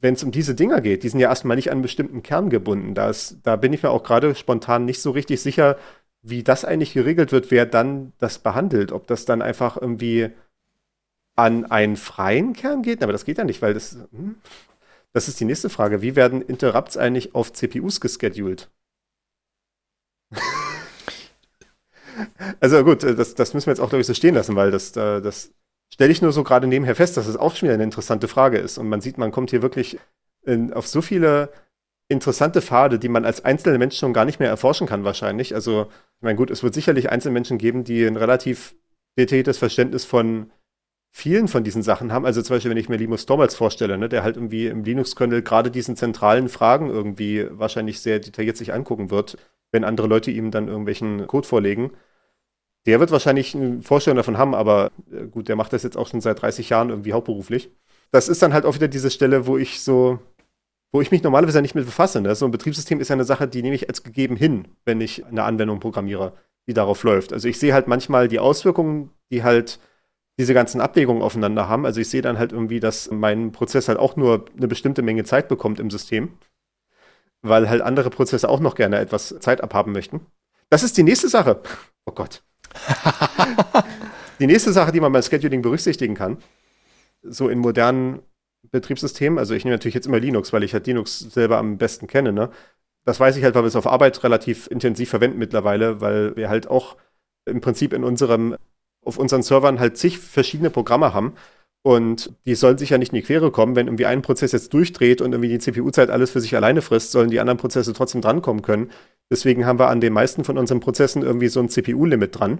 Wenn 0.00 0.14
es 0.14 0.22
um 0.22 0.30
diese 0.30 0.54
Dinger 0.54 0.80
geht, 0.80 1.02
die 1.02 1.08
sind 1.08 1.18
ja 1.18 1.28
erstmal 1.28 1.56
nicht 1.56 1.70
an 1.70 1.76
einen 1.76 1.82
bestimmten 1.82 2.22
Kern 2.22 2.50
gebunden. 2.50 2.94
Da, 2.94 3.08
ist, 3.10 3.38
da 3.42 3.56
bin 3.56 3.72
ich 3.72 3.82
mir 3.82 3.90
auch 3.90 4.04
gerade 4.04 4.34
spontan 4.34 4.84
nicht 4.84 5.00
so 5.00 5.10
richtig 5.10 5.40
sicher, 5.40 5.76
wie 6.22 6.42
das 6.42 6.64
eigentlich 6.64 6.92
geregelt 6.92 7.32
wird, 7.32 7.50
wer 7.50 7.66
dann 7.66 8.12
das 8.18 8.38
behandelt. 8.38 8.92
Ob 8.92 9.06
das 9.06 9.24
dann 9.24 9.42
einfach 9.42 9.80
irgendwie 9.80 10.30
an 11.36 11.64
einen 11.66 11.96
freien 11.96 12.52
Kern 12.52 12.82
geht? 12.82 13.02
Aber 13.02 13.12
das 13.12 13.24
geht 13.24 13.38
ja 13.38 13.44
nicht, 13.44 13.62
weil 13.62 13.74
das. 13.74 13.98
Hm? 14.12 14.36
Das 15.18 15.26
ist 15.26 15.40
die 15.40 15.46
nächste 15.46 15.68
Frage. 15.68 16.00
Wie 16.00 16.14
werden 16.14 16.42
Interrupts 16.42 16.96
eigentlich 16.96 17.34
auf 17.34 17.52
CPUs 17.52 18.00
gescheduled? 18.00 18.70
also 22.60 22.84
gut, 22.84 23.02
das, 23.02 23.34
das 23.34 23.52
müssen 23.52 23.66
wir 23.66 23.72
jetzt 23.72 23.80
auch, 23.80 23.88
glaube 23.88 24.02
ich, 24.02 24.06
so 24.06 24.14
stehen 24.14 24.36
lassen, 24.36 24.54
weil 24.54 24.70
das, 24.70 24.96
äh, 24.96 25.20
das 25.20 25.50
stelle 25.92 26.12
ich 26.12 26.22
nur 26.22 26.30
so 26.30 26.44
gerade 26.44 26.68
nebenher 26.68 26.94
fest, 26.94 27.16
dass 27.16 27.26
es 27.26 27.36
auch 27.36 27.56
schon 27.56 27.66
wieder 27.66 27.74
eine 27.74 27.82
interessante 27.82 28.28
Frage 28.28 28.58
ist. 28.58 28.78
Und 28.78 28.88
man 28.88 29.00
sieht, 29.00 29.18
man 29.18 29.32
kommt 29.32 29.50
hier 29.50 29.60
wirklich 29.60 29.98
in, 30.42 30.72
auf 30.72 30.86
so 30.86 31.02
viele 31.02 31.50
interessante 32.06 32.62
Pfade, 32.62 33.00
die 33.00 33.08
man 33.08 33.24
als 33.24 33.44
einzelner 33.44 33.78
Mensch 33.78 33.98
schon 33.98 34.12
gar 34.12 34.24
nicht 34.24 34.38
mehr 34.38 34.50
erforschen 34.50 34.86
kann, 34.86 35.02
wahrscheinlich. 35.02 35.52
Also, 35.52 35.88
ich 36.18 36.22
meine, 36.22 36.36
gut, 36.36 36.48
es 36.48 36.62
wird 36.62 36.74
sicherlich 36.74 37.10
Einzelmenschen 37.10 37.58
geben, 37.58 37.82
die 37.82 38.06
ein 38.06 38.16
relativ 38.16 38.76
detailliertes 39.18 39.58
Verständnis 39.58 40.04
von 40.04 40.52
vielen 41.10 41.48
von 41.48 41.64
diesen 41.64 41.82
Sachen 41.82 42.12
haben. 42.12 42.26
Also 42.26 42.42
zum 42.42 42.56
Beispiel, 42.56 42.70
wenn 42.70 42.78
ich 42.78 42.88
mir 42.88 42.96
Linus 42.96 43.26
Torvalds 43.26 43.54
vorstelle, 43.54 43.98
ne, 43.98 44.08
der 44.08 44.22
halt 44.22 44.36
irgendwie 44.36 44.66
im 44.66 44.84
Linux-Kernel 44.84 45.42
gerade 45.42 45.70
diesen 45.70 45.96
zentralen 45.96 46.48
Fragen 46.48 46.90
irgendwie 46.90 47.46
wahrscheinlich 47.50 48.00
sehr 48.00 48.20
detailliert 48.20 48.56
sich 48.56 48.72
angucken 48.72 49.10
wird, 49.10 49.36
wenn 49.72 49.84
andere 49.84 50.06
Leute 50.06 50.30
ihm 50.30 50.50
dann 50.50 50.68
irgendwelchen 50.68 51.26
Code 51.26 51.46
vorlegen. 51.46 51.92
Der 52.86 53.00
wird 53.00 53.10
wahrscheinlich 53.10 53.54
eine 53.54 53.82
Vorstellung 53.82 54.16
davon 54.16 54.38
haben, 54.38 54.54
aber 54.54 54.92
äh, 55.12 55.26
gut, 55.26 55.48
der 55.48 55.56
macht 55.56 55.72
das 55.72 55.82
jetzt 55.82 55.96
auch 55.96 56.08
schon 56.08 56.20
seit 56.20 56.40
30 56.40 56.70
Jahren 56.70 56.90
irgendwie 56.90 57.12
hauptberuflich. 57.12 57.70
Das 58.10 58.28
ist 58.28 58.42
dann 58.42 58.54
halt 58.54 58.64
auch 58.64 58.74
wieder 58.74 58.88
diese 58.88 59.10
Stelle, 59.10 59.46
wo 59.46 59.58
ich 59.58 59.82
so, 59.82 60.20
wo 60.92 61.00
ich 61.00 61.10
mich 61.10 61.22
normalerweise 61.22 61.60
nicht 61.60 61.74
mit 61.74 61.84
befasse. 61.84 62.20
Ne? 62.20 62.34
So 62.34 62.46
ein 62.46 62.50
Betriebssystem 62.50 63.00
ist 63.00 63.08
ja 63.08 63.14
eine 63.14 63.24
Sache, 63.24 63.48
die 63.48 63.62
nehme 63.62 63.74
ich 63.74 63.88
als 63.88 64.02
gegeben 64.02 64.36
hin, 64.36 64.68
wenn 64.84 65.00
ich 65.00 65.26
eine 65.26 65.42
Anwendung 65.44 65.80
programmiere, 65.80 66.32
die 66.66 66.74
darauf 66.74 67.02
läuft. 67.02 67.32
Also 67.32 67.48
ich 67.48 67.58
sehe 67.58 67.74
halt 67.74 67.88
manchmal 67.88 68.28
die 68.28 68.38
Auswirkungen, 68.38 69.10
die 69.30 69.42
halt 69.42 69.80
diese 70.38 70.54
ganzen 70.54 70.80
Abwägungen 70.80 71.22
aufeinander 71.22 71.68
haben. 71.68 71.84
Also 71.84 72.00
ich 72.00 72.08
sehe 72.08 72.22
dann 72.22 72.38
halt 72.38 72.52
irgendwie, 72.52 72.80
dass 72.80 73.10
mein 73.10 73.52
Prozess 73.52 73.88
halt 73.88 73.98
auch 73.98 74.16
nur 74.16 74.46
eine 74.56 74.68
bestimmte 74.68 75.02
Menge 75.02 75.24
Zeit 75.24 75.48
bekommt 75.48 75.80
im 75.80 75.90
System, 75.90 76.30
weil 77.42 77.68
halt 77.68 77.82
andere 77.82 78.10
Prozesse 78.10 78.48
auch 78.48 78.60
noch 78.60 78.76
gerne 78.76 78.98
etwas 78.98 79.34
Zeit 79.40 79.62
abhaben 79.62 79.92
möchten. 79.92 80.20
Das 80.70 80.82
ist 80.82 80.96
die 80.96 81.02
nächste 81.02 81.28
Sache. 81.28 81.60
Oh 82.06 82.12
Gott. 82.12 82.42
die 84.38 84.46
nächste 84.46 84.72
Sache, 84.72 84.92
die 84.92 85.00
man 85.00 85.12
beim 85.12 85.22
Scheduling 85.22 85.62
berücksichtigen 85.62 86.14
kann, 86.14 86.38
so 87.22 87.48
in 87.48 87.58
modernen 87.58 88.20
Betriebssystemen, 88.70 89.38
also 89.38 89.54
ich 89.54 89.64
nehme 89.64 89.74
natürlich 89.74 89.94
jetzt 89.94 90.06
immer 90.06 90.20
Linux, 90.20 90.52
weil 90.52 90.62
ich 90.62 90.72
halt 90.72 90.86
Linux 90.86 91.18
selber 91.18 91.58
am 91.58 91.78
besten 91.78 92.06
kenne, 92.06 92.32
ne? 92.32 92.50
Das 93.04 93.18
weiß 93.18 93.36
ich 93.36 93.44
halt, 93.44 93.54
weil 93.54 93.62
wir 93.62 93.68
es 93.68 93.76
auf 93.76 93.86
Arbeit 93.86 94.22
relativ 94.22 94.66
intensiv 94.66 95.08
verwenden 95.08 95.38
mittlerweile, 95.38 96.00
weil 96.02 96.36
wir 96.36 96.50
halt 96.50 96.68
auch 96.68 96.96
im 97.46 97.60
Prinzip 97.62 97.94
in 97.94 98.04
unserem, 98.04 98.56
auf 99.08 99.18
unseren 99.18 99.42
Servern 99.42 99.80
halt 99.80 99.96
zig 99.96 100.18
verschiedene 100.18 100.70
Programme 100.70 101.12
haben. 101.12 101.34
Und 101.82 102.32
die 102.44 102.54
sollen 102.54 102.76
sich 102.76 102.90
ja 102.90 102.98
nicht 102.98 103.12
in 103.12 103.16
die 103.16 103.22
Quere 103.22 103.50
kommen, 103.50 103.76
wenn 103.76 103.86
irgendwie 103.86 104.06
ein 104.06 104.20
Prozess 104.20 104.52
jetzt 104.52 104.74
durchdreht 104.74 105.20
und 105.20 105.32
irgendwie 105.32 105.48
die 105.48 105.58
CPU-Zeit 105.58 106.10
alles 106.10 106.30
für 106.30 106.40
sich 106.40 106.54
alleine 106.54 106.82
frisst, 106.82 107.12
sollen 107.12 107.30
die 107.30 107.40
anderen 107.40 107.58
Prozesse 107.58 107.92
trotzdem 107.92 108.20
drankommen 108.20 108.62
können. 108.62 108.90
Deswegen 109.30 109.64
haben 109.64 109.78
wir 109.78 109.88
an 109.88 110.00
den 110.00 110.12
meisten 110.12 110.44
von 110.44 110.58
unseren 110.58 110.80
Prozessen 110.80 111.22
irgendwie 111.22 111.48
so 111.48 111.60
ein 111.60 111.68
CPU-Limit 111.68 112.38
dran. 112.38 112.58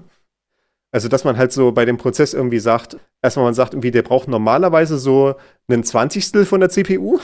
Also, 0.90 1.08
dass 1.08 1.24
man 1.24 1.36
halt 1.36 1.52
so 1.52 1.72
bei 1.72 1.84
dem 1.84 1.98
Prozess 1.98 2.32
irgendwie 2.32 2.60
sagt, 2.60 2.96
erstmal 3.20 3.44
man 3.44 3.54
sagt 3.54 3.74
irgendwie, 3.74 3.90
der 3.90 4.02
braucht 4.02 4.28
normalerweise 4.28 4.98
so 4.98 5.34
einen 5.68 5.84
Zwanzigstel 5.84 6.46
von 6.46 6.60
der 6.60 6.70
CPU, 6.70 7.18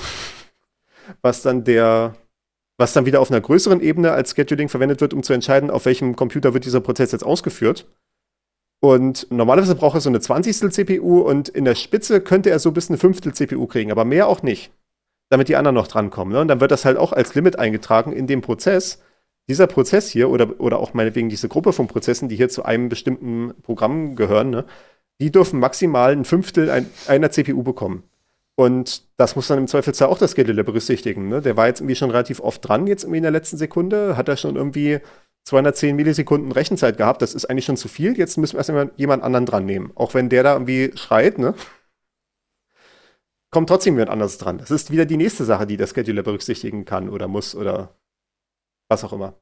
was 1.23 1.41
dann 1.41 1.65
der, 1.65 2.17
was 2.77 2.93
dann 2.93 3.07
wieder 3.07 3.21
auf 3.21 3.31
einer 3.31 3.41
größeren 3.41 3.81
Ebene 3.81 4.13
als 4.13 4.35
Scheduling 4.35 4.69
verwendet 4.69 5.01
wird, 5.01 5.15
um 5.15 5.23
zu 5.23 5.33
entscheiden, 5.33 5.71
auf 5.71 5.87
welchem 5.87 6.17
Computer 6.17 6.53
wird 6.53 6.67
dieser 6.67 6.81
Prozess 6.81 7.13
jetzt 7.13 7.25
ausgeführt. 7.25 7.87
Und 8.85 9.29
normalerweise 9.31 9.77
braucht 9.77 9.95
er 9.95 10.03
so 10.03 10.11
eine 10.11 10.21
Zwanzigstel 10.21 10.71
CPU 10.71 11.23
und 11.23 11.49
in 11.49 11.65
der 11.65 11.75
Spitze 11.75 12.21
könnte 12.21 12.51
er 12.51 12.59
so 12.59 12.71
bis 12.71 12.91
eine 12.91 12.99
Fünftel 12.99 13.33
CPU 13.33 13.67
kriegen, 13.67 13.91
aber 13.91 14.05
mehr 14.05 14.29
auch 14.29 14.43
nicht. 14.43 14.73
damit 15.31 15.49
die 15.49 15.57
anderen 15.57 15.75
noch 15.75 15.89
drankommen. 15.89 16.35
Ne? 16.35 16.41
Und 16.43 16.49
dann 16.49 16.61
wird 16.61 16.71
das 16.71 16.85
halt 16.85 16.99
auch 16.99 17.15
als 17.15 17.35
Limit 17.35 17.59
eingetragen 17.59 18.13
in 18.13 18.27
dem 18.27 18.43
Prozess. 18.43 19.01
Dieser 19.49 19.67
Prozess 19.67 20.11
hier 20.11 20.29
oder, 20.29 20.61
oder 20.61 20.79
auch 20.81 20.93
meinetwegen 20.93 21.31
diese 21.31 21.49
Gruppe 21.49 21.73
von 21.73 21.87
Prozessen, 21.87 22.29
die 22.29 22.37
hier 22.37 22.51
zu 22.51 22.67
einem 22.67 22.91
bestimmten 22.91 23.55
Programm 23.63 24.17
gehören, 24.17 24.51
ne, 24.51 24.65
die 25.19 25.33
dürfen 25.33 25.61
maximal 25.61 26.13
ein 26.13 26.27
Fünftel 26.27 26.69
ein, 26.69 26.87
einer 27.09 27.31
CPU 27.31 27.63
bekommen. 27.63 28.03
Und 28.55 29.05
das 29.17 29.35
muss 29.35 29.49
dann 29.49 29.59
im 29.59 29.67
Zweifelsfall 29.67 30.09
auch 30.09 30.19
das 30.19 30.33
Scheduler 30.33 30.63
berücksichtigen. 30.63 31.31
Ne? 31.31 31.41
Der 31.41 31.57
war 31.57 31.69
jetzt 31.69 31.81
irgendwie 31.81 31.97
schon 31.97 32.11
relativ 32.11 32.41
oft 32.41 32.69
dran, 32.69 32.87
jetzt 32.87 33.05
irgendwie 33.05 33.19
in 33.19 33.25
der 33.25 33.33
letzten 33.33 33.57
Sekunde, 33.57 34.19
hat 34.19 34.29
er 34.29 34.37
schon 34.37 34.57
irgendwie 34.57 35.01
210 35.45 35.97
Millisekunden 35.97 36.53
Rechenzeit 36.53 36.97
gehabt. 36.97 37.23
Das 37.23 37.35
ist 37.35 37.45
eigentlich 37.47 37.67
schon 37.67 37.77
zu 37.77 37.89
viel. 37.89 38.17
Jetzt 38.19 38.39
müssen 38.39 38.55
wir 38.55 38.59
erstmal 38.59 38.91
jemand 38.97 39.23
anderen 39.23 39.47
dran 39.47 39.67
nehmen. 39.67 39.93
Auch 39.95 40.15
wenn 40.15 40.29
der 40.29 40.43
da 40.43 40.53
irgendwie 40.55 40.93
schreit, 40.97 41.39
ne? 41.39 41.55
Kommt 43.51 43.69
trotzdem 43.69 43.95
jemand 43.95 44.11
anderes 44.11 44.39
dran. 44.39 44.59
Das 44.59 44.71
ist 44.71 44.91
wieder 44.91 45.07
die 45.07 45.17
nächste 45.17 45.45
Sache, 45.45 45.67
die 45.67 45.77
der 45.77 45.87
Scheduler 45.87 46.23
berücksichtigen 46.23 46.85
kann 46.85 47.09
oder 47.09 47.29
muss 47.29 47.55
oder 47.55 47.97
was 48.89 49.05
auch 49.05 49.13
immer. 49.13 49.35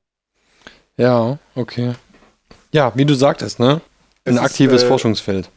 Ja, 0.97 1.39
okay. 1.55 1.95
Ja, 2.73 2.93
wie 2.97 3.05
du 3.05 3.15
sagtest, 3.15 3.61
ne? 3.61 3.81
Ein 4.25 4.35
Es 4.35 4.37
ist, 4.37 4.41
aktives 4.43 4.83
äh, 4.83 4.87
Forschungsfeld. 4.89 5.51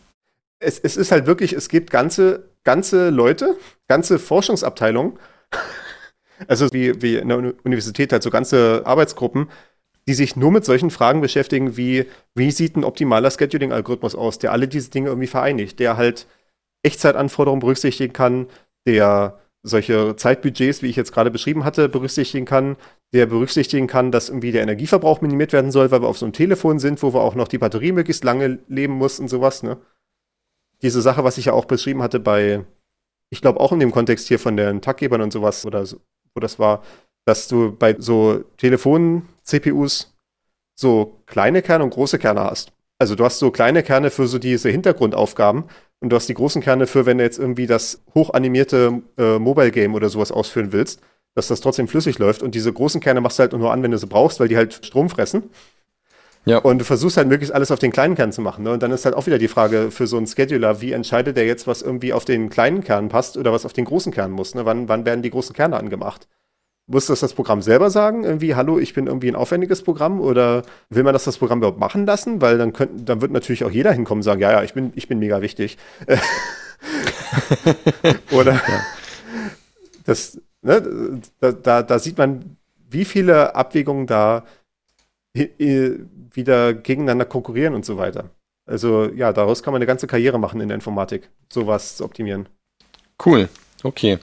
Es, 0.59 0.79
es 0.79 0.97
ist 0.97 1.11
halt 1.11 1.25
wirklich, 1.27 1.53
es 1.53 1.69
gibt 1.69 1.91
ganze, 1.91 2.49
ganze 2.63 3.09
Leute, 3.09 3.57
ganze 3.87 4.19
Forschungsabteilungen, 4.19 5.19
also 6.47 6.67
wie, 6.71 7.01
wie 7.01 7.17
in 7.17 7.29
der 7.29 7.37
Uni- 7.37 7.53
Universität 7.63 8.11
halt 8.11 8.23
so 8.23 8.29
ganze 8.29 8.83
Arbeitsgruppen, 8.85 9.49
die 10.07 10.13
sich 10.13 10.35
nur 10.35 10.51
mit 10.51 10.65
solchen 10.65 10.91
Fragen 10.91 11.21
beschäftigen, 11.21 11.77
wie, 11.77 12.05
wie 12.35 12.51
sieht 12.51 12.75
ein 12.75 12.83
optimaler 12.83 13.31
Scheduling-Algorithmus 13.31 14.15
aus, 14.15 14.37
der 14.37 14.51
alle 14.51 14.67
diese 14.67 14.91
Dinge 14.91 15.09
irgendwie 15.09 15.27
vereinigt, 15.27 15.79
der 15.79 15.97
halt 15.97 16.27
Echtzeitanforderungen 16.83 17.59
berücksichtigen 17.59 18.13
kann, 18.13 18.47
der 18.85 19.39
solche 19.63 20.15
Zeitbudgets, 20.15 20.83
wie 20.83 20.89
ich 20.89 20.95
jetzt 20.95 21.11
gerade 21.11 21.31
beschrieben 21.31 21.63
hatte, 21.63 21.89
berücksichtigen 21.89 22.45
kann, 22.45 22.77
der 23.13 23.25
berücksichtigen 23.25 23.87
kann, 23.87 24.11
dass 24.11 24.29
irgendwie 24.29 24.51
der 24.51 24.61
Energieverbrauch 24.61 25.21
minimiert 25.21 25.53
werden 25.53 25.71
soll, 25.71 25.89
weil 25.89 26.03
wir 26.03 26.07
auf 26.07 26.19
so 26.19 26.25
einem 26.25 26.33
Telefon 26.33 26.77
sind, 26.77 27.01
wo 27.01 27.13
wir 27.13 27.21
auch 27.21 27.33
noch 27.33 27.47
die 27.47 27.57
Batterie 27.57 27.91
möglichst 27.91 28.23
lange 28.23 28.59
leben 28.67 28.93
muss 28.93 29.19
und 29.19 29.27
sowas, 29.27 29.63
ne? 29.63 29.77
Diese 30.83 31.01
Sache, 31.01 31.23
was 31.23 31.39
ich 31.39 31.45
ja 31.45 31.53
auch 31.53 31.65
beschrieben 31.65 32.03
hatte 32.03 32.19
bei, 32.19 32.63
ich 33.31 33.41
glaube 33.41 33.59
auch 33.59 33.71
in 33.71 33.79
dem 33.79 33.91
Kontext 33.91 34.27
hier 34.27 34.37
von 34.37 34.55
den 34.55 34.81
Taggebern 34.81 35.21
und 35.21 35.33
sowas, 35.33 35.65
oder 35.65 35.83
so, 35.85 35.97
wo 36.35 36.39
das 36.39 36.59
war, 36.59 36.83
dass 37.25 37.47
du 37.47 37.75
bei 37.75 37.95
so 37.97 38.43
Telefon-CPUs 39.45 40.13
so 40.77 41.21
kleine 41.25 41.61
Kerne 41.61 41.83
und 41.83 41.91
große 41.91 42.19
Kerne 42.19 42.41
hast. 42.41 42.73
Also 42.99 43.15
du 43.15 43.23
hast 43.23 43.39
so 43.39 43.51
kleine 43.51 43.83
Kerne 43.83 44.09
für 44.09 44.27
so 44.27 44.39
diese 44.39 44.69
Hintergrundaufgaben 44.69 45.65
und 45.99 46.09
du 46.09 46.15
hast 46.15 46.27
die 46.27 46.33
großen 46.33 46.61
Kerne 46.61 46.87
für, 46.87 47.05
wenn 47.05 47.17
du 47.17 47.23
jetzt 47.23 47.39
irgendwie 47.39 47.67
das 47.67 48.03
hochanimierte 48.13 49.01
äh, 49.17 49.39
Mobile 49.39 49.71
Game 49.71 49.95
oder 49.95 50.09
sowas 50.09 50.31
ausführen 50.31 50.71
willst, 50.71 51.01
dass 51.33 51.47
das 51.47 51.61
trotzdem 51.61 51.87
flüssig 51.87 52.19
läuft. 52.19 52.41
Und 52.41 52.55
diese 52.55 52.71
großen 52.71 53.01
Kerne 53.01 53.21
machst 53.21 53.39
du 53.39 53.41
halt 53.41 53.53
nur 53.53 53.71
an, 53.71 53.83
wenn 53.83 53.91
du 53.91 53.97
sie 53.97 54.07
brauchst, 54.07 54.39
weil 54.39 54.47
die 54.47 54.57
halt 54.57 54.85
Strom 54.85 55.09
fressen. 55.09 55.49
Ja. 56.45 56.59
Und 56.59 56.79
du 56.79 56.85
versuchst 56.85 57.17
halt 57.17 57.27
möglichst 57.27 57.53
alles 57.53 57.71
auf 57.71 57.79
den 57.79 57.91
kleinen 57.91 58.15
Kern 58.15 58.31
zu 58.31 58.41
machen. 58.41 58.63
Ne? 58.63 58.71
Und 58.71 58.83
dann 58.83 58.91
ist 58.91 59.03
halt 59.03 59.15
auch 59.15 59.25
wieder 59.25 59.39
die 59.39 59.47
Frage 59.47 59.91
für 59.91 60.07
so 60.07 60.17
einen 60.17 60.27
Scheduler, 60.27 60.79
wie 60.79 60.91
entscheidet 60.91 61.37
der 61.37 61.45
jetzt, 61.45 61.67
was 61.67 61.81
irgendwie 61.81 62.13
auf 62.13 62.23
den 62.23 62.49
kleinen 62.49 62.83
Kern 62.83 63.09
passt 63.09 63.35
oder 63.35 63.51
was 63.51 63.65
auf 63.65 63.73
den 63.73 63.85
großen 63.85 64.13
Kern 64.13 64.31
muss? 64.31 64.55
Ne? 64.55 64.65
Wann, 64.65 64.87
wann 64.87 65.05
werden 65.05 65.23
die 65.23 65.31
großen 65.31 65.55
Kerne 65.55 65.77
angemacht? 65.77 66.27
Muss 66.87 67.07
das 67.07 67.19
das 67.19 67.33
Programm 67.33 67.63
selber 67.63 67.89
sagen? 67.89 68.23
Irgendwie, 68.23 68.53
hallo, 68.53 68.77
ich 68.77 68.93
bin 68.93 69.07
irgendwie 69.07 69.29
ein 69.29 69.35
aufwendiges 69.35 69.81
Programm? 69.81 70.21
Oder 70.21 70.63
will 70.89 71.03
man 71.03 71.13
das 71.13 71.23
das 71.23 71.37
Programm 71.37 71.59
überhaupt 71.59 71.79
machen 71.79 72.05
lassen? 72.05 72.41
Weil 72.41 72.59
dann, 72.59 72.73
könnt, 72.73 73.09
dann 73.09 73.21
wird 73.21 73.31
natürlich 73.31 73.63
auch 73.63 73.71
jeder 73.71 73.91
hinkommen 73.91 74.19
und 74.19 74.23
sagen, 74.23 74.41
ja, 74.41 74.51
ja, 74.51 74.63
ich 74.63 74.73
bin, 74.73 74.93
ich 74.95 75.07
bin 75.07 75.17
mega 75.17 75.41
wichtig. 75.41 75.77
oder 78.31 78.61
das, 80.05 80.39
ne, 80.61 81.19
da, 81.39 81.51
da, 81.51 81.81
da 81.81 81.99
sieht 81.99 82.19
man, 82.19 82.57
wie 82.89 83.05
viele 83.05 83.55
Abwägungen 83.55 84.05
da 84.05 84.43
wieder 85.33 86.73
gegeneinander 86.73 87.25
konkurrieren 87.25 87.73
und 87.73 87.83
so 87.83 87.97
weiter. 87.97 88.29
Also 88.65 89.09
ja, 89.09 89.33
daraus 89.33 89.63
kann 89.63 89.73
man 89.73 89.79
eine 89.79 89.85
ganze 89.85 90.07
Karriere 90.07 90.39
machen 90.39 90.61
in 90.61 90.69
der 90.69 90.75
Informatik, 90.75 91.29
sowas 91.51 91.97
zu 91.97 92.05
optimieren. 92.05 92.47
Cool. 93.23 93.49
Okay. 93.83 94.17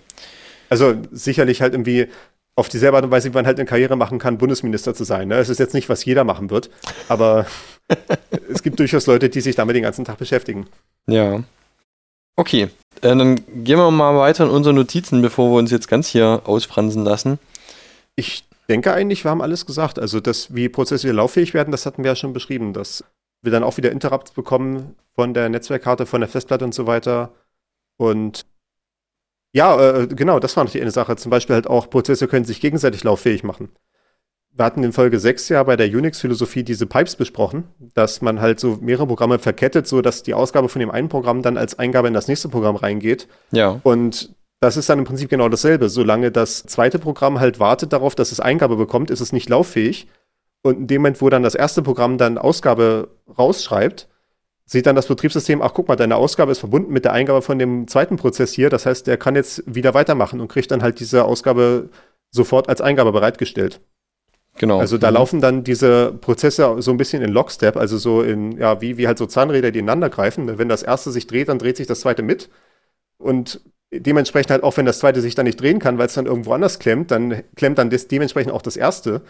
Also 0.68 0.96
sicherlich 1.10 1.60
halt 1.60 1.74
irgendwie 1.74 2.08
auf 2.54 2.68
dieselbe 2.68 2.96
Art 2.96 3.04
und 3.04 3.10
Weise, 3.10 3.30
wie 3.30 3.34
man 3.34 3.46
halt 3.46 3.58
eine 3.58 3.66
Karriere 3.66 3.96
machen 3.96 4.18
kann, 4.18 4.38
Bundesminister 4.38 4.94
zu 4.94 5.04
sein. 5.04 5.28
Ne? 5.28 5.36
Es 5.36 5.48
ist 5.48 5.58
jetzt 5.58 5.74
nicht, 5.74 5.88
was 5.88 6.04
jeder 6.04 6.24
machen 6.24 6.50
wird, 6.50 6.70
aber 7.08 7.46
es 8.52 8.62
gibt 8.62 8.78
durchaus 8.78 9.06
Leute, 9.06 9.28
die 9.28 9.40
sich 9.40 9.56
damit 9.56 9.76
den 9.76 9.82
ganzen 9.82 10.04
Tag 10.04 10.18
beschäftigen. 10.18 10.66
Ja. 11.06 11.42
Okay. 12.36 12.68
Äh, 13.00 13.16
dann 13.16 13.36
gehen 13.36 13.78
wir 13.78 13.90
mal 13.90 14.16
weiter 14.16 14.44
in 14.44 14.50
unsere 14.50 14.74
Notizen, 14.74 15.22
bevor 15.22 15.50
wir 15.50 15.58
uns 15.58 15.70
jetzt 15.70 15.88
ganz 15.88 16.08
hier 16.08 16.42
ausfransen 16.44 17.04
lassen. 17.04 17.38
Ich 18.16 18.44
denke 18.68 18.92
eigentlich, 18.92 19.24
wir 19.24 19.30
haben 19.30 19.42
alles 19.42 19.66
gesagt. 19.66 19.98
Also, 19.98 20.20
dass 20.20 20.54
wie 20.54 20.68
Prozesse 20.68 21.04
wieder 21.04 21.16
lauffähig 21.16 21.54
werden, 21.54 21.70
das 21.70 21.86
hatten 21.86 22.04
wir 22.04 22.12
ja 22.12 22.16
schon 22.16 22.32
beschrieben, 22.32 22.72
dass 22.72 23.04
wir 23.42 23.50
dann 23.50 23.64
auch 23.64 23.76
wieder 23.76 23.90
Interrupts 23.90 24.32
bekommen 24.32 24.94
von 25.14 25.34
der 25.34 25.48
Netzwerkkarte, 25.48 26.06
von 26.06 26.20
der 26.20 26.28
Festplatte 26.28 26.64
und 26.64 26.74
so 26.74 26.86
weiter. 26.86 27.32
Und 27.96 28.46
ja, 29.52 30.00
äh, 30.00 30.06
genau, 30.06 30.38
das 30.38 30.56
war 30.56 30.64
noch 30.64 30.70
die 30.72 30.80
eine 30.80 30.90
Sache. 30.90 31.16
Zum 31.16 31.30
Beispiel 31.30 31.54
halt 31.54 31.66
auch, 31.66 31.90
Prozesse 31.90 32.26
können 32.26 32.44
sich 32.44 32.60
gegenseitig 32.60 33.04
lauffähig 33.04 33.44
machen. 33.44 33.70
Wir 34.54 34.64
hatten 34.66 34.84
in 34.84 34.92
Folge 34.92 35.18
6 35.18 35.48
ja 35.48 35.62
bei 35.62 35.76
der 35.76 35.86
Unix-Philosophie 35.86 36.62
diese 36.62 36.86
Pipes 36.86 37.16
besprochen, 37.16 37.64
dass 37.94 38.20
man 38.20 38.40
halt 38.40 38.60
so 38.60 38.78
mehrere 38.80 39.06
Programme 39.06 39.38
verkettet, 39.38 39.86
so 39.86 40.02
dass 40.02 40.22
die 40.22 40.34
Ausgabe 40.34 40.68
von 40.68 40.80
dem 40.80 40.90
einen 40.90 41.08
Programm 41.08 41.40
dann 41.40 41.56
als 41.56 41.78
Eingabe 41.78 42.08
in 42.08 42.14
das 42.14 42.28
nächste 42.28 42.50
Programm 42.50 42.76
reingeht. 42.76 43.28
Ja. 43.50 43.80
Und 43.82 44.34
das 44.60 44.76
ist 44.76 44.88
dann 44.88 44.98
im 44.98 45.04
Prinzip 45.04 45.30
genau 45.30 45.48
dasselbe. 45.48 45.88
Solange 45.88 46.30
das 46.30 46.64
zweite 46.64 46.98
Programm 46.98 47.40
halt 47.40 47.60
wartet 47.60 47.92
darauf, 47.92 48.14
dass 48.14 48.30
es 48.30 48.40
Eingabe 48.40 48.76
bekommt, 48.76 49.10
ist 49.10 49.20
es 49.20 49.32
nicht 49.32 49.48
lauffähig. 49.48 50.06
Und 50.62 50.78
in 50.78 50.86
dem 50.86 51.02
Moment, 51.02 51.20
wo 51.20 51.30
dann 51.30 51.42
das 51.42 51.54
erste 51.54 51.82
Programm 51.82 52.18
dann 52.18 52.38
Ausgabe 52.38 53.08
rausschreibt, 53.36 54.08
sieht 54.64 54.86
dann 54.86 54.96
das 54.96 55.06
Betriebssystem, 55.06 55.60
ach 55.62 55.74
guck 55.74 55.88
mal, 55.88 55.96
deine 55.96 56.16
Ausgabe 56.16 56.52
ist 56.52 56.60
verbunden 56.60 56.92
mit 56.92 57.04
der 57.04 57.12
Eingabe 57.12 57.42
von 57.42 57.58
dem 57.58 57.88
zweiten 57.88 58.16
Prozess 58.16 58.52
hier. 58.52 58.70
Das 58.70 58.86
heißt, 58.86 59.06
der 59.06 59.16
kann 59.16 59.34
jetzt 59.34 59.62
wieder 59.66 59.94
weitermachen 59.94 60.40
und 60.40 60.48
kriegt 60.48 60.70
dann 60.70 60.82
halt 60.82 61.00
diese 61.00 61.24
Ausgabe 61.24 61.90
sofort 62.30 62.68
als 62.68 62.80
Eingabe 62.80 63.12
bereitgestellt. 63.12 63.80
Genau. 64.58 64.78
Also 64.78 64.98
da 64.98 65.10
Mhm. 65.10 65.14
laufen 65.14 65.40
dann 65.40 65.64
diese 65.64 66.12
Prozesse 66.12 66.76
so 66.80 66.90
ein 66.90 66.96
bisschen 66.96 67.22
in 67.22 67.32
Lockstep, 67.32 67.76
also 67.76 67.96
so 67.98 68.22
in, 68.22 68.52
ja, 68.58 68.80
wie, 68.80 68.98
wie 68.98 69.06
halt 69.06 69.18
so 69.18 69.26
Zahnräder, 69.26 69.70
die 69.70 69.78
ineinander 69.78 70.10
greifen. 70.10 70.58
Wenn 70.58 70.68
das 70.68 70.82
erste 70.82 71.10
sich 71.10 71.26
dreht, 71.26 71.48
dann 71.48 71.58
dreht 71.58 71.76
sich 71.76 71.86
das 71.86 72.00
zweite 72.00 72.22
mit. 72.22 72.50
Und 73.18 73.60
dementsprechend 73.92 74.50
halt 74.50 74.62
auch, 74.62 74.76
wenn 74.76 74.86
das 74.86 74.98
zweite 74.98 75.20
sich 75.20 75.34
dann 75.34 75.46
nicht 75.46 75.60
drehen 75.60 75.78
kann, 75.78 75.98
weil 75.98 76.06
es 76.06 76.14
dann 76.14 76.26
irgendwo 76.26 76.52
anders 76.52 76.78
klemmt, 76.78 77.10
dann 77.10 77.42
klemmt 77.56 77.78
dann 77.78 77.90
dementsprechend 77.90 78.52
auch 78.52 78.62
das 78.62 78.76
erste. 78.76 79.22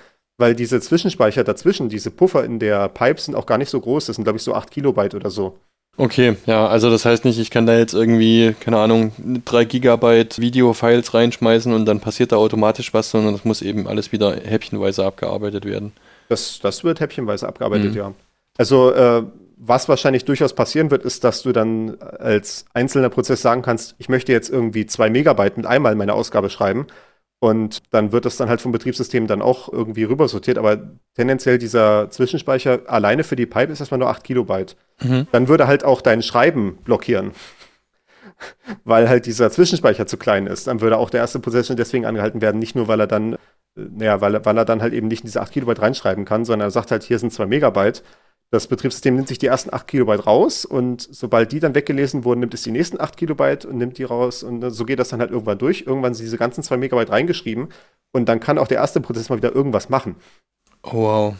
Weil 0.43 0.57
diese 0.57 0.80
Zwischenspeicher 0.80 1.45
dazwischen, 1.45 1.88
diese 1.88 2.11
Puffer 2.11 2.45
in 2.45 2.59
der 2.59 2.88
Pipe 2.88 3.20
sind 3.20 3.36
auch 3.36 3.47
gar 3.47 3.59
nicht 3.59 3.70
so 3.70 3.80
groß. 3.80 4.07
Das 4.07 4.16
sind, 4.16 4.24
glaube 4.24 4.38
ich, 4.38 4.43
so 4.43 4.55
8 4.55 4.72
Kilobyte 4.72 5.14
oder 5.14 5.30
so. 5.30 5.57
Okay, 5.97 6.34
ja, 6.47 6.66
also 6.66 6.90
das 6.90 7.05
heißt 7.05 7.24
nicht, 7.24 7.38
ich 7.38 7.53
kann 7.53 7.64
da 7.64 7.78
jetzt 7.78 7.95
irgendwie, 7.95 8.57
keine 8.59 8.78
Ahnung, 8.78 9.12
3 9.44 9.64
Gigabyte 9.66 10.40
Video-Files 10.40 11.14
reinschmeißen 11.14 11.73
und 11.73 11.86
dann 11.86 12.01
passiert 12.01 12.32
da 12.32 12.39
automatisch 12.39 12.93
was, 12.93 13.12
sondern 13.12 13.35
das 13.35 13.44
muss 13.44 13.62
eben 13.62 13.86
alles 13.86 14.10
wieder 14.10 14.35
häppchenweise 14.35 15.05
abgearbeitet 15.05 15.64
werden. 15.64 15.93
Das, 16.28 16.59
das 16.60 16.82
wird 16.82 16.98
häppchenweise 16.98 17.47
abgearbeitet, 17.47 17.93
Mhm. 17.93 17.97
ja. 17.97 18.12
Also, 18.59 18.90
äh, 18.93 19.23
was 19.59 19.89
wahrscheinlich 19.89 20.24
durchaus 20.24 20.55
passieren 20.55 20.90
wird, 20.90 21.05
ist, 21.05 21.23
dass 21.23 21.43
du 21.43 21.52
dann 21.52 21.98
als 22.01 22.64
einzelner 22.74 23.10
Prozess 23.10 23.43
sagen 23.43 23.62
kannst, 23.62 23.94
ich 23.98 24.09
möchte 24.09 24.32
jetzt 24.32 24.51
irgendwie 24.51 24.86
zwei 24.86 25.09
Megabyte 25.09 25.56
mit 25.56 25.66
einmal 25.66 25.94
meine 25.94 26.14
Ausgabe 26.14 26.51
schreiben. 26.51 26.89
Und 27.43 27.82
dann 27.90 28.12
wird 28.12 28.24
das 28.24 28.36
dann 28.36 28.48
halt 28.48 28.60
vom 28.60 28.70
Betriebssystem 28.70 29.27
dann 29.27 29.43
auch 29.43 29.69
irgendwie 29.69 30.05
rübersortiert. 30.05 30.59
Aber 30.59 30.93
tendenziell 31.16 31.59
dieser 31.59 32.09
Zwischenspeicher 32.09 32.82
alleine 32.86 33.24
für 33.24 33.35
die 33.35 33.47
Pipe 33.47 33.73
ist 33.73 33.81
erstmal 33.81 33.98
nur 33.98 34.10
8 34.10 34.23
Kilobyte. 34.23 34.77
Mhm. 35.02 35.27
Dann 35.32 35.48
würde 35.48 35.66
halt 35.66 35.82
auch 35.82 36.02
dein 36.02 36.23
Schreiben 36.23 36.78
blockieren. 36.85 37.32
weil 38.85 39.09
halt 39.09 39.27
dieser 39.27 39.51
Zwischenspeicher 39.51 40.06
zu 40.06 40.16
klein 40.19 40.47
ist. 40.47 40.69
Dann 40.69 40.81
würde 40.81 40.98
auch 40.98 41.10
der 41.10 41.20
erste 41.20 41.40
Prozess 41.40 41.66
schon 41.66 41.77
deswegen 41.77 42.06
angehalten 42.06 42.40
werden, 42.40 42.60
nicht 42.60 42.77
nur, 42.77 42.86
weil 42.86 43.01
er 43.01 43.06
dann, 43.09 43.32
äh, 43.35 43.39
naja, 43.77 44.20
weil, 44.20 44.35
er- 44.36 44.44
weil 44.44 44.56
er 44.56 44.64
dann 44.64 44.81
halt 44.81 44.93
eben 44.93 45.09
nicht 45.09 45.23
in 45.23 45.27
diese 45.27 45.40
8 45.40 45.52
Kilobyte 45.52 45.82
reinschreiben 45.82 46.24
kann, 46.24 46.44
sondern 46.44 46.69
er 46.69 46.70
sagt 46.70 46.93
halt, 46.93 47.02
hier 47.02 47.19
sind 47.19 47.32
2 47.32 47.47
Megabyte. 47.47 48.05
Das 48.53 48.66
Betriebssystem 48.66 49.16
nimmt 49.16 49.29
sich 49.29 49.39
die 49.39 49.47
ersten 49.47 49.73
8 49.73 49.89
Kilobyte 49.89 50.27
raus 50.27 50.66
und 50.66 51.09
sobald 51.11 51.53
die 51.53 51.59
dann 51.59 51.74
weggelesen 51.74 52.24
wurden, 52.24 52.41
nimmt 52.41 52.53
es 52.53 52.61
die 52.61 52.70
nächsten 52.70 53.01
8 53.01 53.16
Kilobyte 53.16 53.65
und 53.65 53.79
nimmt 53.79 53.97
die 53.97 54.05
raus 54.05 54.43
und 54.43 54.70
so 54.70 54.85
geht 54.85 54.99
das 54.99 55.09
dann 55.09 55.20
halt 55.20 55.31
irgendwann 55.31 55.57
durch. 55.57 55.85
Irgendwann 55.87 56.12
sind 56.12 56.27
diese 56.27 56.37
ganzen 56.37 56.62
2 56.62 56.77
Megabyte 56.77 57.09
reingeschrieben 57.09 57.69
und 58.12 58.29
dann 58.29 58.41
kann 58.41 58.59
auch 58.59 58.69
der 58.69 58.77
erste 58.77 59.01
Prozess 59.01 59.31
mal 59.31 59.39
wieder 59.39 59.55
irgendwas 59.55 59.89
machen. 59.89 60.16
Oh, 60.83 60.93
wow. 60.93 61.35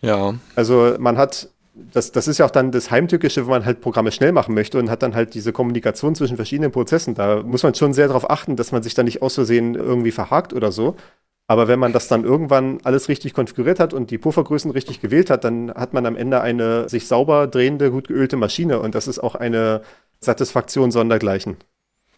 Ja. 0.00 0.36
Also 0.56 0.96
man 0.98 1.18
hat, 1.18 1.50
das, 1.74 2.12
das 2.12 2.28
ist 2.28 2.38
ja 2.38 2.46
auch 2.46 2.50
dann 2.50 2.72
das 2.72 2.90
Heimtückische, 2.90 3.42
wenn 3.42 3.50
man 3.50 3.66
halt 3.66 3.82
Programme 3.82 4.10
schnell 4.10 4.32
machen 4.32 4.54
möchte 4.54 4.78
und 4.78 4.88
hat 4.88 5.02
dann 5.02 5.14
halt 5.14 5.34
diese 5.34 5.52
Kommunikation 5.52 6.14
zwischen 6.14 6.36
verschiedenen 6.36 6.72
Prozessen. 6.72 7.14
Da 7.14 7.42
muss 7.42 7.62
man 7.62 7.74
schon 7.74 7.92
sehr 7.92 8.06
darauf 8.06 8.30
achten, 8.30 8.56
dass 8.56 8.72
man 8.72 8.82
sich 8.82 8.94
da 8.94 9.02
nicht 9.02 9.20
aus 9.20 9.34
Versehen 9.34 9.74
irgendwie 9.74 10.12
verhakt 10.12 10.54
oder 10.54 10.72
so. 10.72 10.96
Aber 11.46 11.68
wenn 11.68 11.78
man 11.78 11.92
das 11.92 12.08
dann 12.08 12.24
irgendwann 12.24 12.78
alles 12.84 13.08
richtig 13.08 13.34
konfiguriert 13.34 13.78
hat 13.78 13.92
und 13.92 14.10
die 14.10 14.18
Puffergrößen 14.18 14.70
richtig 14.70 15.00
gewählt 15.00 15.28
hat, 15.28 15.44
dann 15.44 15.72
hat 15.74 15.92
man 15.92 16.06
am 16.06 16.16
Ende 16.16 16.40
eine 16.40 16.88
sich 16.88 17.06
sauber 17.06 17.46
drehende, 17.46 17.90
gut 17.90 18.08
geölte 18.08 18.36
Maschine 18.36 18.80
und 18.80 18.94
das 18.94 19.06
ist 19.06 19.18
auch 19.18 19.34
eine 19.34 19.82
Satisfaktion 20.20 20.90
sondergleichen. 20.90 21.56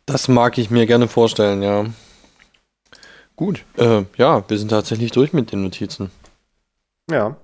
Das 0.07 0.29
mag 0.29 0.57
ich 0.59 0.71
mir 0.71 0.87
gerne 0.87 1.09
vorstellen, 1.09 1.63
ja. 1.63 1.87
Gut. 3.35 3.65
Äh, 3.77 4.05
ja, 4.17 4.49
wir 4.49 4.59
sind 4.59 4.69
tatsächlich 4.69 5.11
durch 5.11 5.33
mit 5.33 5.51
den 5.53 5.63
Notizen. 5.63 6.11
Ja. 7.11 7.37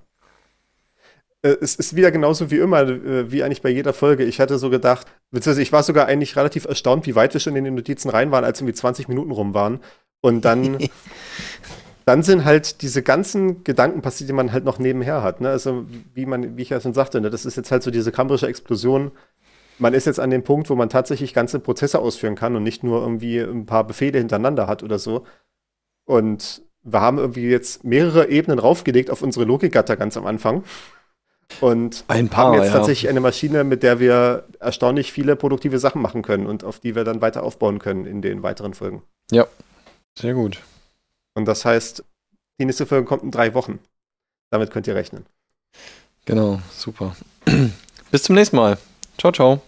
Äh, 1.43 1.57
es 1.61 1.75
ist 1.75 1.95
wieder 1.95 2.11
genauso 2.11 2.49
wie 2.49 2.57
immer, 2.57 2.81
äh, 2.81 3.31
wie 3.31 3.43
eigentlich 3.43 3.61
bei 3.61 3.69
jeder 3.69 3.93
Folge. 3.93 4.23
Ich 4.23 4.39
hatte 4.39 4.57
so 4.57 4.69
gedacht, 4.69 5.07
beziehungsweise 5.31 5.61
ich 5.61 5.71
war 5.71 5.83
sogar 5.83 6.07
eigentlich 6.07 6.35
relativ 6.35 6.65
erstaunt, 6.65 7.05
wie 7.05 7.15
weit 7.15 7.33
wir 7.33 7.41
schon 7.41 7.55
in 7.55 7.65
den 7.65 7.75
Notizen 7.75 8.09
rein 8.09 8.31
waren, 8.31 8.45
als 8.45 8.59
irgendwie 8.59 8.73
20 8.73 9.07
Minuten 9.07 9.31
rum 9.31 9.53
waren. 9.53 9.81
Und 10.21 10.45
dann, 10.45 10.77
dann 12.05 12.23
sind 12.23 12.45
halt 12.45 12.81
diese 12.81 13.01
ganzen 13.01 13.63
Gedanken 13.63 14.01
passiert, 14.01 14.29
die 14.29 14.33
man 14.33 14.51
halt 14.51 14.65
noch 14.65 14.79
nebenher 14.79 15.23
hat. 15.23 15.41
Ne? 15.41 15.49
Also, 15.49 15.85
wie 16.13 16.25
man, 16.25 16.57
wie 16.57 16.61
ich 16.61 16.69
ja 16.69 16.81
schon 16.81 16.93
sagte, 16.93 17.21
ne? 17.21 17.29
das 17.29 17.45
ist 17.45 17.55
jetzt 17.55 17.71
halt 17.71 17.83
so 17.83 17.91
diese 17.91 18.11
kambrische 18.11 18.47
Explosion. 18.47 19.11
Man 19.79 19.93
ist 19.93 20.05
jetzt 20.05 20.19
an 20.19 20.29
dem 20.29 20.43
Punkt, 20.43 20.69
wo 20.69 20.75
man 20.75 20.89
tatsächlich 20.89 21.33
ganze 21.33 21.59
Prozesse 21.59 21.99
ausführen 21.99 22.35
kann 22.35 22.55
und 22.55 22.63
nicht 22.63 22.83
nur 22.83 23.01
irgendwie 23.01 23.39
ein 23.39 23.65
paar 23.65 23.85
Befehle 23.85 24.19
hintereinander 24.19 24.67
hat 24.67 24.83
oder 24.83 24.99
so. 24.99 25.25
Und 26.05 26.61
wir 26.83 27.01
haben 27.01 27.17
irgendwie 27.17 27.47
jetzt 27.47 27.83
mehrere 27.83 28.29
Ebenen 28.29 28.59
raufgelegt 28.59 29.09
auf 29.09 29.21
unsere 29.21 29.45
Logikgatter 29.45 29.95
ganz 29.95 30.17
am 30.17 30.25
Anfang. 30.25 30.63
Und 31.61 32.03
ein 32.07 32.29
paar, 32.29 32.47
haben 32.47 32.55
jetzt 32.55 32.67
ja. 32.67 32.73
tatsächlich 32.73 33.09
eine 33.09 33.19
Maschine, 33.19 33.63
mit 33.63 33.83
der 33.83 33.99
wir 33.99 34.45
erstaunlich 34.59 35.11
viele 35.11 35.35
produktive 35.35 35.79
Sachen 35.79 36.01
machen 36.01 36.21
können 36.21 36.47
und 36.47 36.63
auf 36.63 36.79
die 36.79 36.95
wir 36.95 37.03
dann 37.03 37.21
weiter 37.21 37.43
aufbauen 37.43 37.79
können 37.79 38.05
in 38.05 38.21
den 38.21 38.43
weiteren 38.43 38.73
Folgen. 38.73 39.03
Ja, 39.31 39.47
sehr 40.17 40.33
gut. 40.33 40.59
Und 41.35 41.45
das 41.45 41.65
heißt, 41.65 42.03
die 42.59 42.65
nächste 42.65 42.85
Folge 42.85 43.05
kommt 43.05 43.23
in 43.23 43.31
drei 43.31 43.53
Wochen. 43.53 43.79
Damit 44.51 44.71
könnt 44.71 44.87
ihr 44.87 44.95
rechnen. 44.95 45.25
Genau, 46.25 46.61
super. 46.71 47.15
Bis 48.11 48.23
zum 48.23 48.35
nächsten 48.35 48.55
Mal. 48.55 48.77
Ciao, 49.17 49.31
ciao. 49.31 49.61